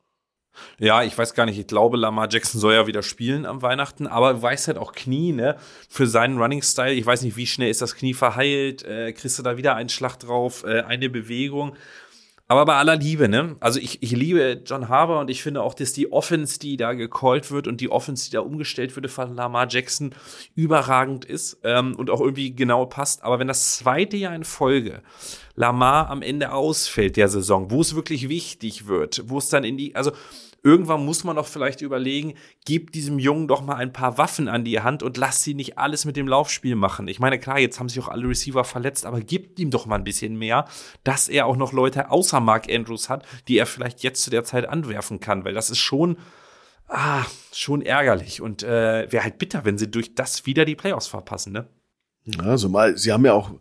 Ja, 0.78 1.02
ich 1.02 1.16
weiß 1.16 1.34
gar 1.34 1.46
nicht. 1.46 1.58
Ich 1.58 1.66
glaube, 1.66 1.96
Lamar 1.96 2.28
Jackson 2.30 2.60
soll 2.60 2.74
ja 2.74 2.86
wieder 2.86 3.02
spielen 3.02 3.46
am 3.46 3.62
Weihnachten, 3.62 4.06
aber 4.06 4.34
du 4.34 4.42
weißt 4.42 4.68
halt 4.68 4.78
auch 4.78 4.92
Knie, 4.92 5.32
ne? 5.32 5.56
Für 5.88 6.06
seinen 6.06 6.38
Running-Style. 6.38 6.94
Ich 6.94 7.06
weiß 7.06 7.22
nicht, 7.22 7.36
wie 7.36 7.46
schnell 7.46 7.70
ist 7.70 7.82
das 7.82 7.94
Knie 7.94 8.14
verheilt. 8.14 8.84
Äh, 8.84 9.12
kriegst 9.12 9.38
du 9.38 9.42
da 9.42 9.56
wieder 9.56 9.74
einen 9.76 9.88
Schlag 9.88 10.18
drauf, 10.18 10.64
äh, 10.64 10.82
eine 10.82 11.08
Bewegung. 11.08 11.76
Aber 12.48 12.64
bei 12.64 12.76
aller 12.76 12.94
Liebe, 12.94 13.28
ne? 13.28 13.56
Also 13.58 13.80
ich, 13.80 14.04
ich 14.04 14.12
liebe 14.12 14.62
John 14.64 14.88
Harbour 14.88 15.18
und 15.18 15.30
ich 15.30 15.42
finde 15.42 15.62
auch, 15.62 15.74
dass 15.74 15.92
die 15.92 16.12
Offense, 16.12 16.60
die 16.60 16.76
da 16.76 16.92
gecallt 16.92 17.50
wird 17.50 17.66
und 17.66 17.80
die 17.80 17.90
Offense, 17.90 18.26
die 18.26 18.34
da 18.34 18.40
umgestellt 18.40 18.94
wird 18.94 19.10
von 19.10 19.34
Lamar 19.34 19.66
Jackson, 19.68 20.14
überragend 20.54 21.24
ist 21.24 21.58
ähm, 21.64 21.96
und 21.96 22.08
auch 22.08 22.20
irgendwie 22.20 22.54
genau 22.54 22.86
passt. 22.86 23.24
Aber 23.24 23.40
wenn 23.40 23.48
das 23.48 23.76
zweite 23.76 24.16
Jahr 24.16 24.34
in 24.34 24.44
Folge 24.44 25.02
Lamar 25.56 26.08
am 26.08 26.22
Ende 26.22 26.52
ausfällt 26.52 27.16
der 27.16 27.28
Saison, 27.28 27.72
wo 27.72 27.80
es 27.80 27.96
wirklich 27.96 28.28
wichtig 28.28 28.86
wird, 28.86 29.24
wo 29.26 29.38
es 29.38 29.48
dann 29.48 29.64
in 29.64 29.76
die, 29.76 29.96
also 29.96 30.12
irgendwann 30.66 31.04
muss 31.04 31.22
man 31.22 31.36
doch 31.36 31.46
vielleicht 31.46 31.80
überlegen, 31.80 32.34
gib 32.64 32.90
diesem 32.90 33.20
Jungen 33.20 33.46
doch 33.46 33.62
mal 33.62 33.76
ein 33.76 33.92
paar 33.92 34.18
Waffen 34.18 34.48
an 34.48 34.64
die 34.64 34.80
Hand 34.80 35.04
und 35.04 35.16
lass 35.16 35.44
sie 35.44 35.54
nicht 35.54 35.78
alles 35.78 36.04
mit 36.04 36.16
dem 36.16 36.26
Laufspiel 36.26 36.74
machen. 36.74 37.06
Ich 37.06 37.20
meine, 37.20 37.38
klar, 37.38 37.60
jetzt 37.60 37.78
haben 37.78 37.88
sich 37.88 38.00
auch 38.00 38.08
alle 38.08 38.28
Receiver 38.28 38.64
verletzt, 38.64 39.06
aber 39.06 39.20
gib 39.20 39.58
ihm 39.60 39.70
doch 39.70 39.86
mal 39.86 39.94
ein 39.94 40.02
bisschen 40.02 40.36
mehr, 40.36 40.66
dass 41.04 41.28
er 41.28 41.46
auch 41.46 41.56
noch 41.56 41.72
Leute 41.72 42.10
außer 42.10 42.40
Mark 42.40 42.68
Andrews 42.68 43.08
hat, 43.08 43.24
die 43.46 43.58
er 43.58 43.66
vielleicht 43.66 44.02
jetzt 44.02 44.24
zu 44.24 44.30
der 44.30 44.42
Zeit 44.42 44.68
anwerfen 44.68 45.20
kann, 45.20 45.44
weil 45.44 45.54
das 45.54 45.70
ist 45.70 45.78
schon, 45.78 46.18
ah, 46.88 47.24
schon 47.52 47.80
ärgerlich 47.80 48.40
und 48.40 48.64
äh, 48.64 49.10
wäre 49.10 49.22
halt 49.22 49.38
bitter, 49.38 49.64
wenn 49.64 49.78
sie 49.78 49.88
durch 49.88 50.16
das 50.16 50.46
wieder 50.46 50.64
die 50.64 50.74
Playoffs 50.74 51.06
verpassen, 51.06 51.52
ne? 51.52 51.68
Also 52.38 52.68
mal, 52.68 52.98
sie 52.98 53.12
haben 53.12 53.24
ja 53.24 53.34
auch 53.34 53.52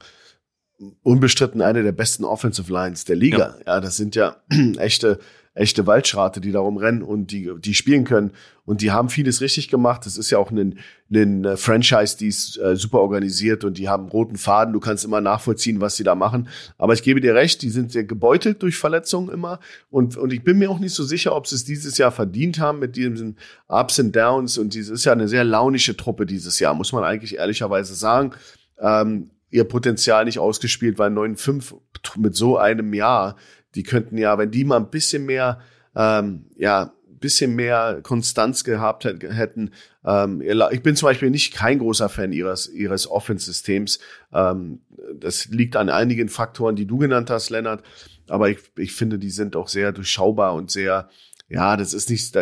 unbestritten 1.04 1.62
eine 1.62 1.84
der 1.84 1.92
besten 1.92 2.24
Offensive 2.24 2.74
Lines 2.74 3.06
der 3.06 3.16
Liga. 3.16 3.58
Ja, 3.60 3.76
ja 3.76 3.80
das 3.80 3.96
sind 3.96 4.16
ja 4.16 4.38
echte 4.78 5.20
echte 5.56 5.88
Waldschrate, 5.88 6.42
die 6.42 6.52
darum 6.52 6.78
rennen 6.78 7.02
und 7.02 7.32
die, 7.32 7.50
die 7.60 7.74
spielen 7.74 8.04
können. 8.04 8.32
Und 8.66 8.82
die 8.82 8.92
haben 8.92 9.10
vieles 9.10 9.42
richtig 9.42 9.70
gemacht. 9.70 10.06
Das 10.06 10.18
ist 10.18 10.30
ja 10.30 10.38
auch 10.38 10.52
ein, 10.52 10.80
ein 11.10 11.56
Franchise, 11.56 12.18
die 12.18 12.28
ist 12.28 12.58
äh, 12.58 12.76
super 12.76 13.00
organisiert 13.00 13.64
und 13.64 13.78
die 13.78 13.88
haben 13.88 14.10
roten 14.10 14.36
Faden. 14.38 14.74
Du 14.74 14.80
kannst 14.80 15.06
immer 15.06 15.22
nachvollziehen, 15.22 15.80
was 15.80 15.96
sie 15.96 16.04
da 16.04 16.14
machen. 16.14 16.50
Aber 16.78 16.94
ich 16.94 17.04
gebe 17.04 17.22
dir 17.22 17.36
recht, 17.36 17.62
die 17.62 17.70
sind 17.70 17.92
sehr 17.92 18.04
gebeutelt 18.04 18.62
durch 18.64 18.78
Verletzungen 18.78 19.30
immer. 19.30 19.60
Und, 19.90 20.18
und 20.18 20.34
ich 20.34 20.44
bin 20.44 20.58
mir 20.58 20.70
auch 20.70 20.80
nicht 20.80 20.94
so 20.94 21.04
sicher, 21.04 21.36
ob 21.36 21.48
sie 21.48 21.56
es 21.56 21.64
dieses 21.64 21.98
Jahr 21.98 22.12
verdient 22.12 22.60
haben 22.60 22.80
mit 22.80 22.98
diesen 22.98 23.38
Ups 23.68 24.00
and 24.00 24.14
Downs. 24.14 24.58
Und 24.58 24.74
dies 24.74 24.90
ist 24.90 25.06
ja 25.06 25.14
eine 25.14 25.30
sehr 25.30 25.46
launische 25.46 25.96
Truppe 25.96 26.26
dieses 26.26 26.60
Jahr, 26.60 26.74
muss 26.74 26.92
man 26.92 27.06
eigentlich 27.06 27.38
ehrlicherweise 27.38 27.96
sagen. 27.96 28.32
Ähm, 28.80 29.32
ihr 29.52 29.64
Potenzial 29.64 30.26
nicht 30.26 30.40
ausgespielt, 30.40 31.00
weil 31.00 31.12
9-5 31.12 31.76
mit 32.18 32.36
so 32.36 32.58
einem 32.58 32.94
Jahr 32.94 33.38
die 33.76 33.84
könnten 33.84 34.18
ja, 34.18 34.38
wenn 34.38 34.52
die 34.52 34.64
mal 34.64 34.78
ein 34.78 34.90
bisschen 34.90 35.26
mehr, 35.26 35.60
ähm, 35.96 36.46
ja, 36.58 36.94
bisschen 37.20 37.56
mehr 37.56 38.02
Konstanz 38.04 38.64
gehabt 38.64 39.06
hätten. 39.06 39.72
Ähm, 40.06 40.42
ich 40.42 40.84
bin 40.84 40.96
zum 40.96 41.08
Beispiel 41.08 41.30
nicht 41.32 41.54
kein 41.54 41.80
großer 41.80 42.10
Fan 42.10 42.32
ihres, 42.32 42.68
ihres 42.68 43.10
Offense-Systems. 43.10 44.00
Ähm, 44.34 44.82
das 45.20 45.48
liegt 45.48 45.76
an 45.76 45.90
einigen 45.90 46.30
Faktoren, 46.30 46.76
die 46.76 46.86
du 46.86 46.98
genannt 46.98 47.30
hast, 47.30 47.50
Lennart. 47.50 47.84
Aber 48.28 48.50
ich, 48.50 48.60
ich 48.78 48.94
finde, 48.94 49.18
die 49.18 49.30
sind 49.30 49.56
auch 49.56 49.68
sehr 49.68 49.92
durchschaubar 49.92 50.54
und 50.54 50.70
sehr, 50.70 51.10
ja, 51.50 51.78
das 51.78 51.94
ist 51.94 52.10
nicht, 52.10 52.36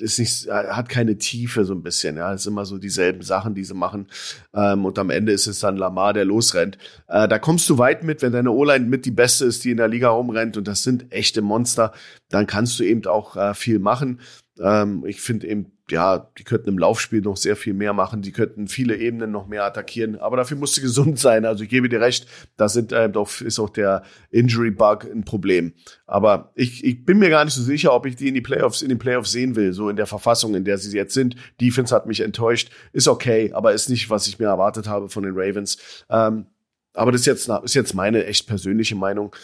ist 0.00 0.18
nicht, 0.18 0.48
hat 0.48 0.88
keine 0.88 1.18
Tiefe 1.18 1.64
so 1.64 1.74
ein 1.74 1.82
bisschen. 1.82 2.16
Ja, 2.16 2.32
das 2.32 2.42
ist 2.42 2.46
immer 2.46 2.64
so 2.64 2.78
dieselben 2.78 3.22
Sachen, 3.22 3.54
die 3.54 3.64
sie 3.64 3.74
machen. 3.74 4.06
Ähm, 4.54 4.84
und 4.84 4.98
am 4.98 5.10
Ende 5.10 5.32
ist 5.32 5.46
es 5.46 5.60
dann 5.60 5.76
Lamar, 5.76 6.12
der 6.12 6.24
losrennt. 6.24 6.78
Äh, 7.08 7.28
da 7.28 7.38
kommst 7.38 7.68
du 7.70 7.78
weit 7.78 8.02
mit, 8.02 8.22
wenn 8.22 8.32
deine 8.32 8.50
O-Line 8.50 8.86
mit 8.86 9.06
die 9.06 9.10
beste 9.10 9.44
ist, 9.44 9.64
die 9.64 9.70
in 9.70 9.76
der 9.76 9.88
Liga 9.88 10.08
rumrennt. 10.08 10.56
Und 10.56 10.68
das 10.68 10.82
sind 10.82 11.12
echte 11.12 11.42
Monster. 11.42 11.92
Dann 12.28 12.46
kannst 12.46 12.78
du 12.78 12.84
eben 12.84 13.06
auch 13.06 13.36
äh, 13.36 13.54
viel 13.54 13.78
machen. 13.78 14.20
Ähm, 14.60 15.04
ich 15.06 15.20
finde 15.20 15.46
eben, 15.48 15.72
ja, 15.90 16.30
die 16.38 16.44
könnten 16.44 16.70
im 16.70 16.78
Laufspiel 16.78 17.20
noch 17.20 17.36
sehr 17.36 17.54
viel 17.54 17.74
mehr 17.74 17.92
machen, 17.92 18.22
die 18.22 18.32
könnten 18.32 18.66
viele 18.66 18.96
Ebenen 18.96 19.30
noch 19.30 19.46
mehr 19.46 19.64
attackieren, 19.64 20.16
aber 20.16 20.36
dafür 20.36 20.56
musst 20.56 20.76
du 20.76 20.80
gesund 20.80 21.18
sein. 21.18 21.44
Also 21.44 21.62
ich 21.64 21.70
gebe 21.70 21.88
dir 21.88 22.00
recht, 22.00 22.26
da 22.56 22.68
sind 22.68 22.92
äh, 22.92 23.10
ist 23.44 23.58
auch 23.58 23.70
der 23.70 24.02
Injury 24.30 24.70
Bug 24.70 25.04
ein 25.04 25.24
Problem. 25.24 25.74
Aber 26.06 26.52
ich, 26.54 26.84
ich 26.84 27.04
bin 27.04 27.18
mir 27.18 27.28
gar 27.28 27.44
nicht 27.44 27.54
so 27.54 27.62
sicher, 27.62 27.92
ob 27.92 28.06
ich 28.06 28.16
die 28.16 28.28
in 28.28 28.34
die 28.34 28.40
Playoffs 28.40 28.82
in 28.82 28.88
den 28.88 28.98
Playoffs 28.98 29.30
sehen 29.30 29.54
will, 29.56 29.72
so 29.76 29.88
in 29.88 29.96
der 29.96 30.06
Verfassung, 30.06 30.54
in 30.54 30.64
der 30.64 30.78
sie 30.78 30.96
jetzt 30.96 31.14
sind. 31.14 31.36
Defense 31.60 31.94
hat 31.94 32.06
mich 32.06 32.20
enttäuscht, 32.20 32.70
ist 32.92 33.08
okay, 33.08 33.52
aber 33.52 33.72
ist 33.72 33.88
nicht, 33.88 34.10
was 34.10 34.26
ich 34.26 34.38
mir 34.38 34.46
erwartet 34.46 34.88
habe 34.88 35.08
von 35.08 35.22
den 35.22 35.34
Ravens. 35.36 36.04
Ähm, 36.10 36.46
aber 36.94 37.12
das 37.12 37.20
ist 37.22 37.26
jetzt, 37.26 37.48
ist 37.64 37.74
jetzt 37.74 37.94
meine 37.94 38.24
echt 38.24 38.46
persönliche 38.46 38.96
Meinung. 38.96 39.36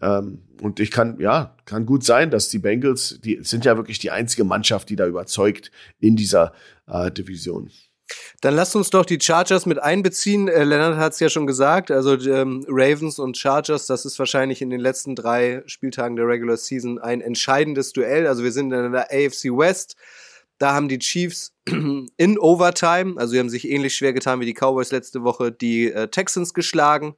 Ähm, 0.00 0.42
und 0.62 0.80
ich 0.80 0.90
kann, 0.90 1.18
ja, 1.20 1.56
kann 1.64 1.86
gut 1.86 2.04
sein, 2.04 2.30
dass 2.30 2.48
die 2.48 2.58
Bengals, 2.58 3.20
die 3.22 3.40
sind 3.42 3.64
ja 3.64 3.76
wirklich 3.76 3.98
die 3.98 4.10
einzige 4.10 4.44
Mannschaft, 4.44 4.88
die 4.88 4.96
da 4.96 5.06
überzeugt 5.06 5.70
in 5.98 6.16
dieser 6.16 6.52
äh, 6.86 7.10
Division. 7.10 7.70
Dann 8.40 8.54
lasst 8.54 8.74
uns 8.76 8.90
doch 8.90 9.04
die 9.04 9.18
Chargers 9.20 9.66
mit 9.66 9.78
einbeziehen. 9.78 10.48
Äh, 10.48 10.64
Leonard 10.64 10.96
hat 10.96 11.12
es 11.12 11.20
ja 11.20 11.28
schon 11.28 11.46
gesagt, 11.46 11.90
also 11.90 12.14
ähm, 12.14 12.64
Ravens 12.68 13.18
und 13.18 13.36
Chargers, 13.36 13.86
das 13.86 14.04
ist 14.04 14.18
wahrscheinlich 14.18 14.62
in 14.62 14.70
den 14.70 14.80
letzten 14.80 15.14
drei 15.14 15.62
Spieltagen 15.66 16.16
der 16.16 16.26
Regular 16.26 16.56
Season 16.56 16.98
ein 16.98 17.20
entscheidendes 17.20 17.92
Duell. 17.92 18.26
Also 18.26 18.42
wir 18.44 18.52
sind 18.52 18.72
in 18.72 18.92
der 18.92 19.10
AFC 19.10 19.44
West. 19.46 19.96
Da 20.58 20.74
haben 20.74 20.88
die 20.88 20.98
Chiefs 20.98 21.54
in 22.16 22.38
Overtime, 22.38 23.14
also 23.18 23.32
sie 23.32 23.38
haben 23.38 23.48
sich 23.48 23.66
ähnlich 23.66 23.94
schwer 23.94 24.12
getan 24.12 24.40
wie 24.40 24.44
die 24.44 24.52
Cowboys 24.52 24.92
letzte 24.92 25.22
Woche, 25.22 25.50
die 25.50 25.90
äh, 25.90 26.08
Texans 26.08 26.52
geschlagen. 26.52 27.14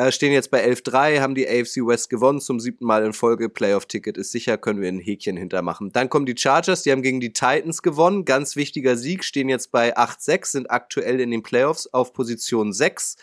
Äh, 0.00 0.12
stehen 0.12 0.32
jetzt 0.32 0.50
bei 0.50 0.66
11-3, 0.66 1.20
haben 1.20 1.34
die 1.34 1.46
AFC 1.46 1.86
West 1.86 2.08
gewonnen, 2.08 2.40
zum 2.40 2.58
siebten 2.58 2.86
Mal 2.86 3.04
in 3.04 3.12
Folge. 3.12 3.50
Playoff-Ticket 3.50 4.16
ist 4.16 4.32
sicher, 4.32 4.56
können 4.56 4.80
wir 4.80 4.88
ein 4.88 4.98
Häkchen 4.98 5.36
hintermachen. 5.36 5.92
Dann 5.92 6.08
kommen 6.08 6.24
die 6.24 6.34
Chargers, 6.38 6.82
die 6.82 6.90
haben 6.90 7.02
gegen 7.02 7.20
die 7.20 7.34
Titans 7.34 7.82
gewonnen. 7.82 8.24
Ganz 8.24 8.56
wichtiger 8.56 8.96
Sieg, 8.96 9.24
stehen 9.24 9.50
jetzt 9.50 9.70
bei 9.72 9.94
8-6, 9.98 10.46
sind 10.46 10.70
aktuell 10.70 11.20
in 11.20 11.30
den 11.30 11.42
Playoffs 11.42 11.86
auf 11.86 12.14
Position 12.14 12.72
6. 12.72 13.16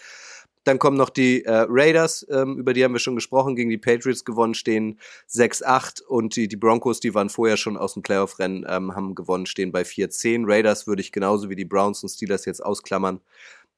Dann 0.66 0.78
kommen 0.78 0.98
noch 0.98 1.10
die 1.10 1.46
äh, 1.46 1.66
Raiders, 1.68 2.28
ähm, 2.30 2.60
über 2.60 2.74
die 2.74 2.84
haben 2.84 2.94
wir 2.94 3.00
schon 3.00 3.16
gesprochen, 3.16 3.56
gegen 3.56 3.72
die 3.72 3.80
Patriots 3.80 4.24
gewonnen, 4.24 4.54
stehen 4.54 5.00
6-8 5.32 6.04
und 6.04 6.36
die, 6.36 6.48
die 6.48 6.58
Broncos, 6.58 7.00
die 7.00 7.16
waren 7.16 7.30
vorher 7.30 7.58
schon 7.58 7.76
aus 7.76 7.96
dem 7.96 8.04
Playoff-Rennen, 8.04 8.68
ähm, 8.70 8.96
haben 8.96 9.16
gewonnen, 9.16 9.48
stehen 9.48 9.72
bei 9.72 9.82
4-10. 9.82 10.44
Raiders 10.46 10.86
würde 10.86 11.02
ich 11.02 11.12
genauso 11.12 11.50
wie 11.50 11.56
die 11.56 11.66
Browns 11.66 12.04
und 12.04 12.10
Steelers 12.10 12.46
jetzt 12.46 12.64
ausklammern, 12.64 13.20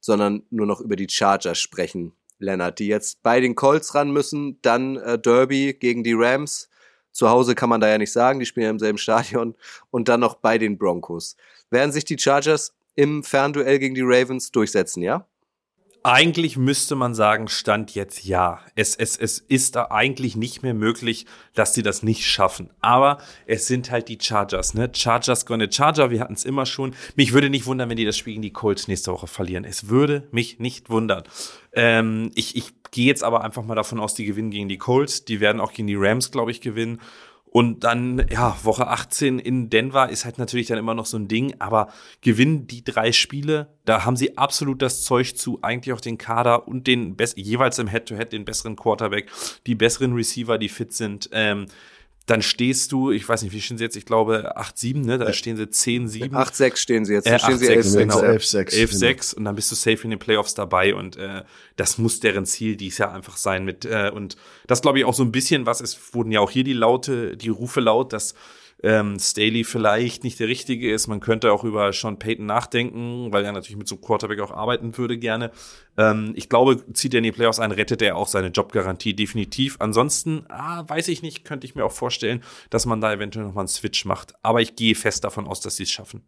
sondern 0.02 0.43
nur 0.50 0.66
noch 0.66 0.82
über 0.82 0.97
die 0.97 1.08
Chargers 1.08 1.60
sprechen. 1.60 2.12
Lennart, 2.40 2.80
die 2.80 2.88
jetzt 2.88 3.22
bei 3.22 3.40
den 3.40 3.56
Colts 3.56 3.94
ran 3.96 4.12
müssen, 4.12 4.60
dann 4.62 4.98
äh, 4.98 5.20
Derby 5.20 5.76
gegen 5.80 6.04
die 6.04 6.14
Rams. 6.14 6.70
Zu 7.12 7.30
Hause 7.30 7.56
kann 7.56 7.70
man 7.70 7.82
da 7.82 7.90
ja 7.90 7.98
nicht 7.98 8.12
sagen, 8.12 8.40
die 8.40 8.46
spielen 8.46 8.64
ja 8.66 8.70
im 8.72 8.80
selben 8.80 8.98
Stadion. 8.98 9.56
Und 9.92 10.08
dann 10.08 10.20
noch 10.20 10.36
bei 10.36 10.58
den 10.58 10.78
Broncos. 10.78 11.36
Werden 11.70 11.92
sich 11.92 12.06
die 12.06 12.18
Chargers 12.18 12.74
im 12.96 13.24
Fernduell 13.24 13.80
gegen 13.80 13.96
die 13.96 14.04
Ravens 14.04 14.52
durchsetzen, 14.52 15.04
ja? 15.04 15.26
Eigentlich 16.02 16.56
müsste 16.56 16.95
man 16.95 17.14
sagen, 17.14 17.50
Stand 17.50 17.93
jetzt 17.93 18.24
ja. 18.24 18.62
Es, 18.76 18.95
es, 18.95 19.18
es 19.18 19.39
ist 19.39 19.76
da 19.76 19.88
eigentlich 19.91 20.38
nicht 20.38 20.64
mehr 20.64 20.74
möglich, 20.74 21.26
dass 21.56 21.74
sie 21.74 21.84
das 21.84 22.04
nicht 22.04 22.26
schaffen. 22.26 22.70
Aber 22.80 23.18
es 23.45 23.68
sind 23.68 23.91
halt 23.91 24.08
die 24.08 24.18
Chargers, 24.20 24.74
ne? 24.74 24.89
Chargers 24.93 25.45
gonna 25.45 25.70
Charger, 25.70 26.10
wir 26.10 26.22
hatten 26.22 26.36
es 26.36 26.45
immer 26.45 26.66
schon. 26.66 26.95
Mich 27.16 27.34
würde 27.34 27.50
nicht 27.50 27.66
wundern, 27.66 27.89
wenn 27.89 27.97
die 27.97 28.06
das 28.06 28.18
Spiel 28.18 28.34
gegen 28.34 28.43
die 28.43 28.54
Colts 28.54 28.88
nächste 28.88 29.12
Woche 29.12 29.28
verlieren. 29.28 29.66
Es 29.66 29.89
würde 29.89 30.28
mich 30.32 30.60
nicht 30.60 30.89
wundern. 30.89 31.24
Ähm, 31.74 32.32
ich 32.34 32.56
ich 32.56 32.72
gehe 32.91 33.08
jetzt 33.08 33.24
aber 33.24 33.43
einfach 33.43 33.64
mal 33.64 33.76
davon 33.76 34.00
aus, 34.00 34.16
die 34.16 34.26
gewinnen 34.26 34.52
gegen 34.52 34.70
die 34.70 34.78
Colts. 34.78 35.26
Die 35.26 35.39
werden 35.39 35.62
auch 35.62 35.74
gegen 35.74 35.88
die 35.88 35.97
Rams, 35.97 36.32
glaube 36.32 36.52
ich, 36.52 36.62
gewinnen. 36.62 37.02
Und 37.52 37.84
dann, 37.84 38.28
ja, 38.30 38.58
Woche 38.64 38.88
18 38.88 39.39
in 39.39 39.72
Denver 39.72 40.10
ist 40.10 40.24
halt 40.24 40.38
natürlich 40.38 40.68
dann 40.68 40.78
immer 40.78 40.93
noch 40.93 41.08
so 41.08 41.18
ein 41.18 41.28
Ding, 41.28 41.56
aber 41.58 41.88
gewinnen 42.22 42.68
die 42.68 42.84
drei 42.84 43.12
Spiele, 43.12 43.74
da 43.86 44.06
haben 44.06 44.16
sie 44.16 44.38
absolut 44.38 44.84
das 44.84 45.02
Zeug 45.04 45.36
zu, 45.36 45.58
eigentlich 45.64 45.93
auch 45.93 46.02
den 46.02 46.20
Kader 46.20 46.68
und 46.68 46.86
den 46.86 47.18
jeweils 47.36 47.80
im 47.80 47.88
Head-to-Head 47.88 48.28
-Head 48.28 48.32
den 48.32 48.45
besseren 48.45 48.76
Quarterback, 48.76 49.32
die 49.66 49.74
besseren 49.74 50.14
Receiver, 50.14 50.60
die 50.60 50.70
fit 50.70 50.93
sind. 50.93 51.30
Ähm, 51.34 51.66
dann 52.26 52.42
stehst 52.44 52.92
du, 52.92 53.12
ich 53.12 53.28
weiß 53.28 53.42
nicht, 53.42 53.54
wie 53.54 53.62
stehen 53.62 53.78
sie 53.78 53.84
jetzt? 53.84 53.96
Ich 53.96 54.06
glaube 54.06 54.56
8-7, 54.56 55.04
ne? 55.04 55.18
Da 55.18 55.34
stehen 55.34 55.58
sie 55.58 55.64
10-7. 55.64 56.30
8-6 56.32 56.78
stehen 56.78 57.06
sie 57.06 57.14
jetzt. 57.14 57.26
Äh, 57.26 57.40
stehen 57.40 57.56
8, 57.56 57.60
sie 57.60 57.66
6, 57.66 57.88
11-6. 57.88 57.98
genau. 57.98 58.20
11-6. 58.20 58.74
11-6 58.74 59.36
und 59.36 59.46
dann 59.46 59.56
bist 59.56 59.72
du 59.72 59.76
safe 59.76 60.04
in 60.04 60.12
den 60.12 60.20
Playoffs 60.20 60.54
dabei 60.54 60.94
und 60.94 61.18
äh, 61.18 61.44
das 61.76 61.98
muss 61.98 62.20
deren 62.20 62.46
Ziel 62.46 62.76
dies 62.76 63.00
Jahr 63.00 63.14
einfach 63.14 63.38
sein 63.38 63.66
mit 63.66 63.86
äh, 63.86 64.12
und 64.14 64.38
das 64.68 64.82
glaube 64.82 65.00
ich 65.00 65.06
auch 65.06 65.14
so 65.14 65.24
ein 65.24 65.32
bisschen, 65.32 65.66
was 65.66 65.82
es 65.82 66.14
wurden 66.14 66.32
ja 66.32 66.40
auch 66.40 66.52
hier 66.52 66.64
die 66.64 66.74
Laute, 66.74 67.36
die 67.36 67.50
Rufe 67.50 67.80
laut, 67.80 68.14
dass 68.14 68.36
ähm, 68.84 69.20
Staley 69.20 69.64
vielleicht 69.64 70.24
nicht 70.24 70.40
der 70.40 70.48
Richtige 70.48 70.94
ist. 70.94 71.08
Man 71.08 71.20
könnte 71.20 71.52
auch 71.52 71.64
über 71.64 71.92
Sean 71.92 72.20
Payton 72.20 72.46
nachdenken, 72.46 73.32
weil 73.32 73.44
er 73.44 73.52
natürlich 73.52 73.78
mit 73.78 73.88
so 73.88 73.96
einem 73.96 74.04
Quarterback 74.04 74.40
auch 74.40 74.52
arbeiten 74.52 74.98
würde 74.98 75.18
gerne. 75.18 75.52
Ähm, 75.98 76.34
ich 76.36 76.50
glaube, 76.50 76.84
zieht 76.94 77.14
er 77.14 77.20
in 77.20 77.26
die 77.26 77.32
Playoffs 77.32 77.60
ein, 77.60 77.72
rettet 77.72 78.02
er 78.02 78.16
auch 78.16 78.28
seine 78.28 78.48
Jobgarantie 78.48 79.14
definitiv. 79.14 79.76
Ansonsten, 79.80 80.46
ah, 80.50 80.84
weiß 80.88 81.10
ich 81.10 81.22
nicht, 81.22 81.44
könnte 81.44 81.66
ich 81.66 81.76
mir 81.76 81.86
auch 81.86 81.92
vorstellen, 81.92 82.44
dass 82.70 82.86
man 82.86 83.02
da 83.02 83.14
eventuell 83.14 83.46
nochmal 83.46 83.64
einen 83.64 83.68
Switch 83.68 84.06
macht. 84.06 84.34
Aber 84.44 84.62
ich 84.62 84.76
gehe 84.76 84.96
fest 84.96 85.24
davon 85.24 85.48
aus, 85.48 85.60
dass 85.60 85.76
sie 85.76 85.84
es 85.84 85.92
schaffen. 85.92 86.24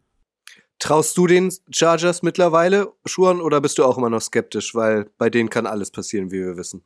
Traust 0.78 1.16
du 1.16 1.28
den 1.28 1.52
Chargers 1.70 2.22
mittlerweile, 2.22 2.92
Schuhan, 3.06 3.40
oder 3.40 3.60
bist 3.60 3.78
du 3.78 3.84
auch 3.84 3.98
immer 3.98 4.10
noch 4.10 4.20
skeptisch? 4.20 4.74
Weil 4.74 5.10
bei 5.16 5.30
denen 5.30 5.48
kann 5.48 5.64
alles 5.64 5.92
passieren, 5.92 6.32
wie 6.32 6.40
wir 6.40 6.56
wissen. 6.56 6.84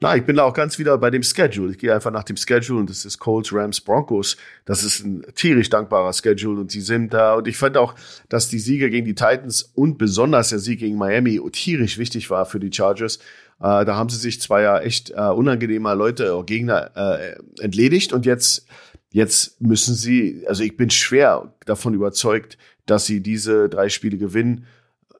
Na, 0.00 0.14
ich 0.14 0.24
bin 0.24 0.36
da 0.36 0.44
auch 0.44 0.54
ganz 0.54 0.78
wieder 0.78 0.96
bei 0.96 1.10
dem 1.10 1.24
Schedule. 1.24 1.72
Ich 1.72 1.78
gehe 1.78 1.92
einfach 1.92 2.12
nach 2.12 2.22
dem 2.22 2.36
Schedule 2.36 2.78
und 2.78 2.88
das 2.88 3.04
ist 3.04 3.18
Colts, 3.18 3.52
Rams, 3.52 3.80
Broncos. 3.80 4.36
Das 4.64 4.84
ist 4.84 5.04
ein 5.04 5.24
tierisch 5.34 5.70
dankbarer 5.70 6.12
Schedule 6.12 6.60
und 6.60 6.70
sie 6.70 6.82
sind 6.82 7.12
da. 7.12 7.34
Und 7.34 7.48
ich 7.48 7.56
fand 7.56 7.76
auch, 7.76 7.96
dass 8.28 8.48
die 8.48 8.60
Siege 8.60 8.90
gegen 8.90 9.06
die 9.06 9.16
Titans 9.16 9.72
und 9.74 9.98
besonders 9.98 10.50
der 10.50 10.60
Sieg 10.60 10.78
gegen 10.78 10.96
Miami 10.96 11.40
tierisch 11.50 11.98
wichtig 11.98 12.30
war 12.30 12.46
für 12.46 12.60
die 12.60 12.72
Chargers. 12.72 13.16
Äh, 13.60 13.84
da 13.84 13.96
haben 13.96 14.08
sie 14.08 14.18
sich 14.18 14.40
zwar 14.40 14.60
ja 14.60 14.78
echt 14.78 15.10
äh, 15.10 15.20
unangenehmer 15.20 15.96
Leute, 15.96 16.32
oder 16.32 16.46
Gegner 16.46 16.92
äh, 16.94 17.34
entledigt 17.60 18.12
und 18.12 18.24
jetzt, 18.24 18.66
jetzt 19.10 19.60
müssen 19.60 19.96
sie, 19.96 20.44
also 20.46 20.62
ich 20.62 20.76
bin 20.76 20.90
schwer 20.90 21.52
davon 21.66 21.94
überzeugt, 21.94 22.56
dass 22.86 23.04
sie 23.06 23.20
diese 23.20 23.68
drei 23.68 23.88
Spiele 23.88 24.16
gewinnen 24.16 24.66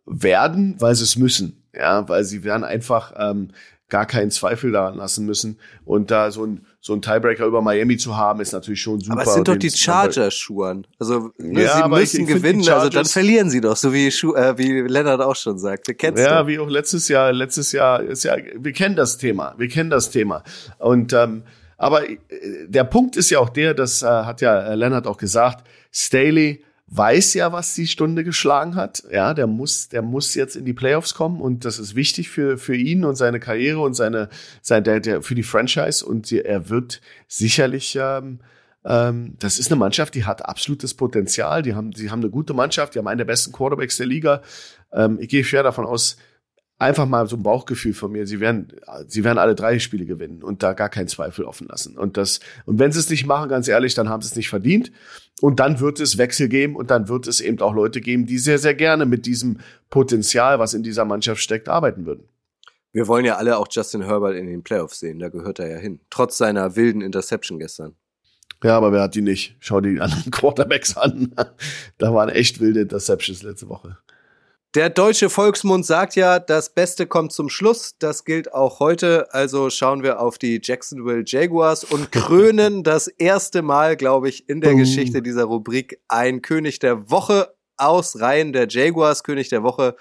werden, 0.07 0.76
weil 0.79 0.95
sie 0.95 1.03
es 1.03 1.16
müssen. 1.16 1.64
Ja, 1.74 2.09
weil 2.09 2.24
sie 2.24 2.45
werden 2.45 2.64
einfach, 2.64 3.12
ähm, 3.18 3.49
gar 3.89 4.05
keinen 4.07 4.30
Zweifel 4.30 4.70
daran 4.72 4.97
lassen 4.97 5.24
müssen. 5.24 5.59
Und 5.84 6.11
da 6.11 6.30
so 6.30 6.45
ein, 6.45 6.66
so 6.80 6.93
ein 6.95 7.01
Tiebreaker 7.03 7.47
über 7.47 7.62
Miami 7.62 7.97
zu 7.97 8.16
haben, 8.16 8.41
ist 8.41 8.53
natürlich 8.53 8.82
schon 8.82 9.01
super. 9.01 9.12
Aber 9.20 9.22
es 9.28 9.34
sind 9.34 9.49
doch 9.49 9.57
die 9.57 9.70
Chargers, 9.70 10.34
Schuhen. 10.34 10.86
Also 10.99 11.30
ne, 11.39 11.62
Ja, 11.62 11.74
sie 11.74 11.80
ich- 11.80 11.86
müssen 11.89 12.20
ich 12.20 12.26
die 12.26 12.32
gewinnen, 12.34 12.68
also 12.68 12.89
dann 12.91 13.05
verlieren 13.07 13.49
sie 13.51 13.61
doch, 13.61 13.76
so 13.76 13.93
wie, 13.93 14.11
Schu 14.11 14.34
äh, 14.34 14.59
wie 14.59 14.80
Lennart 14.82 15.20
auch 15.22 15.36
schon 15.36 15.59
sagte. 15.59 15.95
Kennst 15.95 16.22
Ja, 16.22 16.43
du? 16.43 16.49
wie 16.49 16.59
auch 16.59 16.68
letztes 16.68 17.09
Jahr. 17.09 17.32
Letztes 17.32 17.72
Jahr 17.72 18.03
ist 18.03 18.24
ja, 18.24 18.36
wir 18.57 18.72
kennen 18.72 18.95
das 18.97 19.16
Thema. 19.16 19.55
Wir 19.57 19.68
kennen 19.68 19.91
das 19.91 20.11
Thema. 20.11 20.43
Und 20.78 21.12
ähm, 21.12 21.43
aber 21.78 22.09
äh, 22.11 22.16
der 22.66 22.84
Punkt 22.84 23.16
ist 23.16 23.30
ja 23.30 23.39
auch 23.39 23.49
der, 23.51 23.72
das 23.72 24.03
äh, 24.03 24.07
hat 24.07 24.41
ja 24.41 24.59
äh, 24.61 24.74
Lennart 24.74 25.07
auch 25.07 25.16
gesagt. 25.16 25.66
Staley 25.93 26.62
weiß 26.91 27.34
ja, 27.34 27.53
was 27.53 27.74
die 27.74 27.86
Stunde 27.86 28.24
geschlagen 28.24 28.74
hat. 28.74 29.03
Ja, 29.11 29.34
der 29.34 29.47
muss, 29.47 29.89
der 29.89 30.03
muss 30.03 30.34
jetzt 30.34 30.57
in 30.57 30.64
die 30.64 30.72
Playoffs 30.72 31.14
kommen 31.14 31.41
und 31.41 31.64
das 31.64 31.78
ist 31.78 31.95
wichtig 31.95 32.30
für 32.30 32.59
für 32.59 32.74
ihn 32.74 33.05
und 33.05 33.16
seine 33.16 33.41
Karriere 33.41 33.80
und 33.80 33.95
seine, 33.95 34.28
sein 34.62 34.84
der, 34.84 35.01
der 35.01 35.22
für 35.22 35.34
die 35.34 35.43
Franchise 35.43 36.05
und 36.05 36.32
er 36.32 36.70
wird 36.70 37.01
sicherlich 37.26 37.97
ähm, 38.01 38.41
ähm, 38.84 39.34
das 39.39 39.59
ist 39.59 39.70
eine 39.70 39.78
Mannschaft, 39.78 40.14
die 40.14 40.24
hat 40.24 40.47
absolutes 40.47 40.95
Potenzial. 40.95 41.62
Die 41.62 41.74
haben, 41.74 41.91
die 41.91 42.11
haben 42.11 42.20
eine 42.20 42.30
gute 42.30 42.55
Mannschaft, 42.55 42.95
die 42.95 42.99
haben 42.99 43.09
einen 43.09 43.18
der 43.18 43.24
besten 43.24 43.53
Quarterbacks 43.53 43.97
der 43.97 44.07
Liga. 44.07 44.43
Ähm, 44.93 45.18
ich 45.20 45.28
gehe 45.28 45.45
schwer 45.45 45.62
davon 45.62 45.84
aus, 45.84 46.16
einfach 46.78 47.07
mal 47.07 47.28
so 47.28 47.36
ein 47.36 47.43
Bauchgefühl 47.43 47.93
von 47.93 48.12
mir, 48.12 48.26
sie 48.26 48.41
werden, 48.41 48.72
sie 49.09 49.24
werden 49.24 49.39
alle 49.39 49.55
drei 49.55 49.78
Spiele 49.80 50.07
gewinnen 50.07 50.43
und 50.43 50.62
da 50.62 50.72
gar 50.72 50.89
keinen 50.89 51.09
Zweifel 51.09 51.45
offen 51.45 51.66
lassen. 51.66 51.99
Und 51.99 52.16
das, 52.16 52.41
und 52.66 52.78
wenn 52.78 52.93
sie 52.93 53.01
es 53.01 53.11
nicht 53.11 53.26
machen, 53.26 53.49
ganz 53.49 53.66
ehrlich, 53.68 53.95
dann 53.95 54.09
haben 54.09 54.22
sie 54.22 54.28
es 54.28 54.36
nicht 54.36 54.49
verdient. 54.49 54.93
Und 55.41 55.61
dann 55.61 55.80
wird 55.80 56.01
es 56.01 56.18
Wechsel 56.18 56.49
geben 56.49 56.74
und 56.74 56.91
dann 56.91 57.09
wird 57.09 57.26
es 57.26 57.41
eben 57.41 57.61
auch 57.61 57.74
Leute 57.74 58.01
geben, 58.01 58.26
die 58.26 58.39
sehr, 58.39 58.59
sehr 58.59 58.74
gerne 58.74 59.07
mit 59.07 59.24
diesem 59.26 59.59
Potenzial, 59.89 60.59
was 60.59 60.74
in 60.74 60.82
dieser 60.82 61.05
Mannschaft 61.05 61.41
steckt, 61.41 61.68
arbeiten 61.68 62.07
würden. 62.07 62.28
Wir 62.93 63.07
wollen 63.07 63.24
ja 63.24 63.36
alle 63.36 63.59
auch 63.59 63.68
Justin 63.70 64.03
Herbert 64.03 64.34
in 64.34 64.47
den 64.47 64.62
Playoffs 64.62 64.99
sehen, 64.99 65.18
da 65.18 65.28
gehört 65.28 65.59
er 65.59 65.70
ja 65.70 65.78
hin. 65.78 66.01
Trotz 66.11 66.39
seiner 66.39 66.74
wilden 66.74 67.03
Interception 67.03 67.59
gestern. 67.59 67.95
Ja, 68.64 68.76
aber 68.76 68.93
wer 68.93 69.03
hat 69.03 69.14
die 69.14 69.22
nicht? 69.22 69.57
Schau 69.61 69.80
die 69.80 70.01
anderen 70.01 70.30
Quarterbacks 70.30 70.97
an. 70.97 71.34
da 71.99 72.14
waren 72.14 72.28
echt 72.28 72.61
wilde 72.61 72.80
Interceptions 72.80 73.43
letzte 73.43 73.68
Woche. 73.68 73.99
Der 74.74 74.90
deutsche 74.90 75.30
Volksmund 75.30 75.86
sagt 75.86 76.14
ja, 76.14 76.38
das 76.38 76.74
Beste 76.74 77.06
kommt 77.06 77.32
zum 77.32 77.48
Schluss. 77.48 77.94
Das 77.98 78.26
gilt 78.26 78.52
auch 78.52 78.80
heute. 78.80 79.32
Also 79.32 79.70
schauen 79.70 80.02
wir 80.02 80.20
auf 80.20 80.36
die 80.36 80.60
Jacksonville 80.62 81.24
Jaguars 81.26 81.84
und 81.84 82.12
krönen 82.12 82.82
das 82.82 83.08
erste 83.08 83.62
Mal, 83.62 83.96
glaube 83.96 84.28
ich, 84.28 84.46
in 84.48 84.60
der. 84.60 84.74
Geschichte 84.74 85.22
dieser 85.22 85.44
Rubrik 85.44 86.00
ein 86.08 86.42
König 86.42 86.80
der 86.80 87.10
Woche 87.10 87.54
aus 87.78 88.20
Reihen 88.20 88.52
der 88.52 88.68
Jaguars. 88.68 89.24
König 89.24 89.48
der 89.48 89.62
Woche 89.62 89.96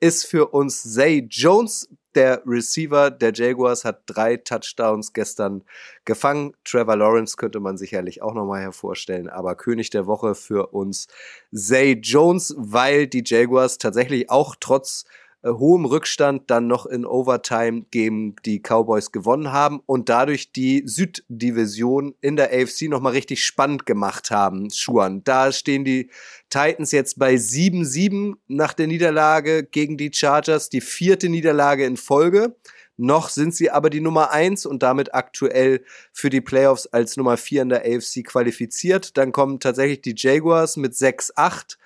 ist 0.00 0.26
für 0.26 0.48
uns 0.48 0.82
Zay 0.82 1.26
Jones. 1.30 1.88
Der 2.18 2.42
Receiver 2.44 3.12
der 3.12 3.32
Jaguars 3.32 3.84
hat 3.84 4.02
drei 4.06 4.38
Touchdowns 4.38 5.12
gestern 5.12 5.62
gefangen. 6.04 6.52
Trevor 6.64 6.96
Lawrence 6.96 7.36
könnte 7.36 7.60
man 7.60 7.78
sicherlich 7.78 8.22
auch 8.22 8.34
nochmal 8.34 8.60
hervorstellen, 8.60 9.28
aber 9.28 9.54
König 9.54 9.90
der 9.90 10.08
Woche 10.08 10.34
für 10.34 10.72
uns 10.72 11.06
Zay 11.54 11.92
Jones, 11.92 12.56
weil 12.58 13.06
die 13.06 13.22
Jaguars 13.24 13.78
tatsächlich 13.78 14.30
auch 14.30 14.56
trotz 14.58 15.04
äh, 15.42 15.50
hohem 15.50 15.84
Rückstand 15.84 16.50
dann 16.50 16.66
noch 16.66 16.86
in 16.86 17.06
Overtime 17.06 17.86
gegen 17.90 18.34
die 18.44 18.60
Cowboys 18.60 19.12
gewonnen 19.12 19.52
haben 19.52 19.80
und 19.86 20.08
dadurch 20.08 20.52
die 20.52 20.82
Süddivision 20.84 22.14
in 22.20 22.36
der 22.36 22.52
AFC 22.52 22.88
nochmal 22.88 23.12
richtig 23.12 23.44
spannend 23.44 23.86
gemacht 23.86 24.30
haben, 24.30 24.70
Schuan. 24.70 25.22
Da 25.24 25.52
stehen 25.52 25.84
die 25.84 26.10
Titans 26.50 26.92
jetzt 26.92 27.18
bei 27.18 27.34
7-7 27.34 28.34
nach 28.48 28.74
der 28.74 28.88
Niederlage 28.88 29.64
gegen 29.64 29.96
die 29.96 30.10
Chargers, 30.12 30.70
die 30.70 30.80
vierte 30.80 31.28
Niederlage 31.28 31.84
in 31.84 31.96
Folge. 31.96 32.56
Noch 33.00 33.28
sind 33.28 33.54
sie 33.54 33.70
aber 33.70 33.90
die 33.90 34.00
Nummer 34.00 34.32
eins 34.32 34.66
und 34.66 34.82
damit 34.82 35.14
aktuell 35.14 35.84
für 36.12 36.30
die 36.30 36.40
Playoffs 36.40 36.86
als 36.88 37.16
Nummer 37.16 37.36
vier 37.36 37.62
in 37.62 37.68
der 37.68 37.82
AFC 37.82 38.24
qualifiziert. 38.24 39.16
Dann 39.16 39.30
kommen 39.30 39.60
tatsächlich 39.60 40.00
die 40.00 40.14
Jaguars 40.16 40.76
mit 40.76 40.94
6-8 40.94 41.76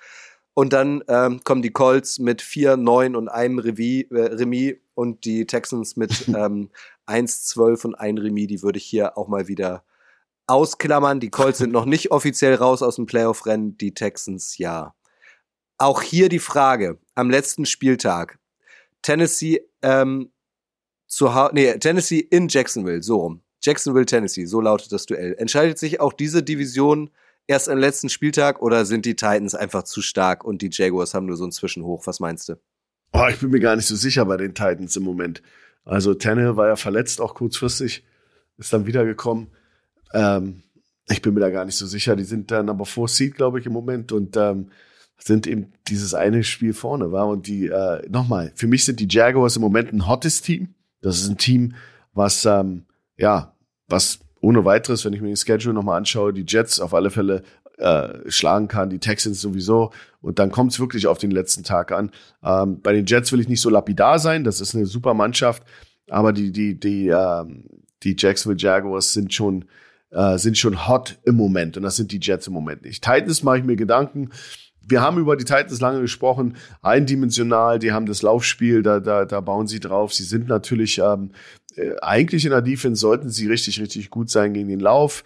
und 0.53 0.73
dann 0.73 1.03
ähm, 1.07 1.43
kommen 1.43 1.61
die 1.61 1.71
Colts 1.71 2.19
mit 2.19 2.41
4, 2.41 2.77
9 2.77 3.15
und 3.15 3.29
einem 3.29 3.59
Remis, 3.59 4.05
äh, 4.11 4.19
Remis 4.19 4.75
und 4.93 5.25
die 5.25 5.45
Texans 5.45 5.95
mit 5.95 6.27
ähm, 6.35 6.69
1, 7.05 7.45
12 7.45 7.85
und 7.85 7.95
ein 7.95 8.17
Remis. 8.17 8.47
Die 8.47 8.61
würde 8.61 8.77
ich 8.77 8.85
hier 8.85 9.17
auch 9.17 9.27
mal 9.27 9.47
wieder 9.47 9.83
ausklammern. 10.47 11.19
Die 11.19 11.29
Colts 11.29 11.57
sind 11.57 11.71
noch 11.71 11.85
nicht 11.85 12.11
offiziell 12.11 12.55
raus 12.55 12.83
aus 12.83 12.97
dem 12.97 13.05
Playoff-Rennen, 13.05 13.77
die 13.77 13.93
Texans 13.93 14.57
ja. 14.57 14.93
Auch 15.77 16.01
hier 16.01 16.29
die 16.29 16.39
Frage 16.39 16.99
am 17.15 17.29
letzten 17.29 17.65
Spieltag. 17.65 18.37
Tennessee 19.01 19.61
ähm, 19.81 20.31
zu 21.07 21.33
ha 21.33 21.49
nee, 21.53 21.77
Tennessee 21.77 22.19
in 22.19 22.47
Jacksonville, 22.47 23.01
so 23.01 23.17
rum. 23.17 23.41
Jacksonville, 23.61 24.05
Tennessee, 24.05 24.45
so 24.45 24.61
lautet 24.61 24.91
das 24.91 25.05
Duell. 25.05 25.35
Entscheidet 25.37 25.79
sich 25.79 25.99
auch 25.99 26.13
diese 26.13 26.43
Division 26.43 27.09
erst 27.47 27.69
am 27.69 27.77
letzten 27.77 28.09
Spieltag 28.09 28.61
oder 28.61 28.85
sind 28.85 29.05
die 29.05 29.15
Titans 29.15 29.55
einfach 29.55 29.83
zu 29.83 30.01
stark 30.01 30.43
und 30.43 30.61
die 30.61 30.69
Jaguars 30.71 31.13
haben 31.13 31.25
nur 31.25 31.37
so 31.37 31.45
ein 31.45 31.51
Zwischenhoch? 31.51 32.07
Was 32.07 32.19
meinst 32.19 32.49
du? 32.49 32.55
Oh, 33.13 33.27
ich 33.29 33.39
bin 33.39 33.51
mir 33.51 33.59
gar 33.59 33.75
nicht 33.75 33.85
so 33.85 33.95
sicher 33.95 34.25
bei 34.25 34.37
den 34.37 34.55
Titans 34.55 34.95
im 34.95 35.03
Moment. 35.03 35.41
Also 35.85 36.13
Tannehill 36.13 36.57
war 36.57 36.67
ja 36.67 36.75
verletzt, 36.75 37.21
auch 37.21 37.35
kurzfristig, 37.35 38.03
ist 38.57 38.73
dann 38.73 38.85
wiedergekommen. 38.85 39.47
Ähm, 40.13 40.63
ich 41.09 41.21
bin 41.21 41.33
mir 41.33 41.41
da 41.41 41.49
gar 41.49 41.65
nicht 41.65 41.75
so 41.75 41.85
sicher. 41.85 42.15
Die 42.15 42.23
sind 42.23 42.51
dann 42.51 42.69
aber 42.69 42.85
vor 42.85 43.07
Seed, 43.07 43.35
glaube 43.35 43.59
ich, 43.59 43.65
im 43.65 43.73
Moment 43.73 44.11
und 44.11 44.37
ähm, 44.37 44.69
sind 45.17 45.47
eben 45.47 45.73
dieses 45.87 46.13
eine 46.13 46.43
Spiel 46.43 46.73
vorne 46.73 47.11
war. 47.11 47.27
Und 47.27 47.47
die, 47.47 47.67
äh, 47.67 48.07
nochmal, 48.09 48.51
für 48.55 48.67
mich 48.67 48.85
sind 48.85 48.99
die 48.99 49.07
Jaguars 49.09 49.55
im 49.55 49.61
Moment 49.61 49.91
ein 49.93 50.07
hottes 50.07 50.41
Team. 50.41 50.73
Das 51.01 51.19
ist 51.19 51.29
ein 51.29 51.37
Team, 51.37 51.75
was, 52.13 52.45
ähm, 52.45 52.85
ja, 53.17 53.55
was 53.87 54.19
ohne 54.43 54.65
weiteres, 54.65 55.05
wenn 55.05 55.13
ich 55.13 55.21
mir 55.21 55.29
den 55.29 55.37
Schedule 55.37 55.73
nochmal 55.73 55.97
anschaue, 55.97 56.33
die 56.33 56.43
Jets 56.45 56.81
auf 56.81 56.93
alle 56.93 57.09
Fälle 57.09 57.43
äh, 57.77 58.29
schlagen 58.29 58.67
kann, 58.67 58.89
die 58.89 58.99
Texans 58.99 59.39
sowieso. 59.39 59.91
Und 60.21 60.37
dann 60.37 60.51
kommt 60.51 60.73
es 60.73 60.79
wirklich 60.81 61.07
auf 61.07 61.17
den 61.17 61.31
letzten 61.31 61.63
Tag 61.63 61.93
an. 61.93 62.11
Ähm, 62.43 62.81
bei 62.81 62.91
den 62.91 63.05
Jets 63.05 63.31
will 63.31 63.39
ich 63.39 63.47
nicht 63.47 63.61
so 63.61 63.69
lapidar 63.69 64.19
sein, 64.19 64.43
das 64.43 64.59
ist 64.59 64.75
eine 64.75 64.85
super 64.85 65.13
Mannschaft, 65.13 65.63
aber 66.09 66.33
die, 66.33 66.51
die, 66.51 66.77
die, 66.77 67.07
ähm, 67.07 67.69
die 68.03 68.15
Jacksonville 68.19 68.59
Jaguars 68.59 69.13
sind 69.13 69.33
schon, 69.33 69.63
äh, 70.11 70.37
sind 70.37 70.57
schon 70.57 70.89
hot 70.89 71.19
im 71.23 71.35
Moment 71.35 71.77
und 71.77 71.83
das 71.83 71.95
sind 71.95 72.11
die 72.11 72.19
Jets 72.21 72.47
im 72.47 72.53
Moment 72.53 72.83
nicht. 72.83 73.01
Titans 73.01 73.43
mache 73.43 73.59
ich 73.59 73.63
mir 73.63 73.77
Gedanken. 73.77 74.29
Wir 74.87 75.01
haben 75.01 75.17
über 75.17 75.37
die 75.37 75.45
Titans 75.45 75.79
lange 75.79 76.01
gesprochen, 76.01 76.57
eindimensional, 76.81 77.79
die 77.79 77.91
haben 77.91 78.05
das 78.05 78.21
Laufspiel, 78.21 78.83
da, 78.83 78.99
da, 78.99 79.25
da 79.25 79.39
bauen 79.41 79.67
sie 79.67 79.79
drauf. 79.79 80.13
Sie 80.13 80.23
sind 80.23 80.47
natürlich 80.47 80.99
ähm, 80.99 81.31
äh, 81.75 81.95
eigentlich 82.01 82.45
in 82.45 82.51
der 82.51 82.61
Defense 82.61 82.99
sollten 82.99 83.29
sie 83.29 83.47
richtig, 83.47 83.79
richtig 83.79 84.09
gut 84.09 84.29
sein 84.29 84.53
gegen 84.53 84.69
den 84.69 84.79
Lauf. 84.79 85.23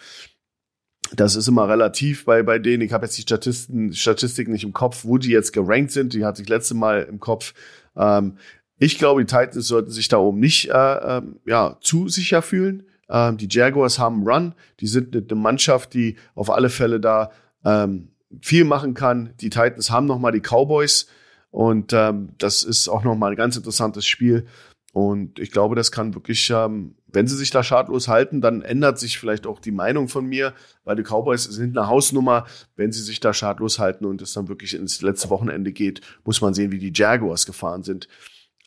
Das 1.15 1.35
ist 1.35 1.47
immer 1.47 1.69
relativ 1.69 2.25
bei, 2.25 2.43
bei 2.43 2.59
denen. 2.59 2.83
Ich 2.83 2.91
habe 2.91 3.05
jetzt 3.05 3.17
die 3.17 3.21
Statisten, 3.21 3.93
Statistiken 3.93 4.51
nicht 4.51 4.65
im 4.65 4.73
Kopf, 4.73 5.05
wo 5.05 5.17
die 5.17 5.29
jetzt 5.29 5.53
gerankt 5.53 5.91
sind. 5.91 6.13
Die 6.13 6.25
hatte 6.25 6.41
ich 6.41 6.49
letzte 6.49 6.75
Mal 6.75 7.03
im 7.03 7.19
Kopf. 7.19 7.53
Ähm, 7.95 8.37
ich 8.77 8.97
glaube, 8.97 9.23
die 9.23 9.27
Titans 9.27 9.67
sollten 9.67 9.89
sich 9.89 10.07
da 10.07 10.17
oben 10.17 10.39
nicht 10.39 10.69
äh, 10.69 11.17
ähm, 11.17 11.39
ja, 11.45 11.77
zu 11.81 12.09
sicher 12.09 12.41
fühlen. 12.41 12.83
Ähm, 13.09 13.37
die 13.37 13.47
Jaguars 13.49 13.99
haben 13.99 14.17
einen 14.17 14.27
Run. 14.27 14.55
Die 14.81 14.87
sind 14.87 15.15
eine 15.15 15.41
Mannschaft, 15.41 15.93
die 15.93 16.17
auf 16.35 16.49
alle 16.49 16.69
Fälle 16.69 16.99
da 16.99 17.31
ähm, 17.63 18.09
viel 18.41 18.63
machen 18.63 18.93
kann. 18.93 19.33
Die 19.41 19.49
Titans 19.49 19.91
haben 19.91 20.05
noch 20.05 20.19
mal 20.19 20.31
die 20.31 20.41
Cowboys. 20.41 21.07
Und 21.51 21.93
ähm, 21.93 22.29
das 22.37 22.63
ist 22.63 22.87
auch 22.87 23.03
noch 23.03 23.15
mal 23.15 23.31
ein 23.31 23.37
ganz 23.37 23.55
interessantes 23.55 24.05
Spiel. 24.05 24.45
Und 24.93 25.37
ich 25.39 25.51
glaube, 25.51 25.75
das 25.75 25.91
kann 25.91 26.15
wirklich, 26.15 26.49
ähm, 26.49 26.95
wenn 27.05 27.27
sie 27.27 27.35
sich 27.35 27.51
da 27.51 27.61
schadlos 27.61 28.07
halten, 28.07 28.41
dann 28.41 28.63
ändert 28.63 28.99
sich 28.99 29.19
vielleicht 29.19 29.45
auch 29.45 29.59
die 29.59 29.71
Meinung 29.71 30.07
von 30.07 30.25
mir, 30.25 30.53
weil 30.85 30.95
die 30.95 31.03
Cowboys 31.03 31.43
sind 31.43 31.77
eine 31.77 31.87
Hausnummer. 31.87 32.45
Wenn 32.75 32.91
sie 32.91 33.03
sich 33.03 33.19
da 33.19 33.33
schadlos 33.33 33.79
halten 33.79 34.05
und 34.05 34.21
es 34.21 34.33
dann 34.33 34.47
wirklich 34.47 34.73
ins 34.73 35.01
letzte 35.01 35.29
Wochenende 35.29 35.71
geht, 35.71 36.01
muss 36.25 36.41
man 36.41 36.53
sehen, 36.53 36.71
wie 36.71 36.79
die 36.79 36.93
Jaguars 36.93 37.45
gefahren 37.45 37.83
sind, 37.83 38.07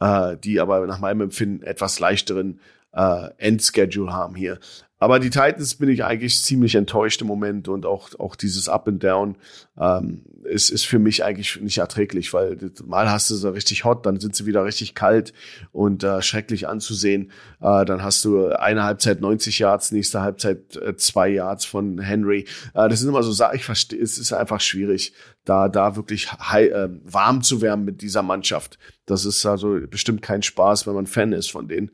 äh, 0.01 0.37
die 0.37 0.61
aber 0.61 0.87
nach 0.87 1.01
meinem 1.01 1.23
Empfinden 1.23 1.65
etwas 1.65 1.99
leichteren 1.99 2.61
äh, 2.93 3.31
Endschedule 3.39 4.13
haben 4.13 4.35
hier. 4.35 4.59
Aber 5.01 5.19
die 5.19 5.31
Titans 5.31 5.77
bin 5.77 5.89
ich 5.89 6.05
eigentlich 6.05 6.43
ziemlich 6.43 6.75
enttäuscht 6.75 7.23
im 7.23 7.27
Moment 7.27 7.69
und 7.69 7.87
auch, 7.87 8.11
auch 8.19 8.37
dieses 8.37 8.69
Up 8.69 8.87
and 8.87 9.03
Down 9.03 9.37
ähm, 9.79 10.25
ist, 10.45 10.69
ist 10.69 10.87
für 10.87 10.99
mich 10.99 11.25
eigentlich 11.25 11.59
nicht 11.59 11.79
erträglich, 11.79 12.35
weil 12.35 12.59
mal 12.85 13.11
hast 13.11 13.31
du 13.31 13.35
sie 13.35 13.51
richtig 13.51 13.85
hot, 13.85 14.05
dann 14.05 14.21
sind 14.21 14.37
sie 14.37 14.45
wieder 14.45 14.63
richtig 14.63 14.95
kalt 14.95 15.33
und 15.73 16.05
äh, 16.05 16.21
schrecklich 16.21 16.69
anzusehen. 16.69 17.31
Äh, 17.63 17.87
dann 17.87 18.03
hast 18.03 18.27
du 18.27 18.49
eine 18.49 18.85
Halbzeit 18.85 19.23
90 19.23 19.59
Yards, 19.59 19.91
nächste 19.91 20.21
Halbzeit 20.21 20.77
äh, 20.77 20.95
zwei 20.97 21.31
Yards 21.31 21.65
von 21.65 21.99
Henry. 21.99 22.45
Äh, 22.75 22.91
das 22.91 23.01
sind 23.01 23.09
immer 23.09 23.23
so 23.23 23.33
Sachen, 23.33 23.57
ich 23.57 23.65
verstehe, 23.65 24.03
es 24.03 24.19
ist 24.19 24.35
einfach 24.35 24.61
schwierig, 24.61 25.15
da, 25.47 25.71
da 25.71 25.97
wirklich 25.97 26.31
high, 26.31 26.71
äh, 26.71 26.89
warm 27.05 27.41
zu 27.41 27.63
werden 27.63 27.87
mit 27.87 28.03
dieser 28.03 28.23
Mannschaft. 28.23 28.79
Das 29.07 29.25
ist 29.25 29.47
also 29.47 29.79
bestimmt 29.89 30.21
kein 30.21 30.43
Spaß, 30.43 30.87
wenn 30.87 30.95
man 30.95 31.07
Fan 31.07 31.33
ist 31.33 31.51
von 31.51 31.69
denen. 31.69 31.91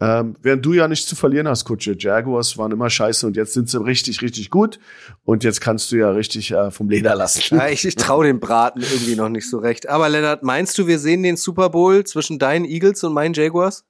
Ähm, 0.00 0.36
während 0.42 0.64
du 0.64 0.74
ja 0.74 0.86
nichts 0.86 1.06
zu 1.06 1.16
verlieren 1.16 1.48
hast, 1.48 1.64
Kutsche. 1.64 1.96
Jaguars 1.98 2.56
waren 2.56 2.70
immer 2.70 2.88
scheiße 2.88 3.26
und 3.26 3.36
jetzt 3.36 3.52
sind 3.52 3.68
sie 3.68 3.82
richtig, 3.82 4.22
richtig 4.22 4.50
gut. 4.50 4.78
Und 5.24 5.42
jetzt 5.42 5.60
kannst 5.60 5.90
du 5.90 5.96
ja 5.96 6.10
richtig 6.10 6.52
äh, 6.52 6.70
vom 6.70 6.88
Leder 6.88 7.16
lassen. 7.16 7.56
Ja, 7.56 7.68
ich 7.68 7.84
ich 7.84 7.96
traue 7.96 8.26
dem 8.26 8.38
Braten 8.38 8.80
irgendwie 8.80 9.16
noch 9.16 9.28
nicht 9.28 9.50
so 9.50 9.58
recht. 9.58 9.88
Aber 9.88 10.08
Lennart, 10.08 10.44
meinst 10.44 10.78
du, 10.78 10.86
wir 10.86 11.00
sehen 11.00 11.24
den 11.24 11.36
Super 11.36 11.70
Bowl 11.70 12.04
zwischen 12.04 12.38
deinen 12.38 12.64
Eagles 12.64 13.02
und 13.02 13.12
meinen 13.12 13.34
Jaguars? 13.34 13.84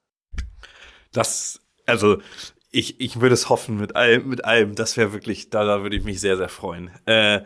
Das, 1.11 1.59
also, 1.85 2.19
ich, 2.71 2.99
ich 2.99 3.21
würde 3.21 3.33
es 3.33 3.49
hoffen 3.49 3.77
mit 3.77 3.95
allem, 3.95 4.29
mit 4.29 4.45
allem. 4.45 4.73
Das 4.73 4.97
wäre 4.97 5.13
wirklich, 5.13 5.51
da, 5.51 5.63
da 5.63 5.83
würde 5.83 5.95
ich 5.95 6.03
mich 6.03 6.19
sehr, 6.19 6.37
sehr 6.37 6.49
freuen. 6.49 6.89
Äh, 7.05 7.41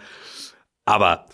aber 0.85 1.26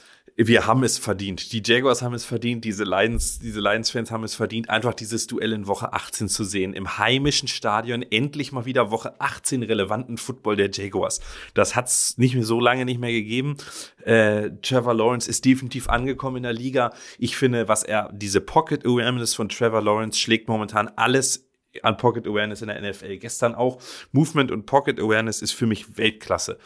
wir 0.47 0.65
haben 0.65 0.83
es 0.85 0.97
verdient. 0.97 1.51
Die 1.51 1.61
Jaguars 1.65 2.01
haben 2.01 2.13
es 2.13 2.23
verdient, 2.23 2.63
diese 2.63 2.85
Lions, 2.85 3.39
diese 3.39 3.59
Lions-Fans 3.59 4.09
haben 4.09 4.23
es 4.23 4.35
verdient, 4.35 4.69
einfach 4.69 4.93
dieses 4.93 5.27
Duell 5.27 5.51
in 5.51 5.67
Woche 5.67 5.91
18 5.91 6.29
zu 6.29 6.45
sehen. 6.45 6.73
Im 6.73 6.97
heimischen 6.97 7.49
Stadion 7.49 8.03
endlich 8.03 8.53
mal 8.53 8.63
wieder 8.63 8.89
Woche 8.89 9.19
18 9.19 9.63
relevanten 9.63 10.17
Football 10.17 10.55
der 10.55 10.71
Jaguars. 10.71 11.19
Das 11.53 11.75
hat 11.75 11.87
es 11.87 12.17
nicht 12.17 12.35
mehr 12.35 12.45
so 12.45 12.61
lange 12.61 12.85
nicht 12.85 13.01
mehr 13.01 13.11
gegeben. 13.11 13.57
Äh, 14.05 14.51
Trevor 14.61 14.93
Lawrence 14.93 15.29
ist 15.29 15.43
definitiv 15.43 15.89
angekommen 15.89 16.37
in 16.37 16.43
der 16.43 16.53
Liga. 16.53 16.93
Ich 17.17 17.35
finde, 17.35 17.67
was 17.67 17.83
er, 17.83 18.09
diese 18.13 18.39
Pocket 18.39 18.85
Awareness 18.85 19.35
von 19.35 19.49
Trevor 19.49 19.81
Lawrence 19.81 20.17
schlägt 20.17 20.47
momentan 20.47 20.87
alles 20.95 21.49
an 21.83 21.97
Pocket 21.97 22.25
Awareness 22.25 22.61
in 22.61 22.69
der 22.69 22.81
NFL. 22.81 23.17
Gestern 23.17 23.55
auch. 23.55 23.81
Movement 24.13 24.51
und 24.51 24.65
Pocket 24.65 24.99
Awareness 24.99 25.41
ist 25.41 25.51
für 25.51 25.67
mich 25.67 25.97
Weltklasse 25.97 26.57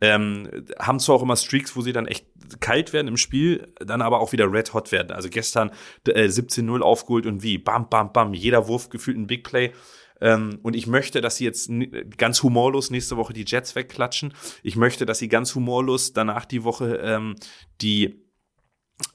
ähm, 0.00 0.48
haben 0.78 0.98
zwar 0.98 1.16
auch 1.16 1.22
immer 1.22 1.36
Streaks, 1.36 1.76
wo 1.76 1.82
sie 1.82 1.92
dann 1.92 2.06
echt 2.06 2.26
kalt 2.60 2.92
werden 2.92 3.08
im 3.08 3.16
Spiel, 3.16 3.72
dann 3.78 4.02
aber 4.02 4.20
auch 4.20 4.32
wieder 4.32 4.50
red 4.50 4.72
hot 4.74 4.92
werden. 4.92 5.12
Also 5.12 5.28
gestern 5.28 5.70
äh, 6.06 6.24
17-0 6.24 6.80
aufgeholt 6.80 7.26
und 7.26 7.42
wie, 7.42 7.58
bam, 7.58 7.88
bam, 7.88 8.12
bam, 8.12 8.34
jeder 8.34 8.66
Wurf 8.66 8.88
gefühlt 8.88 9.16
ein 9.16 9.26
Big 9.26 9.44
Play. 9.44 9.72
Ähm, 10.20 10.58
und 10.62 10.74
ich 10.74 10.86
möchte, 10.86 11.20
dass 11.20 11.36
sie 11.36 11.44
jetzt 11.44 11.70
ganz 12.16 12.42
humorlos 12.42 12.90
nächste 12.90 13.16
Woche 13.16 13.32
die 13.32 13.44
Jets 13.46 13.74
wegklatschen. 13.74 14.34
Ich 14.62 14.76
möchte, 14.76 15.06
dass 15.06 15.18
sie 15.18 15.28
ganz 15.28 15.54
humorlos 15.54 16.12
danach 16.12 16.44
die 16.44 16.64
Woche 16.64 16.96
ähm, 17.02 17.36
die 17.80 18.29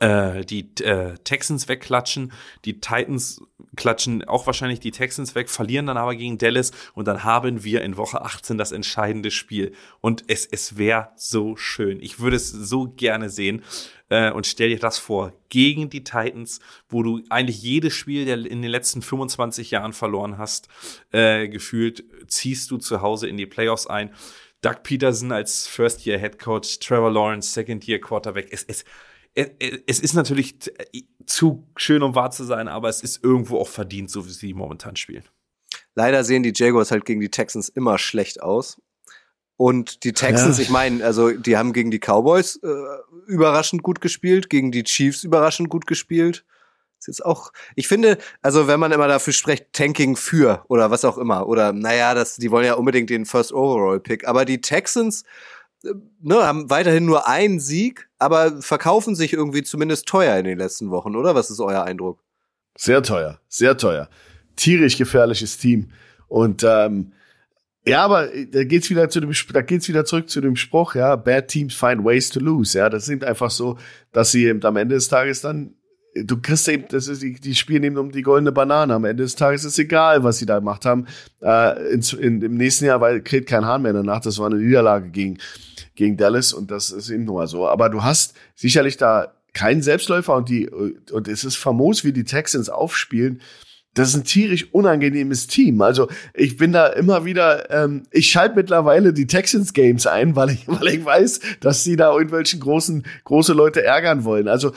die 0.02 0.70
äh, 0.82 1.16
Texans 1.24 1.68
wegklatschen, 1.68 2.34
die 2.66 2.80
Titans 2.80 3.41
klatschen 3.76 4.24
auch 4.26 4.48
wahrscheinlich 4.48 4.80
die 4.80 4.91
Texans 4.91 5.36
weg, 5.36 5.49
verlieren 5.49 5.86
dann 5.86 5.98
aber 5.98 6.16
gegen 6.16 6.38
Dallas 6.38 6.72
und 6.94 7.07
dann 7.07 7.24
haben 7.24 7.64
wir 7.64 7.82
in 7.82 7.98
Woche 7.98 8.22
18 8.22 8.57
das 8.57 8.72
entscheidende 8.72 9.32
Spiel. 9.32 9.74
Und 10.02 10.24
es, 10.28 10.45
es 10.45 10.78
wäre 10.78 11.10
so 11.16 11.56
schön. 11.56 11.99
Ich 12.02 12.20
würde 12.20 12.36
es 12.36 12.49
so 12.49 12.88
gerne 12.88 13.30
sehen. 13.30 13.64
Äh, 14.10 14.32
und 14.32 14.45
stell 14.45 14.70
dir 14.70 14.80
das 14.80 14.98
vor, 14.98 15.34
gegen 15.49 15.90
die 15.90 16.03
Titans, 16.03 16.60
wo 16.90 17.02
du 17.02 17.22
eigentlich 17.30 17.62
jedes 17.62 17.94
Spiel 17.94 18.28
in 18.28 18.62
den 18.62 18.72
letzten 18.72 19.02
25 19.02 19.72
Jahren 19.72 19.94
verloren 19.94 20.38
hast, 20.38 20.68
äh, 21.12 21.48
gefühlt, 21.48 22.03
ziehst 22.28 22.70
du 22.72 22.78
zu 22.78 23.02
Hause 23.02 23.28
in 23.28 23.38
die 23.38 23.45
Playoffs 23.45 23.88
ein. 23.88 24.12
Doug 24.62 24.84
Peterson 24.84 25.32
als 25.32 25.68
First-Year-Head 25.68 26.40
Coach, 26.40 26.80
Trevor 26.80 27.12
Lawrence, 27.12 27.52
Second-Year-Quarterback. 27.53 28.48
Es, 28.52 28.64
es, 28.64 28.86
es 29.36 29.99
ist 29.99 30.14
natürlich 30.14 30.56
zu 31.26 31.68
schön, 31.76 32.03
um 32.03 32.16
wahr 32.16 32.32
zu 32.32 32.45
sein, 32.45 32.68
aber 32.68 32.90
es 32.90 33.02
ist 33.02 33.24
irgendwo 33.24 33.60
auch 33.60 33.68
verdient, 33.68 34.10
so 34.10 34.26
wie 34.26 34.32
sie 34.32 34.53
momentan 34.53 34.95
spielen. 34.95 35.26
Leider 35.94 36.24
sehen 36.24 36.44
die 36.44 36.53
Jaguars 36.56 36.91
halt 36.91 37.06
gegen 37.06 37.22
die 37.22 37.30
Texans 37.30 37.70
immer 37.70 37.98
schlecht 37.98 38.41
aus. 38.41 38.78
Und 39.57 40.03
die 40.03 40.12
Texans, 40.14 40.57
ja. 40.57 40.64
ich 40.64 40.70
meine, 40.70 41.03
also 41.03 41.32
die 41.32 41.56
haben 41.56 41.72
gegen 41.72 41.91
die 41.91 41.99
Cowboys 41.99 42.57
äh, 42.57 42.68
überraschend 43.28 43.84
gut 43.84 44.02
gespielt, 44.02 44.49
gegen 44.49 44.72
die 44.72 44.84
Chiefs 44.84 45.24
überraschend 45.24 45.70
gut 45.70 45.88
gespielt. 45.88 46.45
Ist 46.99 47.07
jetzt 47.07 47.26
auch, 47.26 47.52
ich 47.76 47.88
finde, 47.88 48.18
also 48.41 48.68
wenn 48.68 48.80
man 48.80 48.91
immer 48.91 49.07
dafür 49.07 49.32
spricht, 49.32 49.72
Tanking 49.72 50.16
für 50.16 50.66
oder 50.68 50.91
was 50.91 51.06
auch 51.06 51.18
immer, 51.18 51.48
oder 51.48 51.72
naja, 51.72 52.14
das, 52.14 52.36
die 52.36 52.52
wollen 52.52 52.66
ja 52.66 52.74
unbedingt 52.74 53.10
den 53.10 53.26
First 53.26 53.53
Overall 53.53 53.99
Pick, 53.99 54.28
aber 54.28 54.44
die 54.44 54.60
Texans 54.60 55.24
ne, 55.84 56.36
haben 56.36 56.70
weiterhin 56.70 57.06
nur 57.06 57.28
einen 57.28 57.60
Sieg, 57.60 58.10
aber 58.18 58.62
verkaufen 58.62 59.16
sich 59.16 59.34
irgendwie 59.34 59.64
zumindest 59.64 60.08
teuer 60.08 60.38
in 60.38 60.46
den 60.46 60.58
letzten 60.58 60.90
Wochen, 60.90 61.16
oder? 61.16 61.36
Was 61.36 61.50
ist 61.52 61.60
euer 61.60 61.84
Eindruck? 61.84 62.24
Sehr 62.78 63.04
teuer, 63.04 63.40
sehr 63.48 63.78
teuer. 63.78 64.10
Tierisch 64.56 64.98
gefährliches 64.98 65.58
Team. 65.58 65.92
Und 66.28 66.64
ähm, 66.68 67.14
ja, 67.88 68.04
aber 68.04 68.28
da 68.52 68.64
geht's 68.64 68.90
wieder 68.90 69.10
zu 69.10 69.22
wieder 69.22 70.06
zurück 70.06 70.30
zu 70.30 70.42
dem 70.42 70.56
Spruch, 70.56 70.96
ja, 70.96 71.16
bad 71.16 71.48
teams 71.48 71.76
find 71.76 72.04
ways 72.04 72.30
to 72.30 72.40
lose. 72.40 72.78
Ja, 72.78 72.90
das 72.90 73.06
sind 73.06 73.24
einfach 73.24 73.52
so, 73.52 73.78
dass 74.12 74.32
sie 74.32 74.46
eben 74.46 74.64
am 74.64 74.76
Ende 74.76 74.96
des 74.96 75.08
Tages 75.08 75.42
dann 75.42 75.75
du 76.24 76.40
kriegst 76.42 76.68
eben, 76.70 76.86
das 76.90 77.08
ist, 77.08 77.22
die, 77.22 77.34
die 77.34 77.56
spielen 77.56 77.84
eben 77.84 77.98
um 77.98 78.12
die 78.12 78.22
goldene 78.22 78.52
Banane. 78.52 78.94
Am 78.94 79.06
Ende 79.06 79.24
des 79.24 79.36
Tages 79.36 79.66
ist 79.66 79.78
egal, 79.78 80.24
was 80.24 80.38
sie 80.38 80.46
da 80.46 80.60
gemacht 80.60 80.86
haben. 80.86 81.08
Äh, 81.42 81.94
in, 81.94 82.02
in, 82.20 82.42
Im 82.42 82.56
nächsten 82.56 82.86
Jahr 82.86 83.02
weil, 83.02 83.22
kriegt 83.22 83.50
kein 83.50 83.66
Hahn 83.66 83.82
mehr 83.82 83.94
danach. 83.94 84.22
Das 84.22 84.40
war 84.40 84.48
eine 84.48 84.58
Niederlage 84.58 85.10
gegen, 85.10 85.38
gegen 85.96 86.16
Dallas 86.16 86.54
und 86.54 86.72
das 86.72 86.92
ist 86.92 87.10
eben 87.10 87.26
nur 87.26 87.48
so. 87.48 87.68
Aber 87.68 87.90
du 87.90 88.04
hast 88.04 88.36
sicherlich 88.56 88.98
da 88.98 89.34
keinen 89.54 89.82
Selbstläufer 89.82 90.36
und 90.36 90.50
die, 90.50 90.70
und 90.70 91.28
es 91.28 91.44
ist 91.44 91.58
famos, 91.58 92.04
wie 92.04 92.14
die 92.14 92.26
Texans 92.26 92.70
aufspielen. 92.70 93.42
Das 93.94 94.10
ist 94.10 94.16
ein 94.16 94.24
tierisch 94.26 94.74
unangenehmes 94.74 95.48
Team. 95.48 95.82
Also 95.82 96.10
ich 96.34 96.58
bin 96.58 96.74
da 96.74 96.88
immer 96.88 97.24
wieder, 97.24 97.72
ähm, 97.72 98.04
ich 98.12 98.30
schalte 98.30 98.56
mittlerweile 98.56 99.14
die 99.14 99.26
Texans 99.26 99.72
Games 99.72 100.06
ein, 100.06 100.36
weil 100.36 100.50
ich, 100.50 100.68
weil 100.68 100.88
ich 100.88 101.04
weiß, 101.04 101.40
dass 101.62 101.84
sie 101.84 101.96
da 101.96 102.12
irgendwelchen 102.12 102.60
großen, 102.60 103.06
große 103.24 103.54
Leute 103.54 103.84
ärgern 103.84 104.26
wollen. 104.26 104.50
Also 104.50 104.74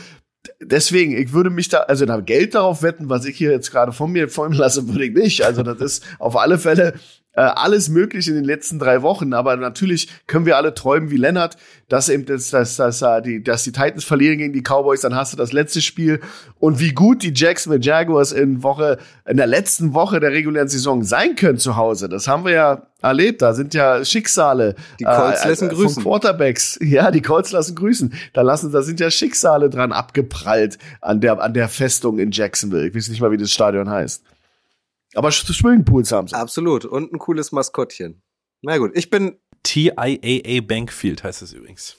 deswegen, 0.61 1.17
ich 1.17 1.33
würde 1.33 1.51
mich 1.51 1.69
da, 1.69 1.79
also 1.81 2.07
da 2.07 2.21
Geld 2.21 2.55
darauf 2.55 2.83
wetten, 2.83 3.09
was 3.09 3.25
ich 3.25 3.37
hier 3.37 3.51
jetzt 3.51 3.71
gerade 3.71 3.93
von 3.93 4.11
mir 4.13 4.29
folgen 4.29 4.55
lasse, 4.55 4.89
würde 4.89 5.07
ich 5.07 5.15
nicht. 5.15 5.45
Also 5.45 5.63
das 5.63 5.81
ist 5.81 6.05
auf 6.19 6.37
alle 6.37 6.59
Fälle 6.59 6.95
äh, 7.39 7.53
alles 7.55 7.89
möglich 7.89 8.27
in 8.27 8.35
den 8.35 8.43
letzten 8.43 8.81
drei 8.81 9.03
Wochen. 9.03 9.33
Aber 9.33 9.57
natürlich 9.57 10.09
können 10.27 10.45
wir 10.45 10.57
alle 10.57 10.75
träumen 10.75 11.13
wie 11.13 11.17
Lennart, 11.17 11.57
dass 11.89 12.09
eben 12.09 12.27
das, 12.27 12.51
dass, 12.51 12.75
dass, 12.75 13.05
die, 13.25 13.45
dass 13.45 13.63
die 13.63 13.71
Titans 13.71 14.03
verlieren 14.03 14.39
gegen 14.39 14.53
die 14.53 14.63
Cowboys, 14.63 15.03
dann 15.03 15.15
hast 15.15 15.35
du 15.35 15.37
das 15.37 15.53
letzte 15.53 15.81
Spiel. 15.81 16.19
Und 16.59 16.81
wie 16.81 16.91
gut 16.91 17.23
die 17.23 17.33
Jacksonville 17.33 17.81
Jaguars 17.81 18.33
in 18.33 18.65
Woche, 18.65 18.99
in 19.25 19.37
der 19.37 19.47
letzten 19.47 19.95
Woche 19.95 20.19
der 20.19 20.33
regulären 20.33 20.67
Saison 20.67 21.05
sein 21.05 21.37
können 21.37 21.59
zu 21.59 21.77
Hause. 21.77 22.09
Das 22.09 22.27
haben 22.27 22.45
wir 22.45 22.53
ja 22.53 22.83
erlebt. 23.03 23.41
Da 23.41 23.55
sind 23.55 23.73
ja 23.73 24.05
Schicksale. 24.05 24.75
Die 24.99 25.05
Colts 25.05 25.45
äh, 25.45 25.49
lassen 25.51 25.71
äh, 25.71 25.75
grüßen. 25.75 26.03
Quarterbacks. 26.03 26.77
Ja, 26.89 27.13
die 27.13 27.23
Colts 27.23 27.53
lassen 27.53 27.77
grüßen. 27.77 28.15
Da 28.33 28.43
lassen, 28.43 28.73
da 28.73 28.83
sind 28.83 28.99
ja 28.99 29.13
Schicksale 29.13 29.71
dran 29.71 29.93
abgeprallt 29.93 30.79
an 31.01 31.21
der, 31.21 31.41
an 31.41 31.55
der 31.55 31.69
Festung 31.69 32.19
in 32.19 32.33
Jacksonville. 32.33 32.89
Ich 32.89 32.95
weiß 32.97 33.11
nicht 33.11 33.21
mal, 33.21 33.31
wie 33.31 33.37
das 33.37 33.53
Stadion 33.53 33.89
heißt. 33.89 34.25
Aber 35.15 35.31
Swimmingpools 35.31 36.13
haben 36.13 36.29
sie. 36.29 36.37
Absolut. 36.37 36.85
Und 36.85 37.13
ein 37.13 37.19
cooles 37.19 37.53
Maskottchen. 37.53 38.23
Na 38.63 38.77
gut, 38.79 38.93
ich 38.95 39.11
bin. 39.11 39.39
TIAA 39.63 40.61
Bankfield 40.63 41.25
heißt 41.25 41.43
es 41.43 41.53
übrigens. 41.53 41.97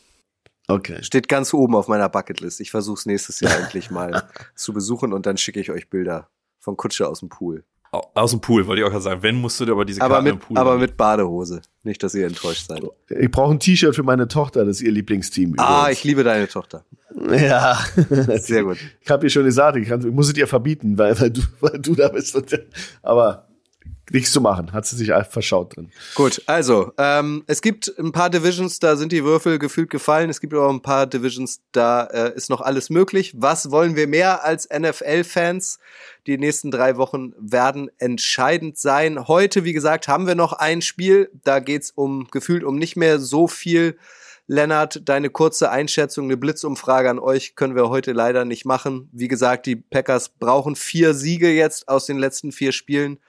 Okay. 0.67 1.03
Steht 1.03 1.27
ganz 1.27 1.53
oben 1.53 1.75
auf 1.75 1.87
meiner 1.87 2.09
Bucketlist. 2.09 2.61
Ich 2.61 2.71
versuche 2.71 2.99
es 2.99 3.05
nächstes 3.05 3.39
Jahr 3.39 3.59
endlich 3.59 3.89
mal 3.89 4.29
zu 4.55 4.71
besuchen 4.71 5.13
und 5.13 5.25
dann 5.25 5.37
schicke 5.37 5.59
ich 5.59 5.71
euch 5.71 5.89
Bilder 5.89 6.29
von 6.59 6.77
Kutsche 6.77 7.07
aus 7.07 7.19
dem 7.19 7.29
Pool. 7.29 7.65
Aus 7.91 8.31
dem 8.31 8.39
Pool, 8.39 8.67
wollte 8.67 8.81
ich 8.81 8.85
auch 8.85 8.91
gerade 8.91 9.03
sagen. 9.03 9.23
Wenn 9.23 9.35
musst 9.35 9.59
du 9.59 9.71
aber 9.71 9.83
diese 9.83 9.99
Karte 9.99 10.13
aber 10.13 10.23
mit, 10.23 10.33
im 10.33 10.39
Pool 10.39 10.57
Aber 10.57 10.77
mit 10.77 10.95
Badehose. 10.95 11.61
Nicht, 11.83 12.03
dass 12.03 12.13
ihr 12.13 12.27
enttäuscht 12.27 12.67
seid. 12.67 12.83
Ich 13.07 13.31
brauche 13.31 13.51
ein 13.51 13.59
T-Shirt 13.59 13.95
für 13.95 14.03
meine 14.03 14.27
Tochter, 14.27 14.63
das 14.65 14.77
ist 14.77 14.81
ihr 14.81 14.91
Lieblingsteam. 14.91 15.55
Ah, 15.57 15.81
übrigens. 15.81 15.97
ich 15.97 16.03
liebe 16.03 16.23
deine 16.23 16.47
Tochter. 16.47 16.85
Ja. 17.31 17.79
Sehr 18.37 18.63
gut. 18.63 18.77
Ich 19.01 19.09
habe 19.09 19.25
ihr 19.25 19.29
schon 19.31 19.43
gesagt, 19.43 19.77
ich, 19.77 19.87
kann, 19.87 20.01
ich 20.01 20.13
muss 20.13 20.27
es 20.27 20.33
dir 20.33 20.45
verbieten, 20.45 20.97
weil, 20.97 21.19
weil, 21.19 21.31
du, 21.31 21.41
weil 21.61 21.79
du 21.79 21.95
da 21.95 22.09
bist. 22.09 22.37
aber 23.01 23.48
nichts 24.11 24.31
zu 24.31 24.41
machen, 24.41 24.73
hat 24.73 24.85
sie 24.85 24.95
sich 24.95 25.13
einfach 25.13 25.31
verschaut 25.31 25.75
drin. 25.75 25.91
Gut, 26.15 26.41
also 26.45 26.91
ähm, 26.97 27.43
es 27.47 27.61
gibt 27.61 27.93
ein 27.97 28.11
paar 28.11 28.29
Divisions, 28.29 28.79
da 28.79 28.95
sind 28.95 29.11
die 29.11 29.23
Würfel 29.23 29.59
gefühlt 29.59 29.89
gefallen. 29.89 30.29
Es 30.29 30.41
gibt 30.41 30.53
aber 30.53 30.69
ein 30.69 30.81
paar 30.81 31.07
Divisions, 31.07 31.61
da 31.71 32.05
äh, 32.05 32.35
ist 32.35 32.49
noch 32.49 32.61
alles 32.61 32.89
möglich. 32.89 33.33
Was 33.37 33.71
wollen 33.71 33.95
wir 33.95 34.07
mehr 34.07 34.43
als 34.43 34.67
NFL-Fans? 34.69 35.79
Die 36.27 36.37
nächsten 36.37 36.71
drei 36.71 36.97
Wochen 36.97 37.33
werden 37.39 37.89
entscheidend 37.97 38.77
sein. 38.77 39.27
Heute, 39.27 39.63
wie 39.63 39.73
gesagt, 39.73 40.07
haben 40.07 40.27
wir 40.27 40.35
noch 40.35 40.53
ein 40.53 40.81
Spiel. 40.81 41.31
Da 41.43 41.59
geht's 41.59 41.91
um 41.91 42.27
gefühlt 42.31 42.63
um 42.63 42.77
nicht 42.77 42.95
mehr 42.95 43.19
so 43.19 43.47
viel. 43.47 43.97
Lennart, 44.51 45.07
deine 45.07 45.29
kurze 45.29 45.69
Einschätzung, 45.69 46.25
eine 46.25 46.35
Blitzumfrage 46.35 47.07
an 47.07 47.19
euch 47.19 47.55
können 47.55 47.75
wir 47.75 47.89
heute 47.89 48.13
leider 48.13 48.45
nicht 48.45 48.65
machen. 48.65 49.07
Wie 49.11 49.27
gesagt, 49.27 49.67
die 49.67 49.75
Packers 49.75 50.29
brauchen 50.29 50.75
vier 50.75 51.13
Siege 51.13 51.51
jetzt 51.51 51.87
aus 51.87 52.07
den 52.07 52.17
letzten 52.17 52.51
vier 52.51 52.71
Spielen 52.71 53.19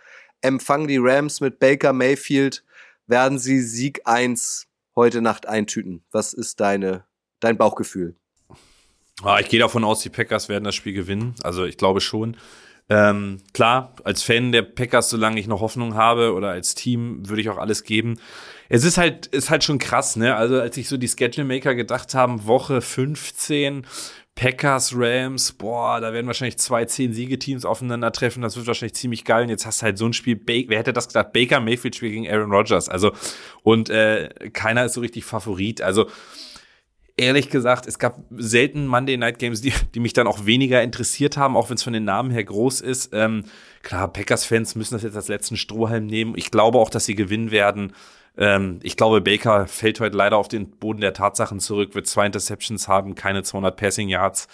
empfangen 0.40 0.88
die 0.88 0.98
Rams 0.98 1.40
mit 1.40 1.58
Baker 1.58 1.92
Mayfield, 1.92 2.64
werden 3.06 3.38
sie 3.38 3.60
Sieg 3.60 4.02
1 4.04 4.66
heute 4.96 5.20
Nacht 5.20 5.46
eintüten. 5.46 6.04
Was 6.10 6.32
ist 6.32 6.60
deine, 6.60 7.04
dein 7.40 7.56
Bauchgefühl? 7.56 8.14
Ah, 9.22 9.38
ich 9.40 9.48
gehe 9.48 9.60
davon 9.60 9.84
aus, 9.84 10.00
die 10.00 10.08
Packers 10.08 10.48
werden 10.48 10.64
das 10.64 10.74
Spiel 10.74 10.92
gewinnen. 10.92 11.34
Also 11.42 11.64
ich 11.64 11.76
glaube 11.76 12.00
schon. 12.00 12.36
Ähm, 12.88 13.40
klar, 13.52 13.94
als 14.02 14.22
Fan 14.22 14.50
der 14.50 14.62
Packers, 14.62 15.10
solange 15.10 15.38
ich 15.38 15.46
noch 15.46 15.60
Hoffnung 15.60 15.94
habe 15.94 16.34
oder 16.34 16.48
als 16.48 16.74
Team, 16.74 17.28
würde 17.28 17.40
ich 17.40 17.48
auch 17.48 17.58
alles 17.58 17.84
geben. 17.84 18.18
Es 18.68 18.82
ist 18.84 18.98
halt, 18.98 19.26
ist 19.26 19.50
halt 19.50 19.62
schon 19.62 19.78
krass, 19.78 20.16
ne? 20.16 20.34
Also 20.34 20.60
als 20.60 20.76
ich 20.76 20.88
so 20.88 20.96
die 20.96 21.06
Schedule 21.06 21.46
Maker 21.46 21.74
gedacht 21.74 22.14
haben, 22.14 22.46
Woche 22.46 22.80
15, 22.80 23.86
Packers, 24.40 24.94
Rams, 24.96 25.52
boah, 25.52 26.00
da 26.00 26.14
werden 26.14 26.26
wahrscheinlich 26.26 26.56
zwei 26.56 26.86
zehn 26.86 27.12
Siegeteams 27.12 27.66
aufeinandertreffen. 27.66 28.40
Das 28.40 28.56
wird 28.56 28.66
wahrscheinlich 28.66 28.94
ziemlich 28.94 29.26
geil. 29.26 29.42
Und 29.42 29.50
jetzt 29.50 29.66
hast 29.66 29.82
du 29.82 29.84
halt 29.84 29.98
so 29.98 30.06
ein 30.06 30.14
Spiel, 30.14 30.40
wer 30.46 30.78
hätte 30.78 30.94
das 30.94 31.08
gesagt? 31.08 31.34
Baker 31.34 31.60
Mayfield 31.60 31.94
spielt 31.94 32.14
gegen 32.14 32.26
Aaron 32.26 32.50
Rodgers. 32.50 32.88
Also, 32.88 33.12
und 33.64 33.90
äh, 33.90 34.30
keiner 34.54 34.86
ist 34.86 34.94
so 34.94 35.02
richtig 35.02 35.26
Favorit. 35.26 35.82
Also, 35.82 36.06
ehrlich 37.18 37.50
gesagt, 37.50 37.86
es 37.86 37.98
gab 37.98 38.24
selten 38.30 38.86
Monday 38.86 39.18
Night 39.18 39.40
Games, 39.40 39.60
die, 39.60 39.74
die 39.94 40.00
mich 40.00 40.14
dann 40.14 40.26
auch 40.26 40.46
weniger 40.46 40.82
interessiert 40.82 41.36
haben, 41.36 41.54
auch 41.54 41.68
wenn 41.68 41.76
es 41.76 41.82
von 41.82 41.92
den 41.92 42.04
Namen 42.04 42.30
her 42.30 42.44
groß 42.44 42.80
ist. 42.80 43.10
Ähm, 43.12 43.44
klar, 43.82 44.10
Packers-Fans 44.10 44.74
müssen 44.74 44.94
das 44.94 45.02
jetzt 45.02 45.16
als 45.16 45.28
letzten 45.28 45.58
Strohhalm 45.58 46.06
nehmen. 46.06 46.32
Ich 46.34 46.50
glaube 46.50 46.78
auch, 46.78 46.88
dass 46.88 47.04
sie 47.04 47.14
gewinnen 47.14 47.50
werden. 47.50 47.92
Ähm, 48.40 48.80
ich 48.82 48.96
glaube, 48.96 49.20
Baker 49.20 49.66
fällt 49.66 50.00
heute 50.00 50.16
leider 50.16 50.38
auf 50.38 50.48
den 50.48 50.70
Boden 50.70 51.02
der 51.02 51.12
Tatsachen 51.12 51.60
zurück, 51.60 51.94
wird 51.94 52.06
zwei 52.06 52.24
Interceptions 52.24 52.88
haben, 52.88 53.14
keine 53.14 53.42
200 53.42 53.76
Passing 53.76 54.08
Yards. 54.08 54.48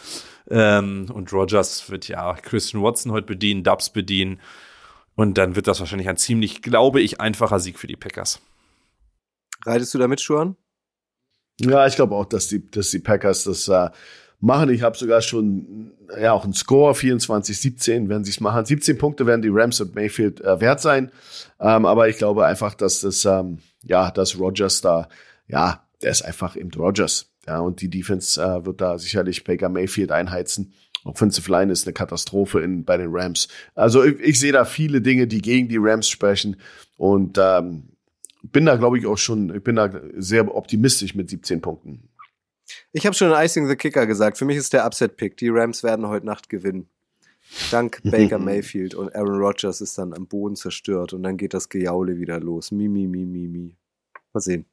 Ähm, 0.51 1.07
und 1.15 1.33
Rogers 1.33 1.89
wird 1.89 2.09
ja 2.09 2.35
Christian 2.35 2.83
Watson 2.83 3.13
heute 3.13 3.29
bedienen, 3.29 3.63
Dubs 3.63 3.91
bedienen. 3.91 4.41
Und 5.15 5.39
dann 5.39 5.55
wird 5.55 5.69
das 5.69 5.79
wahrscheinlich 5.79 6.09
ein 6.09 6.17
ziemlich, 6.17 6.63
glaube 6.63 7.01
ich, 7.01 7.21
einfacher 7.21 7.61
Sieg 7.61 7.79
für 7.79 7.87
die 7.87 7.97
Packers. 7.97 8.43
Reitest 9.65 9.95
du 9.95 9.99
damit, 9.99 10.21
Schuhan? 10.21 10.57
Ja, 11.61 11.87
ich 11.87 11.95
glaube 11.95 12.17
auch, 12.17 12.27
dass 12.27 12.49
die, 12.49 12.69
dass 12.69 12.91
die 12.91 12.99
Packers 12.99 13.45
das 13.45 13.69
äh, 13.69 13.89
machen. 14.41 14.69
Ich 14.69 14.83
habe 14.83 14.99
sogar 14.99 15.23
schon 15.23 15.93
ja 16.21 16.33
auch 16.33 16.45
einen 16.45 16.53
Score 16.55 16.93
24-17 16.93 18.09
werden 18.09 18.25
sie 18.25 18.31
es 18.31 18.41
machen. 18.41 18.65
17 18.65 18.99
Punkte 18.99 19.27
werden 19.27 19.43
die 19.43 19.49
Rams 19.51 19.81
und 19.81 19.95
Mayfield 19.95 20.41
äh, 20.41 20.61
wert 20.61 20.81
sein. 20.81 21.11
Ähm, 21.61 21.87
aber 21.87 22.09
ich 22.09 22.19
glaube 22.19 22.45
einfach, 22.45 22.75
dass 22.75 23.01
das 23.01 23.25
ähm, 23.25 23.59
ja, 23.87 24.11
dass 24.11 24.39
Rogers 24.39 24.81
da 24.81 25.09
ja, 25.49 25.87
der 26.03 26.11
ist 26.11 26.23
einfach 26.23 26.57
eben 26.57 26.71
Rogers. 26.71 27.33
Ja, 27.47 27.61
und 27.61 27.81
die 27.81 27.89
Defense 27.89 28.43
äh, 28.43 28.65
wird 28.65 28.81
da 28.81 28.99
sicherlich 28.99 29.45
Baker 29.45 29.69
Mayfield 29.69 30.11
einheizen. 30.11 30.75
Offensive 31.05 31.51
Line 31.51 31.73
ist 31.73 31.87
eine 31.87 31.95
Katastrophe 31.95 32.61
in, 32.61 32.85
bei 32.85 32.97
den 32.97 33.11
Rams. 33.13 33.47
Also 33.75 34.03
ich, 34.03 34.19
ich 34.21 34.41
sehe 34.41 34.53
da 34.53 34.65
viele 34.65 35.01
Dinge, 35.01 35.29
die 35.29 35.41
gegen 35.41 35.69
die 35.69 35.79
Rams 35.79 36.09
sprechen. 36.09 36.57
Und 36.97 37.39
ähm, 37.41 37.91
bin 38.43 38.67
da, 38.67 38.77
glaube 38.77 38.99
ich, 38.99 39.07
auch 39.07 39.19
schon, 39.19 39.55
ich 39.55 39.63
bin 39.63 39.77
da 39.77 39.91
sehr 40.17 40.53
optimistisch 40.53 41.15
mit 41.15 41.31
17 41.31 41.61
Punkten. 41.61 42.09
Ich 42.91 43.07
habe 43.07 43.15
schon 43.15 43.31
Icing 43.31 43.69
the 43.69 43.77
Kicker 43.77 44.07
gesagt. 44.07 44.39
Für 44.39 44.45
mich 44.45 44.57
ist 44.57 44.73
der 44.73 44.85
Upset-Pick. 44.85 45.37
Die 45.37 45.49
Rams 45.49 45.85
werden 45.85 46.09
heute 46.09 46.27
Nacht 46.27 46.49
gewinnen. 46.49 46.89
Dank 47.71 48.01
Baker 48.05 48.39
Mayfield 48.39 48.95
und 48.95 49.15
Aaron 49.15 49.39
Rodgers 49.39 49.81
ist 49.81 49.99
dann 49.99 50.15
am 50.15 50.27
Boden 50.27 50.57
zerstört 50.57 51.13
und 51.13 51.23
dann 51.23 51.37
geht 51.37 51.55
das 51.55 51.69
Gejaule 51.69 52.19
wieder 52.19 52.41
los. 52.41 52.71
Mi, 52.71 52.89
mi, 52.89 53.07
mi, 53.07 53.25
mi, 53.25 53.49
mi. 53.49 53.77
Mal 54.33 54.41
sehen. 54.41 54.67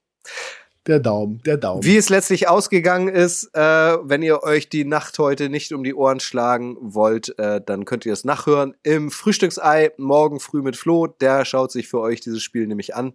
Der 0.86 1.00
Daumen, 1.00 1.42
der 1.46 1.56
Daumen. 1.56 1.86
Wie 1.86 1.96
es 1.96 2.10
letztlich 2.10 2.50
ausgegangen 2.50 3.08
ist, 3.08 3.50
äh, 3.54 3.60
wenn 3.60 4.22
ihr 4.22 4.44
euch 4.44 4.68
die 4.68 4.84
Nacht 4.84 5.18
heute 5.18 5.48
nicht 5.48 5.72
um 5.72 5.86
die 5.86 5.94
Ohren 5.94 6.20
schlagen 6.20 6.76
wollt, 6.82 7.40
äh, 7.40 7.62
dann 7.66 7.86
könnt 7.86 8.06
ihr 8.06 8.12
es 8.12 8.26
nachhören 8.26 8.76
im 8.84 9.10
Frühstücksei 9.10 9.94
morgen 9.98 10.42
früh 10.42 10.62
mit 10.62 10.76
Flo. 10.76 11.08
Der 11.08 11.46
schaut 11.46 11.72
sich 11.72 11.88
für 11.88 12.02
euch 12.02 12.20
dieses 12.20 12.44
Spiel 12.44 12.68
nämlich 12.68 12.96
an. 12.96 13.14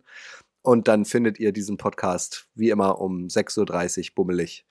Und 0.63 0.89
dann 0.89 1.05
findet 1.05 1.39
ihr 1.39 1.53
diesen 1.53 1.77
Podcast 1.77 2.49
wie 2.55 2.71
immer 2.71 3.01
um 3.01 3.27
6.30 3.27 3.99
Uhr 4.11 4.15
bummelig. 4.15 4.65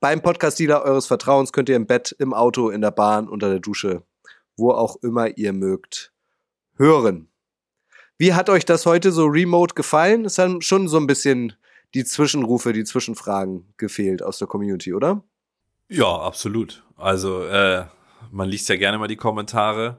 Beim 0.00 0.20
Podcast-Dealer 0.20 0.82
eures 0.82 1.06
Vertrauens 1.06 1.52
könnt 1.52 1.68
ihr 1.68 1.76
im 1.76 1.86
Bett, 1.86 2.16
im 2.18 2.34
Auto, 2.34 2.70
in 2.70 2.80
der 2.80 2.90
Bahn, 2.90 3.28
unter 3.28 3.48
der 3.48 3.60
Dusche, 3.60 4.02
wo 4.60 4.70
auch 4.70 4.96
immer 5.02 5.36
ihr 5.36 5.52
mögt, 5.52 6.12
hören. 6.76 7.28
Wie 8.18 8.34
hat 8.34 8.50
euch 8.50 8.64
das 8.64 8.86
heute 8.86 9.12
so 9.12 9.26
remote 9.26 9.74
gefallen? 9.74 10.24
Es 10.26 10.38
haben 10.38 10.60
schon 10.60 10.88
so 10.88 10.98
ein 10.98 11.06
bisschen 11.06 11.54
die 11.94 12.04
Zwischenrufe, 12.04 12.72
die 12.72 12.84
Zwischenfragen 12.84 13.72
gefehlt 13.76 14.22
aus 14.22 14.38
der 14.38 14.46
Community, 14.46 14.92
oder? 14.94 15.24
Ja, 15.88 16.20
absolut. 16.20 16.84
Also 16.96 17.42
äh, 17.44 17.86
man 18.30 18.48
liest 18.48 18.68
ja 18.68 18.76
gerne 18.76 18.98
mal 18.98 19.08
die 19.08 19.16
Kommentare. 19.16 19.96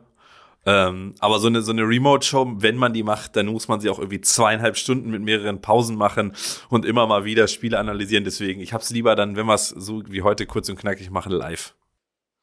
Ähm, 0.64 1.16
aber 1.20 1.40
so 1.40 1.48
eine, 1.48 1.64
so 1.64 1.72
eine 1.72 1.82
Remote-Show, 1.82 2.58
wenn 2.58 2.78
man 2.78 2.94
die 2.94 3.02
macht, 3.02 3.36
dann 3.36 3.48
muss 3.48 3.68
man 3.68 3.82
sie 3.82 3.90
auch 3.90 3.98
irgendwie 3.98 4.22
zweieinhalb 4.22 4.78
Stunden 4.78 5.10
mit 5.10 5.24
mehreren 5.24 5.60
Pausen 5.60 5.96
machen 5.96 6.36
und 6.70 6.86
immer 6.86 7.08
mal 7.08 7.26
wieder 7.26 7.48
Spiele 7.48 7.80
analysieren. 7.80 8.24
Deswegen, 8.24 8.62
ich 8.62 8.72
hab's 8.72 8.92
lieber 8.92 9.16
dann, 9.16 9.36
wenn 9.36 9.48
wir 9.48 9.56
es 9.56 9.70
so 9.70 10.04
wie 10.08 10.22
heute 10.22 10.46
kurz 10.46 10.70
und 10.70 10.78
knackig 10.78 11.10
machen, 11.10 11.32
live. 11.32 11.74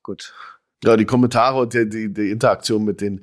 Gut. 0.02 0.34
Ja, 0.84 0.96
die 0.96 1.04
Kommentare 1.04 1.60
und 1.60 1.74
die, 1.74 1.88
die, 1.88 2.12
die 2.12 2.30
Interaktion 2.30 2.84
mit 2.84 3.00
den 3.00 3.20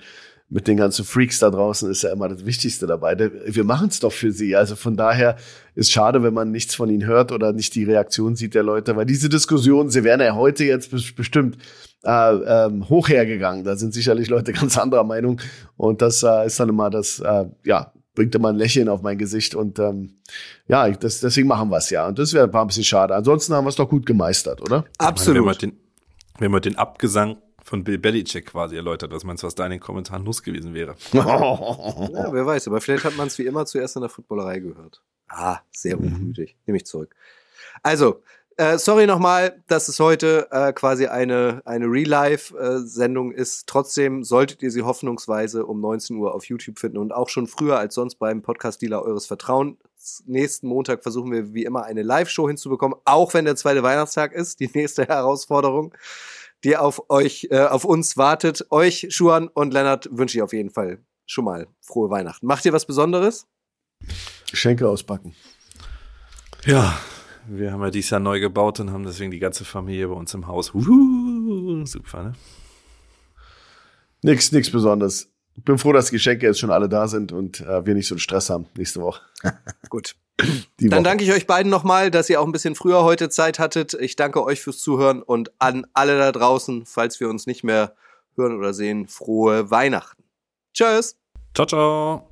mit 0.48 0.68
den 0.68 0.78
ganzen 0.78 1.06
Freaks 1.06 1.40
da 1.40 1.50
draußen 1.50 1.90
ist 1.90 2.04
ja 2.04 2.12
immer 2.12 2.30
das 2.30 2.46
Wichtigste 2.46 2.86
dabei. 2.86 3.18
Wir 3.48 3.64
machen 3.64 3.88
es 3.90 4.00
doch 4.00 4.12
für 4.12 4.32
sie. 4.32 4.56
Also 4.56 4.76
von 4.76 4.96
daher 4.96 5.38
ist 5.74 5.92
schade, 5.92 6.22
wenn 6.22 6.34
man 6.34 6.52
nichts 6.52 6.76
von 6.76 6.90
ihnen 6.90 7.06
hört 7.06 7.32
oder 7.32 7.52
nicht 7.52 7.74
die 7.74 7.84
Reaktion 7.84 8.36
sieht 8.36 8.54
der 8.54 8.64
Leute, 8.64 8.96
weil 8.96 9.06
diese 9.06 9.28
Diskussion, 9.28 9.90
sie 9.90 10.04
wären 10.04 10.22
ja 10.22 10.36
heute 10.36 10.64
jetzt 10.64 10.92
bestimmt 11.16 11.58
äh, 12.04 12.10
ähm, 12.10 12.88
hoch 12.90 13.10
hergegangen. 13.10 13.64
Da 13.64 13.76
sind 13.76 13.94
sicherlich 13.94 14.30
Leute 14.30 14.54
ganz 14.54 14.78
anderer 14.78 15.04
Meinung. 15.04 15.42
Und 15.78 16.02
das 16.02 16.22
äh, 16.22 16.46
ist 16.46 16.60
dann 16.60 16.70
immer 16.70 16.92
das, 16.92 17.20
äh, 17.20 17.46
ja, 17.64 17.92
bringt 18.14 18.36
immer 18.36 18.50
ein 18.50 18.56
Lächeln 18.56 18.88
auf 18.88 19.02
mein 19.02 19.18
Gesicht. 19.18 19.56
Und 19.56 19.80
ähm, 19.80 20.12
ja, 20.68 20.88
das, 20.90 21.22
deswegen 21.22 21.48
machen 21.48 21.70
wir 21.70 21.78
es 21.78 21.90
ja. 21.90 22.08
Und 22.08 22.20
das 22.20 22.34
wäre 22.34 22.50
ein 22.50 22.68
bisschen 22.68 22.84
schade. 22.84 23.16
Ansonsten 23.16 23.54
haben 23.56 23.66
wir 23.66 23.70
es 23.70 23.76
doch 23.76 23.90
gut 23.90 24.06
gemeistert, 24.06 24.62
oder? 24.62 24.86
Absolut. 25.00 25.40
Wenn 25.40 25.46
wir 25.48 25.56
den, 25.56 25.74
wenn 26.38 26.52
wir 26.52 26.60
den 26.60 26.78
Abgesang 26.78 27.38
von 27.66 27.84
Bill 27.84 27.98
Belichick 27.98 28.46
quasi 28.46 28.76
erläutert. 28.76 29.12
Was 29.12 29.24
meinst 29.24 29.42
du, 29.42 29.48
was 29.48 29.56
da 29.56 29.66
in 29.66 29.72
den 29.72 29.80
Kommentaren 29.80 30.24
los 30.24 30.44
gewesen 30.44 30.76
wäre? 30.76 30.96
ja, 31.12 31.24
wer 32.32 32.46
weiß, 32.46 32.68
aber 32.68 32.80
vielleicht 32.80 33.04
hat 33.04 33.18
man 33.18 33.28
es 33.28 33.40
wie 33.40 33.46
immer 33.46 33.66
zuerst 33.66 33.96
in 33.96 34.04
der 34.04 34.10
Footballerei 34.10 34.60
gehört. 34.60 35.02
Ah, 35.28 35.60
sehr 35.72 35.98
mhm. 35.98 36.16
unmütig. 36.16 36.56
Nehme 36.68 36.78
ich 36.78 36.86
zurück. 36.86 37.16
Also, 37.82 38.22
äh, 38.58 38.78
sorry 38.78 39.08
nochmal, 39.08 39.64
dass 39.68 39.90
es 39.90 40.00
heute 40.00 40.48
äh, 40.52 40.74
quasi 40.74 41.08
eine, 41.08 41.64
eine 41.66 41.88
Real-Life-Sendung 41.88 43.32
äh, 43.32 43.42
ist. 43.42 43.66
Trotzdem 43.66 44.24
solltet 44.24 44.62
ihr 44.62 44.70
sie 44.70 44.84
hoffnungsweise 44.84 45.66
um 45.66 45.82
19 45.82 46.16
Uhr 46.18 46.36
auf 46.36 46.46
YouTube 46.46 46.78
finden 46.78 47.00
und 47.00 47.14
auch 47.14 47.30
schon 47.30 47.48
früher 47.48 47.80
als 47.80 47.96
sonst 47.96 48.16
beim 48.16 48.44
Podcast-Dealer 48.44 49.02
eures 49.02 49.26
Vertrauens. 49.26 49.78
Nächsten 50.28 50.68
Montag 50.68 51.02
versuchen 51.02 51.32
wir 51.32 51.56
wie 51.56 51.66
immer 51.66 51.84
eine 51.84 52.04
Live-Show 52.04 52.48
hinzubekommen, 52.48 52.98
auch 53.06 53.34
wenn 53.34 53.46
der 53.46 53.56
zweite 53.56 53.82
Weihnachtstag 53.82 54.34
ist, 54.34 54.60
die 54.60 54.70
nächste 54.72 55.08
Herausforderung 55.08 55.96
die 56.64 56.78
auf 56.78 57.10
euch, 57.10 57.48
äh, 57.52 57.60
auf 57.60 57.86
uns 57.86 58.18
wartet. 58.18 58.66
Euch, 58.72 59.08
Schuan 59.10 59.48
und 59.48 59.74
Lennart, 59.74 60.08
wünsche 60.12 60.38
ich 60.38 60.42
auf 60.42 60.54
jeden 60.54 60.70
Fall 60.70 61.00
schon 61.26 61.46
mal 61.46 61.68
frohe 61.82 62.10
Weihnachten. 62.10 62.46
Macht 62.46 62.66
ihr 62.66 62.74
was 62.74 62.86
Besonderes? 62.86 63.48
Geschenke 64.50 64.88
auspacken. 64.88 65.36
Ja, 66.66 66.98
wir 67.48 67.72
haben 67.72 67.82
ja 67.82 67.92
dieses 67.92 68.10
Jahr 68.10 68.20
neu 68.20 68.40
gebaut 68.40 68.80
und 68.80 68.92
haben 68.92 69.04
deswegen 69.04 69.32
die 69.32 69.40
ganze 69.40 69.66
Familie 69.66 70.08
bei 70.08 70.16
uns 70.16 70.34
im 70.34 70.48
Haus. 70.48 70.74
Uh, 70.74 71.86
super, 71.86 72.24
ne? 72.24 72.34
Nix, 74.24 74.52
nix 74.52 74.72
Besonderes. 74.72 75.32
Ich 75.56 75.64
bin 75.64 75.78
froh, 75.78 75.94
dass 75.94 76.08
die 76.08 76.14
Geschenke 76.14 76.46
jetzt 76.46 76.60
schon 76.60 76.72
alle 76.72 76.90
da 76.90 77.08
sind 77.08 77.32
und 77.32 77.62
äh, 77.62 77.86
wir 77.86 77.94
nicht 77.94 78.08
so 78.08 78.16
einen 78.16 78.20
Stress 78.20 78.50
haben 78.50 78.66
nächste 78.76 79.02
Woche. 79.02 79.22
Gut. 79.90 80.16
Dann 80.80 81.04
danke 81.04 81.24
ich 81.24 81.32
euch 81.32 81.48
beiden 81.48 81.70
nochmal, 81.70 82.12
dass 82.12 82.30
ihr 82.30 82.42
auch 82.42 82.46
ein 82.46 82.52
bisschen 82.52 82.76
früher 82.76 83.04
heute 83.04 83.30
Zeit 83.30 83.60
hattet. 83.60 83.94
Ich 83.94 84.16
danke 84.16 84.44
euch 84.44 84.62
fürs 84.62 84.80
Zuhören 84.80 85.22
und 85.22 85.52
an 85.60 85.88
alle 85.94 86.18
da 86.18 86.32
draußen, 86.32 86.86
falls 86.86 87.20
wir 87.20 87.30
uns 87.30 87.48
nicht 87.48 87.64
mehr 87.64 87.96
hören 88.36 88.58
oder 88.58 88.74
sehen, 88.74 89.08
frohe 89.08 89.72
Weihnachten. 89.72 90.24
Tschüss. 90.74 91.18
Ciao, 91.54 91.66
ciao. 91.66 92.30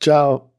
Ciao. 0.00 0.55